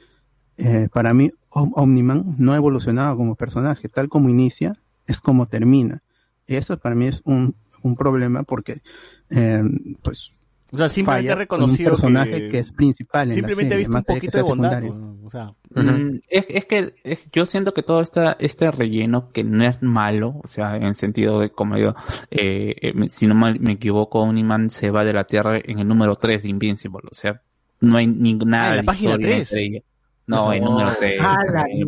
[0.57, 4.73] eh, para mí Om- Omniman no ha evolucionado como personaje, tal como inicia
[5.07, 6.03] es como termina.
[6.47, 8.81] Y esto para mí es un, un problema porque
[9.29, 9.63] eh,
[10.01, 13.35] pues O sea, simplemente falla ha reconocido con un personaje que- que, es principal en
[13.35, 14.83] Simplemente serie, visto un poquito sea de bondad.
[15.23, 19.43] O sea, Mm, es, es que es- yo siento que todo esta, este relleno que
[19.43, 21.95] no es malo, o sea, en el sentido de, como digo,
[22.31, 25.87] eh, eh, si no mal- me equivoco, Uniman se va de la Tierra en el
[25.87, 27.41] número 3 de Invincible, o sea,
[27.81, 29.51] no hay ni nada Ah, en la de página historia 3.
[29.51, 29.83] entre ellas.
[30.27, 31.37] No, el número 3, Ah,
[31.69, 31.85] el,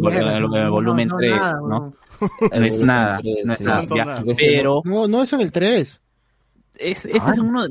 [0.69, 1.67] volumen no, 3, nada, ¿no?
[1.69, 1.93] no.
[2.51, 3.63] Es nada, no es sí.
[3.63, 4.23] nada, No son ya, nada.
[4.37, 6.01] pero No, no es en el 3.
[6.79, 7.65] Es, ese es uno,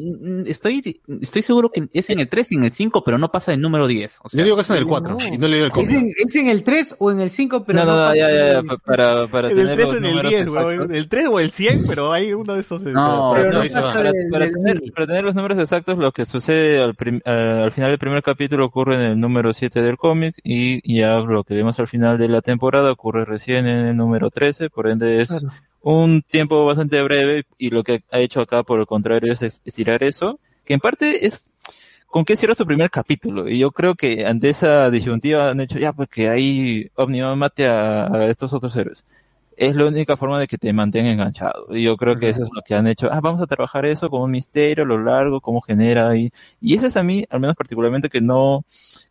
[0.46, 3.52] estoy, estoy seguro que es en el 3 y en el 5, pero no pasa
[3.52, 4.20] el número 10.
[4.22, 5.74] O sea, Yo digo que es en el 4 y no he leído el ¿Es
[5.74, 5.90] cómic.
[5.92, 7.64] en, es en el 3 o en el 5?
[7.64, 9.76] Pero no, no, no, pasa ya, ya, ya, el- pa- para, para en el tener
[9.76, 10.92] 3 o los en el números 10, exactos.
[10.92, 12.82] El 3 o el 100, pero hay uno de esos.
[12.82, 13.92] No, Pero no va.
[13.92, 17.60] para, del- para tener, para tener los números exactos, lo que sucede al, prim- eh,
[17.64, 21.44] al final del primer capítulo ocurre en el número 7 del cómic y ya lo
[21.44, 25.20] que vemos al final de la temporada ocurre recién en el número 13, por ende
[25.20, 25.50] es Claro.
[25.94, 29.62] Un tiempo bastante breve y lo que ha hecho acá por el contrario es es-
[29.64, 31.46] estirar eso, que en parte es
[32.08, 35.78] con qué cierra su primer capítulo y yo creo que ante esa disyuntiva han hecho
[35.78, 39.04] ya pues que ahí Omniman mate a estos otros héroes
[39.56, 41.66] es la única forma de que te mantenga enganchado.
[41.70, 43.08] Y yo creo que eso es lo que han hecho.
[43.10, 46.30] Ah, vamos a trabajar eso como un misterio a lo largo, cómo genera ahí.
[46.60, 48.64] Y eso es a mí, al menos particularmente, que no,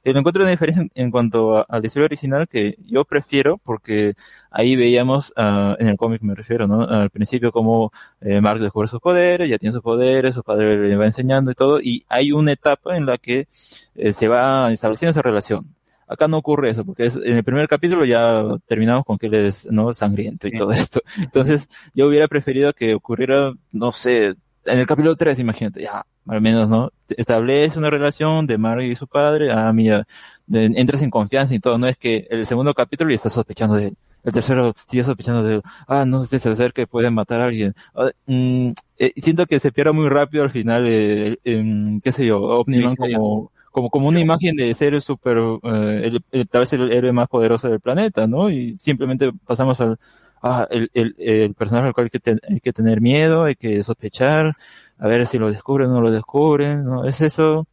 [0.03, 3.05] que no encuentro una diferencia en, en cuanto a, a la historia original que yo
[3.05, 4.13] prefiero porque
[4.51, 6.81] ahí veíamos, ah, en el cómic me refiero, ¿no?
[6.81, 7.91] Al principio como
[8.21, 11.55] eh, Mark descubre sus poderes, ya tiene sus poderes, su padre le va enseñando y
[11.55, 13.47] todo, y hay una etapa en la que
[13.95, 15.75] eh, se va estableciendo esa relación.
[16.07, 19.33] Acá no ocurre eso, porque es, en el primer capítulo ya terminamos con que él
[19.35, 20.57] es no sangriento y Sí.
[20.57, 21.01] todo esto.
[21.19, 24.35] Entonces, yo hubiera preferido que ocurriera, no sé,
[24.65, 26.91] en el capítulo 3, imagínate, ya, al menos, ¿no?
[27.09, 30.07] Establece una relación de Mark y su padre, ah, mira,
[30.51, 33.87] entras en confianza y todo, no es que el segundo capítulo y estás sospechando de
[33.87, 33.97] él.
[34.23, 35.61] El tercero sigue sospechando de él.
[35.87, 37.75] Ah, no se acerca que pueden matar a alguien.
[37.93, 42.25] Ah, mm, eh, siento que se pierde muy rápido al final, eh, em, qué sé
[42.25, 46.61] yo, Omniman como, como, como una imagen de ser el super, eh, el- el- tal
[46.61, 48.49] vez el héroe más poderoso del planeta, ¿no?
[48.49, 49.99] Y simplemente pasamos al,
[50.41, 53.55] ah, el, el, el personaje al cual hay que, ten- hay que tener miedo, hay
[53.55, 54.55] que sospechar,
[54.97, 57.03] a ver si lo descubren o no lo descubren, ¿no?
[57.03, 57.67] Es eso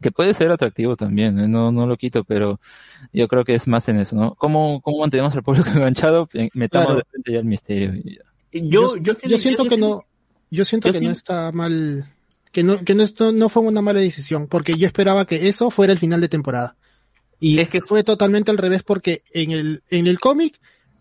[0.00, 1.48] que puede ser atractivo también, ¿eh?
[1.48, 2.60] no, no lo quito, pero
[3.12, 4.36] yo creo que es más en eso, ¿no?
[4.36, 6.28] ¿Cómo, cómo mantenemos al público enganchado?
[6.54, 6.94] Metamos Claro.
[7.00, 7.92] de frente ya el misterio.
[7.96, 8.22] y ya.
[8.52, 10.04] Yo, yo, yo siento que no,
[10.48, 12.06] yo siento yo que no está mal,
[12.54, 15.70] que no, que no, esto no fue una mala decisión, porque yo esperaba que eso
[15.70, 16.76] fuera el final de temporada.
[17.40, 20.58] Y Es que- fue totalmente al revés, porque en el, en el cómic,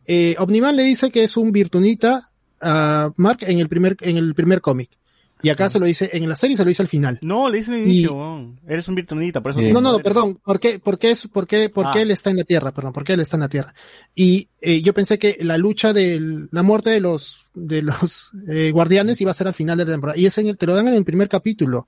[0.07, 4.33] eh, Omniman le dice que es un Virtunita a Mark en el primer, en el
[4.33, 4.89] primer cómic.
[5.43, 7.19] Y acá se lo dice, en la serie se lo dice al final.
[7.21, 8.59] No, le dice al inicio, weón.
[8.67, 10.39] Eres un virtunita, por eso tienes No, no, no, perdón.
[10.43, 12.01] ¿Por qué, por qué, es, por qué, por qué Ah.
[12.03, 12.71] él está en la Tierra?
[12.71, 13.73] Perdón, ¿por qué él está en la Tierra?
[14.15, 18.71] Y eh, yo pensé que la lucha de la muerte de los, de los eh,
[18.71, 20.17] guardianes iba a ser al final de la temporada.
[20.17, 21.87] Y ese en el- te lo dan en el primer capítulo.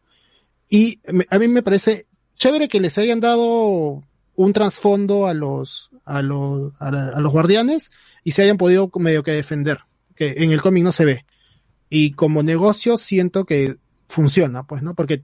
[0.70, 4.04] Y me- a mí me parece chévere que les hayan dado
[4.36, 7.92] un trasfondo a los, a los, a, la- a los guardianes
[8.26, 9.80] y se hayan podido medio que defender.
[10.14, 11.26] Que en el cómic no se ve.
[11.90, 14.96] Y como negocio siento que funciona, pues, ¿no?
[14.96, 15.24] Porque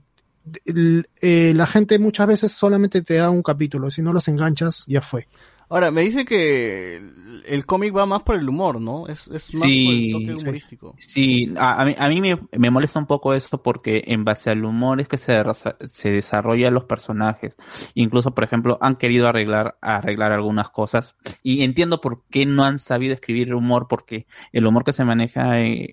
[0.64, 5.00] eh, la gente muchas veces solamente te da un capítulo, si no los enganchas, ya
[5.00, 5.28] fue.
[5.72, 7.00] Ahora, me dice que
[7.46, 9.06] el, cómic va más por el humor, ¿no?
[9.06, 10.94] Es, es más Sí, por el toque humorístico.
[10.98, 14.50] Sí, a, a mí, a mí me, me molesta un poco eso porque en base
[14.50, 15.42] al humor es que se,
[15.88, 17.56] se desarrollan los personajes.
[17.94, 22.78] Incluso, por ejemplo, han querido arreglar, arreglar algunas cosas y entiendo por qué no han
[22.78, 25.86] sabido escribir humor porque el humor que se maneja en,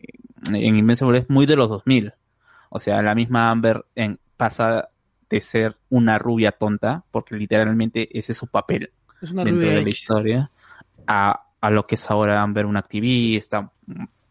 [0.54, 2.16] en Invincible es muy de los 2000.
[2.70, 4.90] O sea, la misma Amber en, pasa
[5.30, 8.92] de ser una rubia tonta porque literalmente ese es su papel
[9.22, 10.00] Es una dentro de la X.
[10.00, 10.52] historia
[11.08, 13.72] a, a lo que es ahora Amber una activista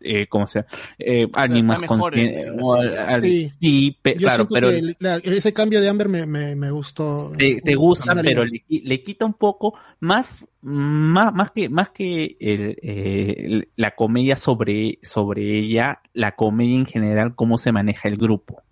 [0.01, 0.65] eh, como sea
[0.97, 2.77] eh, alguien está más consciente o
[3.21, 3.49] Sí.
[3.49, 6.71] sí, pe- Yo claro pero que el- la- ese cambio de Amber me, me, me
[6.71, 7.33] gustó.
[7.37, 12.37] te, te gusta pero le, le quita un poco más más más que más que
[12.39, 18.17] el, eh, la comedia sobre sobre ella la comedia en general cómo se maneja el
[18.19, 18.63] grupo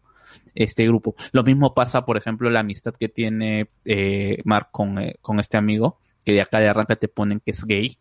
[0.54, 1.14] este grupo.
[1.32, 5.58] Lo mismo pasa, por ejemplo, la amistad que tiene eh, Mark con, eh, con este
[5.58, 7.96] amigo, que de acá de arranca te ponen que es gay.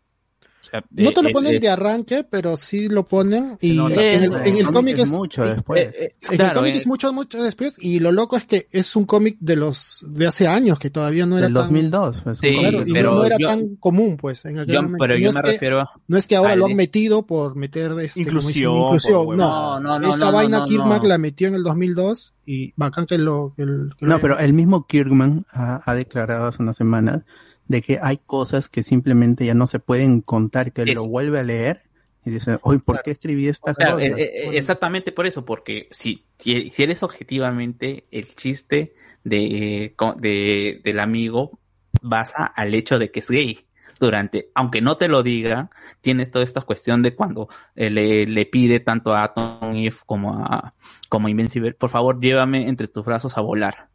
[0.61, 3.55] O sea, No te eh, lo ponen eh, de arranque, pero sí lo ponen.
[3.61, 5.79] Y en el, Eh, en el cómic es mucho eh, después.
[5.79, 6.77] eh, eh, en el cómic eh.
[6.79, 7.75] es mucho, mucho después.
[7.79, 11.27] Y lo loco es que es un cómic de los de hace años que todavía
[11.27, 12.21] no era Del tan, 2002.
[12.23, 14.43] pues, Sí, claro, y pero no, no era yo- tan común, pues.
[14.45, 15.03] En aquel yo- momento.
[15.03, 15.89] pero no yo es me que- refiero a...
[16.07, 19.25] No es que ahora al- lo han metido por meter este, como dicen, Inclusión, inclusión.
[19.27, 19.79] por No.
[19.79, 21.07] No, no, esa no, vaina no, Kirkman no.
[21.09, 23.53] la metió en el 2002 y bacán que lo.
[23.55, 26.75] Que el- que lo No, hayan- pero el mismo Kirkman ha, ha declarado hace unas
[26.75, 27.21] semanas
[27.67, 31.39] de que hay cosas que simplemente ya no se pueden contar, que Es- lo vuelve
[31.39, 31.81] a leer
[32.25, 33.97] y dice, oye, ¿por qué escribí esta cosa?
[34.03, 40.81] eh, eh, exactamente por eso, porque si, si, si eres objetivamente el chiste de, de,
[40.83, 41.59] del amigo
[42.01, 43.67] basa al hecho de que es gay.
[43.97, 45.69] Durante, aunque no te lo diga,
[46.01, 50.33] tienes toda esta cuestión de cuando eh, le, le pide tanto a Atom Eve como
[50.43, 50.73] a
[51.07, 53.89] como Invincible, por favor, llévame entre tus brazos a volar.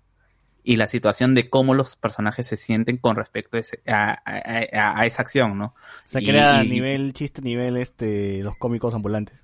[0.63, 4.67] Y la situación de cómo los personajes se sienten con respecto a, ese- a, a-
[4.73, 5.67] a- a esa acción, ¿no?
[5.67, 5.75] O
[6.05, 9.43] sea, Y- que era y- nivel chiste, nivel este los cómicos ambulantes.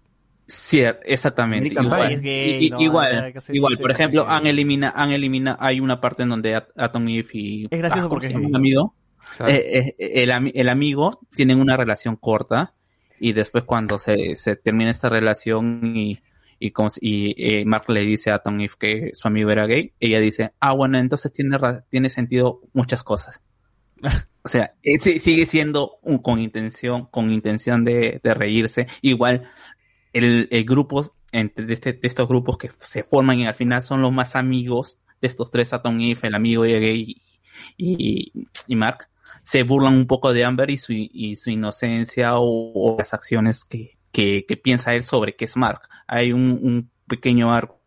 [0.48, 1.68] Sí, exactamente.
[1.72, 3.78] Igual, gay, no, igual, igual.
[3.78, 7.64] Por ejemplo, han elimina, han elimina, hay una parte en donde At- Atom Eve y
[7.68, 8.94] Es gracioso ah, ¿cómo porque se el amigo.
[9.48, 12.74] Eh, eh, el, ami- el amigo tienen una relación corta
[13.18, 16.20] y después cuando se, se termina esta relación y
[16.58, 19.92] y, como, y eh, Mark le dice a Tom Eve que su amigo era gay,
[20.00, 21.58] ella dice, ah, bueno, entonces tiene,
[21.90, 23.42] tiene sentido muchas cosas.
[24.46, 28.86] O sea, eh, sigue siendo un- con intención, con intención de, de reírse.
[29.02, 29.50] Igual,
[30.12, 33.82] el, el grupo, entre de, este- de estos grupos que se forman y al final
[33.82, 37.22] son los más amigos de estos tres, Atom Eve, el amigo y gay
[37.76, 38.32] y,
[38.66, 39.08] y Mark,
[39.42, 43.64] se burlan un poco de Amber y su, y su inocencia o, o las acciones
[43.64, 43.95] que,
[44.46, 45.82] que, piensa él sobre qué es Mark.
[46.06, 47.80] Hay un, un pequeño arco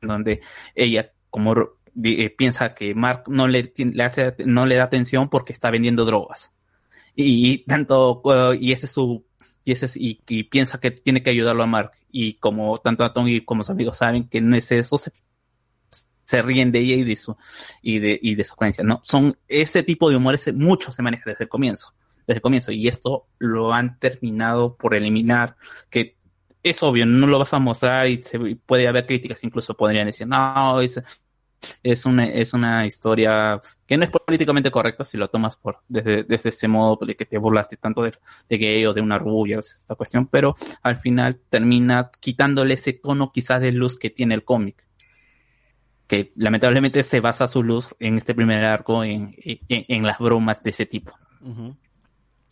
[0.00, 0.40] donde
[0.74, 1.54] ella como
[2.02, 6.04] eh, piensa que Mark no le, le hace no le da atención porque está vendiendo
[6.04, 6.52] drogas.
[7.14, 9.24] Y, tanto uh, y ese es su
[9.64, 11.92] y ese es- y, y piensa que tiene que ayudarlo a Mark.
[12.10, 15.12] Y como tanto a Tony como sus amigos saben que no es eso se,
[16.24, 17.36] se ríen de ella y de su
[17.82, 21.30] y de y de su creencia no son ese tipo de humores mucho se maneja
[21.30, 21.94] desde el comienzo
[22.26, 25.56] desde el comienzo y esto lo han terminado por eliminar
[25.90, 26.16] que
[26.62, 30.26] es obvio no lo vas a mostrar y se, puede haber críticas incluso podrían decir
[30.26, 31.00] no es
[31.82, 36.22] es una, es una historia que no es políticamente correcta si lo tomas por desde,
[36.22, 38.12] desde ese modo de que te burlaste tanto de,
[38.48, 43.32] de gay o de una rubia, esta cuestión, pero al final termina quitándole ese tono
[43.32, 44.84] quizás de luz que tiene el cómic.
[46.06, 50.70] Que lamentablemente se basa su luz en este primer arco en, en, las bromas de
[50.70, 51.12] ese tipo.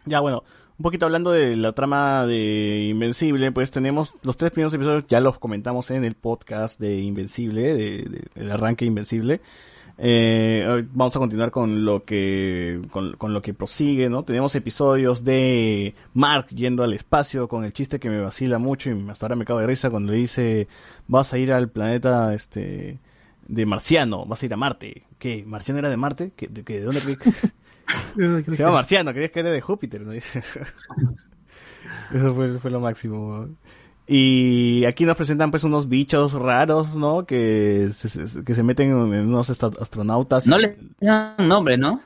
[0.06, 0.44] Ya, bueno,
[0.78, 5.20] un poquito hablando de la trama de Invencible, pues tenemos los tres primeros episodios, ya
[5.20, 9.40] los comentamos en el podcast de Invencible, de, de- el arranque Invencible.
[9.96, 14.24] Eh, vamos a continuar con lo que con, con lo que prosigue, ¿no?
[14.24, 19.08] Tenemos episodios de Mark yendo al espacio con el chiste que me vacila mucho y
[19.08, 20.66] hasta ahora me cago de risa cuando dice
[21.06, 22.98] vas a ir al planeta este
[23.46, 25.04] de Marciano, vas a ir a Marte.
[25.20, 25.44] ¿Qué?
[25.46, 26.32] ¿Marciano era de Marte?
[26.34, 27.00] ¿Qué, de, qué- de dónde?
[28.56, 30.12] Se llama Marciano, creías que era de Júpiter, ¿no?
[32.12, 33.48] Eso fue, fue lo máximo.
[34.06, 37.24] Y aquí nos presentan pues unos bichos raros, ¿no?
[37.26, 40.46] Que se, se- que se meten en unos astronautas.
[40.46, 42.00] No les dan nombre, ¿no?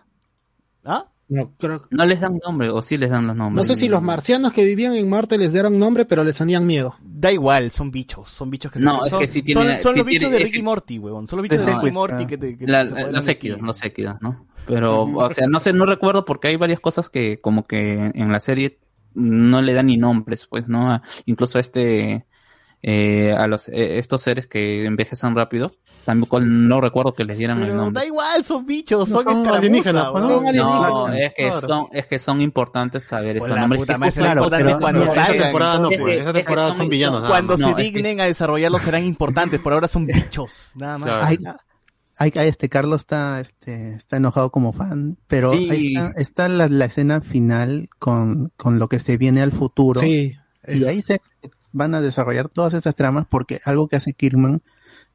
[0.85, 1.07] ¿Ah?
[1.31, 3.67] No, creo No les dan nombre, o sí les dan los No nombres.
[3.67, 6.95] sé si los marcianos que vivían en Marte les dieron nombre, pero les tenían miedo.
[7.03, 9.81] Da igual, son bichos, son bichos que No, se es son, que sí son- tiene-
[9.81, 11.27] son sí los bichos tiene- de Ricky que- Morty, huevón.
[11.29, 13.85] Son los bichos De Ricky Morty que te, que La- se apoderan los équidos, los
[13.85, 14.47] équidos, ¿no?
[14.67, 18.33] Pero, o sea, no sé, no recuerdo porque hay varias cosas que como que en
[18.33, 18.79] la serie
[19.15, 21.03] no le dan ni nombres, pues, ¿no?
[21.27, 22.27] Incluso a este,
[22.83, 25.73] eh, a los, eh, estos seres que envejecen rápido,
[26.05, 28.01] tampoco no recuerdo que les dieran el nombre.
[28.01, 30.29] da igual, son bichos, No son, alienígenas, weón.
[30.29, 31.09] ¿no?
[31.13, 33.81] Es que son, es que son importantes saber Por estos nombres.
[33.81, 35.43] puta será claro, importante pero- cuando pero esta salgan.
[35.43, 36.13] temporada no, Es pues.
[36.13, 37.21] que- Esta es que temporada son- son villanos.
[37.23, 37.61] nada Cuando más.
[37.61, 41.09] No, se es que- dignen a desarrollarlos serán importantes, por ahora son bichos, nada más.
[41.11, 41.25] Claro.
[41.27, 41.39] Hay,
[42.17, 45.69] hay, hay- este Carlos está, este, está enojado como fan, pero Sí.
[45.71, 50.01] ahí está, está la, la escena final con, con lo que se viene al futuro.
[50.01, 50.37] Sí.
[50.67, 51.21] Y ahí se
[51.79, 54.63] van a desarrollar todas esas tramas porque algo que hace Kirkman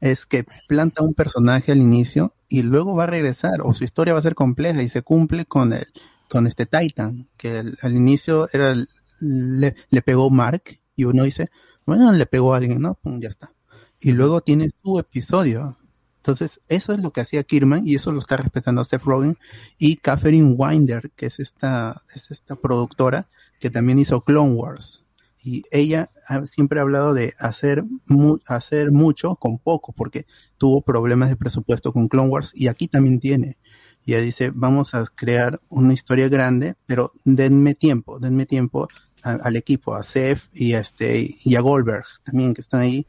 [0.00, 4.14] es que planta un personaje al inicio y luego va a regresar o su historia
[4.14, 5.86] va a ser compleja y se cumple con el,
[6.28, 8.74] con este Titan, que al inicio era
[9.20, 11.48] le, pegó Mark y uno dice,
[11.86, 12.94] bueno, le pegó a alguien, ¿no?
[12.94, 13.52] Pum, ya está.
[14.00, 15.78] Y luego tiene su episodio.
[16.16, 19.36] Entonces, eso es lo que hacía Kirkman y eso lo está respetando Seth Rogen
[19.78, 23.28] y Catherine Winder, que es esta, es esta productora
[23.60, 25.03] que también hizo Clone Wars.
[25.44, 30.26] Y ella ha- siempre ha hablado de hacer, mu- hacer mucho con poco, porque
[30.58, 33.58] tuvo problemas de presupuesto con Clone Wars y aquí también tiene.
[34.06, 38.88] Y ella dice, vamos a crear una historia grande, pero denme tiempo, denme tiempo
[39.22, 43.06] al equipo, a Seth y a, este, y a Goldberg también que están ahí,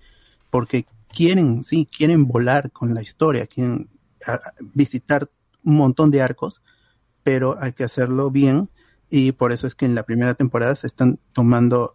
[0.49, 3.89] porque quieren, sí, quieren volar con la historia, quieren
[4.73, 5.30] visitar
[5.64, 6.61] un montón de arcos,
[7.23, 8.69] pero hay que hacerlo bien
[9.09, 11.94] y por eso es que en la primera temporada se están tomando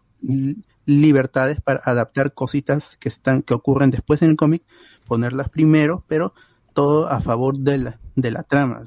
[0.87, 4.63] libertades para adaptar cositas que están que ocurren después en el cómic,
[5.07, 6.35] ponerlas primero, pero
[6.75, 8.83] todo a favor de la de la trama.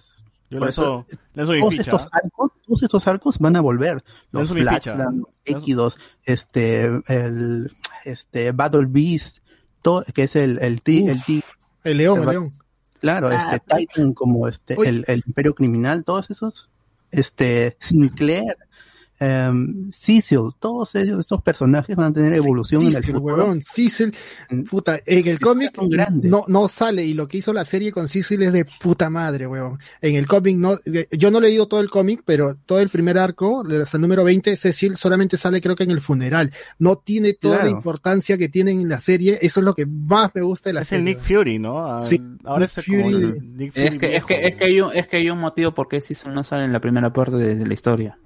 [0.50, 1.06] Yo Por lanzo
[1.36, 1.82] mi todos ficha.
[1.82, 4.04] estos arcos, todos estos arcos van a volver.
[4.32, 9.38] Los los Equidos, este, el, este, Battle Beast,
[9.82, 11.44] todo, que es el, el, ti- el, ti-
[11.84, 12.54] El león, el león.
[13.02, 16.70] Claro, Ah, este Titan como este, el, el Imperio Criminal, todos esos,
[17.12, 18.56] este, Sinclair,
[19.24, 23.36] em, Cecil, todos ellos, estos personajes van a tener evolución en el Cecil, futuro.
[23.36, 24.14] huevón, Cecil,
[24.70, 25.72] puta, en el cómic
[26.24, 29.48] no, no sale y lo que hizo la serie con Cecil es de puta madre,
[29.48, 29.80] huevón.
[30.02, 30.78] En el cómic no,
[31.12, 34.24] yo no he leído todo el cómic, pero todo el primer arco, hasta el número
[34.24, 36.52] 20, Cecil solamente sale creo que en el funeral.
[36.80, 37.70] No tiene toda Claro.
[37.72, 40.74] la importancia que tiene en la serie, eso es lo que más me gusta de
[40.74, 41.16] la Es el serie.
[41.16, 41.86] Nick Fury, ¿no?
[41.94, 43.14] Ah, Sí, Ahora Nick es Fury.
[43.16, 45.40] el Nick Fury Es que, es, que, es, que hay un, es que hay un
[45.40, 48.18] motivo por qué Season no sale en la primera parte de, de la historia.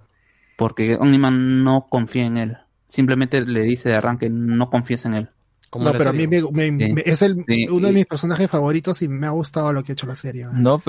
[0.58, 2.58] Porque Omniman no confía en él.
[2.90, 5.30] Simplemente le dice de arranque, no confíes en él.
[5.78, 6.94] No, pero a mí me, me- Sí.
[6.94, 9.92] me- es el, Sí, uno de mis personajes favoritos y me ha gustado lo que
[9.92, 10.48] ha hecho la serie.
[10.54, 10.82] No,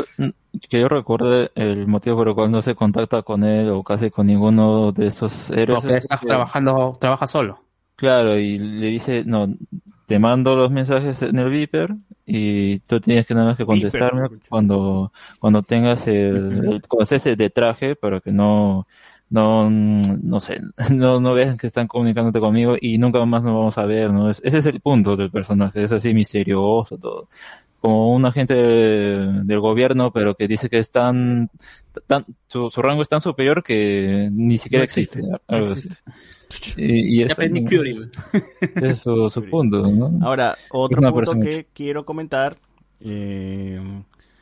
[0.70, 4.10] que yo recuerde el motivo por el cual no se contacta con él o casi
[4.10, 5.80] con ninguno de esos héroes.
[5.82, 7.64] Porque es está porque- trabajando, trabaja solo.
[7.97, 9.52] Claro, y le dice, no,
[10.06, 14.28] te mando los mensajes en el Viper y tú tienes que nada más que contestarme
[14.48, 18.86] cuando, cuando tengas el, el- cuando estés de traje para que no,
[19.31, 20.60] no, no sé,
[20.94, 24.31] no, no vean que están comunicándote conmigo y nunca más nos vamos a ver, ¿no?
[24.31, 27.28] Es- ese es el punto del personaje, es así misterioso todo.
[27.81, 31.48] Como un agente de- del gobierno, pero que dice que es tan,
[32.08, 35.31] tan su, su rango es tan superior que ni siquiera No existe, existe.
[35.48, 35.94] no algo existe.
[35.94, 36.74] así.
[36.78, 37.97] Y, es, ves, Nick Fury.
[38.76, 40.26] es su, su punto, ¿no?
[40.26, 42.57] Ahora, otro punto persona que quiero comentar.
[43.00, 43.81] eh,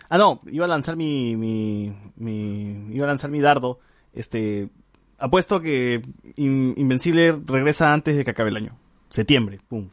[0.08, 3.80] Ah, no, iba a lanzar mi, mi, mi- Iba a lanzar mi dardo.
[4.16, 4.68] Este.
[5.18, 6.02] Apuesto que
[6.36, 8.76] In- Invencible regresa antes de que acabe el año.
[9.08, 9.88] Septiembre, pum.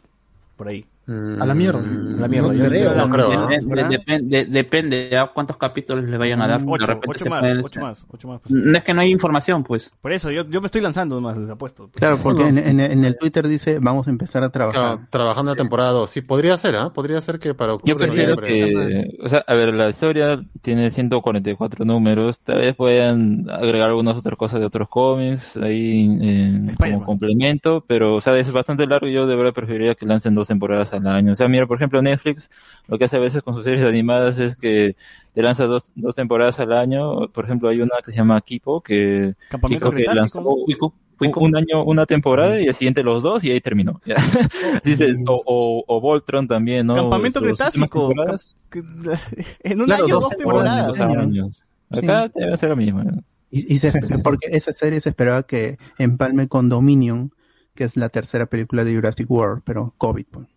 [0.58, 0.86] Por ahí.
[1.06, 1.80] A la mierda.
[1.80, 2.48] A la mierda.
[2.48, 2.94] No Yo- creo.
[2.96, 6.62] No creo, de- depende, depende de a cuántos capítulos le vayan a dar.
[6.66, 8.40] Ocho, de ocho más, pueden- ocho más, ocho más.
[8.42, 8.54] pues.
[8.54, 9.92] No es que no hay información, pues.
[10.02, 11.90] Por eso, yo, yo me estoy lanzando más, les apuesto.
[11.94, 14.82] Claro, porque en, en- en el Twitter dice, vamos a empezar a trabajar.
[14.82, 16.10] Claro, trabajando la temporada 2.
[16.10, 16.92] Sí, podría ser, ¿ah?
[16.94, 20.90] Podría ser que para octubre, Yo prefiero que, o sea, a ver, la historia tiene
[20.90, 27.04] 144 números, tal vez puedan agregar algunas otras cosas de otros cómics ahí eh, como
[27.04, 30.48] complemento, pero, o sea, es bastante largo y yo de verdad preferiría que lancen dos
[30.48, 31.34] temporadas al año.
[31.34, 32.50] O sea, mira, por ejemplo, Netflix
[32.88, 34.96] lo que hace a veces con sus series animadas es que
[35.34, 37.28] te lanza dos, dos temporadas al año.
[37.30, 39.36] Por ejemplo, hay una que se llama Kipo, que,
[39.78, 43.62] creo que lanzó un, un año, una temporada y el siguiente los dos y ahí
[43.62, 44.02] terminó.
[44.82, 46.96] Así se- o, o, o Voltron también, ¿no?
[46.96, 48.08] Campamento últimas Cretácico.
[48.10, 48.58] temporadas.
[49.64, 50.88] En un Claro, año, dos dos temporadas.
[50.88, 51.64] Dos años.
[51.90, 53.04] Acá debe ser lo mismo.
[53.52, 53.92] Y, y se-
[54.24, 57.32] porque esa serie se esperaba que empalme con Dominion,
[57.76, 60.26] que es la tercera película de Jurassic World, pero COVID.
[60.32, 60.48] pues.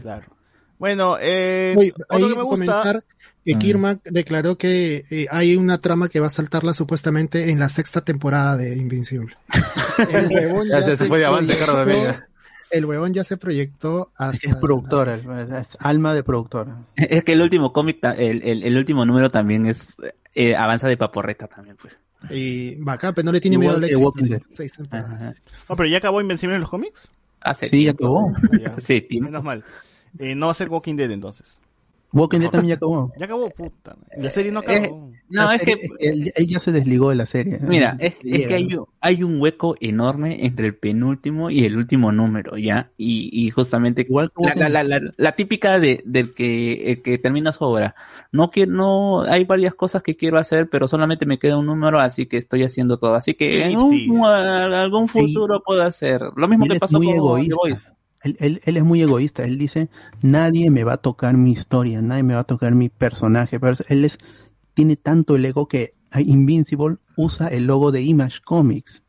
[0.00, 0.26] Claro.
[0.78, 2.64] Bueno, eh, Oye, otro que me gusta.
[2.64, 3.04] comentar
[3.44, 3.58] que Mm.
[3.58, 8.00] Kirman declaró que eh, hay una trama que va a saltarla supuestamente en la sexta
[8.02, 9.34] temporada de Invincible.
[10.12, 12.20] El huevón Ya se- se fue de avante, proyectó- Carlos Ramírez.
[12.70, 14.48] El huevón ya se proyectó hasta...
[14.48, 15.16] Es productora,
[15.60, 16.78] es alma de productora.
[16.96, 19.94] Es que el último cómic, el, el, el último número también es
[20.34, 21.98] eh, avanza de paporreta también, pues.
[22.30, 24.14] Y bacán, pero no le tiene miedo al éxito.
[25.68, 27.08] No, pero ya acabó Invencible en los cómics.
[27.44, 28.30] Hace Sí, ya tiempo.
[28.30, 28.58] acabó.
[28.60, 28.74] Ya.
[28.80, 29.26] Sí, tiempo.
[29.26, 29.64] Menos mal.
[30.18, 31.56] Eh, no va a ser Walking Dead entonces.
[32.12, 33.12] Walking Dead también ya acabó.
[33.18, 33.96] Ya acabó, puta.
[34.18, 35.10] La serie no Eh, acabó.
[35.30, 37.58] no, La es que, él, él ya se desligó de la serie.
[37.62, 41.76] mira, es, es que hay, un- hay un hueco enorme entre el penúltimo y el
[41.76, 42.90] último número, ¿ya?
[42.98, 47.02] Y, y justamente Igual la, Walking la, la, la, la típica de, del que, el
[47.02, 47.94] que termina su obra.
[48.30, 51.98] No quiero, no, hay varias cosas que quiero hacer, pero solamente me queda un número,
[52.00, 53.14] así que estoy haciendo todo.
[53.14, 56.20] Así que en un- algún futuro puedo hacer.
[56.36, 57.91] Lo mismo que es pasó muy con egoísta.
[58.22, 59.44] Él, es muy egoísta.
[59.44, 59.88] Él dice,
[60.22, 63.58] nadie me va a tocar mi historia, nadie me va a tocar mi personaje.
[63.58, 64.18] Pero él es,
[64.74, 69.02] tiene tanto el ego que Invincible usa el logo de Image Comics.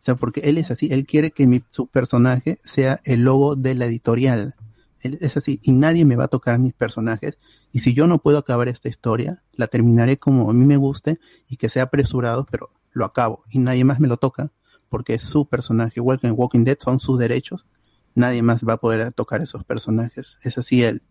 [0.00, 3.56] O sea, porque él es así, él quiere que mi, su personaje sea el logo
[3.56, 4.54] de la editorial.
[5.00, 7.38] Él es así, y nadie me va a tocar mis personajes.
[7.72, 11.20] Y si yo no puedo acabar esta historia, la terminaré como a mí me guste
[11.48, 13.44] y que sea apresurado, pero lo acabo.
[13.50, 14.50] Y nadie más me lo toca,
[14.88, 15.94] porque es su personaje.
[15.96, 17.66] Igual que en Walking Dead son sus derechos.
[18.14, 20.38] Nadie más va a poder tocar esos personajes.
[20.42, 21.02] Es así él.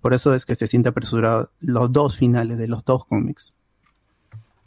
[0.00, 3.52] Por eso es que se siente apresurado los dos finales de los dos cómics.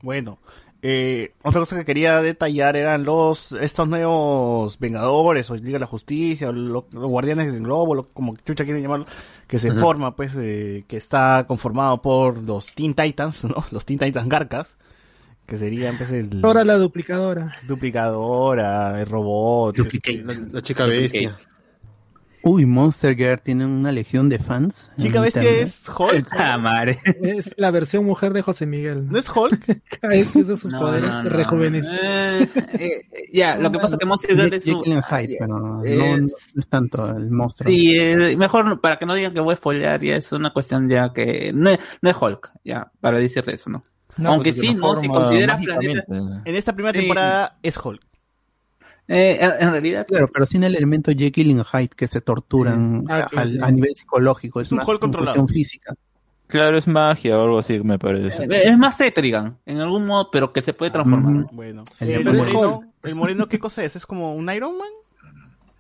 [0.02, 0.40] Bueno,
[0.84, 5.86] Eh, otra cosa que quería detallar eran los estos nuevos Vengadores o Liga de la
[5.86, 9.06] Justicia o lo- los Guardianes del Globo, lo- como chucha quieren llamarlo,
[9.48, 13.64] que se forma, pues, eh, que está conformado por los Teen Titans, ¿no?
[13.70, 14.76] Los Teen Titans Garcas,
[15.46, 17.54] que serían, pues, el Ahora la duplicadora.
[17.68, 21.40] duplicadora, el robot, este, La, la chica bestia.
[22.44, 24.90] Uy, Monster Girl tiene una legión de fans.
[24.98, 25.64] Chica Bestia internet.
[25.68, 26.28] es Hulk.
[26.38, 27.00] Ah, madre.
[27.22, 29.08] Es la versión mujer de José Miguel.
[29.08, 29.82] ¿No es Hulk?
[30.02, 31.30] Es usa sus No, poderes, no, se no.
[31.30, 31.96] rejuvenece.
[31.96, 35.36] Eh, eh, ya, lo que pasa es que Monster Girl es un- Jekyll and Hyde,
[35.40, 37.70] pero no, es- no es tanto el monstruo.
[37.72, 40.90] Sí, eh, mejor para que no digan que voy a spoilear, ya es una cuestión
[40.90, 43.84] ya que no es, no es Hulk, ya, para decirle eso, ¿no?
[44.18, 44.96] No, Aunque pues, se sí, ¿no?
[44.96, 46.04] Si consideras planeta.
[46.10, 47.00] En esta primera Sí.
[47.00, 48.02] temporada es Hulk.
[49.08, 53.18] Eh, en realidad, Claro, pero sin el elemento Jekyll and Hyde que se torturan Ah,
[53.18, 53.50] a, claro.
[53.52, 54.62] al- a nivel psicológico.
[54.62, 55.94] Es, Es un más Hulk una cuestión física.
[56.48, 58.44] Claro, es magia o algo así, me parece.
[58.44, 61.48] eh, es más Tetrigan, en algún modo, pero que se puede transformar.
[61.54, 61.84] Bueno.
[62.00, 63.96] El moreno, el moreno, ¿qué cosa es?
[63.96, 64.90] ¿Es como un Iron Man?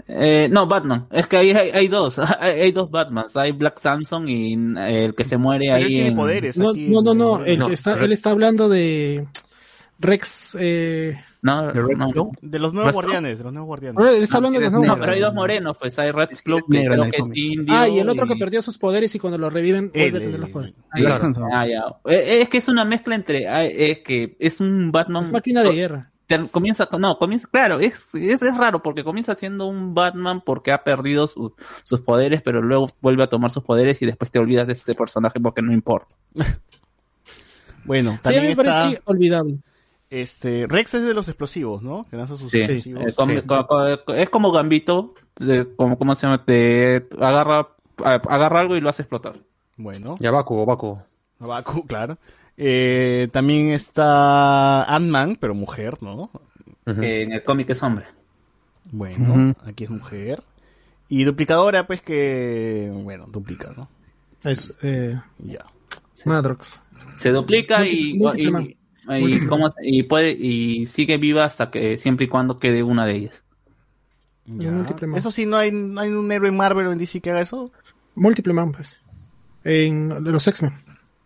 [0.08, 1.08] Eh, no, Batman.
[1.12, 2.20] Es que hay, hay, hay dos.
[2.40, 3.38] Hay, hay dos Batmans.
[3.38, 5.90] Hay Black Samson y eh, el que se muere Pero él ahí.
[5.90, 6.88] tiene en- poderes No, aquí.
[6.90, 7.26] no, no, el no.
[7.38, 7.46] moreno.
[7.46, 9.28] El No, que está, pero- él está hablando de
[10.00, 10.58] Rex.
[10.60, 12.10] Eh, No, ¿De Red no.
[12.12, 12.32] Claw?
[12.42, 14.22] De los nuevos guardianes, de los nuevos guardianes.
[14.22, 16.78] está hablando de los nuevos pero hay dos morenos, pues hay Red Club, es que
[16.78, 17.38] negro creo en el que es cómic.
[17.38, 17.76] indio.
[17.76, 20.40] Ah, y el otro que perdió sus poderes y cuando lo reviven vuelve a tener
[20.40, 20.76] los poderes.
[21.52, 21.84] Ah, ya.
[22.06, 23.46] Eh, Es que es una mezcla entre.
[23.92, 25.24] Es que es un Batman.
[25.24, 26.08] Es máquina de guerra.
[26.52, 30.82] Comienza, no, comienza, claro, es, es, es raro porque comienza siendo un Batman porque ha
[30.82, 31.54] perdido su-
[31.84, 34.94] sus poderes, pero luego vuelve a tomar sus poderes y después te olvidas de este
[34.96, 36.16] personaje porque no importa.
[37.84, 39.58] Bueno, Sí, a también mí me está parece olvidable.
[40.12, 42.06] Este Rex es de los explosivos, ¿no?
[42.10, 43.04] Que lanza sus Sí, explosivos.
[43.08, 43.40] eh, como- Sí.
[44.22, 46.46] es como Gambito, de- como, ¿cómo se llama?
[46.46, 49.34] Te agarra, agarra algo y lo hace explotar.
[49.78, 51.00] Bueno, Ya, Baku, Baku.
[51.40, 52.18] Baku, claro.
[52.58, 56.30] Eh, también está Ant-Man, pero mujer, ¿no?
[56.86, 58.06] Eh, en el cómic es hombre.
[58.92, 60.44] Bueno, aquí es mujer.
[61.08, 63.88] Y duplicadora, pues que, bueno, duplica, ¿no?
[64.44, 65.66] Es eh, Ya.
[66.26, 66.82] Madrox.
[67.18, 68.76] Se duplica y, y,
[69.10, 73.16] y, cómo y puede y sigue viva hasta que siempre y cuando quede una de
[73.16, 73.44] ellas.
[74.46, 74.72] ya.
[74.72, 75.18] múltiple man.
[75.18, 77.42] Eso sí, no hay, no hay un héroe en Marvel o en DC que haga
[77.42, 77.72] eso.
[78.16, 78.98] Múltiple Man, pues.
[79.64, 80.74] En los X-Men.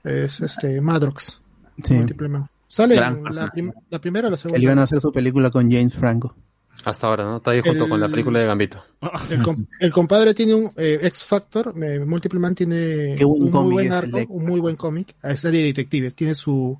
[0.04, 1.42] Es este Madrox.
[1.84, 1.94] Sí.
[1.96, 2.46] Múltiple Man.
[2.68, 4.82] Sale en la, prim- la primera o la Que le iban segunda.
[4.82, 6.36] a hacer su película con James Franco.
[6.84, 7.38] Hasta ahora, ¿no?
[7.38, 8.84] Está ahí junto El- con la película de Gambito.
[9.30, 11.74] El, com- el compadre tiene un eh, X Factor.
[11.82, 15.16] eh, Múltiple Man tiene un muy cómic buen arco, un muy buen cómic.
[15.24, 16.14] Es de detectives.
[16.16, 16.78] Tiene su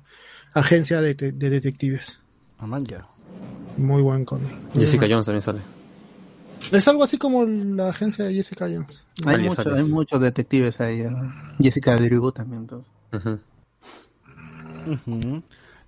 [0.60, 2.20] agencia de, de detectives.
[2.58, 3.06] Ah, man, ya.
[3.76, 4.48] Muy buen cómic.
[4.74, 5.60] Jessica Jones también sale.
[6.72, 9.04] Es algo así como la agencia de Jessica Jones.
[9.26, 9.58] Hay, alias.
[9.58, 11.02] hay muchos detectives ahí.
[11.02, 11.54] ah.
[11.60, 12.62] Jessica Drew también.
[12.62, 12.90] Entonces.
[13.12, 13.38] Ujú.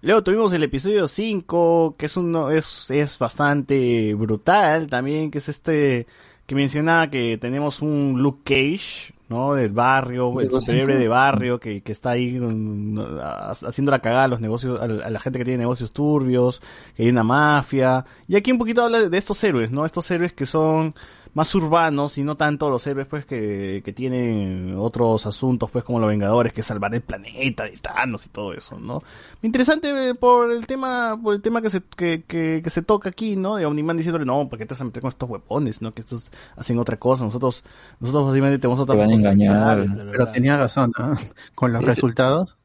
[0.03, 5.49] Luego tuvimos el episodio 5, que es uno, es, es bastante brutal también, que es
[5.49, 6.07] este,
[6.47, 9.55] que mencionaba que tenemos un Luke Cage, ¿no?
[9.55, 14.25] Del barrio, el superhéroe de barrio, que, que está ahí mm, ha- haciendo la cagada
[14.25, 16.61] a los negocios, a la, a la gente que tiene negocios turbios,
[16.97, 18.05] que hay una mafia.
[18.27, 19.85] Y aquí un poquito habla de estos héroes, ¿no?
[19.85, 20.95] Estos héroes que son
[21.35, 25.99] más urbanos y no tanto los héroes pues que, que tienen otros asuntos pues como
[26.01, 29.03] los Vengadores que salvar el planeta de Thanos y todo eso, ¿no?
[29.43, 33.09] Interesante eh, por el tema por el tema que se que, que, que se toca
[33.11, 33.57] aquí, ¿no?
[33.57, 35.93] De Omniman diciéndole, "No, ¿para qué te vas a meter con estos huevones, no?
[35.95, 36.25] Que estos
[36.57, 37.63] hacen otra cosa, nosotros
[38.01, 39.79] nosotros básicamente tenemos otra Te van a engañar.
[39.79, 40.33] responsabilidad, bla, bla, Pero bla".
[40.33, 41.17] tenía razón, ¿ah?
[41.55, 41.87] Con los Sí.
[41.87, 42.57] resultados.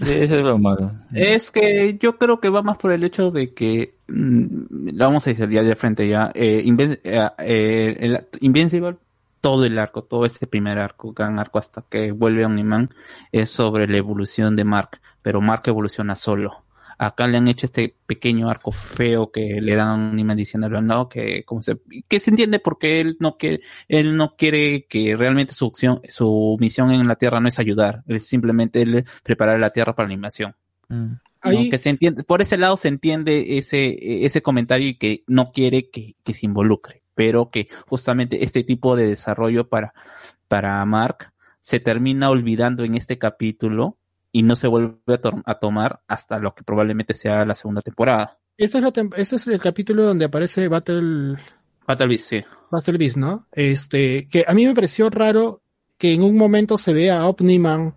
[0.00, 0.92] Eso es lo malo.
[1.12, 5.26] Es que yo creo que va más por el hecho de que, mm, lo vamos
[5.26, 8.96] a decir ya de frente ya, eh, eh, eh, Invincible,
[9.40, 12.90] todo el arco, todo este primer arco, gran arco hasta que vuelve Omniman,
[13.32, 16.65] es sobre la evolución de Mark, pero Mark evoluciona solo.
[16.98, 21.08] Acá le han hecho este pequeño arco feo que le dan a Omniman diciéndole no,
[21.08, 25.52] que, como se, que se entiende porque él no quiere, él no quiere que realmente
[25.52, 29.70] su acción, su misión en la Tierra no es ayudar, es simplemente él preparar la
[29.70, 30.56] Tierra para la invasión.
[30.88, 31.14] Mm.
[31.70, 35.90] Que se entiende, por ese lado se entiende ese, ese comentario y que no quiere
[35.90, 39.94] que, que se involucre, pero que justamente este tipo de desarrollo para,
[40.48, 43.98] para Mark se termina olvidando en este capítulo
[44.38, 47.80] y no se vuelve a, to- a tomar hasta lo que probablemente sea la segunda
[47.80, 48.38] temporada.
[48.58, 51.36] Este es, la tem- este es el capítulo donde aparece Battle,
[51.86, 52.40] Battle Beast, sí.
[52.70, 53.46] Battle Beast, ¿no?
[53.52, 55.62] Este, que a mí me pareció raro
[55.98, 57.94] que en un momento se vea a Omniman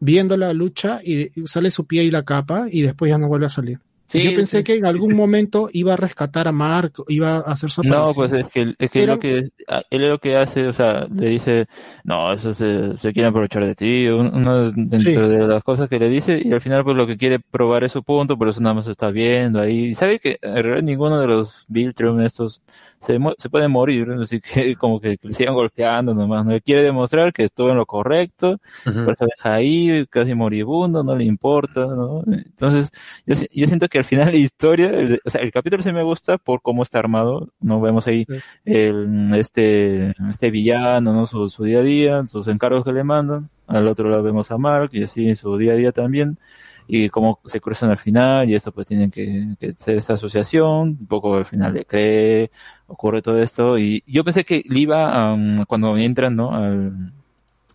[0.00, 3.28] viendo la lucha y y sale su pie y la capa y después ya no
[3.28, 3.80] vuelve a salir.
[4.12, 4.64] Sí, yo pensé sí.
[4.64, 8.14] que en algún momento iba a rescatar a Mark, iba a hacer su No, aparición.
[8.14, 11.06] pues es que, es que Era- lo que a- él lo que hace, o sea,
[11.14, 11.66] le dice,
[12.04, 15.14] no, eso se, se quiere aprovechar de ti, un- uno dentro Sí.
[15.14, 17.92] de las cosas que le dice, y al final pues lo que quiere probar es
[17.92, 19.86] su punto, por eso nada más está viendo ahí.
[19.86, 22.60] Y sabe que en realidad ninguno de los Viltrum estos
[23.02, 26.82] se, se puede morir, así que como que, le sigan golpeando nomás, no le quiere
[26.82, 28.58] demostrar que estuvo en lo correcto,
[29.02, 32.22] por eso deja ahí, casi moribundo, no le importa, ¿no?
[32.26, 32.90] Entonces,
[33.26, 36.02] yo, yo siento que al final la historia, el- o sea, el capítulo sí me
[36.02, 38.26] gusta por cómo está armado, no vemos ahí
[38.64, 41.26] el, este, este villano, ¿no?
[41.26, 44.58] Su, su día a día, sus encargos que le mandan, al otro lado vemos a
[44.58, 46.38] Mark y así su día a día también,
[46.86, 50.98] y cómo se cruzan al final, y esto pues tienen que, que hacer esta asociación,
[51.00, 52.50] un poco al final le cree,
[52.92, 56.54] ocurre todo esto, y yo pensé que le iba, um, cuando entran, ¿no?
[56.54, 57.12] Al,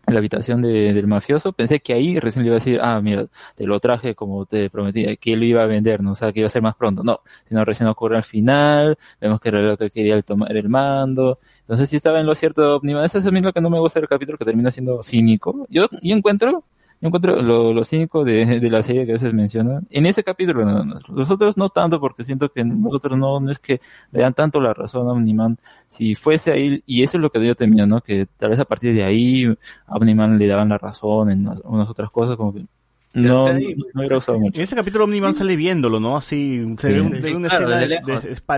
[0.06, 3.02] a la habitación de- del mafioso, pensé que ahí recién le iba a decir, ah,
[3.02, 6.12] mira, te lo traje como te prometí, que lo iba a vender, ¿no?
[6.14, 7.04] O sea, que iba a ser más pronto.
[7.04, 10.70] No, sino recién ocurre al final, vemos que era lo que quería el tomar el
[10.70, 11.40] mando.
[11.62, 13.04] Entonces sí estaba en lo cierto Omniman.
[13.06, 15.68] Eso es lo que no me gusta del capítulo, que termina siendo cínico.
[15.70, 16.64] Yo, yo encuentro,
[17.00, 19.86] yo encuentro lo, lo cínico de, de la serie que a veces mencionan.
[19.92, 21.00] En ese capítulo, no, no.
[21.14, 23.80] los otros no tanto, porque siento que nosotros no, no es que
[24.12, 25.58] le dan tanto la razón a Omniman.
[25.88, 28.02] Si fuese ahí, y eso es lo que yo temía, ¿no?
[28.02, 29.46] Que tal vez a partir de ahí
[29.86, 32.66] a Omniman le daban la razón en unas, unas otras cosas, como que
[33.14, 34.58] no, no, no hubiera usado mucho.
[34.60, 36.18] En ese capítulo Omniman sale viéndolo, ¿no?
[36.18, 36.94] Así, se Sí.
[36.94, 38.14] ve, un- Sí, una claro, escena de,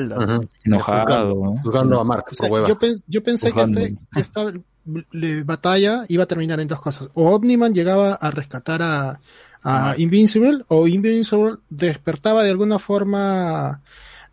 [0.10, 0.16] de-.
[0.36, 0.50] Ujú.
[0.66, 1.62] Enojado, ¿no?
[1.64, 2.70] Juzgando a Mark O sea, por huevas.
[2.70, 4.52] yo, pens- yo pensé que, este, que esta
[5.44, 7.10] batalla iba a terminar en dos cosas.
[7.14, 9.20] O Omniman llegaba a rescatar a,
[9.64, 13.82] a Invincible, o Invincible despertaba de alguna forma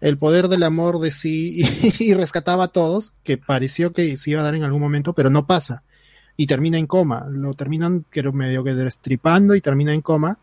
[0.01, 1.65] el poder del amor de sí
[1.99, 5.13] y, y rescataba a todos, que pareció que se iba a dar en algún momento,
[5.13, 5.83] pero no pasa.
[6.39, 7.27] Y termina en coma.
[7.31, 10.39] Lo terminan, creo, medio que destripando y termina en coma.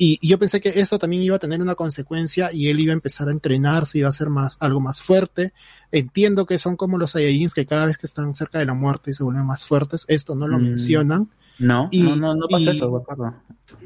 [0.00, 2.92] Y, y yo pensé que esto también iba a tener una consecuencia y él iba
[2.92, 5.52] a empezar a entrenarse, iba a ser más, algo más fuerte.
[5.90, 9.12] Entiendo que son como los Saiyajins que cada vez que están cerca de la muerte
[9.12, 10.04] se vuelven más fuertes.
[10.08, 10.62] Esto no lo Mm.
[10.62, 11.28] mencionan.
[11.58, 13.34] No, Y- no, no, no pasa y- eso, Ricardo.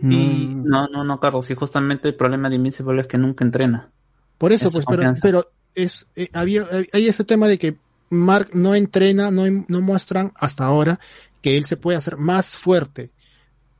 [0.03, 1.51] Y No, no, no, Carlos.
[1.51, 3.89] Y justamente el problema de Invincible es que nunca entrena.
[4.37, 7.77] por eso, Esa pues, pero, pero es, eh, había, eh, hay ese tema de que
[8.11, 10.99] Mark no entrena, no, no muestran hasta ahora
[11.41, 13.11] que él se puede hacer más fuerte.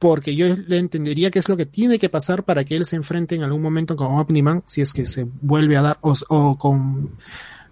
[0.03, 2.97] Porque yo le entendería que es lo que tiene que pasar para que él se
[2.97, 6.59] enfrente en algún momento con Omniman, si es que se vuelve a dar, o, o
[6.59, 7.11] con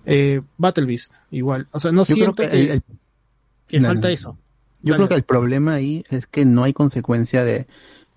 [0.07, 1.67] eh, Battle Beast, igual.
[1.73, 2.83] O sea, no Yo creo siento que que, el- el-
[3.67, 4.15] que No, falta no.
[4.15, 4.39] eso.
[4.83, 4.97] Yo Dale.
[4.97, 7.67] creo que el problema ahí es que no hay consecuencia de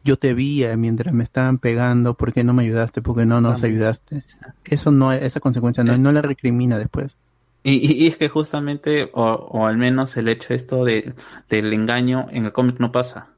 [0.04, 3.02] yo te vi eh, mientras me estaban pegando, ¿por qué no me ayudaste?
[3.02, 3.78] ¿Por qué no nos También.
[3.78, 4.24] ayudaste?
[4.66, 7.18] Eso no, esa consecuencia no, no la recrimina después.
[7.64, 11.14] Y, y- y es que justamente, o, o al menos el hecho esto de,
[11.50, 13.32] del engaño en el cómic no pasa.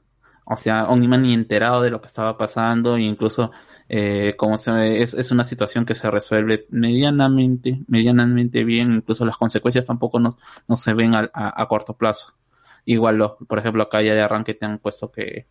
[0.45, 3.51] O sea, Omniman ni enterado de lo que estaba pasando, e incluso
[3.89, 9.37] eh, como se, es, es una situación que se resuelve medianamente, medianamente bien, incluso las
[9.37, 12.33] consecuencias tampoco no, no se ven a, a- corto plazo.
[12.85, 15.47] Igual, los, por ejemplo, acá ya de arranque te han puesto que,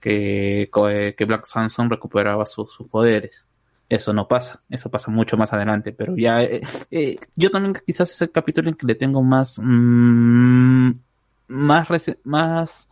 [0.00, 0.68] que,
[1.16, 3.46] que Black Samson recuperaba sus sus poderes.
[3.88, 6.60] Eso no pasa, eso pasa mucho más adelante, pero ya eh,
[6.90, 10.90] eh, yo también quizás es el capítulo en que le tengo más mm,
[11.48, 11.88] más
[12.24, 12.88] más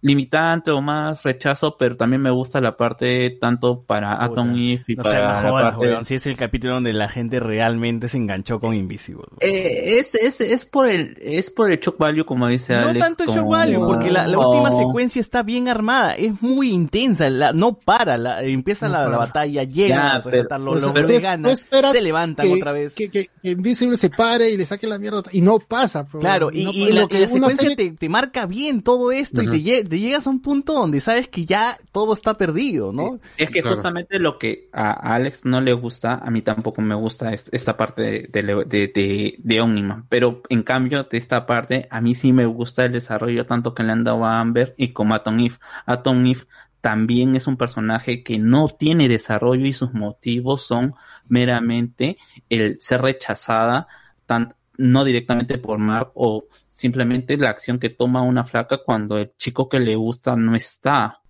[0.00, 4.94] limitante o más rechazo, pero también me gusta la parte tanto para Atom Eve y
[4.96, 8.74] No para jodas, parte si es el capítulo donde la gente realmente se enganchó con
[8.74, 9.24] Invisible.
[9.40, 12.98] Eh, es, es, es por el es por el shock value como dice No Alex
[13.04, 17.52] tanto el shock value, porque la, última secuencia está bien armada, es muy intensa, la-
[17.52, 20.92] no para, la- empieza No la, la batalla, llega Ya, a pero- rescatarlo, Pues, lo
[20.92, 21.08] pero
[21.48, 22.94] esperas se levantan que- otra vez.
[22.94, 26.06] Que, que, que Invisible se pare y le saque la mierda y no pasa.
[26.06, 29.42] pues, Claro, y, no y y la secuencia serie- te, te marca bien todo esto
[29.42, 33.18] y te, te llegas a un punto donde sabes que ya todo está perdido, ¿no?
[33.36, 33.76] Es que Claro.
[33.76, 37.48] justamente lo que a a Alex no le gusta, a mí tampoco me gusta es-
[37.52, 40.06] esta parte de, de, de, de, de Omniman.
[40.08, 43.82] Pero en cambio, de esta parte, a mí sí me gusta el desarrollo tanto que
[43.82, 45.56] le han dado a Amber y como a Atom Eve.
[45.86, 46.44] Atom Eve
[46.80, 50.94] también es un personaje que no tiene desarrollo y sus motivos son
[51.42, 52.16] meramente
[52.48, 53.86] el ser rechazada,
[54.26, 56.44] tan, no directamente por Mark o
[56.78, 61.20] simplemente la acción que toma una flaca cuando el chico que le gusta no está.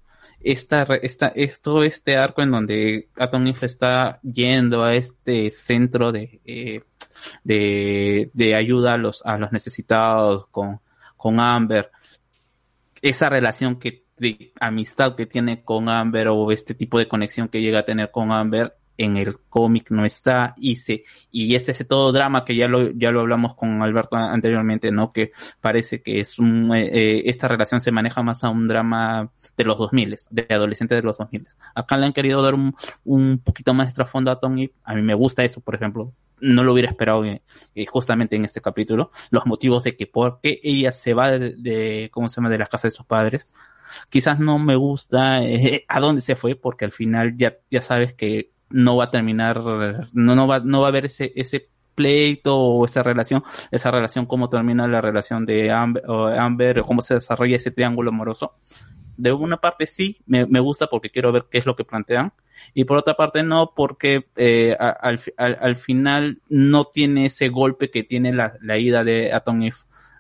[0.41, 6.43] Esta, esta, esto, este arco en donde Atom Eve está yendo a este centro de,
[6.45, 6.83] eh,
[7.45, 10.81] de, de ayuda a los, a los necesitados con,
[11.17, 11.91] con Amber,
[13.01, 17.63] esa relación que, de amistad que tiene con Amber o este tipo de conexión que
[17.63, 21.85] llega a tener con Amber, en el cómic no está y se y es ese
[21.85, 26.21] todo drama que ya lo ya lo hablamos con Alberto anteriormente no que parece que
[26.21, 30.17] es un eh, eh, esta relación se maneja más a un drama de los 2000
[30.31, 33.95] de adolescentes de los 2000 acá le han querido dar un, un poquito más de
[33.95, 34.71] trasfondo a Tony.
[34.85, 36.13] A mí me gusta eso por ejemplo.
[36.41, 37.43] No lo hubiera esperado eh,
[37.75, 39.11] eh, justamente en este capítulo.
[39.31, 42.59] Los motivos de que por qué ella se va de, de cómo se llama de
[42.59, 43.49] la casa de sus padres.
[44.11, 45.41] Quizás no me gusta
[45.89, 49.59] a dónde se fue porque al final ya ya sabes que no va a terminar
[50.13, 54.27] no no va no va a haber ese ese pleito o esa relación esa relación
[54.27, 58.55] cómo termina la relación de Amber o Amber cómo se desarrolla ese triángulo amoroso.
[59.17, 62.33] De una parte sí me, me gusta porque quiero ver qué es lo que plantean.
[62.73, 67.91] Y por otra parte no porque eh, al, al, al final no tiene ese golpe
[67.91, 69.75] que tiene la, la ida de Atom Eve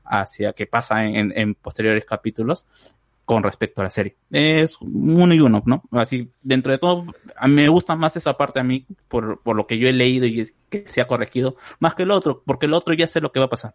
[0.04, 2.66] hacia que pasa en- en posteriores capítulos
[3.28, 4.16] con respecto a la serie.
[4.30, 5.82] Es uno y uno, ¿no?
[5.90, 7.04] Así, dentro de todo,
[7.36, 9.92] a mí me gusta más esa parte a mí por, por lo que yo he
[9.92, 13.06] leído y es- que se ha corregido, más que el otro, porque el otro ya
[13.06, 13.74] sé lo que va a pasar.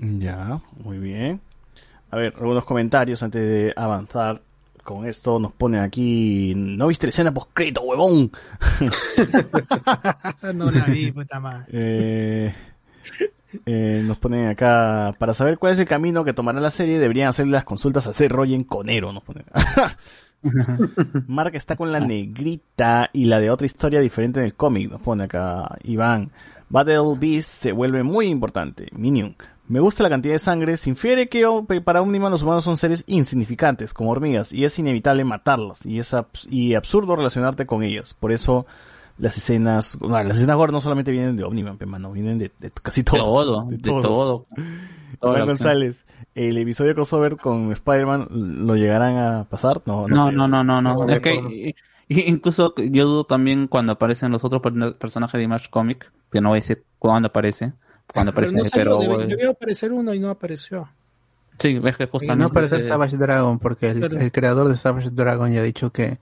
[0.00, 1.40] Ya, muy bien.
[2.10, 4.42] A ver, algunos comentarios antes de avanzar
[4.82, 5.38] con esto.
[5.38, 8.32] Nos ponen aquí, ¿no viste la escena postcrédito, huevón?
[10.54, 11.66] no la vi, puta madre.
[11.70, 12.54] Eh,
[13.66, 17.28] eh, nos ponen acá, para saber cuál es el camino que tomará la serie, deberían
[17.28, 19.44] hacer las consultas a Seth Rogen Conero, nos ponen.
[21.28, 25.00] Mark está con la negrita y la de otra historia diferente en el cómic, nos
[25.00, 26.30] pone acá Iván.
[26.68, 28.88] Battle Beast se vuelve muy importante.
[28.92, 29.36] Minion.
[29.68, 30.76] Me gusta la cantidad de sangre.
[30.76, 31.46] Se infiere que
[31.84, 36.12] para Omniman los humanos son seres insignificantes, como hormigas, y es inevitable matarlas, y es
[36.14, 38.14] abs- y absurdo relacionarte con ellos.
[38.14, 38.66] Por eso
[39.22, 42.70] las escenas, no, las escenas gore no solamente vienen de Omniman, mano, vienen de, de
[42.70, 43.18] casi todo.
[43.18, 44.02] todo, de todos.
[44.02, 44.46] todo.
[45.20, 45.46] Acción.
[45.46, 48.26] González, el episodio crossover con Spider-Man,
[48.66, 49.80] ¿lo llegarán a pasar?
[49.86, 50.94] No, No, no, no, no, no.
[50.94, 51.74] No, Es de que
[52.08, 56.48] incluso yo dudo también cuando aparecen los otros per- personajes de Image Comic, que no
[56.48, 57.72] voy a decir cuándo aparece,
[58.12, 60.88] cuando Pero aparece, no salió, pero debe- eh, debió aparecer uno y no apareció.
[61.58, 65.10] sí, ves que Y justamente no aparecer Savage Dragon, porque el, el creador de Savage
[65.10, 66.18] Dragon ya ha dicho que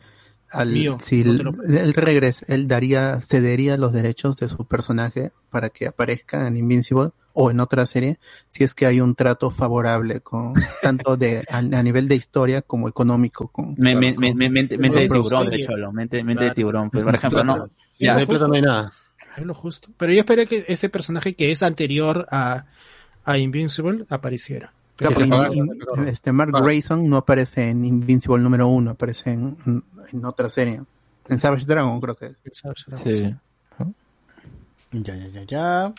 [0.51, 4.49] al, Mío, si no él, te lo- él regresa, él daría, cedería los derechos de
[4.49, 9.01] su personaje para que aparezca en Invincible o en otra serie, si es que hay
[9.01, 13.95] un trato favorable con tanto de a, a nivel de historia como económico con Me,
[13.95, 15.67] me, me, me- mente, mente de tiburón, de producción.
[15.77, 16.55] cholo, mente, mente de Claro.
[16.55, 16.91] tiburón.
[16.91, 17.71] Pues, por ejemplo, no.
[17.99, 18.93] Ya, no hay plata, no hay nada.
[19.37, 19.91] Es lo justo.
[19.97, 22.65] Pero yo esperé que ese personaje que es anterior a,
[23.25, 24.73] a Invincible apareciera.
[25.01, 29.33] Claro, Pero- porque in- in- este Mark Grayson no aparece en Invincible número uno, aparece
[29.33, 30.83] en, en- en otra serie.
[31.29, 32.63] En Savage Dragon creo que es.
[32.95, 33.35] Sí.
[34.93, 35.95] Ya, ya, ya, ya.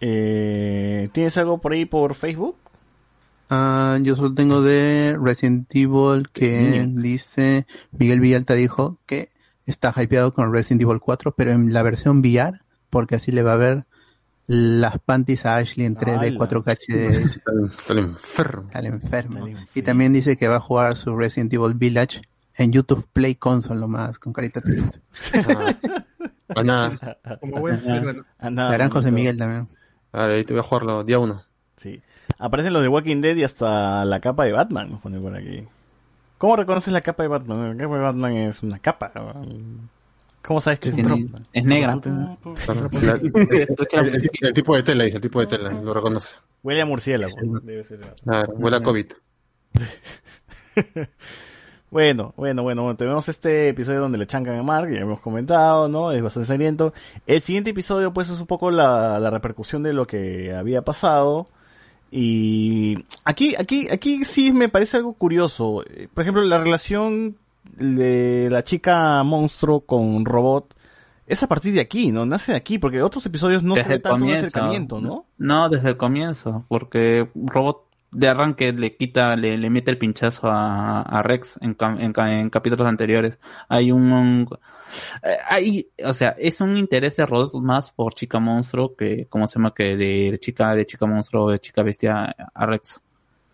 [0.00, 2.56] Eh, ¿Tienes algo por ahí por Facebook?
[3.50, 9.28] Ah, yo solo tengo de Resident Evil que dice Miguel Villalta dijo que
[9.66, 13.52] está hypeado con Resident Evil 4, pero en la versión VR, porque así le va
[13.52, 13.84] a ver
[14.46, 16.38] las panties a Ashley en 3D ¡Hala!
[16.38, 17.18] 4K HD.
[17.22, 17.38] dice.
[17.38, 18.16] Está enfermo.
[18.16, 18.68] Enfermo.
[18.74, 19.48] Enfermo.
[19.74, 22.22] Y también dice que va a jugar su Resident Evil Village
[22.56, 25.00] en YouTube Play Console nomás, con carita triste.
[26.46, 27.18] Para nada.
[27.40, 27.80] Como buen.
[28.38, 29.10] Ah, José.
[29.10, 29.68] Miguel también.
[30.12, 31.42] A ver, ahí te voy a jugarlo día uno.
[31.76, 32.02] Sí.
[32.38, 35.64] Aparecen los de Walking Dead y hasta la capa de Batman, nos pone por aquí.
[36.38, 37.76] ¿Cómo reconoces la capa de Batman?
[37.76, 39.12] La capa de Batman es una capa.
[40.42, 42.00] ¿Cómo sabes que es es negra.
[42.04, 42.36] La-
[44.42, 46.30] el, tipo de tela, dice, el tipo de tela, lo reconoce.
[46.62, 47.32] Huele a murciélago.
[47.62, 48.00] Debe ser.
[48.24, 49.06] Claro, huele a COVID.
[51.90, 55.88] Bueno, bueno, bueno, bueno, tenemos este episodio donde le chancan a Mark, ya hemos comentado,
[55.88, 56.10] ¿no?
[56.10, 56.94] Es bastante sangriento.
[57.26, 61.48] El siguiente episodio, pues, es un poco la, la repercusión de lo que había pasado.
[62.10, 65.84] Y aquí, aquí, aquí sí me parece algo curioso.
[65.86, 70.74] Eh, Por ejemplo, la relación de la chica monstruo con robot
[71.26, 72.26] es a partir de aquí, ¿no?
[72.26, 75.26] Nace de aquí, porque otros episodios no se ve tanto un acercamiento, ¿no?
[75.38, 80.48] No, desde el comienzo, porque Robot de arranque le quita, le, le mete el pinchazo
[80.48, 83.38] a, a Rex en, en, ca- en capítulos anteriores.
[83.70, 84.48] Hay un, un-
[85.22, 89.46] eh, hay, o sea, es un interés de Robot más por Chica Monstruo que, ¿cómo
[89.46, 89.72] se llama?
[89.72, 93.00] Que de chica, de Chica Monstruo, de Chica Bestia a Rex.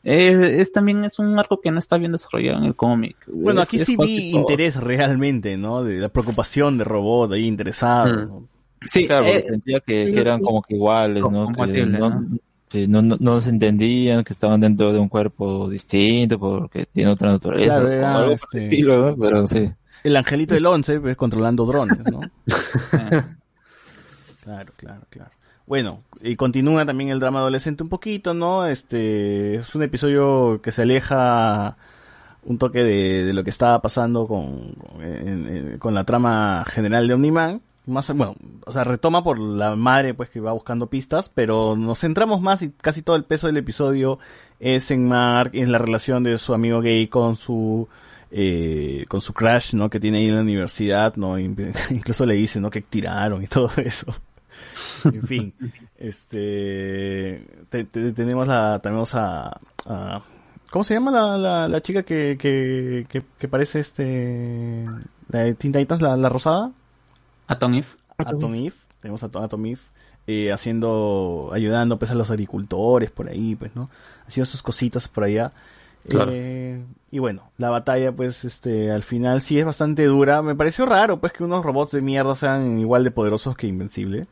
[0.08, 3.16] Es, es también es un arco que no está bien desarrollado en el cómic.
[3.26, 5.84] Bueno, Es- aquí es sí vi interés realmente, ¿no?
[5.84, 8.40] De la preocupación de robot ahí interesado.
[8.40, 8.46] Mm.
[8.86, 11.52] Sí, claro, porque eh, sentía que, que eran como que iguales, ¿no?
[11.52, 12.38] Que no, ¿no?
[12.70, 17.10] sí, no, no, no se entendían, que estaban dentro de un cuerpo distinto porque tiene
[17.10, 17.80] otra naturaleza.
[17.80, 19.16] Claro, era, algo este, estilo, ¿no?
[19.16, 19.68] Pero sí.
[20.04, 22.20] El angelito del 11, pues, controlando drones, ¿no?
[24.42, 25.30] claro, claro, claro.
[25.68, 28.64] Bueno, y continúa también el drama adolescente un poquito, ¿no?
[28.64, 31.76] Este, es un episodio que se aleja
[32.42, 34.72] un toque de, lo que estaba pasando con,
[35.78, 37.60] con, la trama general de Omniman.
[37.84, 42.00] Más, bueno, o sea, retoma por la madre pues que va buscando pistas, pero nos
[42.00, 44.18] centramos más y casi todo el peso del episodio
[44.60, 47.88] es en Mark, en la relación de su amigo gay con su
[48.30, 49.90] eh, con su crush, ¿no?
[49.90, 51.38] Que tiene ahí en la universidad, ¿no?
[51.38, 51.56] In-
[51.90, 52.70] Incluso le dice, ¿no?
[52.70, 54.14] Que tiraron y todo eso.
[55.04, 55.54] En fin,
[55.96, 60.22] este, te- te- tenemos la, tenemos a, a-
[60.70, 64.86] ¿cómo se llama la, la, la chica que, que, que, que parece este,
[65.28, 66.72] la de Teen Titans, la, la rosada?
[67.46, 67.86] Atom Eve.
[68.18, 69.80] Atom Eve, tenemos a Atom Eve,
[70.26, 73.88] eh, haciendo, ayudando pues a los agricultores por ahí, pues, ¿no?
[74.26, 75.52] Haciendo sus cositas por allá.
[76.08, 76.30] Claro.
[76.34, 80.42] Eh, y bueno, la batalla, pues, este, al final sí es bastante dura.
[80.42, 84.26] Me pareció raro, pues, que unos robots de mierda sean igual de poderosos que Invencible.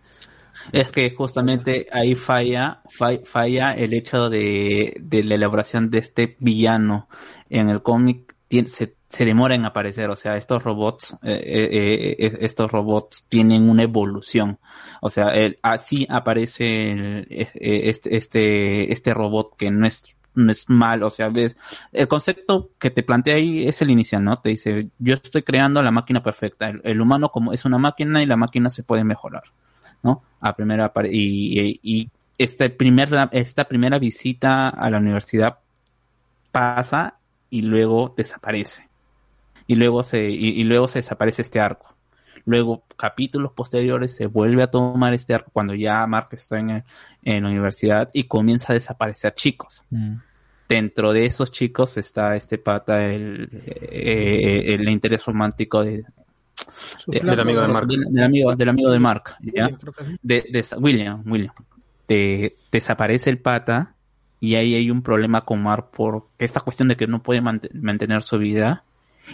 [0.73, 6.37] Es que justamente ahí falla, fa- falla el hecho de, de la elaboración de este
[6.41, 7.09] villano.
[7.49, 8.35] En el cómic
[8.67, 13.69] se, se demora en aparecer, o sea, estos robots, eh, eh, eh, estos robots tienen
[13.69, 14.59] una evolución.
[15.01, 17.49] O sea, el- así aparece el- eh,
[17.91, 20.05] este, este, este robot que no es
[20.35, 21.57] no es malo, o sea, ves,
[21.93, 24.37] el concepto que te plantea ahí es el inicial, ¿no?
[24.37, 28.27] Te dice, yo estoy creando la máquina perfecta, el humano como es una máquina y
[28.27, 29.45] la máquina se puede mejorar.
[30.03, 30.23] ¿No?
[30.41, 35.59] A primera y, y, y este primer, esta primera visita a la universidad
[36.53, 37.15] pasa
[37.51, 38.89] y luego desaparece.
[39.67, 41.95] Y luego se, y, y luego se desaparece este arco.
[42.45, 46.85] Luego, capítulos posteriores, se vuelve a tomar este arco cuando ya Mark está en, el-
[47.25, 49.85] en la universidad y comienza a desaparecer chicos.
[50.69, 56.05] Dentro de esos chicos está este pata, el, eh, el interés romántico de,
[57.07, 57.87] de- Del amigo de Mark.
[57.87, 59.67] del, del amigo, del amigo de Mark, ¿ya?
[59.67, 60.19] William, sí.
[60.23, 61.55] de, William, William,
[62.07, 63.95] te desaparece el pata
[64.41, 67.71] y ahí hay un problema con Mark por esta cuestión de que no puede mant-
[67.73, 68.85] mantener su vida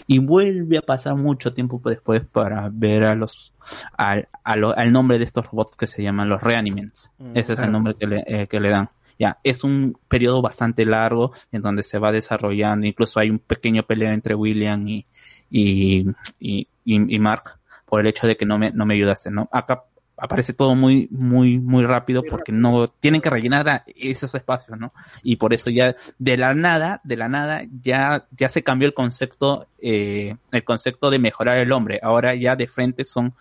[0.07, 3.53] y vuelve a pasar mucho tiempo después para ver a los
[3.97, 7.11] al, a lo- al nombre de estos robots que se llaman los reanimants.
[7.19, 8.89] Mm, Ese es el nombre que le, eh, que le dan.
[9.19, 13.83] Ya, es un periodo bastante largo en donde se va desarrollando, incluso hay un pequeño
[13.83, 15.05] pelea entre William y,
[15.49, 16.05] y,
[16.39, 19.47] y, y- Mark por el hecho de que no me, no me ayudaste, ¿no?
[19.51, 19.83] Acá
[20.17, 24.91] aparece todo muy, muy, muy rápido porque no tienen que rellenar esos espacios, ¿no?
[25.21, 28.93] Y por eso ya de la nada, de la nada, ya, ya se cambió el
[28.93, 31.99] concepto, eh, el concepto de mejorar el hombre.
[32.01, 33.33] Ahora ya de frente son,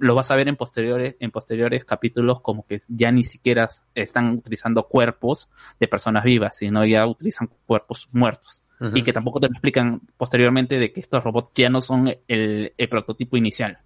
[0.00, 4.30] lo vas a ver en posteriores, en posteriores capítulos como que ya ni siquiera están
[4.32, 5.48] utilizando cuerpos
[5.78, 8.62] de personas vivas, sino ya utilizan cuerpos muertos.
[8.94, 12.72] Y que tampoco te lo explican posteriormente de que estos robots ya no son el,
[12.76, 13.78] el prototipo inicial.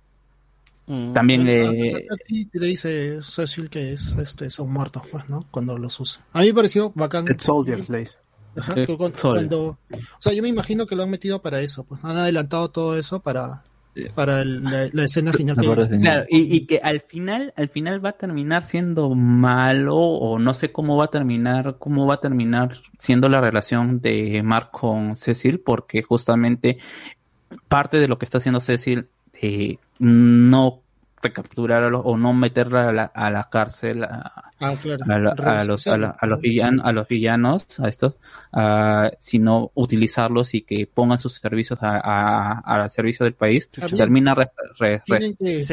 [0.86, 5.44] También Bueno, le, acá sí le dice Cecil que es, este, son muertos, pues, ¿no?
[5.50, 6.22] Cuando los usa.
[6.32, 7.24] A mí me pareció bacán.
[7.24, 7.88] Dead Soldiers.
[8.56, 12.16] Ajá, cuando- o sea, yo me imagino que lo han metido para eso, pues han
[12.16, 13.64] adelantado todo eso para,
[14.14, 15.54] para el- la, la escena final.
[15.54, 15.66] que-
[16.02, 20.54] Claro, y, y que al final, al final va a terminar siendo malo, o no
[20.54, 25.16] sé cómo va a terminar, cómo va a terminar siendo la relación de Mark con
[25.16, 26.78] Cecil, porque justamente
[27.68, 29.08] parte de lo que está haciendo Cecil
[29.40, 30.80] de no
[31.24, 35.04] recapturar a los, o no meterla a la, a la cárcel a, Ah, claro.
[35.08, 35.30] a, la-
[35.60, 38.14] a los, a, la- a los villan- a los villanos, a estos,
[38.52, 44.34] ah, sino utilizarlos y que pongan sus servicios a, a- al servicio del país, termina
[44.34, 45.02] re- re-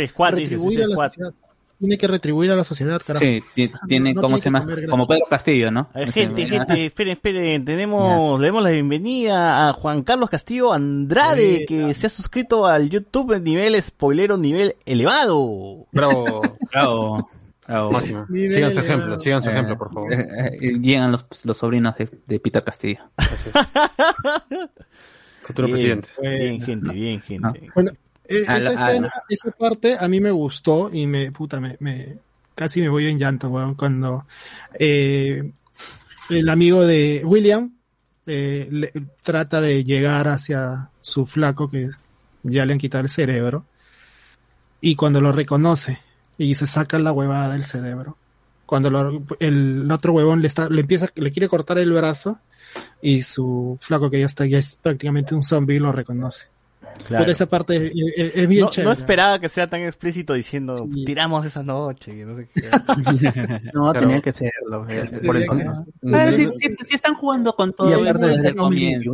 [0.07, 1.33] Squad, dice, a la Squad.
[1.81, 3.25] Tiene que retribuir a la sociedad, carajo.
[3.25, 4.75] Sí, ti- tiene, no ¿cómo tiene se llama?
[4.89, 5.89] Como Pedro Castillo, ¿no?
[5.93, 10.29] A ver, O gente, gente, esperen, esperen, tenemos, le damos la bienvenida a Juan Carlos
[10.29, 15.87] Castillo Andrade, que se ha suscrito al YouTube en nivel spoilero, nivel elevado.
[15.91, 16.41] Bravo.
[16.71, 17.29] Bravo,
[17.67, 17.91] bravo.
[17.91, 18.25] Máximo.
[18.27, 20.13] Sigan su ejemplo, sigan su Eh, ejemplo, por favor.
[20.13, 20.27] eh,
[20.61, 22.99] eh, llegan los, los sobrinos de, de Peter Castillo.
[25.43, 26.09] Futuro Bien, presidente.
[26.21, 27.69] Bien, gente, bien, gente.
[27.73, 27.91] Bueno,
[28.31, 31.31] eh, A esa la- a escena, la- esa parte a mí me gustó y me,
[31.31, 32.15] puta, me, me
[32.55, 34.25] casi me voy en llanto, weón, cuando
[34.79, 35.51] eh,
[36.29, 37.73] el amigo de William
[38.27, 38.91] eh, le-
[39.23, 41.89] trata de llegar hacia su flaco que
[42.43, 43.65] ya le han quitado el cerebro
[44.79, 45.99] y cuando lo reconoce
[46.37, 48.17] y se saca la huevada del cerebro.
[48.65, 52.39] Cuando lo- el otro huevón le está, le empieza, le quiere cortar el brazo
[53.01, 56.45] y su flaco que ya está, ya es prácticamente un zombie lo reconoce.
[57.07, 57.23] Claro.
[57.25, 58.85] Puta, esa parte es, es- es bien No, chévere.
[58.87, 62.61] no esperaba que sea tan explícito diciendo, tiramos esa noche, no sé qué.
[63.73, 63.99] No, Claro.
[63.99, 64.87] tenía que serlo.
[64.89, 65.53] eh, Por eso.
[66.87, 69.13] Sí están jugando con todo Y aparte desde de el comienzo.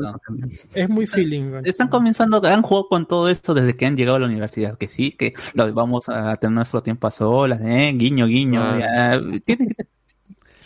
[0.74, 1.62] Es muy feeling.
[1.64, 4.90] Están comenzando, han jugado con todo esto desde que han llegado a la universidad, que
[4.90, 8.78] sí, que los vamos a tener nuestro tiempo a solas, eh, guiño, guiño, Ah.
[8.80, 9.68] ya, tiene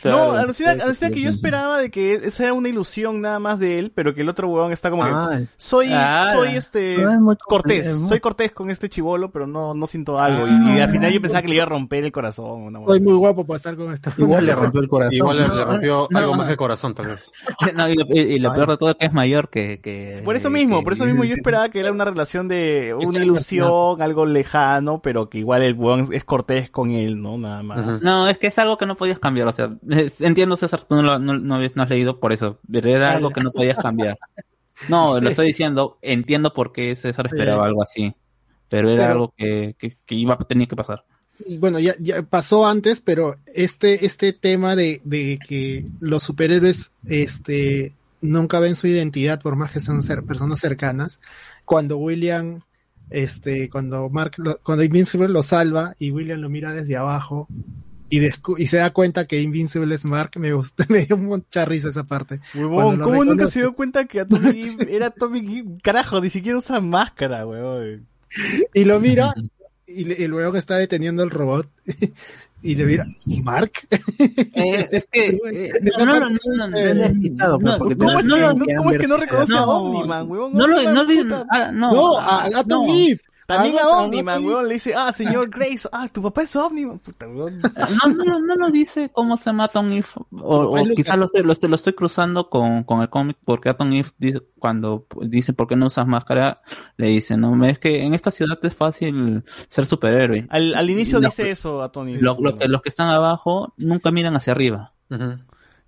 [0.01, 3.59] que- No, alucina, alucina que yo esperaba de que esa era una ilusión nada más
[3.59, 6.31] de él, pero que el otro huevón está como Ah, que soy, ah.
[6.33, 9.73] soy este No, es muy- cortés, es muy- soy cortés con este chivolo, pero no,
[9.73, 10.47] no siento algo.
[10.47, 12.61] Y, y al final yo pensaba que le iba a romper el corazón.
[12.63, 14.13] una Soy muy guapo para estar con esta.
[14.17, 15.13] Igual le rompió el corazón.
[15.13, 16.37] Igual le, rompió no, algo no.
[16.37, 17.31] más que el corazón, tal vez.
[17.75, 19.79] No, y, lo, y- y lo peor de todo es que es mayor que...
[19.81, 22.95] que Por eso mismo, que- por eso mismo yo esperaba que era una relación de
[22.99, 27.37] una ilusión, algo lejano, pero que igual el huevón es cortés con él, ¿no?
[27.37, 28.01] Nada más.
[28.01, 29.71] No, es que es algo que no podías cambiar, o sea,
[30.19, 33.29] entiendo César, tú no, lo- no, no habías- no has leído por eso, era algo
[33.31, 34.17] que no podías cambiar.
[34.89, 37.67] No, lo estoy diciendo, entiendo por qué César esperaba Sí.
[37.67, 38.15] algo así,
[38.67, 41.03] pero era Pero- algo que, que, que iba tenía que pasar.
[41.45, 46.91] Y bueno, ya, ya pasó antes, pero este, este tema de, de que los superhéroes
[47.05, 51.19] este, nunca ven su identidad por más que sean personas cercanas,
[51.63, 52.61] cuando William,
[53.11, 57.47] este, cuando Mark, lo- cuando Invincible lo salva y William lo mira desde abajo
[58.11, 61.65] y, descu- y se da cuenta que Invincible es Mark, me gustó, me dio mucha
[61.65, 62.41] risa esa parte.
[62.53, 65.65] Huevón, ¿cómo nunca se dio cuenta que Eve era Eve?
[65.81, 68.05] Carajo, ni siquiera usa máscara, huevón.
[68.73, 69.33] Y lo mira
[69.87, 71.67] y, luego está deteniendo el robot
[72.61, 73.05] y le mira,
[73.43, 73.71] ¿Mark?
[74.53, 78.75] Eh, es que eh, no, no, no, no, no, no, porque no, no, no, que
[78.75, 80.53] ¿Cómo es que no reconoce a No, Omniman, huevón?
[80.53, 81.45] no lo, Omniman, no, puta.
[81.49, 82.93] ah, no, No, ah, a Atom no.
[83.55, 86.99] También a Omniman, Atom huevón, le dice, ah, señor Grace, ah, tu papá es Omniman.
[86.99, 87.61] Puta, huevón.
[87.61, 91.53] No, no, no nos dice cómo se llama Atom Eve, o, quizás lo estoy, lo,
[91.53, 95.67] estoy, lo estoy cruzando con, con el cómic, porque Atom Eve dice, cuando dice por
[95.67, 96.61] qué no usas máscara,
[96.97, 100.47] le dice, no, es que en esta ciudad es fácil ser superhéroe.
[100.49, 102.17] Al, al inicio Lo- dice eso a Tony.
[102.17, 104.93] Lo- lo que, los que están abajo nunca miran hacia arriba.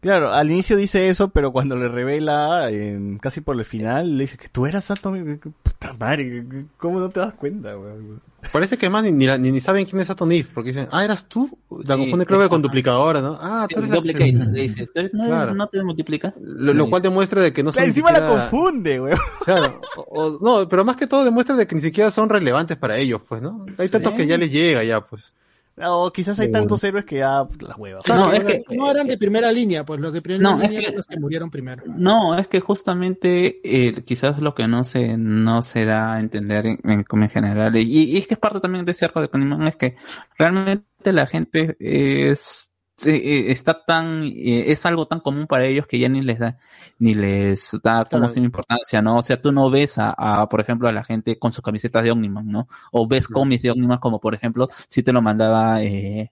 [0.04, 4.26] Claro, al inicio dice eso, pero cuando le revela, en, casi por el final, le
[4.26, 5.42] dice que tú eras Atomic.
[5.64, 6.44] Puta madre,
[6.78, 8.22] ¿cómo no te das cuenta, weón?
[8.52, 10.90] Parece que más ni, ni, la- ni- ni saben quién es Atom Eve, porque dicen,
[10.92, 11.58] ah, eras tú.
[11.86, 13.38] La Sí, confunde creo que con duplicadora, ¿no?
[13.42, 15.54] Ah, tú eres la Duplicate, le dice, "¿Tú eres- no, Claro.
[15.56, 16.34] no te multiplica.
[16.42, 19.18] Lo, lo cual demuestra de que no son Claro, encima la confunde, weón.
[19.46, 22.76] Claro, o- o- no, pero más que todo demuestra de que ni siquiera son relevantes
[22.76, 23.66] para ellos, pues, ¿no?
[23.78, 25.32] Hay tantos que ya les llega ya, pues.
[25.82, 28.03] O quizás hay tantos héroes que ya, pues, las huevas.
[28.03, 30.43] O sea, No, que es que- no eran de primera línea, pues los de primera
[30.52, 31.84] No, es línea que- eran los que murieron primero.
[31.88, 36.66] No, es que justamente eh, quizás lo que no se no se da a entender
[36.68, 39.22] en, en, como en general y, y es que es parte también de ese arco
[39.22, 39.95] de Conimán es que
[40.38, 42.72] realmente la gente es
[43.06, 46.58] eh, está tan eh, es algo tan común para ellos que ya ni les da
[47.00, 48.28] ni les da como Claro.
[48.28, 49.18] sin importancia, ¿no?
[49.18, 52.04] O sea, tú no ves a, a, por ejemplo a la gente con sus camisetas
[52.04, 52.68] de Omniman, ¿no?
[52.92, 56.32] O ves cómics de Omniman como por ejemplo si te lo mandaba eh,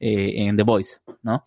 [0.00, 1.44] eh, en The Voice, ¿no?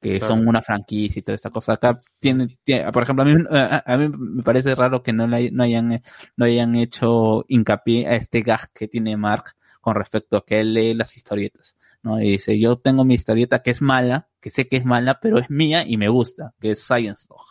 [0.00, 0.34] que Claro.
[0.34, 1.74] son una franquicia y toda esta cosa.
[1.74, 5.28] Acá tiene, tiene- por ejemplo, a mí, a, a mí me parece raro que no,
[5.28, 6.02] le, no hayan,
[6.36, 10.74] no hayan hecho hincapié a este gag que tiene Mark con respecto a que él
[10.74, 11.76] lee las historietas.
[12.02, 12.20] ¿No?
[12.20, 15.38] Y dice, yo tengo mi historieta que es mala, que sé que es mala, pero
[15.38, 17.42] es mía y me gusta, que es Science Dog.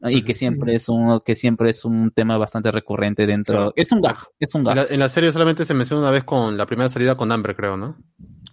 [0.00, 0.10] ¿no?
[0.10, 3.54] Y que siempre es un, que siempre es un tema bastante recurrente dentro.
[3.54, 3.72] Claro.
[3.76, 4.76] Es un gag, es un En gag.
[4.76, 7.54] la, en la serie solamente se menciona una vez con la primera salida con Amber,
[7.54, 7.96] creo, ¿no?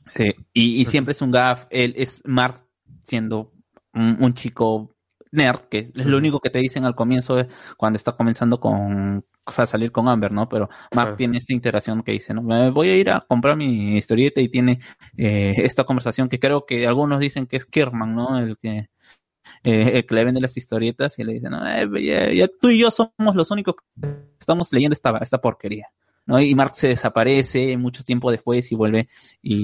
[0.10, 2.66] Sí, y, y siempre es un gaff, él es Mark
[3.03, 3.53] siendo
[3.94, 4.97] un, un chico
[5.32, 7.48] nerd, que es lo único que te dicen al comienzo es
[7.78, 10.50] cuando está comenzando con, o sea, salir con Amber, ¿no?
[10.50, 12.42] Pero Mark tiene esta interacción que dice, ¿no?
[12.42, 14.80] Me voy a ir a comprar mi historieta y tiene
[15.18, 18.38] eh, esta conversación que creo que algunos dicen que es Kirman, ¿no?
[18.40, 18.90] El que,
[19.64, 22.70] eh, el que le vende las historietas y le dicen, no, eh, ya, ya tú
[22.70, 24.08] y yo somos los únicos que
[24.40, 25.88] estamos leyendo esta, esta porquería.
[26.28, 26.40] ¿No?
[26.40, 29.10] Y Mark se desaparece mucho tiempo después y vuelve
[29.42, 29.56] y,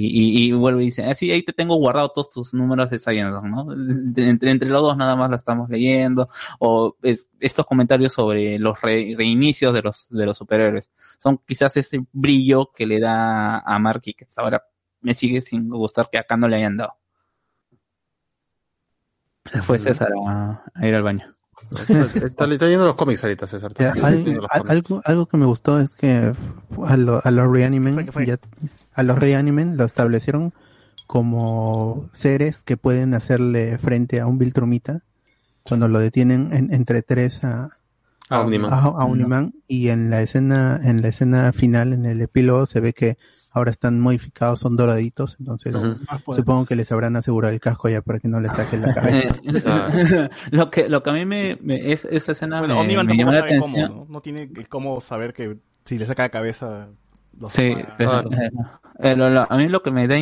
[0.46, 2.98] y, y vuelve y dice, ah, sí, ahí te tengo guardado todos tus números de
[3.00, 3.72] Science, ¿no?
[3.74, 8.82] Entre, entre los dos nada más la estamos leyendo, o es- estos comentarios sobre los
[8.82, 10.92] re- reinicios de los, de los superhéroes.
[11.20, 14.64] Son quizás ese brillo que le da a Mark y que hasta ahora
[15.02, 16.94] me sigue sin gustar que acá no le hayan dado.
[19.64, 21.36] Fue César a, a ir al baño.
[22.14, 23.74] Está, está leyendo los cómics ahorita, César.
[23.80, 26.34] Ya, al- al- algo, algo que me gustó es que
[26.86, 27.96] a, lo- a los reanimen,
[28.94, 30.54] a los reanimen lo establecieron
[31.08, 35.02] como seres que pueden hacerle frente a un Viltrumita
[35.64, 37.70] cuando lo detienen en- entre tres a,
[38.30, 38.74] Omniman.
[38.74, 42.80] a, a Omniman y en la escena en la escena final en el epílogo se
[42.82, 43.18] ve que
[43.54, 45.74] ahora están modificados son doraditos entonces
[46.36, 49.36] supongo que les habrán asegurado el casco ya para que no le saquen la cabeza.
[50.52, 53.32] Lo que lo que a mí me, me- es esa escena Bueno, me, me llamó
[53.32, 53.88] la sabe atención.
[53.88, 54.12] cómo, ¿no?
[54.14, 56.90] No tiene cómo saber que si le saca la cabeza...
[57.40, 58.50] lo Sí, pero, eh,
[59.00, 60.16] eh, lo- lo- a mí lo que me da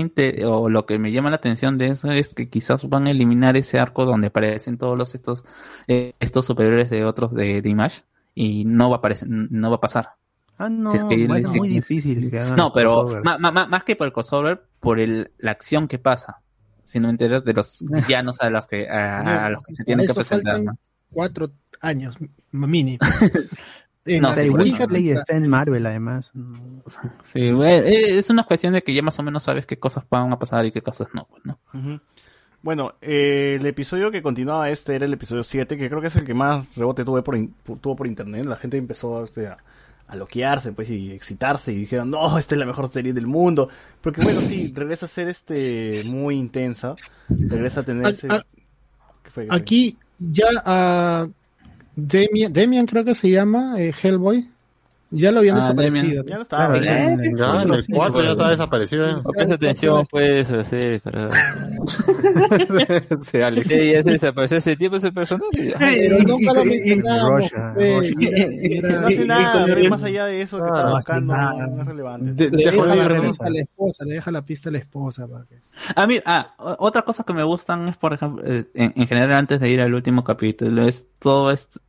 [0.48, 3.58] o lo que me llama la atención de eso es que quizás van a eliminar
[3.58, 5.46] ese arco donde aparecen todos los estos
[5.88, 8.04] eh, estos superiores de otros de, de Image
[8.34, 10.10] y no va a aparecer, no va a pasar.
[10.58, 13.68] Ah no Si es que- bueno, si- muy difícil que hagan No, pero ma- ma-
[13.68, 16.42] más que por el crossover, por el, la acción que pasa.
[16.84, 20.14] simplemente eres de los villanos a los que, a, a los que se tienen que
[20.14, 20.62] presentar.
[20.62, 20.78] ¿no?
[21.10, 21.50] cuatro
[21.82, 22.18] años,
[22.52, 22.98] mini.
[24.04, 26.32] En No, segunda Witchblade está- en Marvel, además.
[27.24, 30.04] Sí, güey, eh, es una cuestión de que ya más o menos sabes qué cosas
[30.10, 31.60] van a pasar y qué cosas no, pues, ¿no?
[32.64, 36.16] Bueno, eh, el episodio que continuaba este era el episodio 7, que creo que es
[36.16, 38.46] el que más rebote tuve por in- por- tuvo por internet.
[38.46, 39.58] La gente empezó este, a,
[40.12, 43.70] a loquearse pues, y excitarse y dijeron, no, esta es la mejor serie del mundo.
[44.02, 46.96] Porque bueno, sí, regresa a ser este muy intensa.
[47.30, 48.28] Regresa a tener A- ese...
[48.28, 48.46] a-
[49.24, 49.44] ¿Qué fue?
[49.46, 49.58] ¿Qué fue?
[49.58, 51.28] Aquí ya a
[51.96, 54.50] Demian, Demian creo que se llama, eh, Hellboy,
[55.12, 56.24] ya lo habían Ah, desaparecido.
[56.26, 56.68] Ya no estaba.
[56.68, 57.12] Claro, ya.
[57.12, 59.10] en el Ya, en el sí, 4 ya fue- está desaparecido.
[59.10, 59.14] ¿eh?
[59.24, 61.36] No presta atención, pues, sí, carajo.
[63.22, 63.68] Sí, Alex.
[63.68, 65.74] Sí, ya se desapareció ese tiempo ese personaje.
[65.78, 68.12] Pero nunca lo mencionamos, pues,
[68.82, 71.68] No hace nada, pero más allá de eso que Ah, estaba hace buscando, nada.
[71.68, 72.50] no es relevante.
[72.52, 73.30] Le deja de la regresar.
[73.30, 75.28] pista a la esposa, le deja la pista a la esposa.
[75.28, 75.62] para que-
[75.96, 79.34] A mí, ah, otra cosa que me gustan es, por ejemplo, eh, en, en general
[79.34, 81.80] antes de ir al último capítulo, es todo esto,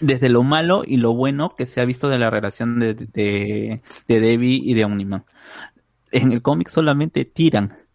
[0.00, 3.80] desde lo malo y lo bueno que se ha visto de la relación de, de,
[4.08, 5.24] de Debbie y de Omniman.
[6.12, 7.76] En el cómic solamente tiran.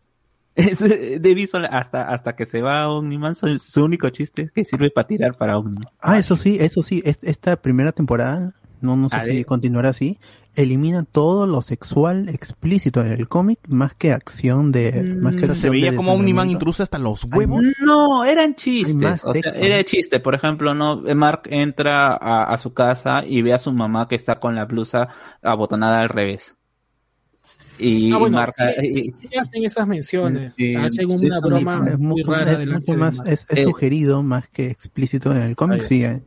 [0.54, 4.90] Es, Debbie hasta, hasta que se va Omniman, su, su único chiste es que sirve
[4.92, 5.86] para tirar para Omniman.
[6.02, 9.46] Ah, eso sí, eso sí, es- esta primera temporada, no, no sé A si ver.
[9.46, 10.20] continuará así,
[10.56, 15.16] elimina todo lo sexual explícito del cómic, más que acción de...
[15.22, 16.52] Más que O sea, se veía de como Omniman desenvolvimiento.
[16.52, 17.62] introduce hasta los huevos.
[17.80, 19.24] No, eran chistes.
[19.24, 20.20] O sea, era chiste.
[20.20, 24.16] Por ejemplo, no, Mark entra a, a su casa y ve a su mamá que
[24.16, 25.08] está con la blusa
[25.42, 26.56] abotonada al revés.
[27.80, 31.98] Y Ah, bueno, Mark sí, sí, sí hacen esas menciones, Sí, hacen una broma Es
[31.98, 35.56] muy mucho, rara es mucho más, es, es Eh, sugerido más que explícito en el
[35.56, 36.04] cómic, sí.
[36.04, 36.22] eh.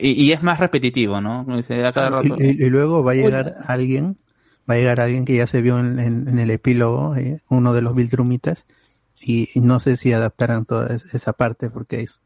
[0.00, 1.44] Y, y es más repetitivo, ¿no?
[1.86, 2.36] A cada Y, rato.
[2.42, 4.18] y- y luego va a llegar alguien,
[4.68, 7.72] va a llegar alguien que ya se vio en, en- en el epílogo, eh, uno
[7.72, 8.66] de los Viltrumitas,
[9.20, 12.22] y, y no sé si adaptarán toda es- esa parte porque es,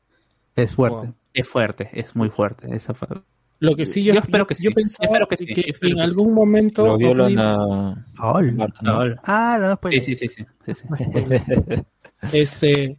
[0.57, 1.13] es fuerte.
[1.35, 2.75] Es fuerte, es muy fuerte.
[2.75, 3.09] Esa fue-
[3.59, 5.63] Lo que sí, yo, Yo espero que yo sí, pensaba espero que sí, que, yo
[5.69, 7.29] espero en que algún momento Lo.
[9.25, 10.05] Ah, no, pues.
[10.05, 10.89] Sí, sí, sí, sí, sí, sí.
[12.33, 12.99] este,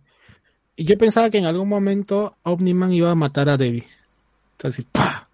[0.78, 3.86] yo pensaba que en algún momento Omniman iba a matar a Debbie.
[4.64, 5.28] Entonces, ¡pah!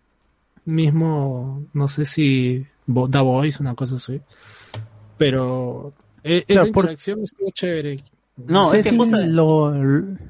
[0.65, 4.21] Mismo, no sé si Da Voice, una cosa así.
[5.17, 5.91] Pero
[6.23, 8.03] eh, Claro, esa por- interacción estuvo chévere.
[8.37, 9.73] No, es que justo- lo,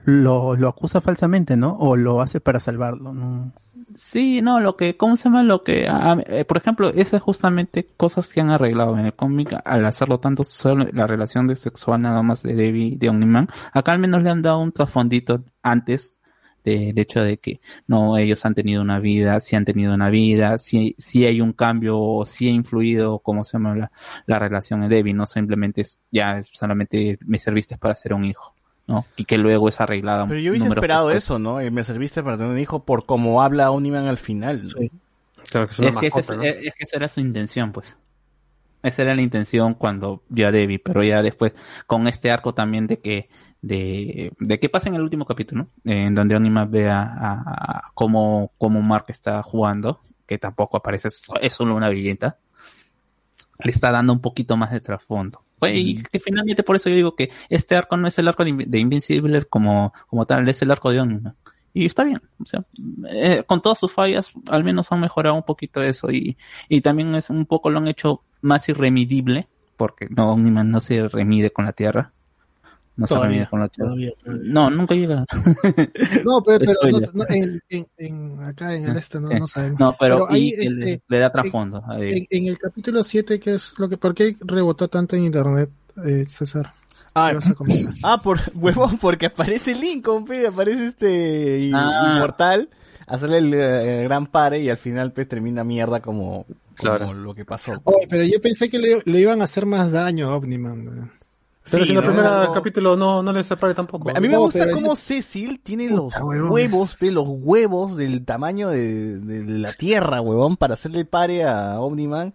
[0.05, 1.73] lo, lo acusa falsamente, ¿no?
[1.79, 3.51] O lo hace para salvarlo, ¿no?
[3.95, 5.43] Sí, no, lo que, ¿cómo se llama?
[5.43, 9.13] Lo que, a- a- eh, por ejemplo, esas justamente cosas que han arreglado en el
[9.13, 13.09] cómic al hacerlo tanto solo la relación de sexual nada más de Debbie y de
[13.09, 13.47] Omniman.
[13.73, 16.18] Acá al menos le han dado un trasfondito antes
[16.63, 20.57] del hecho de que no, ellos han tenido una vida, sí han tenido una vida,
[20.57, 23.75] sí, sí hay un cambio, o sí ha influido, ¿cómo se llama?
[23.75, 23.91] La,
[24.25, 28.53] la relación de Debbie, no simplemente es, ya solamente me serviste para ser un hijo,
[28.87, 29.05] ¿no?
[29.15, 30.25] Y que luego es arreglada.
[30.27, 31.59] Pero yo hubiese esperado eso, ¿no?
[31.59, 34.63] Eh, me serviste para tener un hijo por cómo habla Omniman al final.
[34.63, 34.89] ¿no?
[35.49, 36.43] Claro, que es una Es que, esa, mascota, ¿no?
[36.43, 37.97] es, es que esa era su intención, pues.
[38.81, 41.51] Esa era la intención cuando vio a Debbie, pero ya después,
[41.85, 43.29] con este arco también de que,
[43.61, 45.91] de, de que pasa en el último capítulo, ¿no?
[45.91, 47.43] en donde Onima ve a, a-
[47.87, 51.09] a cómo, cómo Mark está jugando, que tampoco aparece,
[51.41, 52.37] es solo una villeta,
[53.63, 55.43] le está dando un poquito más de trasfondo.
[55.59, 58.45] Pues, y que finalmente por eso yo digo que este arco no es el arco
[58.45, 61.35] de Invincible como, como tal, es el arco de Onima.
[61.73, 62.63] Y está bien, o sea,
[63.09, 67.13] eh, con todas sus fallas, al menos han mejorado un poquito eso y, y también
[67.15, 71.65] es un poco lo han hecho más irremedible, porque no, Omniman no se remide con
[71.65, 72.13] la Tierra.
[72.99, 73.87] No se Todavía, con la Tierra.
[73.89, 74.51] todavía, todavía.
[74.51, 75.25] No, nunca llega.
[76.25, 79.35] No, pero, pero no- en, en- en- acá en el este no, Sí.
[79.39, 79.79] no sabemos.
[79.79, 81.83] No, pero, ahí, y que le, este, le da trasfondo.
[81.97, 85.69] en, en el capítulo 7, que es lo que, ¿por qué rebotó tanto en internet,
[86.05, 86.71] eh, César?
[87.15, 87.31] Ah,
[88.03, 92.11] ah, por huevón, porque aparece Lincoln, pe, aparece este Ah.
[92.15, 92.69] inmortal,
[93.07, 97.13] hacerle el eh, gran pare y al final pues termina mierda como, como Claro.
[97.13, 97.81] lo que pasó.
[97.83, 101.11] Oye, pero yo pensé que le, le iban a hacer más daño a Omniman.
[101.71, 102.11] Pero Sí, si en el ¿no?
[102.13, 102.51] primer No.
[102.53, 104.09] capítulo no, no le separe tampoco.
[104.09, 107.95] A mí me No, gusta cómo yo- Cecil tiene Puta, los huevos, pe, los huevos
[107.95, 112.33] del tamaño de, de la Tierra, huevón, para hacerle pare a Omniman,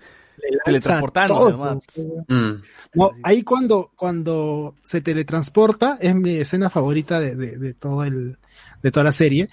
[1.52, 1.80] nomás.
[1.96, 2.24] weón.
[2.28, 2.62] Mm.
[2.94, 8.38] No, ahí cuando, cuando se teletransporta, es mi escena favorita de, de, de todo el,
[8.82, 9.48] de toda la serie.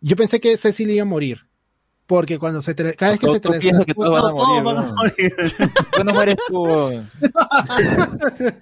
[0.00, 1.47] Yo pensé que Cecil iba a morir.
[2.08, 4.62] Porque cuando se tele- cada vez que se tú piensas que todos van a teletransporta,
[4.62, 4.94] morir, van a weón.
[4.96, 5.32] morir.
[5.92, 6.62] Tú no mueres tú.
[6.64, 7.10] weón.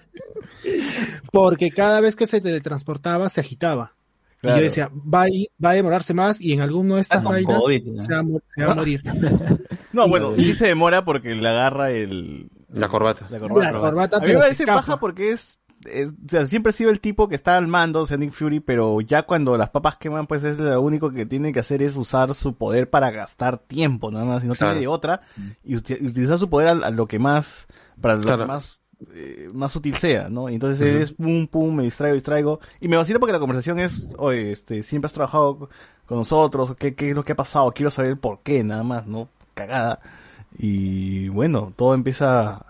[1.33, 3.93] porque cada vez que se teletransportaba se agitaba.
[4.43, 7.23] Y yo decía, va a, ir- va a demorarse más y en alguno de estas
[7.23, 8.03] Con vainas COVID, ¿no?
[8.03, 9.03] se va, a mo- se va a morir.
[9.93, 12.51] No, bueno, sí se demora porque le agarra el...
[12.69, 13.27] La corbata.
[13.31, 13.73] La corbata.
[13.73, 15.59] La corbata, a mí me parece paja porque es
[15.93, 18.33] es- o sea, siempre ha sido el tipo que está al mando, o sea, Nick
[18.33, 21.83] Fury, pero ya cuando las papas queman, pues es lo único que tiene que hacer
[21.83, 24.73] es usar su poder para gastar tiempo, nada más, y no Claro.
[24.73, 25.21] tiene de otra,
[25.65, 27.67] y uti- y utilizar su poder a, a lo que más,
[28.01, 28.43] para lo Claro.
[28.45, 28.79] que más,
[29.15, 30.49] eh, más útil sea, ¿no?
[30.49, 34.09] Y entonces es pum, pum, me distraigo, distraigo, y me vacila porque la conversación es,
[34.19, 35.69] oye, este, siempre has trabajado
[36.07, 37.73] con nosotros, ¿qué, qué es lo que ha pasado?
[37.73, 39.29] Quiero saber el por qué, nada más, ¿no?
[39.55, 40.01] Cagada.
[40.59, 42.65] Y bueno, todo empieza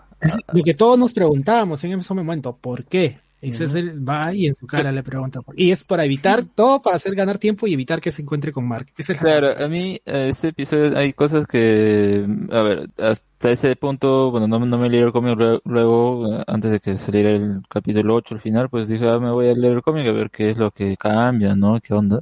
[0.53, 3.17] Lo que todos nos preguntábamos en ese momento, ¿por qué?
[3.39, 5.41] Es el, va y en su cara le pregunta.
[5.55, 8.67] Y es para evitar, todo para hacer ganar tiempo y evitar que se encuentre con
[8.67, 8.87] Mark.
[8.97, 14.31] Es Claro, a mí eh, este episodio hay cosas que, a ver, hasta ese punto,
[14.31, 17.61] bueno, no, no me leí el cómic lue- luego, eh, antes de que saliera el
[17.69, 20.31] capítulo 8 al final, pues dije, ah, me voy a leer el cómic a ver
[20.31, 21.79] qué es lo que cambia, ¿no?
[21.79, 22.21] ¿Qué onda?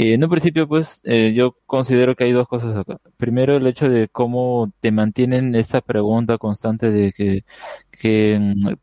[0.00, 2.98] Y en un principio, pues, eh, yo considero que hay dos cosas acá.
[3.16, 7.44] Primero, el hecho de cómo te mantienen esta pregunta constante de que,
[7.90, 8.74] que, mm,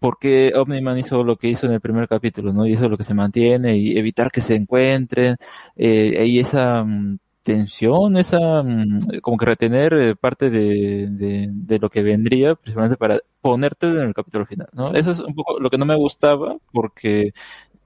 [0.00, 2.66] ¿por qué Omniman hizo lo que hizo en el primer capítulo, ¿no?
[2.66, 5.36] Y eso es lo que se mantiene, y evitar que se encuentren,
[5.76, 11.78] eh, y esa mm, tensión, esa, mm, como que retener eh, parte de, de, de
[11.80, 14.94] lo que vendría, principalmente para ponerte en el capítulo final, ¿no?
[14.94, 17.32] Eso es un poco lo que no me gustaba, porque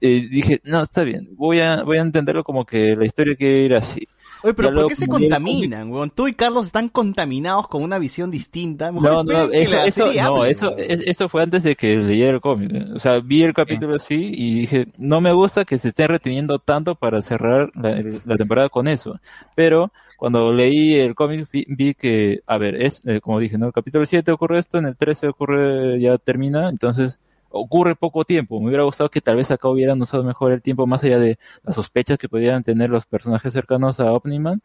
[0.01, 3.61] eh, dije, no, está bien, voy a, voy a entenderlo como que la historia quiere
[3.63, 4.07] ir así.
[4.43, 6.11] Oye, pero Ya ¿por qué se contaminan, weón?
[6.11, 8.91] Tú y Carlos están contaminados con una visión distinta.
[8.91, 12.33] Mejor No, no, eso, eso, no, hable, eso, es- eso fue antes de que leyera
[12.35, 12.71] el cómic.
[12.71, 12.85] ¿eh?
[12.93, 16.59] O sea, vi el capítulo así y dije, no me gusta que se estén reteniendo
[16.59, 19.19] tanto para cerrar la temporada con eso.
[19.55, 23.65] Pero cuando leí el cómic vi, vi que, a ver, es, eh, como dije, ¿no?
[23.67, 27.17] El capítulo 7 ocurre esto, en el 13 ocurre, ya termina, entonces
[27.49, 28.59] ocurre poco tiempo.
[28.59, 31.39] Me hubiera gustado que tal vez acá hubieran usado mejor el tiempo, más allá de
[31.63, 34.61] las sospechas que podían tener los personajes cercanos a Omniman,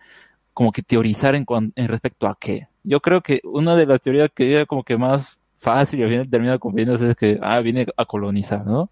[0.52, 1.46] como que teorizar en,
[1.76, 2.68] en respecto a qué.
[2.84, 6.30] Yo creo que una de las teorías que era como que más fácil al final
[6.30, 8.90] termina conveniéndose es que, ah, viene a colonizar, ¿no?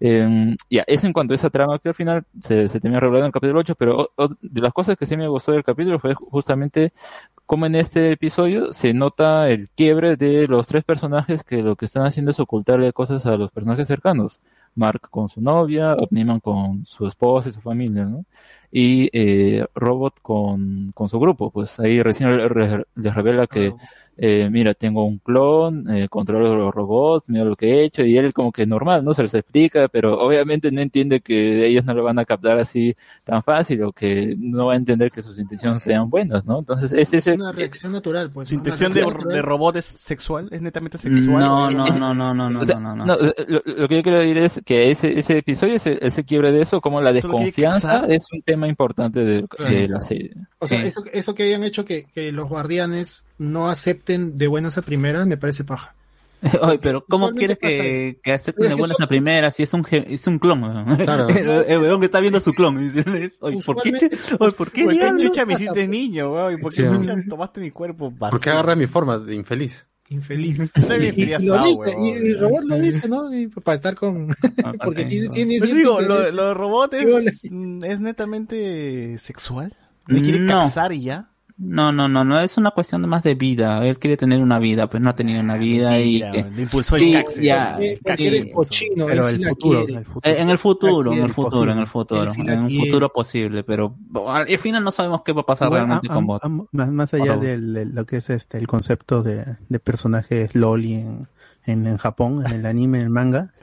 [0.00, 3.26] Eh, ya, eso en cuanto a esa trama que al final se, se termina revelando
[3.26, 6.14] en el capítulo 8, pero de las cosas que sí me gustó del capítulo fue
[6.14, 6.92] justamente
[7.46, 11.84] como en este episodio se nota el quiebre de los tres personajes que lo que
[11.84, 14.40] están haciendo es ocultarle cosas a los personajes cercanos.
[14.74, 18.26] Mark con su novia, Omniman con su esposa y su familia, ¿no?
[18.70, 23.74] Y eh, Robot con, con su grupo, pues ahí recién le- re- les revela que,
[24.16, 28.16] eh, mira, tengo un clon, eh, controlo los robots, mira lo que he hecho, y
[28.16, 29.12] él como que normal, ¿no?
[29.14, 32.96] Se los explica, pero obviamente no entiende que ellos no lo van a captar así
[33.24, 36.58] tan fácil, o que no va a entender que sus intenciones sean buenas, ¿no?
[36.60, 37.32] Entonces es Es ese...
[37.34, 38.48] una reacción natural, pues.
[38.48, 40.48] ¿Su intención de, de robot es sexual?
[40.50, 41.40] ¿Es netamente sexual?
[41.40, 43.04] No, no, no, no, no, no, O sea, no, no.
[43.04, 46.52] no, lo, lo que yo quiero decir es que ese, ese episodio, ese, ese quiebre
[46.52, 50.32] de eso, como la desconfianza, es un tema importante de, de la serie.
[50.58, 50.86] O sea, Sí.
[50.86, 55.26] eso, eso que hayan hecho que, que los guardianes no acepten de buenas a primeras
[55.26, 55.94] me parece paja.
[56.62, 60.26] Oye, pero ¿cómo quieres que, que acepten de buenas a primeras si es un, es
[60.26, 60.60] un clon?
[60.98, 61.28] Claro.
[61.28, 62.76] el, el weón que está viendo su clon.
[63.40, 63.90] Oye, ¿por qué?
[64.38, 66.54] Oye, ¿por qué ¿Por qué chucha me hiciste niño, weón?
[66.54, 66.96] ¿Y por qué Sí.
[66.96, 68.30] chucha tomaste mi cuerpo vacío?
[68.32, 69.86] ¿Por qué agarra mi forma de infeliz?
[70.08, 70.58] Infeliz.
[70.58, 73.34] Y, lo dice, y el robot lo dice, ¿no?
[73.34, 74.28] Y para estar con...
[74.62, 79.18] Ah, porque sí, tiene, tiene Pues digo, lo, lo de robot es, mm, es netamente
[79.18, 79.74] sexual.
[80.06, 80.60] ¿Le quiere No.
[80.60, 81.30] cazar y ya?
[81.58, 83.82] No, no, no, no, es una cuestión más de vida.
[83.86, 86.20] Él quiere tener una vida, pues no ha tenido una vida y...
[86.20, 87.42] Mentira, que- le impulsó Sí, el caxe.
[87.44, 88.26] ya, Eh, El caxe.
[88.26, 89.98] eres cochino, Pero el futuro, quiere.
[90.00, 90.20] el futuro.
[90.34, 93.96] Eh, En el futuro, en el futuro, en el futuro, en el futuro posible, pero
[94.28, 96.42] al final no sabemos qué va a pasar Bueno, realmente con Bot.
[96.72, 101.26] más, más allá de lo que es este el concepto de, de personajes loli en,
[101.64, 103.54] en, en Japón, en el anime, en el manga,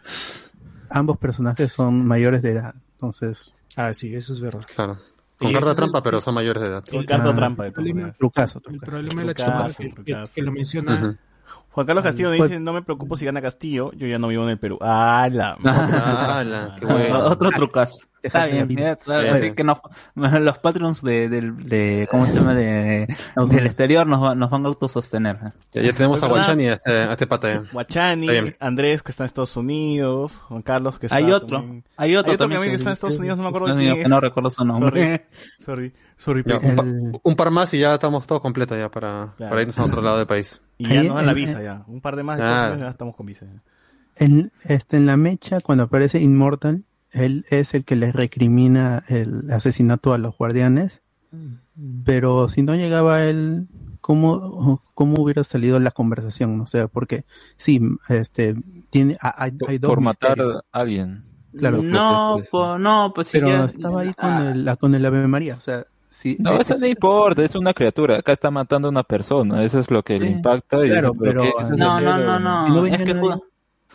[0.89, 2.73] ambos personajes son mayores de edad.
[2.93, 4.61] Entonces, Ah, sí, eso es verdad.
[4.75, 4.97] Claro.
[5.38, 6.84] Con carta es trampa, el- pero son mayores de edad.
[6.90, 8.18] Con carta Ah, trampa de el todas maneras.
[8.18, 8.92] trucazo, El trucazo.
[8.92, 10.34] problema de la chomara que, que, trucazo.
[10.36, 11.18] que lo menciona.
[11.72, 14.44] Juan Carlos Castillo Pues- dice, no me preocupo si gana Castillo, yo ya no vivo
[14.44, 14.78] en el Perú.
[14.82, 15.53] ¡Ah, la
[16.40, 16.76] ¡Hala!
[16.80, 17.26] ¡Qué bueno!
[17.28, 18.00] Otro trucazo.
[18.24, 19.80] Está bien, ya, claro, así que nos,
[20.16, 22.53] los patrons de, del de, ¿cómo se llama?
[22.56, 23.08] De,
[23.50, 25.38] del exterior nos, nos van a autosostener.
[25.74, 26.27] Ya, ya tenemos a.
[26.27, 27.64] Guachani, a este, a este pata.
[27.72, 28.27] Guachani.
[28.60, 32.30] Andrés que está en Estados Unidos, Juan Carlos que está Hay otro, también- hay otro
[32.32, 34.10] Hay otro también que está en Estados Unidos, no me acuerdo quién que es.
[34.10, 35.27] no recuerdo su nombre.
[35.60, 38.90] Sorry, sorry, Ya, un, pa- El- un par más y ya estamos todos completos ya
[38.90, 39.50] para, Claro.
[39.50, 40.61] para irnos a otro lado del país.
[40.77, 41.84] Y ya nos dan la visa ya.
[41.88, 42.61] Un par de más de Ah.
[42.72, 43.45] Unidos, ya estamos con visa.
[44.16, 49.50] En, este, en la mecha, cuando aparece Immortal, él es el que le recrimina el
[49.51, 51.01] asesinato a los guardianes.
[52.06, 53.67] Pero si no llegaba él,
[54.01, 56.59] ¿cómo, cómo hubiera salido la conversación?
[56.61, 57.25] O sea, porque
[57.58, 58.56] sí, este,
[58.92, 61.24] tiene, hay, hay dos Por matar misterios, a alguien.
[61.58, 61.82] Claro.
[61.82, 65.06] no, Pues, pues, no, pues pero ya- estaba ahí con ah, el, la, con el
[65.06, 65.56] Ave María.
[65.56, 68.17] O sea, sí, No, eh, eso es- no importa, es una criatura.
[68.17, 70.33] Acá está matando a una persona, eso es lo que le Sí.
[70.33, 70.85] impacta.
[70.85, 72.67] Y Claro, pero- ¿qué- qué estás No, no, no, no.
[72.67, 73.42] Si no es que nadie-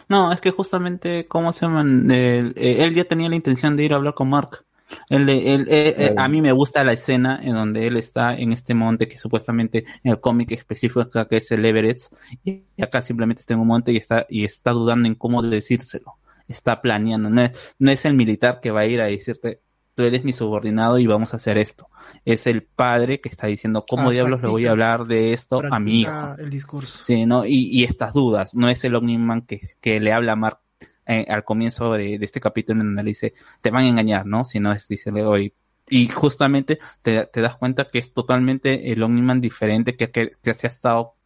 [0.09, 2.11] No, es que justamente, ¿cómo se llaman?
[2.11, 4.65] Él, eh, él ya tenía la intención de ir a hablar con Mark.
[5.11, 8.53] Él, él- él- eh, a mí me gusta la escena en donde él está en
[8.53, 11.99] este monte que supuestamente en el cómic específico acá que es el Everett
[12.43, 16.15] y acá simplemente está en un monte y está y está dudando en cómo decírselo.
[16.49, 17.29] Está planeando.
[17.29, 19.61] No es, no es el militar que va a ir a decirte
[19.99, 21.89] tú eres mi subordinado y vamos a hacer esto.
[22.25, 25.61] Es el padre que está diciendo cómo Ah, diablos le voy a hablar de esto
[25.69, 26.37] a mi hijo.
[26.39, 27.03] El discurso.
[27.03, 27.45] Sí, ¿no?
[27.45, 30.61] Y, y estas dudas, no es el Omniman que, que le habla a Mark
[31.05, 34.25] eh, al comienzo de, de este capítulo en donde le dice, te van a engañar,
[34.25, 34.45] ¿no?
[34.45, 35.53] Si no es, dice hoy.
[35.91, 40.55] Y justamente te, te das cuenta que es totalmente el Omniman diferente que, que, que
[40.55, 41.17] se ha estado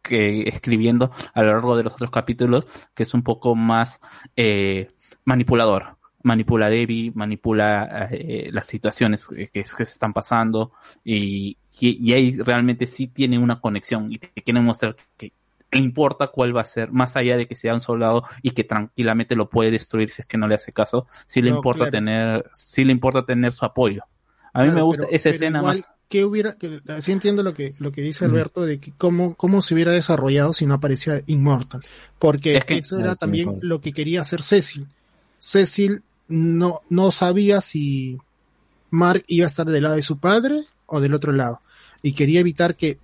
[0.00, 4.00] que, escribiendo a lo largo de los otros capítulos, que es un poco más
[4.36, 4.88] eh,
[5.26, 5.98] manipulador.
[6.22, 10.72] Manipula a Debbie, manipula eh, las situaciones que, que se están pasando
[11.04, 11.56] y,
[12.12, 15.32] ahí realmente sí tiene una conexión y te quieren mostrar que
[15.72, 18.62] le importa cuál va a ser, más allá de que sea un soldado y que
[18.62, 21.78] tranquilamente lo puede destruir si es que no le hace caso, sí le No, importa
[21.88, 21.90] claro.
[21.92, 24.02] tener, sí le importa tener su apoyo.
[24.52, 25.86] A mí Claro, me gusta pero- esa pero escena igual, más.
[26.10, 28.26] ¿qué hubiera, que, sí entiendo lo que, lo que dice.
[28.26, 31.82] Alberto de que cómo, cómo se hubiera desarrollado si no aparecía Immortal.
[32.18, 33.64] Porque Es que- eso era también mejor.
[33.64, 34.86] lo que quería hacer Cecil.
[35.38, 38.18] Cecil no, no sabía si
[38.90, 41.60] Mark iba a estar del lado de su padre o del otro lado.
[42.02, 42.98] Y quería evitar que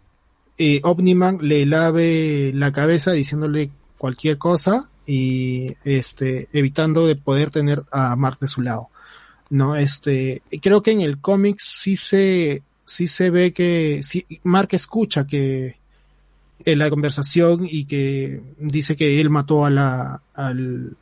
[0.56, 7.84] eh, Omniman le lave la cabeza diciéndole cualquier cosa y este evitando de poder tener
[7.92, 8.88] a Mark de su lado.
[9.50, 14.68] No, este, creo que en el cómic sí se, sí se ve que, sí, Mark
[14.72, 15.76] escucha que
[16.64, 20.96] en la conversación y que dice que él mató a la, al,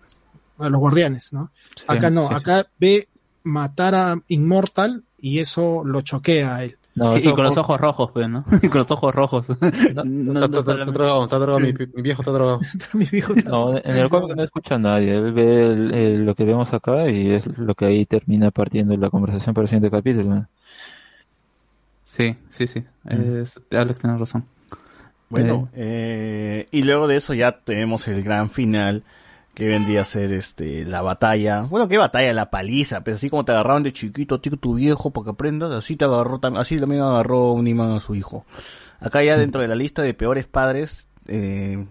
[0.59, 1.51] a los guardianes, ¿no?
[1.77, 2.35] Sí, acá no, sí, sí.
[2.35, 3.09] acá ve
[3.45, 6.77] matar a Inmortal y eso lo choquea a él.
[6.95, 8.43] No, y con los ojos rojos, pues, ¿no?
[8.63, 9.49] Y con los ojos rojos.
[9.51, 12.61] No, Está, no está- está- está solamente- drogado, está drogado, mi, mi viejo está drogado.
[12.95, 15.15] Mi viejo No, en el cómic no escucha a nadie.
[15.15, 18.97] Él ve el- el- lo que vemos acá y es lo que ahí termina partiendo
[18.97, 20.25] la conversación para el siguiente capítulo.
[20.35, 20.49] ¿no?
[22.07, 22.83] Sí, sí, sí.
[23.09, 24.45] Es- Alex tiene razón.
[25.29, 29.03] Bueno, eh, y luego de eso ya tenemos el gran final
[29.57, 31.63] que vendría a ser este la batalla.
[31.63, 35.13] Bueno, qué batalla, la paliza, pues así como te agarraron de chiquito, tío, tu viejo
[35.13, 38.45] para que aprendas, así te agarró así también agarró un imán a su hijo.
[39.01, 41.87] Acá ya dentro de la lista de peores padres, eh,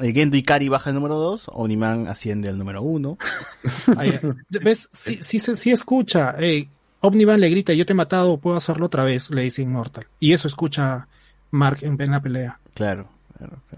[0.00, 3.18] Gendo Ikari baja el número 2, Oniman asciende al número 1.
[3.96, 4.88] Ahí, ¿Ves?
[4.92, 6.36] Sí, sí, sí escucha.
[6.38, 6.68] Hey,
[7.00, 10.06] Omniman le grita, yo te he matado, puedo hacerlo otra vez, le dice Immortal.
[10.20, 11.08] Y eso escucha
[11.50, 12.60] Mark en, en la pelea.
[12.72, 13.08] Claro.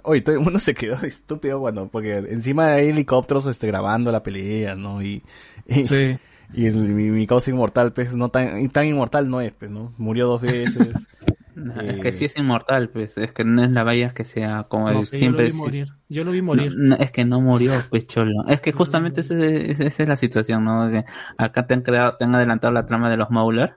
[0.05, 4.23] Oye, todo el mundo se quedó estúpido cuando, porque encima hay helicópteros este, grabando la
[4.23, 5.03] pelea, ¿no?
[5.03, 5.23] Y,
[5.67, 6.17] y, Sí.
[6.55, 9.95] y el- mi, mi causa inmortal, pues, no tan, tan inmortal no es, pues, ¿no?
[9.99, 11.09] Murió dos veces.
[11.55, 13.19] Es que sí es inmortal, pues.
[13.19, 15.51] Es que no es la valla que sea como No el- sé, siempre yo lo
[15.51, 15.89] vi es- morir.
[16.09, 16.73] Yo lo vi morir.
[16.75, 18.33] No, no, es que no murió, pues cholo.
[18.49, 20.89] Es que justamente esa es, esa es la situación, ¿no?
[20.91, 21.05] Que
[21.37, 23.77] acá te han creado, te han adelantado la trama de los Mauler.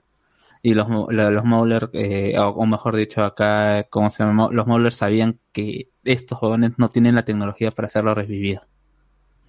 [0.67, 4.49] Y los, los Mauler, eh, o, o mejor dicho, acá, ¿cómo se llama?
[4.51, 8.61] Los Mauler sabían que estos jóvenes no tienen la tecnología para hacerlo revivir.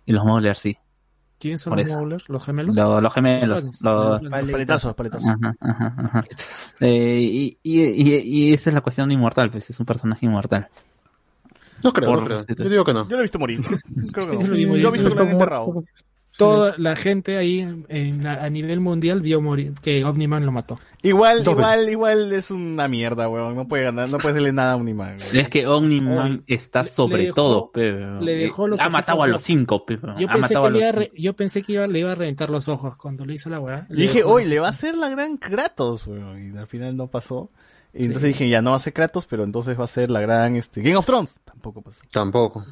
[0.04, 0.76] Y los Mauler sí.
[1.38, 1.96] ¿Quién son por los eso.
[1.96, 2.28] Maulers?
[2.28, 2.76] ¿Los gemelos?
[2.76, 3.64] Lo- los gemelos.
[3.64, 5.26] Los los- Paletazos, paletazos.
[5.30, 6.24] Ajá, ajá, ajá.
[6.80, 8.16] Eh, y, y, y,
[8.50, 10.68] y esa es la cuestión de inmortal, pues es un personaje inmortal.
[11.82, 12.56] No creo, Por- no creo.
[12.58, 13.04] Yo digo que no.
[13.08, 13.60] Yo lo he visto morir.
[14.12, 14.42] Creo que no.
[14.54, 15.84] Yo lo he visto que lo han Como- enterrado.
[16.36, 20.78] Toda la gente ahí en- a nivel mundial vio morir, que Omniman lo mató.
[21.02, 21.60] Igual, Doble.
[21.62, 23.54] igual, igual es una mierda, weón.
[23.54, 25.14] No puede ganar, no puede hacerle nada a Uniman.
[25.16, 27.92] Es que Omniman está sobre le dejó- todo, pe.
[28.20, 29.98] le dejó los ha matado a los cinco, pe.
[30.18, 32.12] Yo pensé, que a le iba a los re- yo pensé que iba, le iba
[32.12, 33.86] a reventar los ojos cuando le hizo la weá.
[33.88, 36.54] Y dije, hoy le va a hacer la gran Kratos, weón.
[36.54, 37.50] Y al final no pasó.
[37.94, 38.06] Y Sí.
[38.06, 40.54] entonces dije, ya no va a ser Kratos, pero entonces va a ser la gran,
[40.56, 41.40] este, Game of Thrones.
[41.46, 42.02] Tampoco pasó.
[42.12, 42.62] Tampoco.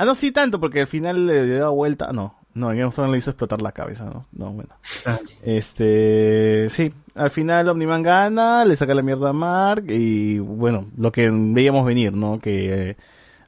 [0.00, 2.10] Ah, no, sí tanto, porque al final le dio vuelta.
[2.12, 4.26] No, no, en Game of Thrones le hizo explotar la cabeza, ¿no?
[4.32, 4.70] No, bueno.
[5.42, 11.12] Este, sí, al final Omniman gana, le saca la mierda a Mark y bueno, lo
[11.12, 12.38] que veíamos venir, ¿no?
[12.38, 12.96] Que eh,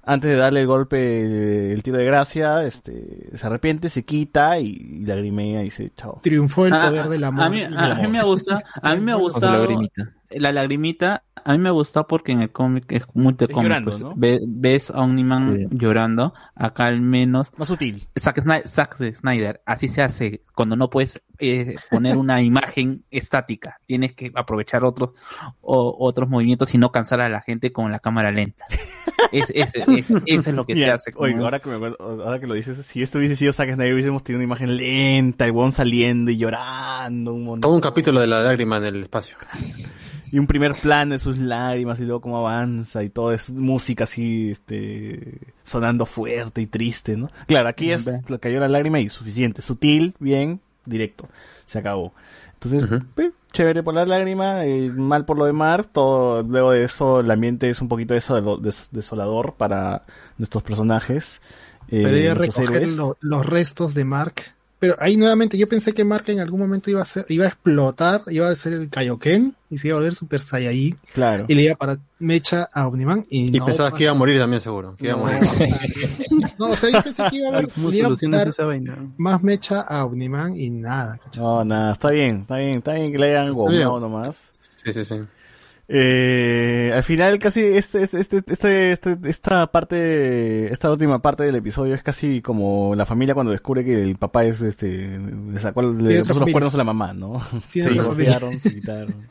[0.04, 1.32] antes de darle el golpe, el,
[1.72, 6.20] el tiro de gracia, este, se arrepiente, se quita y, y lagrimea y dice, chao.
[6.22, 7.44] Triunfó el Ah, poder del amor.
[7.44, 10.12] A mí, a, a me gusta, a mí me ha gustado lagrimita.
[10.30, 13.64] la lagrimita, a mí me gustado porque en el cómic es muy de Es cómic,
[13.68, 14.12] llorando, pues, ¿no?
[14.16, 15.66] ve- ves a Omniman Sí.
[15.70, 18.06] llorando, acá al menos Más sutil.
[18.18, 22.40] Zack, Sny- Zack Snyder, así se hace cuando no puedes eh, poner una
[22.76, 25.12] imagen estática, tienes que aprovechar otros
[25.60, 28.64] o, otros movimientos y no cansar a la gente con la cámara lenta.
[29.32, 31.12] Es, es- es- eso es lo que se hace.
[31.16, 33.72] Oye, como- ahora que, me acuerdo- ahora que lo dices, si esto hubiese sido Zack
[33.74, 37.60] Snyder, hubiésemos tenido una imagen lenta, el weón saliendo y llorando un montón.
[37.62, 39.36] Todo un capítulo de la lágrima en el espacio.
[40.32, 44.04] y un primer plano de sus lágrimas y luego cómo avanza y todo es música
[44.04, 47.30] así, este, sonando fuerte y triste, ¿no?
[47.46, 51.28] Claro, aquí es, le cayó la lágrima y suficiente, sutil, bien, directo,
[51.66, 52.12] se acabó.
[52.54, 52.82] Entonces,
[53.14, 57.20] pues, chévere por la lágrima, eh, mal por lo de Mar, todo, luego de eso
[57.20, 60.04] el ambiente es un poquito desolo- des- desolador para
[60.38, 61.40] nuestros personajes.
[61.88, 62.96] eh, Pero ella recoger héroes.
[62.96, 64.54] lo- los restos de Mark.
[64.82, 67.48] Pero ahí nuevamente yo pensé que Mark en algún momento iba a ser, iba a
[67.48, 71.44] explotar, iba a ser el Kaioken y se iba a volver Super Saiyajin Claro.
[71.46, 74.40] y le iba para mecha a Omniman y, Y no pensabas que iba a morir
[74.40, 74.96] también, seguro.
[74.96, 75.38] Que iba a No, morir.
[76.58, 78.96] No, o sea, yo pensé que iba a haber ¿Cómo le iba a esa vaina?
[79.18, 81.16] más mecha a Omniman y nada.
[81.18, 81.44] ¿cachas?
[81.44, 83.84] No, nada, está bien, está bien, está bien que le hayan bien.
[83.84, 84.50] nomás.
[84.58, 85.14] Sí, sí, sí.
[85.88, 91.56] Eh, al final casi este, este, este, este, este- esta parte, esta última parte del
[91.56, 95.82] episodio es casi como la familia cuando descubre que el papá es este, le sacó,
[95.82, 97.42] le puso los cuernos a la mamá, ¿no?
[97.72, 99.26] Se divorciaron, se quitaron,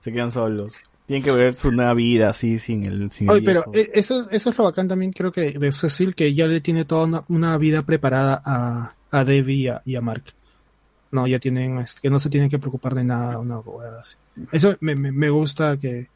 [0.00, 0.72] se quedan solos.
[1.06, 4.26] Tienen que ver su nueva vida así sin el, sin el Oye, pero eh, eso,
[4.30, 7.24] eso es lo bacán también, creo que de Cecil, que ya le tiene toda una,
[7.28, 10.24] una vida preparada a, a Debbie y a, y a Mark.
[11.14, 14.16] No, ya tienen, que no se tienen que preocupar de nada, una huevada así.
[14.52, 16.08] Eso me, me, me gusta que,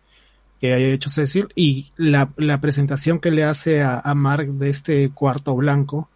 [0.61, 4.71] que haya hecho Cecil y la, la presentación que le hace a, a Mark de
[4.71, 6.11] este cuarto blanco,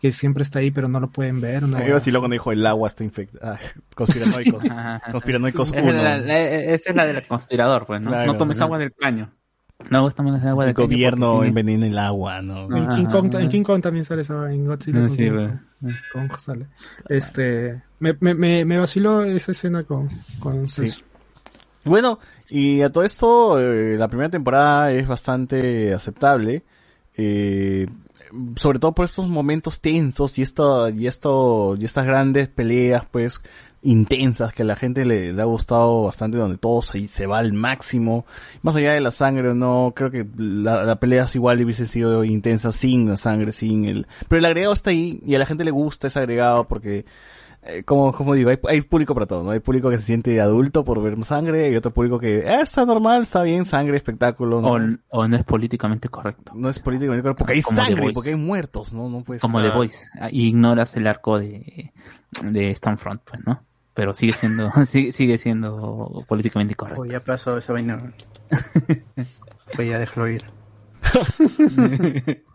[0.00, 1.62] que siempre está ahí pero no lo pueden ver.
[1.62, 3.54] huevada vaciló cuando dijo el agua está infectada.
[3.54, 4.62] Ah, conspiranoicos.
[5.12, 5.92] conspiranoicos Es 1.
[5.92, 8.10] la- la- esa es la del conspirador, pues, ¿no?
[8.10, 8.64] Claro, no tomes ¿no?
[8.66, 9.30] agua del caño.
[9.90, 10.86] No gusta más agua El del caño.
[10.88, 12.64] gobierno envenena el agua, ¿no?
[12.76, 14.98] En King, Kong, en King Kong también sale esa en Godzilla.
[14.98, 15.94] Ah, con sí, King güey.
[16.12, 16.66] Kong sale.
[17.08, 21.04] Este, me, me, me, me vaciló esa escena con, con Cecil.
[21.84, 22.18] Bueno,
[22.50, 26.64] y a todo esto, eh, la primera temporada es bastante aceptable.
[27.18, 27.86] eh,
[28.56, 33.40] sobre todo por estos momentos tensos y esto, y esto, y estas grandes peleas, pues,
[33.80, 37.38] intensas que a la gente le, le ha gustado bastante, donde todo se, se va
[37.38, 38.26] al máximo.
[38.62, 41.86] Más allá de la sangre o no, creo que la, la pelea es igual hubiese
[41.86, 45.46] sido intensa sin la sangre, sin el, pero el agregado está ahí y a la
[45.46, 47.06] gente le gusta ese agregado porque,
[47.62, 49.50] eh, como, como digo, hay, hay público para todo, ¿no?
[49.50, 52.86] Hay público que se siente adulto por ver sangre y otro público que, eh, está
[52.86, 54.72] normal, está bien, sangre, espectáculo, ¿no?
[54.72, 54.78] O,
[55.20, 56.52] o no es políticamente correcto.
[56.54, 59.08] No es políticamente correcto porque hay Como sangre, porque hay muertos, ¿no?
[59.08, 60.08] No puedes Como The Voice.
[60.20, 61.92] Ah, Ignoras el arco de,
[62.42, 63.62] de Stormfront, pues, ¿no?
[63.92, 67.02] Pero sigue siendo, sigue, sigue siendo políticamente correcto.
[67.02, 68.12] Oh, ya pasó esa vaina.
[69.74, 70.44] pues ya déjalo ir.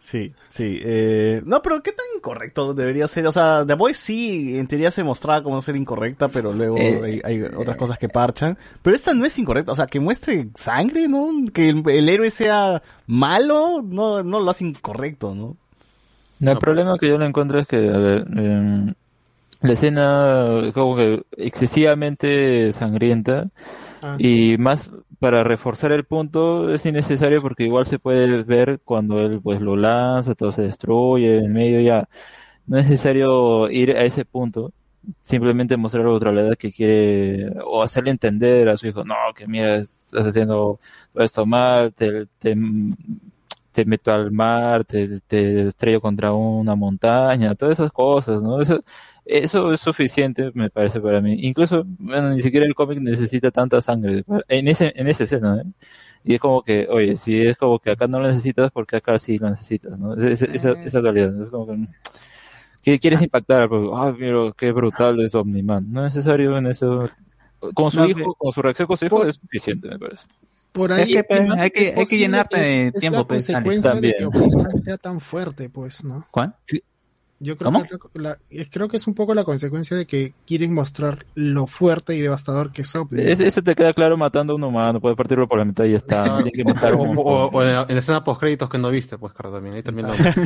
[0.00, 0.80] Sí, sí.
[0.82, 3.26] Eh, no, pero ¿qué tan incorrecto debería ser?
[3.26, 7.20] O sea, The Voice sí, en teoría se mostraba como ser incorrecta, pero luego Eh,
[7.22, 8.56] hay, hay otras cosas que parchan.
[8.82, 11.28] Pero esta no es incorrecta, o sea, que muestre sangre, ¿no?
[11.52, 15.56] Que el, el héroe sea malo, no, no lo hace incorrecto, ¿no?
[16.38, 18.94] No, el problema que yo le encuentro es que, a ver, em,
[19.60, 23.48] la escena como que excesivamente sangrienta
[24.02, 29.20] Ah, y más para reforzar el punto es innecesario porque igual se puede ver cuando
[29.20, 32.08] él pues lo lanza, todo se destruye, en medio ya
[32.66, 34.72] no es necesario ir a ese punto,
[35.22, 39.46] simplemente mostrar a otra edad que quiere o hacerle entender a su hijo, no, que
[39.46, 40.80] mira, estás haciendo
[41.14, 42.56] esto mal, te, te,
[43.72, 48.60] te meto al mar, te, te estrello contra una montaña, todas esas cosas, ¿no?
[48.60, 48.82] Eso,
[49.24, 51.34] eso es suficiente, me parece para mí.
[51.42, 55.70] Incluso, bueno, ni siquiera el cómic necesita tanta sangre en ese, en esa escena, ¿eh?
[56.24, 59.16] Y es como que, oye, si es como que acá no lo necesitas, porque acá
[59.18, 60.14] sí lo necesitas, ¿no?
[60.14, 61.78] Es- es- esa, esa dualidad, es como que,
[62.82, 65.90] que quieres impactar, ah, pero qué brutal es Omniman.
[65.92, 67.08] No es necesario en eso.
[67.74, 70.26] Con su No, hijo, con su reacción con su hijo es suficiente, me parece.
[70.72, 73.64] Por Es ahí que, pues, hay que- hay que llenarte es- tiempo, la pues, Alex.
[73.64, 74.14] consecuencia de
[74.74, 76.26] que sea tan fuerte, pues, ¿no?
[76.30, 76.54] ¿Cuál?
[77.42, 77.84] Yo creo ¿Cómo?
[77.84, 81.66] que, la- es- creo que es un poco la consecuencia de que quieren mostrar lo
[81.66, 83.26] fuerte y devastador que es Omniman.
[83.28, 85.92] Es- eso te queda claro matando a un humano, puedes partirlo por la mitad y
[85.92, 86.26] ya está.
[86.26, 88.90] No tiene que matar a O, en la en la escena post créditos que no
[88.90, 89.74] viste, pues, Carlos, también.
[89.76, 90.12] Ahí también lo...
[90.12, 90.14] Ah,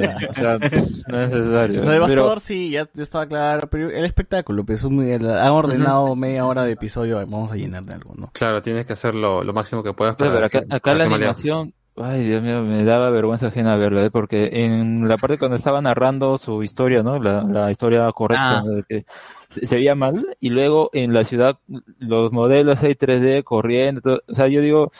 [0.00, 1.84] claro, o sea, pues, no es necesario.
[1.84, 5.50] Lo devastador Pero- sí, ya, ya estaba claro, pero el espectáculo, pues un- el- han
[5.50, 8.30] ordenado media hora de episodio, vamos a llenar de algo, ¿no?
[8.32, 10.98] Claro, tienes que hacer lo, lo máximo que puedas Pero, para acá, que- acá para
[10.98, 14.10] la animación, ay Dios mío, me daba vergüenza ajena verla, ¿eh?
[14.10, 17.18] porque en la parte cuando estaba narrando su historia, ¿no?
[17.22, 18.64] La, la historia correcta, Ah.
[18.64, 19.06] de que
[19.48, 21.58] se, se veía mal, y luego en la ciudad
[21.98, 24.92] los modelos ahí 3D corriendo, todo- o sea, yo digo,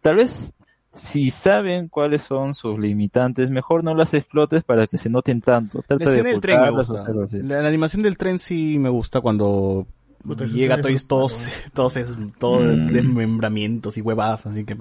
[0.00, 0.52] tal vez
[0.94, 5.84] si saben cuáles son sus limitantes, mejor no las explotes para que se noten tanto.
[5.88, 7.04] La Trata de tren me gusta.
[7.32, 9.86] la animación del tren sí me gusta cuando
[10.26, 12.88] Puta, llega es todos, todos, todos, es- todo Mm.
[12.88, 14.76] desmembramientos y huevadas, así que,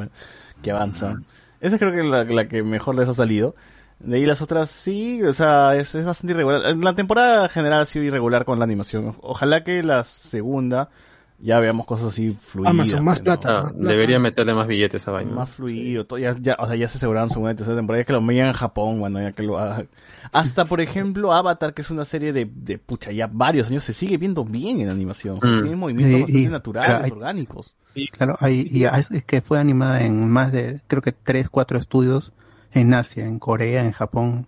[0.62, 1.26] que avanzan.
[1.62, 3.56] Esa creo que es la, la que mejor les ha salido.
[4.00, 6.76] De ahí las otras sí, o sea, es, es bastante irregular.
[6.76, 9.16] La temporada general ha sido irregular con la animación.
[9.22, 10.90] Ojalá que la segunda
[11.40, 12.72] ya veamos cosas así fluidas.
[12.72, 13.68] Amazon, más pues, plata, ¿no?
[13.68, 15.32] Ah, debería meterle más billetes a vaina.
[15.32, 18.14] Más fluido, todo, ya, ya, o sea, ya se aseguraron su tercera temporada, ya que
[18.14, 19.88] lo vean en Japón, bueno, ya que lo hagan.
[20.32, 23.94] Hasta, por ejemplo, Avatar, que es una serie de, de pucha, ya varios años, se
[23.94, 25.38] sigue viendo bien en animación.
[25.38, 25.62] O sea, Mm.
[25.62, 27.76] Tiene movimientos Y- bastante y- naturales, hay- orgánicos.
[28.12, 32.34] Claro, hay, y es que fue animada en más de, creo que tres, cuatro estudios
[32.74, 34.48] en Asia, en Corea, en Japón.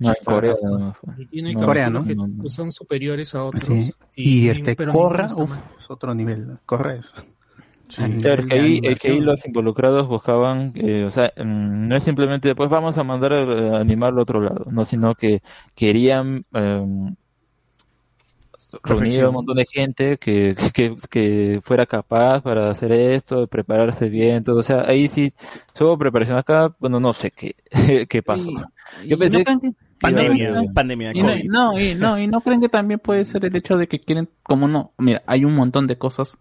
[0.00, 0.54] No, en Corea.
[1.18, 2.04] Y tiene No, Corea, ¿no?
[2.04, 3.64] que, que son superiores a otros.
[3.64, 3.92] Sí.
[4.16, 5.48] Y, este, pero Corra, mal.
[5.78, 6.58] es otro nivel.
[6.66, 7.14] Corra es.
[7.98, 11.96] nivel Claro, que ahí, es que ahí los involucrados buscaban, eh, o sea, mm, no
[11.96, 15.40] es simplemente después vamos a mandar a, a animarlo a otro lado, no, sino que
[15.76, 17.14] querían em,
[18.82, 24.08] reunir a un montón de gente que, que, que fuera capaz para hacer esto, prepararse
[24.08, 25.32] bien, todo, o sea, ahí sí,
[25.80, 27.56] hubo preparación acá, bueno, no sé qué,
[28.08, 28.48] qué pasó.
[29.04, 31.44] Y- Yo pensé no que- Pandemia, no- pandemia de y no, COVID.
[31.48, 34.28] no, y no, y no creen que también puede ser el hecho de que quieren,
[34.42, 36.36] como no, mira, hay un montón de cosas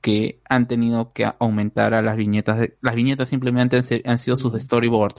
[0.00, 4.54] que han tenido que aumentar a las viñetas, de- las viñetas simplemente han, sido sus
[4.62, 5.14] storyboard,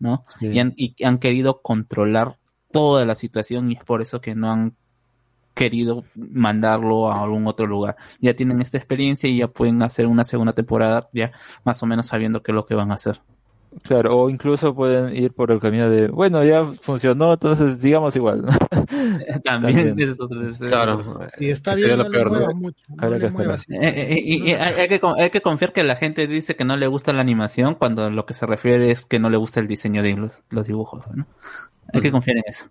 [0.00, 0.24] ¿no?
[0.40, 0.48] Sí.
[0.48, 2.36] Y, han, y han querido controlar
[2.72, 4.74] toda la situación y es por eso que no han
[5.56, 7.96] querido mandarlo a algún otro lugar.
[8.20, 11.32] Ya tienen esta experiencia y ya pueden hacer una segunda temporada ya
[11.64, 13.20] más o menos sabiendo qué es lo que van a hacer.
[13.82, 18.46] Claro, o incluso pueden ir por el camino de, bueno, ya funcionó, entonces sigamos igual.
[19.44, 21.20] También, es otro- es Claro.
[21.38, 22.38] Y está bien, lo no peor, le ¿no?
[22.38, 22.78] muevas mucho.
[22.88, 23.66] No Habrá le que muevas.
[23.68, 26.76] Eh, y- y hay, hay que, hay que confiar que la gente dice que no
[26.76, 29.66] le gusta la animación cuando lo que se refiere es que no le gusta el
[29.68, 31.26] diseño de los, los dibujos, ¿no?
[31.92, 32.66] Hay que confiar en eso.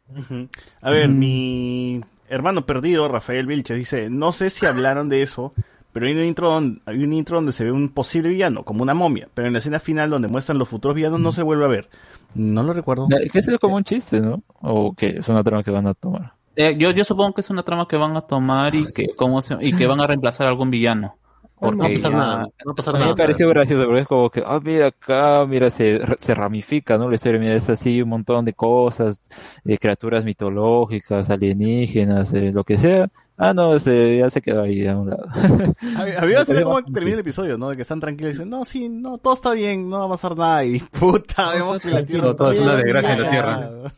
[0.81, 5.53] A ver, mi hermano perdido, Rafael Vilches, dice, no sé si hablaron de eso,
[5.93, 8.83] pero hay un intro donde, hay un intro donde se ve un posible villano, como
[8.83, 11.65] una momia, pero en la escena final donde muestran los futuros villanos no se vuelve
[11.65, 11.89] a ver.
[12.33, 13.07] No lo recuerdo.
[13.09, 14.41] Es que es como un chiste, ¿no?
[14.61, 16.33] O que es una trama que van a tomar.
[16.57, 19.41] Eh, yo, yo supongo que es una trama que van a tomar y que, ¿cómo
[19.41, 21.15] se- y que van a reemplazar a algún villano.
[21.61, 22.37] No va a Porque pasar ya- nada.
[22.43, 23.15] No va a pasar A mí me nada.
[23.23, 27.09] pareció gracioso, porque es como que, ah, mira acá, mira, se, se ramifica, ¿no?
[27.09, 29.29] La historia, mira, es así un montón de cosas,
[29.63, 33.07] eh, criaturas mitológicas, alienígenas, eh, lo que sea.
[33.37, 35.25] Ah, no, ese, ya se quedó ahí a un lado.
[35.33, 37.69] A mí, a mí me hace Me cómo parece termina el episodio, ¿no?
[37.69, 40.09] De que están tranquilos y dicen, no, sí, no, todo está bien, no va a
[40.09, 40.63] pasar nada.
[40.63, 43.93] Y puta, vemos que la tierra Todo es una desgracia en la cagada.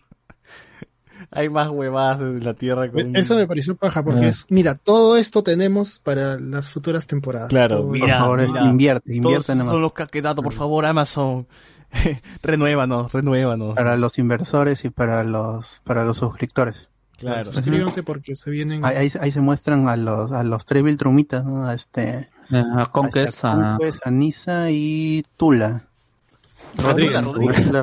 [1.32, 3.16] Hay más huevadas en la tierra con...
[3.16, 4.30] Eso me pareció paja, porque Ah.
[4.30, 7.50] es, mira, todo esto tenemos para las futuras temporadas.
[7.50, 9.82] Claro, Todo mira, Por favor, mira, invierte, todos invierte en son Amazon.
[9.82, 11.46] los que ha quedado, por favor, Amazon.
[12.42, 13.76] renuévanos, renuévanos.
[13.76, 16.90] Para los inversores y para los, para los suscriptores.
[17.18, 17.52] Claro.
[17.52, 18.86] Suscríbanse porque se vienen.
[18.86, 21.66] Ahí, ahí, ahí se muestran a los, a los tres Viltrumitas, ¿no?
[21.68, 25.88] A este, a Conquest, este, a- Conquest, a Nisa y Tula.
[26.78, 27.66] Rodríguez, Rodríguez.
[27.66, 27.82] Tula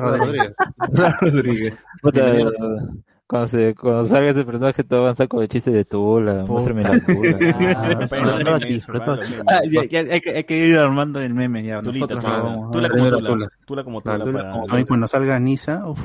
[1.19, 1.73] Rodríguez.
[2.01, 2.53] Rodríguez.
[3.27, 6.91] Cuando, se, cuando salga ese personaje, todo avanza con el chiste de Tula, muéstrame la
[6.99, 7.37] Tula.
[8.21, 9.17] Ah.
[9.47, 11.81] Ah, ya- ya hay, que, ir armando el meme ya.
[11.81, 14.51] Nosotros Tula, lo vamos a- Tula como Tula, Tula.
[14.51, 14.85] Como Tula.
[14.85, 15.99] Cuando salga Nisa, uff,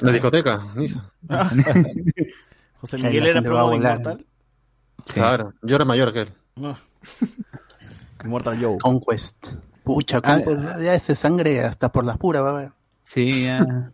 [0.00, 1.10] La discoteca, Nisa.
[2.80, 4.00] José Miguel era gente va a pro de volar.
[4.00, 4.26] Immortal.
[5.14, 6.28] Claro, yo era mayor que él.
[6.56, 6.76] No.
[8.24, 8.76] Immortal Joe.
[8.78, 9.48] Conquest.
[9.84, 12.72] Pucha, Conquest, ya ese sangre hasta por las puras va a haber.
[13.04, 13.92] Sí, ya.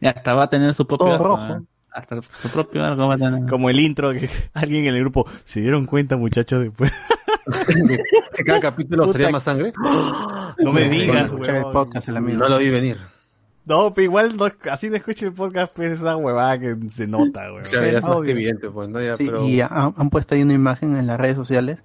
[0.00, 1.62] Y hasta va a tener su propio Todo rojo.
[1.94, 3.48] Hasta su propio arco va a tener.
[3.48, 6.92] Como el intro que alguien en el grupo se dieron cuenta, muchachos, después.
[8.34, 9.72] Que cada capítulo sería más sangre.
[10.58, 11.72] No me digas, el huevón.
[11.72, 12.38] podcast, el amigo.
[12.38, 12.98] No lo vi venir.
[13.66, 17.06] No, pero igual no- así no escucho el podcast, pues es una huevada que se
[17.06, 17.62] nota, huevón.
[17.62, 19.00] Claro, ya es más evidente, pues, ¿no?
[19.00, 19.46] Ya, Sí, pero...
[19.46, 21.78] y han, han puesto ahí una imagen en las redes sociales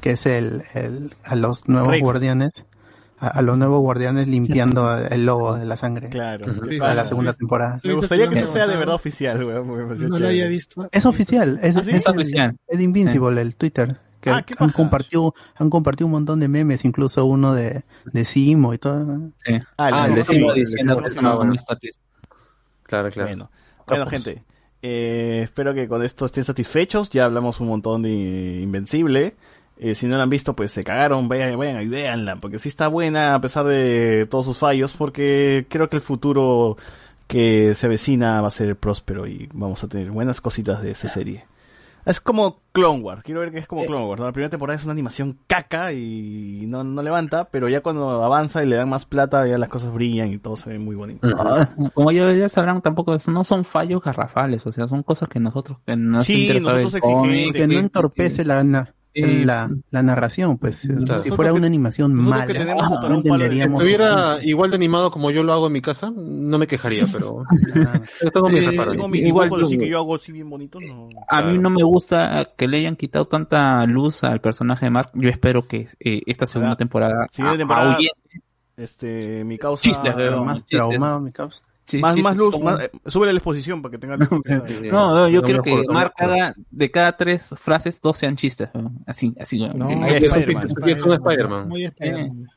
[0.00, 2.02] que es el, el a los nuevos Rex.
[2.02, 2.50] guardianes
[3.20, 6.46] a, a los nuevos guardianes limpiando el logo de la sangre Claro.
[6.68, 7.08] Sí, para sí, la sí.
[7.08, 7.80] segunda temporada.
[7.82, 9.66] Me gustaría que eso sea de verdad oficial, weón.
[10.08, 10.88] No lo había visto.
[10.92, 11.90] Es oficial, es, ¿Ah, sí?
[11.90, 12.56] es, Es oficial.
[12.66, 13.96] es de Invincible el Twitter.
[14.20, 18.24] Que Ah, qué han compartido, han compartido un montón de memes, incluso uno de, de
[18.24, 19.04] Simo y todo.
[19.04, 19.32] ¿no?
[19.44, 19.54] Sí.
[19.76, 21.00] Ah, Ah, el el de Simo, el diciendo
[21.80, 21.90] que.
[22.82, 23.28] Claro, claro.
[23.28, 23.50] Bueno,
[23.86, 24.42] bueno gente,
[24.82, 27.10] eh, espero que con esto estén satisfechos.
[27.10, 29.36] Ya hablamos un montón de Invencible.
[29.80, 31.28] Eh, si no la han visto, pues se cagaron.
[31.28, 35.66] Vayan, vayan y véanla, porque sí está buena a pesar de todos sus fallos, porque
[35.68, 36.76] creo que el futuro
[37.26, 41.08] que se avecina va a ser próspero y vamos a tener buenas cositas de esa
[41.08, 41.44] serie.
[42.06, 44.18] Es como Clone Wars, quiero ver que es como Clone Wars.
[44.20, 44.26] ¿no?
[44.26, 48.64] La primera temporada es una animación caca y no, no levanta, pero ya cuando avanza
[48.64, 51.28] y le dan más plata, ya las cosas brillan y todo se ve muy bonito.
[51.38, 55.38] Ah, Como ya, ya sabrán, tampoco no son fallos garrafales, o sea, son cosas que
[55.38, 57.60] nosotros, que nos Sí, nosotros exigentes.
[57.62, 61.22] Que no entorpece la, na- Eh, la, la narración, pues Claro.
[61.22, 63.80] si fuera una animación mala, tenemos no de- Si entenderíamos.
[63.80, 67.44] estuviera igual de animado como yo lo hago en mi casa, no me quejaría, pero
[68.32, 68.94] tengo mis reparos.
[69.08, 71.08] Mi Igual dibujo, así yo- que yo hago así bien bonito, no.
[71.28, 75.10] A mí no me gusta que le hayan quitado tanta luz al personaje de Mark.
[75.14, 77.96] Yo espero que eh, esta segunda temporada, Siguiente a-
[78.76, 79.82] este, mi causa...
[79.82, 81.62] Chistes, pero más traumado, mi causa.
[81.88, 84.28] Sí, más, chistes más luz, más, eh, súbele la exposición para que tenga luz.
[84.92, 85.84] No, no, yo No quiero que
[86.18, 88.68] haga de cada tres frases, dos sean chistes.
[89.06, 89.58] Así, así.
[89.58, 89.72] ¿no?
[89.72, 91.72] No, Que- Es Spider-Man.
[91.72, 92.48] es un.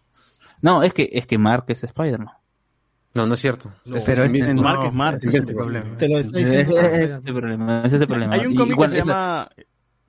[0.61, 2.29] No, es que, es que Mark es Spider-Man.
[3.13, 3.71] No, no es cierto.
[3.85, 4.53] No, Es Pero el mismo.
[4.53, 5.95] no, Mark es Mark, ese ese es es el problema.
[5.97, 6.79] Te lo Ese diciendo.
[6.79, 8.33] es ese problema, ese es el problema.
[8.35, 9.49] Hay un cómic que se llama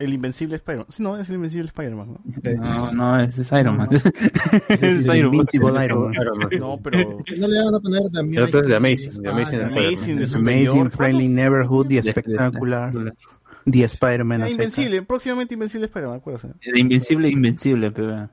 [0.03, 0.87] El Invencible Spider-Man.
[0.91, 2.21] Sí, no, es el Invencible Spider-Man, ¿no?
[2.61, 3.89] No, no, ese es Iron Man.
[3.93, 4.05] Es
[4.83, 5.35] es Iron Man.
[5.35, 6.49] Invincible Iron Man.
[6.59, 6.99] No, pero...
[7.39, 8.43] No le van a poner también.
[8.43, 10.91] El otro es de Amazing, Amazing Amazing de Amazing.
[10.91, 12.93] Friendly Neighborhood, The De- de- Spectacular,
[13.65, 14.51] The Spider-Man Ah.
[14.51, 16.49] Invencible, próximamente Invencible Spider-Man, acuérdate.
[16.75, 18.29] Invencible, Invencible, pero...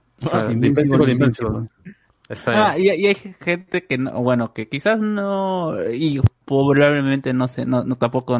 [0.51, 1.11] Invincible.
[1.11, 1.69] Invincible.
[2.27, 7.47] Está Ah, y, y hay gente que no, bueno, que quizás no, y probablemente no
[7.47, 8.39] se, no, no tampoco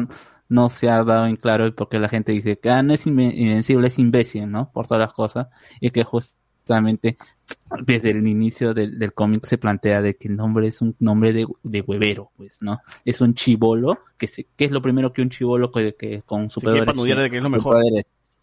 [0.50, 3.32] no se ha dado en claro porque la gente dice que ah, no es inven-
[3.34, 4.70] invencible, es imbécil, ¿no?
[4.70, 5.46] Por todas las cosas,
[5.80, 7.16] y que justamente
[7.86, 11.32] desde el inicio del, del cómic se plantea de que el nombre es un nombre
[11.32, 12.80] de, de huevero, pues, ¿no?
[13.04, 16.50] Es un chivolo, que, se, que es lo primero que un chivolo que, que con
[16.50, 16.86] superpoderes.
[16.86, 17.82] panudear de que es lo mejor.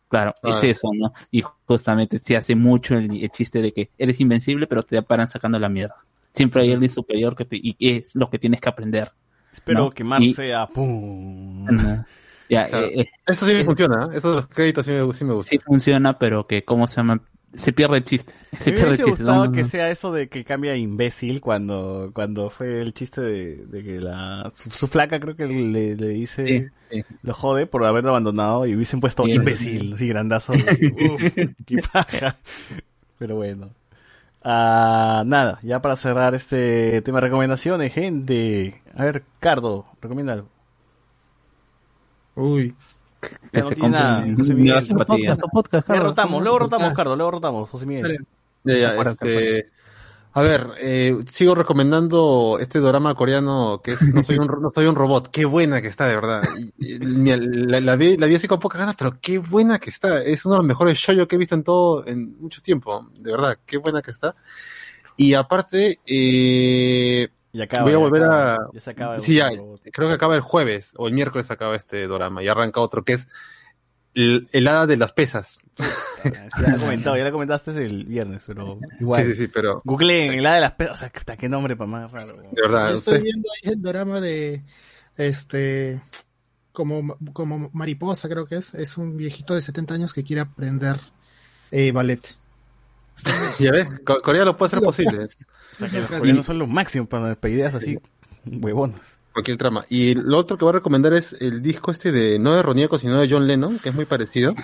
[0.10, 0.52] Claro, Ah.
[0.52, 1.12] es eso, ¿no?
[1.32, 5.28] Y justamente se hace mucho el, el chiste de que eres invencible, pero te paran
[5.28, 5.96] sacando la mierda.
[6.34, 9.12] Siempre hay alguien superior que te, y que es lo que tienes que aprender.
[9.58, 9.90] Espero ¿no?
[9.92, 10.68] que Mark Y- sea...
[10.68, 11.66] ¡Pum!
[11.66, 12.06] ¿no?
[12.48, 12.78] Claro.
[12.86, 14.18] eh, eh, Eso sí me funciona, ¿eh?
[14.18, 15.50] eso de los créditos sí me, sí me gusta.
[15.50, 17.22] sí funciona, pero que, ¿cómo se llama?
[17.56, 18.34] Se pierde el chiste.
[18.60, 19.24] Se me pierde el hubiese chiste.
[19.24, 19.52] gustado ¿no?
[19.52, 19.68] que No.
[19.68, 24.00] sea eso de que cambia a imbécil cuando, cuando fue el chiste de, de que
[24.00, 27.06] la, su, su flaca creo que le, le dice, Sí, sí.
[27.24, 30.54] lo jode por haberlo abandonado y hubiesen puesto Sí, imbécil, así grandazo.
[30.54, 31.24] Uf,
[31.66, 32.38] qué paja.
[33.18, 33.72] Pero bueno.
[34.50, 38.82] Ah, nada, ya para cerrar este tema de recomendaciones, gente.
[38.96, 40.48] A ver, Cardo, recomienda algo.
[42.36, 42.74] Uy.
[43.20, 44.88] Que Ya no se tiene nada, José Miguel.
[45.06, 46.06] Podcast, podcast, Ya Carlos.
[46.06, 46.94] rotamos, luego rotamos.
[46.94, 48.26] Cardo, luego rotamos, José Miguel.
[48.64, 49.72] Ya, ya, Acuérdate, este,
[50.38, 54.86] a ver, eh, sigo recomendando este drama coreano que es No soy un, no soy
[54.86, 55.32] un robot.
[55.32, 56.44] Qué buena que está, de verdad.
[56.78, 60.22] Mira, la, la vi, la vi así con pocas ganas, pero qué buena que está.
[60.22, 63.10] Es uno de los mejores shows que he visto en todo, en mucho tiempo.
[63.20, 64.36] De verdad, qué buena que está.
[65.16, 68.58] Y aparte, eh, Y acaba, voy a volver acaba, a...
[68.72, 69.50] ya se acaba Sí, ya,
[69.92, 73.14] creo que acaba el jueves o el miércoles acaba este drama y arranca otro que
[73.14, 73.28] es
[74.14, 75.60] el, el hada de las pesas.
[75.78, 75.84] Sí,
[76.34, 79.24] ya lo he comentado, ya lo comentaste el viernes, pero igual.
[79.24, 81.76] Sí, sí, sí, pero Googleen el lado de las pesas, o sea, hasta qué nombre
[81.76, 82.38] para más raro.
[82.38, 84.64] de verdad, Yo estoy usted- viendo ahí el drama de
[85.18, 86.02] este
[86.72, 91.00] como, como mariposa creo que es, es un viejito de 70 años que quiere aprender
[91.72, 92.22] eh, ballet.
[93.60, 95.28] ya ves, Co- Corea lo puede hacer posible.
[95.80, 97.98] Los coreanos son los máximos para para ideas así,
[98.46, 99.00] huevonas.
[99.38, 99.86] Cualquier trama.
[99.90, 102.98] Y lo otro que voy a recomendar es el disco este de, no de Ronieco,
[102.98, 104.56] sino de John Lennon, que es muy parecido,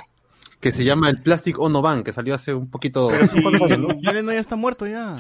[0.60, 3.10] que se llama el Plastic Ono Band, que salió hace un poquito...
[3.10, 5.18] John Lennon ya está muerto ya.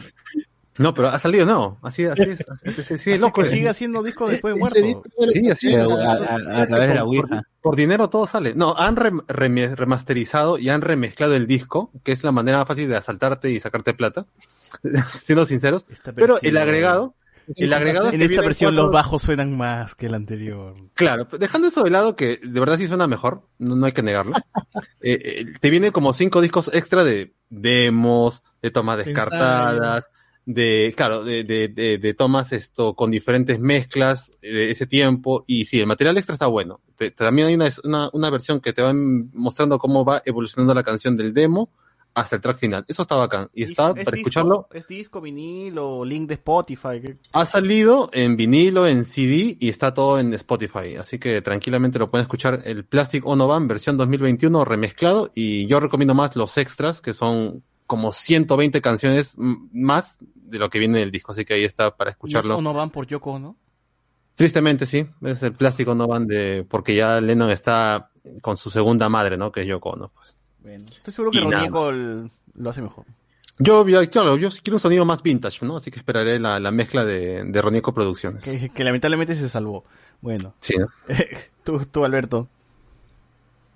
[0.79, 1.77] No, pero ha salido, no.
[1.83, 2.41] Así, así es.
[2.49, 3.41] Así, así- así es Así loco.
[3.41, 3.49] que es.
[3.53, 5.03] sigue haciendo discos después de Ese muerto.
[5.31, 5.83] Sí, así es.
[5.85, 7.27] 80, A, a- a través de la Por- Ouija.
[7.27, 8.55] Por, por dinero todo sale.
[8.55, 12.89] No, han rem- remasterizado y han remezclado el disco, que es la manera más fácil
[12.89, 14.25] de asaltarte y sacarte plata,
[15.11, 15.85] siendo sinceros.
[16.15, 17.13] Pero el agregado,
[17.55, 20.75] el agregado En esta versión cuatro- los bajos suenan más que el anterior.
[20.93, 24.03] Claro, dejando eso de lado, que de verdad sí suena mejor, no, no hay que
[24.03, 24.33] negarlo.
[25.05, 30.09] Eh, eh, te viene como cinco discos extra de demos, de tomas descartadas,
[30.45, 35.43] de, claro, de, de, de, de tomas esto con diferentes mezclas de ese tiempo.
[35.45, 36.79] Y sí, el material extra está bueno.
[36.95, 40.83] Te- también hay una, una, una versión que te va mostrando cómo va evolucionando la
[40.83, 41.69] canción del demo
[42.15, 42.85] hasta el track final.
[42.87, 43.47] Eso está bacán.
[43.53, 44.15] Y está, ¿Es para disco?
[44.15, 47.01] escucharlo, ¿Es disco, vinil o link de Spotify?
[47.01, 50.95] ¿Qué- ha salido en vinilo, en CD y está todo en Spotify.
[50.99, 55.31] Así que tranquilamente lo pueden escuchar el Plastic Ono Band versión 2021 remezclado.
[55.33, 60.79] Y yo recomiendo más los extras, que son como 120 canciones más de lo que
[60.79, 61.31] viene en el disco.
[61.31, 62.55] Así que ahí está para escucharlo.
[62.55, 63.57] ¿No, no van por Yoko, no?
[64.35, 68.09] Tristemente sí, es el Plastic Ono Band de, porque ya Lennon está
[68.41, 69.51] con su segunda madre, ¿no?
[69.51, 70.11] Que es Yoko Ono.
[70.13, 70.35] Pues.
[70.63, 71.39] Bueno, estoy seguro que.
[71.41, 73.05] Ronieco lo hace mejor.
[73.59, 75.77] Yo, claro, quiero un sonido más vintage, ¿no?
[75.77, 78.43] Así que esperaré la, la mezcla de, de Ronieco Producciones.
[78.43, 79.83] Que, que lamentablemente se salvó.
[80.21, 80.87] Bueno, Sí, ¿no?
[81.63, 82.47] tú, tú Alberto.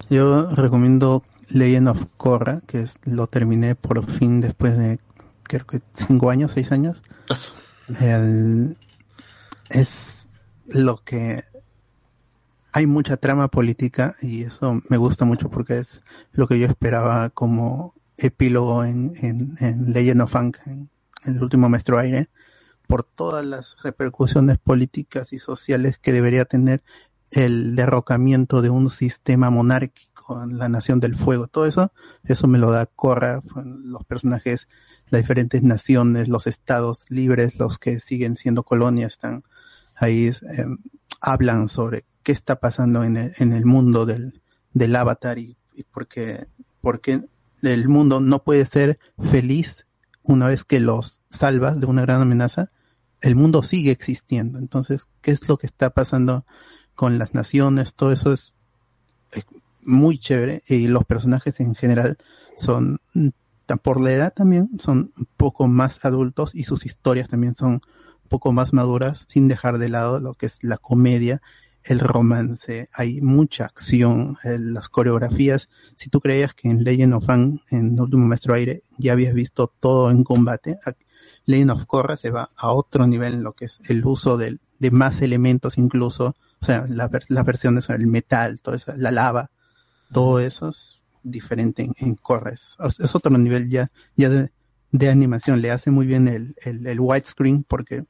[0.10, 5.00] Yo recomiendo Legend of Korra, que es, lo terminé por fin después de
[5.44, 7.04] creo que cinco años, seis años.
[8.00, 8.78] El-
[9.70, 10.30] es
[10.66, 11.44] lo que
[12.74, 17.30] hay mucha trama política y eso me gusta mucho porque es lo que yo esperaba
[17.30, 20.90] como epílogo en, en, en Legend of Funk, en,
[21.26, 22.30] el último Maestro Aire,
[22.88, 26.84] por todas las repercusiones políticas y sociales que debería tener
[27.32, 31.48] el derrocamiento de un sistema monárquico en la Nación del Fuego.
[31.48, 31.92] Todo eso,
[32.24, 34.70] eso me lo da Korra, los personajes,
[35.10, 39.44] las diferentes naciones, los estados libres, los que siguen siendo colonias, están
[39.96, 40.66] ahí, eh,
[41.20, 44.42] hablan sobre qué está pasando en el, en el mundo del,
[44.74, 46.46] del avatar y, y por qué,
[47.62, 49.88] el mundo no puede ser feliz
[50.24, 52.70] una vez que los salvas de una gran amenaza.
[53.22, 54.60] El mundo sigue existiendo.
[54.60, 56.46] Entonces, ¿qué es lo que está pasando
[56.96, 57.94] con las naciones?
[57.94, 58.56] Todo eso es,
[59.32, 59.46] es
[59.82, 62.18] muy chévere y los personajes en general
[62.58, 63.30] son mm,
[63.82, 68.28] por la edad también son un poco más adultos y sus historias también son un
[68.28, 71.42] poco más maduras sin dejar de lado lo que es la comedia
[71.84, 75.70] el romance, hay mucha acción, eh, las coreografías.
[75.96, 79.74] Si tú creías que en Legend of Fang, en Último Maestro Aire, ya habías visto
[79.80, 80.78] todo en combate,
[81.46, 84.60] Legend of Korra se va a otro nivel en lo que es el uso del,
[84.80, 89.50] de más elementos incluso, o sea, la las versiones, el metal, todo eso, la lava,
[90.12, 92.52] todo eso es diferente en, en Korra.
[92.52, 94.52] Es, es otro nivel ya, ya de,
[94.92, 95.62] de animación.
[95.62, 98.06] Le hace muy bien el, el, el widescreen porque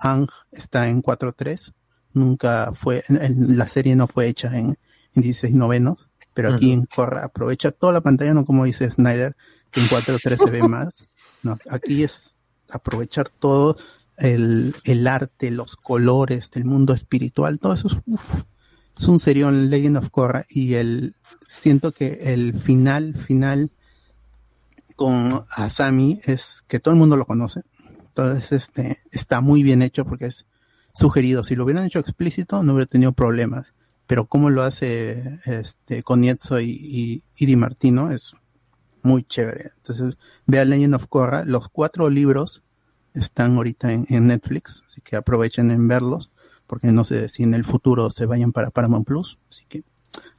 [0.00, 1.72] Ang está en 4.3
[2.14, 4.78] nunca fue, en- la serie no fue hecha en,
[5.14, 9.36] en 16 novenos, pero aquí en Korra aprovecha toda la pantalla, no como dice Snyder,
[9.70, 11.04] que en 4.3 se ve más.
[11.42, 12.36] No, aquí es
[12.70, 13.76] aprovechar todo
[14.16, 18.42] el, el arte, los colores del mundo espiritual, todo eso es, uf,
[18.98, 21.14] es un serión Legend of Korra y el,
[21.48, 23.70] siento que el final, final
[24.96, 27.62] con Asami es que todo el mundo lo conoce.
[28.08, 30.46] Entonces, este, está muy bien hecho porque es
[30.92, 31.44] sugerido.
[31.44, 33.72] Si lo hubieran hecho explícito, no hubiera tenido problemas.
[34.06, 38.34] Pero como lo hace este Konietzko y, y, y Di Martino es
[39.02, 39.70] muy chévere.
[39.76, 41.44] Entonces, vea Legend of Korra.
[41.44, 42.62] Los cuatro libros
[43.14, 46.30] están ahorita en, en Netflix, así que aprovechen en verlos,
[46.66, 49.38] porque no sé si en el futuro se vayan para Paramount Plus.
[49.48, 49.84] Así que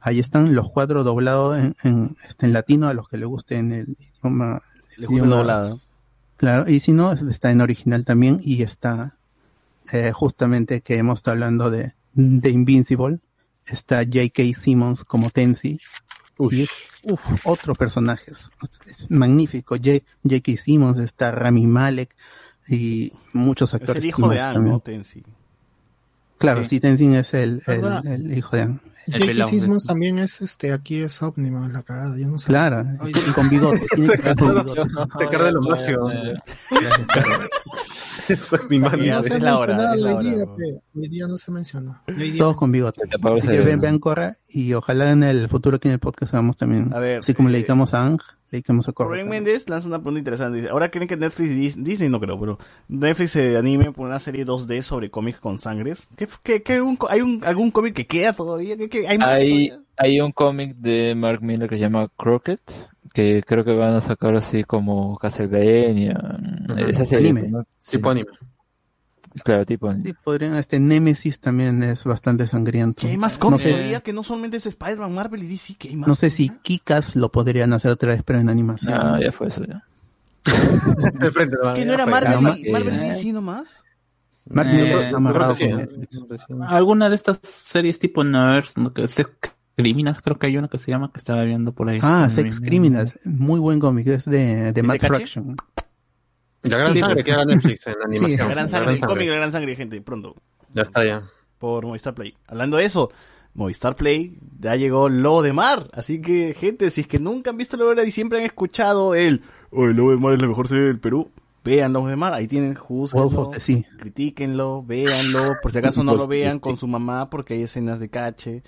[0.00, 3.56] ahí están los cuatro doblados en, en, este, en latino a los que les guste
[3.56, 4.62] en el idioma.
[4.98, 5.80] Gusta idioma- doblado.
[6.36, 9.16] Claro, y si no, está en original también y está
[9.92, 13.20] eh, justamente que hemos estado hablando de, de Invincible,
[13.66, 14.42] está J.K.
[14.54, 15.78] Simmons como Tensi.
[16.50, 16.70] Y es
[17.04, 18.50] uf, otro personaje, es-
[18.86, 19.76] es magnífico.
[19.76, 20.56] J- J.K.
[20.56, 22.16] Simmons, está Rami Malek
[22.66, 24.02] y muchos Es actores.
[24.02, 24.70] el hijo de Anne.
[24.70, 24.80] ¿no?
[24.80, 25.22] Tensi.
[26.38, 27.62] Claro, sí, Tenzin es el,
[28.04, 28.80] el hijo de Anne.
[29.06, 29.48] J.K.
[29.48, 32.46] Simmons también es este, aquí es Omnima, la cagada, yo no sé.
[32.46, 34.82] Claro, y con bigote, tiene que ser con bigote.
[35.18, 35.80] Ricardo lo más.
[38.28, 40.56] Eso es mi No se ha es la hora, mencionado es la hoy día, hora.
[40.56, 40.82] pe.
[41.00, 41.50] Hoy día no se
[42.30, 43.00] día- Todos con bigote.
[43.22, 46.56] Así que vean, vean Corra y ojalá en el futuro aquí en el podcast hagamos
[46.56, 46.92] también.
[46.94, 48.20] A ver, así como le eh, dedicamos a Ang,
[48.52, 49.10] le dedicamos a Corra.
[49.16, 49.28] Rubén.
[49.28, 50.58] Méndez lanza una pregunta interesante.
[50.58, 52.58] Dice, ahora creen que Netflix, y Dis- Disney no creo, pero
[52.88, 56.08] Netflix se anime por una serie 2D sobre cómics con sangres.
[56.16, 58.76] ¿Qué, qué, qué un co- ¿Hay un, algún cómic que queda todavía?
[58.76, 59.80] ¿Qué, qué- hay más Hay, todavía?
[59.96, 62.60] hay un cómic de Mark Miller que se llama Crockett,
[63.14, 66.38] que creo que van a sacar así como Castlevania.
[66.88, 67.48] Esa serie, Anime.
[67.48, 67.64] ¿no?
[67.78, 68.28] Sí, Tipo anime.
[69.44, 69.92] Claro, tipo
[70.24, 73.02] podrían, este Nemesis también es bastante sangriento.
[73.02, 75.74] ¿Que hay más no cómics sé, todavía que no solamente es Spider-Man, Marvel y DC?
[75.74, 76.08] que hay más?
[76.08, 78.94] no sé si Kikas lo podrían hacer otra vez, pero en animación.
[78.94, 79.84] Ah, ya fue eso ya.
[80.44, 82.06] De frente, ¿Que no era.
[82.06, 83.64] Marvel, y, Marvel y DC nomás?
[84.46, 85.38] Netflix.
[86.66, 88.92] Alguna de estas series tipo Nerd, ¿no?
[88.92, 89.30] que Sex
[89.76, 91.98] Criminals, creo que hay una que se llama que estaba viendo por ahí.
[92.02, 92.28] Ah.
[92.28, 95.00] Sex Criminals, muy buen cómic, es de, de Matt?
[95.00, 95.56] Fraction.
[96.62, 97.24] La gran Sí, sangre pues.
[97.24, 98.16] que haga Netflix en la Sí.
[98.16, 98.38] animación.
[98.48, 100.34] La gran La sangre, el cómic de la gran sangre, gente, pronto.
[100.72, 101.22] Ya está, ya.
[101.58, 102.34] por Movistar Play.
[102.48, 103.10] Hablando de eso,
[103.54, 105.86] Movistar Play ya llegó Lobo de Mar.
[105.92, 108.44] Así que, gente, si es que nunca han visto Lobo de Mar y siempre han
[108.44, 111.30] escuchado el, oh, el Lobo de Mar es la mejor serie del Perú,
[111.64, 112.32] vean Lobo de Mar.
[112.32, 113.82] Ahí tienen, juzguenlo, Sea.
[113.98, 115.54] critíquenlo, véanlo.
[115.62, 118.62] Por si acaso no lo the vean con su mamá porque hay escenas de cache.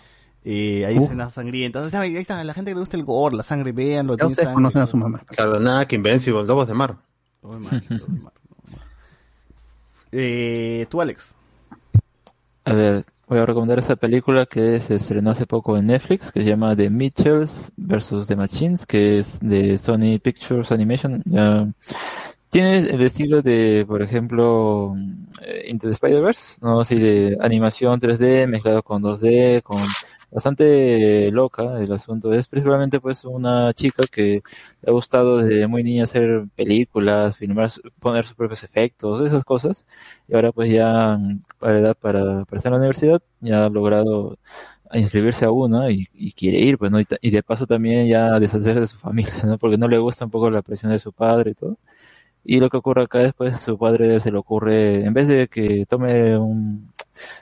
[0.44, 1.04] Eh, hay Uf.
[1.06, 1.82] escenas sangrientas.
[1.82, 4.12] Ahí está, ahí está, la gente que le gusta el gore, la sangre, véanlo.
[4.14, 5.20] Ya tiene ustedes sangre, conocen a su mamá.
[5.26, 6.96] Claro, nada que Invencible, Lobos de Mar.
[7.44, 8.32] De Mar.
[10.12, 11.34] Eh, tú, Alex.
[12.64, 16.40] A ver, voy a recomendar esta película que se estrenó hace poco en Netflix, que
[16.40, 18.28] se llama The Mitchells vs.
[18.28, 21.22] The Machines, que es de Sony Pictures Animation.
[21.26, 21.68] Ya
[22.54, 24.94] tiene el estilo de, por ejemplo,
[25.42, 26.78] eh, Into the Spider-Verse, ¿no?
[26.78, 29.80] Así de animación 3D mezclado con 2D, con
[30.34, 32.32] bastante loca el asunto.
[32.34, 34.42] Es principalmente pues una chica que
[34.82, 39.86] le ha gustado desde muy niña hacer películas, filmar, poner sus propios efectos, esas cosas.
[40.28, 41.18] Y ahora pues ya
[41.58, 44.38] para edad para, para estar en la universidad ya ha logrado
[44.92, 47.00] inscribirse a uno y, y quiere ir, pues, ¿no?
[47.00, 49.58] Y, y de paso también ya deshacerse de su familia, ¿no?
[49.58, 51.78] Porque no le gusta un poco la presión de su padre y todo.
[52.44, 55.86] Y lo que ocurre acá después, su padre se le ocurre, en vez de que
[55.86, 56.92] tome un,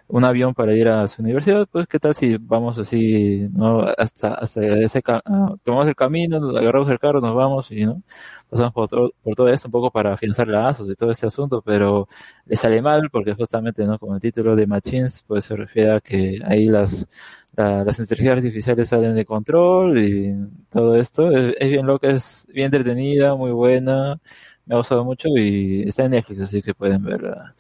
[0.09, 3.83] un avión para ir a su universidad, pues qué tal si vamos así, ¿no?
[3.99, 8.03] Hasta, hasta ese, ah, tomamos el camino, agarramos el carro, nos vamos y, ¿no?
[8.49, 11.63] Pasamos por todo, por todo esto un poco para afianzar lazos y todo ese asunto,
[11.63, 12.09] pero
[12.47, 13.99] le sale mal porque justamente, ¿no?
[13.99, 17.09] Como el título de Machines, pues se refiere a que ahí las,
[17.57, 20.35] la- las inteligencias artificiales salen de control y
[20.71, 21.31] todo esto.
[21.31, 24.19] Es, es bien loca, es bien entretenida, muy buena,
[24.67, 27.55] me ha gustado mucho y está en Netflix, así que pueden verla.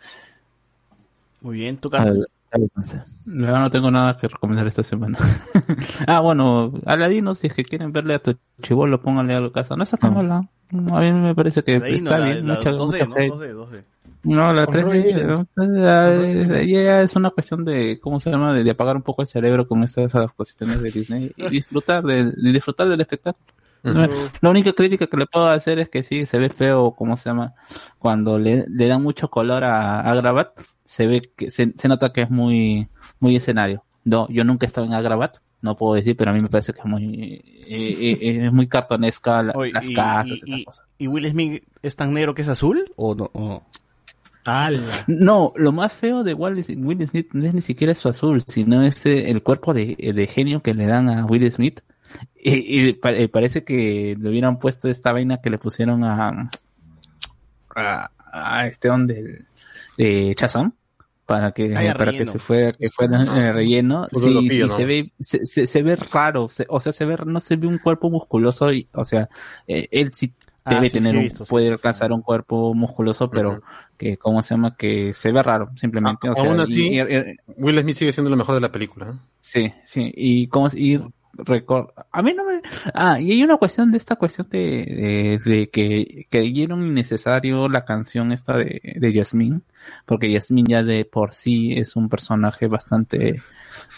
[1.43, 3.03] Muy bien, tu alcance.
[3.25, 5.19] Yo no tengo nada que recomendar esta semana.
[6.07, 9.75] ah, bueno, Aladino, si es que quieren verle a tu chivolo, pónganle a la casa.
[9.77, 10.49] No está tan mala.
[10.93, 12.47] A mí me parece que Aladino, está la- bien.
[12.49, 13.15] la mucha, 2D, mucha ¿no?
[13.15, 13.29] fe.
[13.31, 13.83] 2D, 2D.
[14.25, 15.47] No, la Con 3D, Robbie Williams.
[15.57, 15.77] ¿no?
[15.83, 18.53] Ya, ya es una cuestión de, ¿cómo se llama?
[18.55, 22.27] De, de apagar un poco el cerebro con estas adaptaciones de Disney y disfrutar, de,
[22.33, 23.45] de disfrutar del espectáculo.
[23.83, 27.31] La única crítica que le puedo hacer es que sí, se ve feo, ¿cómo se
[27.31, 27.55] llama?
[27.99, 30.51] Cuando le, le dan mucho color a, a Grabat,
[30.93, 32.87] se ve que, se, se nota que es muy,
[33.19, 33.83] muy escenario.
[34.05, 36.75] No, yo nunca he estado en Agrabat, no puedo decir, pero a mí me parece
[36.75, 40.59] que es muy, eh, eh, es muy cartonesca la- Oye, las y, casas, y- estas
[40.59, 40.85] y- cosas.
[40.99, 42.93] ¿y Will Smith es tan negro que es azul?
[42.97, 43.31] ¿O no?
[43.33, 43.63] O-
[45.07, 48.83] No, lo más feo de Will Will Smith no es ni siquiera su azul, sino
[48.83, 51.81] es eh, el cuerpo de, de genio que le dan a Will Smith.
[52.37, 56.51] Y, y pa- eh, parece que le hubieran puesto esta vaina que le pusieron a,
[57.77, 59.45] a, a este donde
[59.97, 60.73] de Chazam
[61.33, 64.69] para que Ah, para que se fuera que fuera eh, relleno sí, sí, ¿no?
[64.77, 67.67] se ve se, se, se ve raro se- o sea se ve no se ve
[67.67, 69.29] un cuerpo musculoso y o sea
[69.67, 71.73] eh, él sí Ah, debe sí, tener sí un, visto, puede sí, sí.
[71.73, 73.63] alcanzar un cuerpo musculoso pero
[73.99, 77.01] que cómo se llama que se ve raro simplemente o sea, Aún y- así, y-
[77.01, 79.07] y- Will Smith sigue siendo lo mejor de la película.
[79.11, 79.19] ¿eh?
[79.41, 81.01] Sí, sí, y cómo y
[81.35, 82.61] recor- a mí no me
[82.95, 87.85] ah y hay una cuestión de esta cuestión de, de, de que creyeron innecesario la
[87.85, 89.63] canción esta de, de Yasmín
[90.05, 93.43] porque Yasmín ya de por sí es un personaje bastante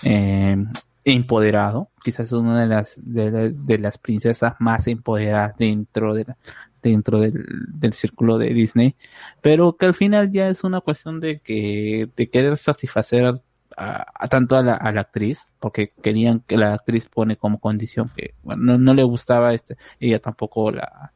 [0.05, 0.57] eh,
[1.05, 6.25] empoderado quizás es una de las de, la- de las princesas más empoderadas dentro de
[6.25, 6.37] la-
[6.83, 8.95] dentro del, del círculo de Disney
[9.41, 13.33] pero que al final ya es una cuestión de que de querer satisfacer
[13.77, 17.59] a, a tanto a la, a la actriz, porque querían que la actriz pone como
[17.59, 21.12] condición que bueno, no, no le gustaba este, ella tampoco la,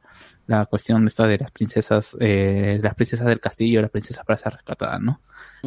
[0.47, 4.53] la cuestión esta de las princesas, eh, las princesas del castillo, las princesas para ser
[4.53, 5.19] rescatadas, ¿no?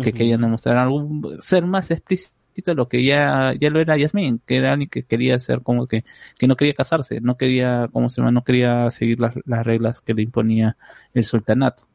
[0.02, 4.56] Que querían demostrar algún, ser más explícito lo que ya, ya lo era Yasmin, que
[4.56, 6.04] era alguien que quería ser como que,
[6.38, 10.00] que no quería casarse, no quería, como se llama, no quería seguir las, las reglas
[10.02, 10.76] que le imponía
[11.14, 11.86] el sultanato.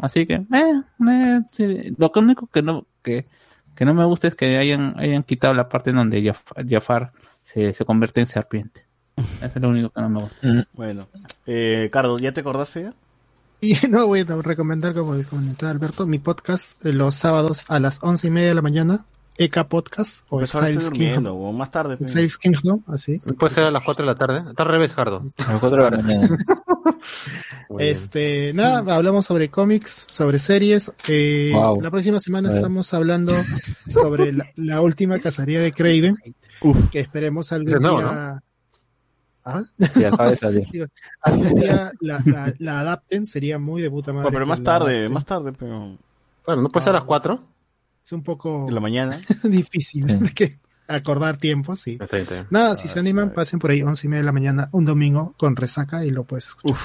[0.00, 3.26] Así que, eh, eh, sí, lo único que no, que,
[3.74, 7.12] que no me gusta es que hayan, hayan quitado la parte en donde Jaf- Jafar
[7.42, 8.86] se, se convierte en serpiente.
[9.16, 10.66] Eso es lo único que no me gusta.
[10.72, 11.06] Bueno.
[11.46, 12.94] Eh, Carlos, ¿ya te acordaste ya?
[13.60, 18.02] Y no voy a recomendar, como comentaba Alberto, mi podcast eh, los sábados a las
[18.02, 19.04] once y media de la mañana,
[19.36, 21.42] EK Podcast o Pues Exiles durmiendo, Kingdom.
[21.42, 21.96] o más tarde.
[21.96, 22.10] pues.
[22.12, 23.18] Exiles Kingdom, así.
[23.38, 24.44] Puede ser a las 4 de la tarde.
[24.48, 25.22] Está al revés, Jardo.
[25.46, 26.28] A las 4 de la mañana.
[27.78, 30.92] Este, nada, hablamos sobre cómics, sobre series.
[31.08, 31.80] Eh, Wow.
[31.80, 33.32] La próxima semana estamos hablando
[33.86, 36.16] sobre la, la última cacería de Craven.
[36.92, 38.42] Que esperemos algún nuevo, día.
[39.44, 39.62] ¿Ah?
[39.92, 40.88] Sí, acaba de salir.
[41.20, 44.24] Algún día la, la- la adapten, sería muy de puta madre.
[44.24, 45.98] Bueno, pero más tarde, más tarde, pero
[46.46, 47.38] Bueno, ¿no puede ser a las 4?
[48.04, 49.18] Es un poco la mañana.
[49.44, 50.04] difícil
[50.36, 50.58] Sí.
[50.86, 51.92] acordar tiempo, sí.
[51.98, 52.46] Está bien, está bien.
[52.50, 54.84] Nada, si Ah, se animan, pasen por ahí once y media de la mañana, un
[54.84, 56.78] domingo con resaca y lo puedes escuchar.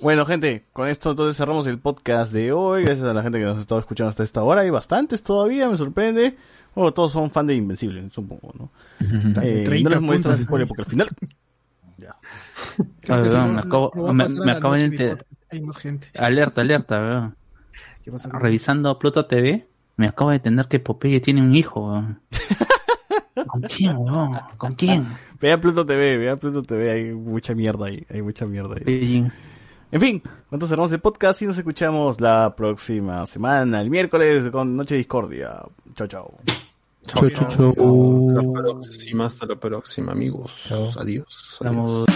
[0.00, 2.84] Bueno, gente, con esto entonces cerramos el podcast de hoy.
[2.84, 4.62] Gracias a la gente que nos ha estado escuchando hasta esta hora.
[4.62, 6.36] Hay bastantes todavía, me sorprende.
[6.74, 8.70] Bueno, todos son fan de Invencible, supongo, ¿no?
[9.42, 10.66] Eh, 30 no les los spoilers ay.
[10.68, 11.08] porque al final...
[11.96, 12.16] Ya.
[13.08, 15.16] Ah, me acabo, me, me acabo de.
[15.50, 16.08] Hay más gente.
[16.18, 17.36] Alerta, alerta, weón.
[18.02, 18.30] ¿Qué pasa?
[18.30, 22.20] Revisando Pluto TV, me acabo de entender que Popeye tiene un hijo, weón.
[23.48, 24.38] ¿Con quién, weón?
[24.56, 25.06] ¿Con quién?
[25.40, 28.84] Vea Pluto TV, vea Pluto TV, hay mucha mierda ahí, hay mucha mierda ahí.
[28.84, 29.30] Beijing.
[29.92, 34.76] En fin, entonces cerramos el podcast y nos escuchamos la próxima semana, el miércoles, con
[34.76, 35.62] Noche Discordia.
[35.94, 36.34] Chao, chao.
[37.06, 38.52] Chau, chau, Hasta la chau.
[38.54, 40.66] próxima, hasta la próxima, amigos.
[40.70, 41.58] Adiós.
[41.60, 42.06] adiós.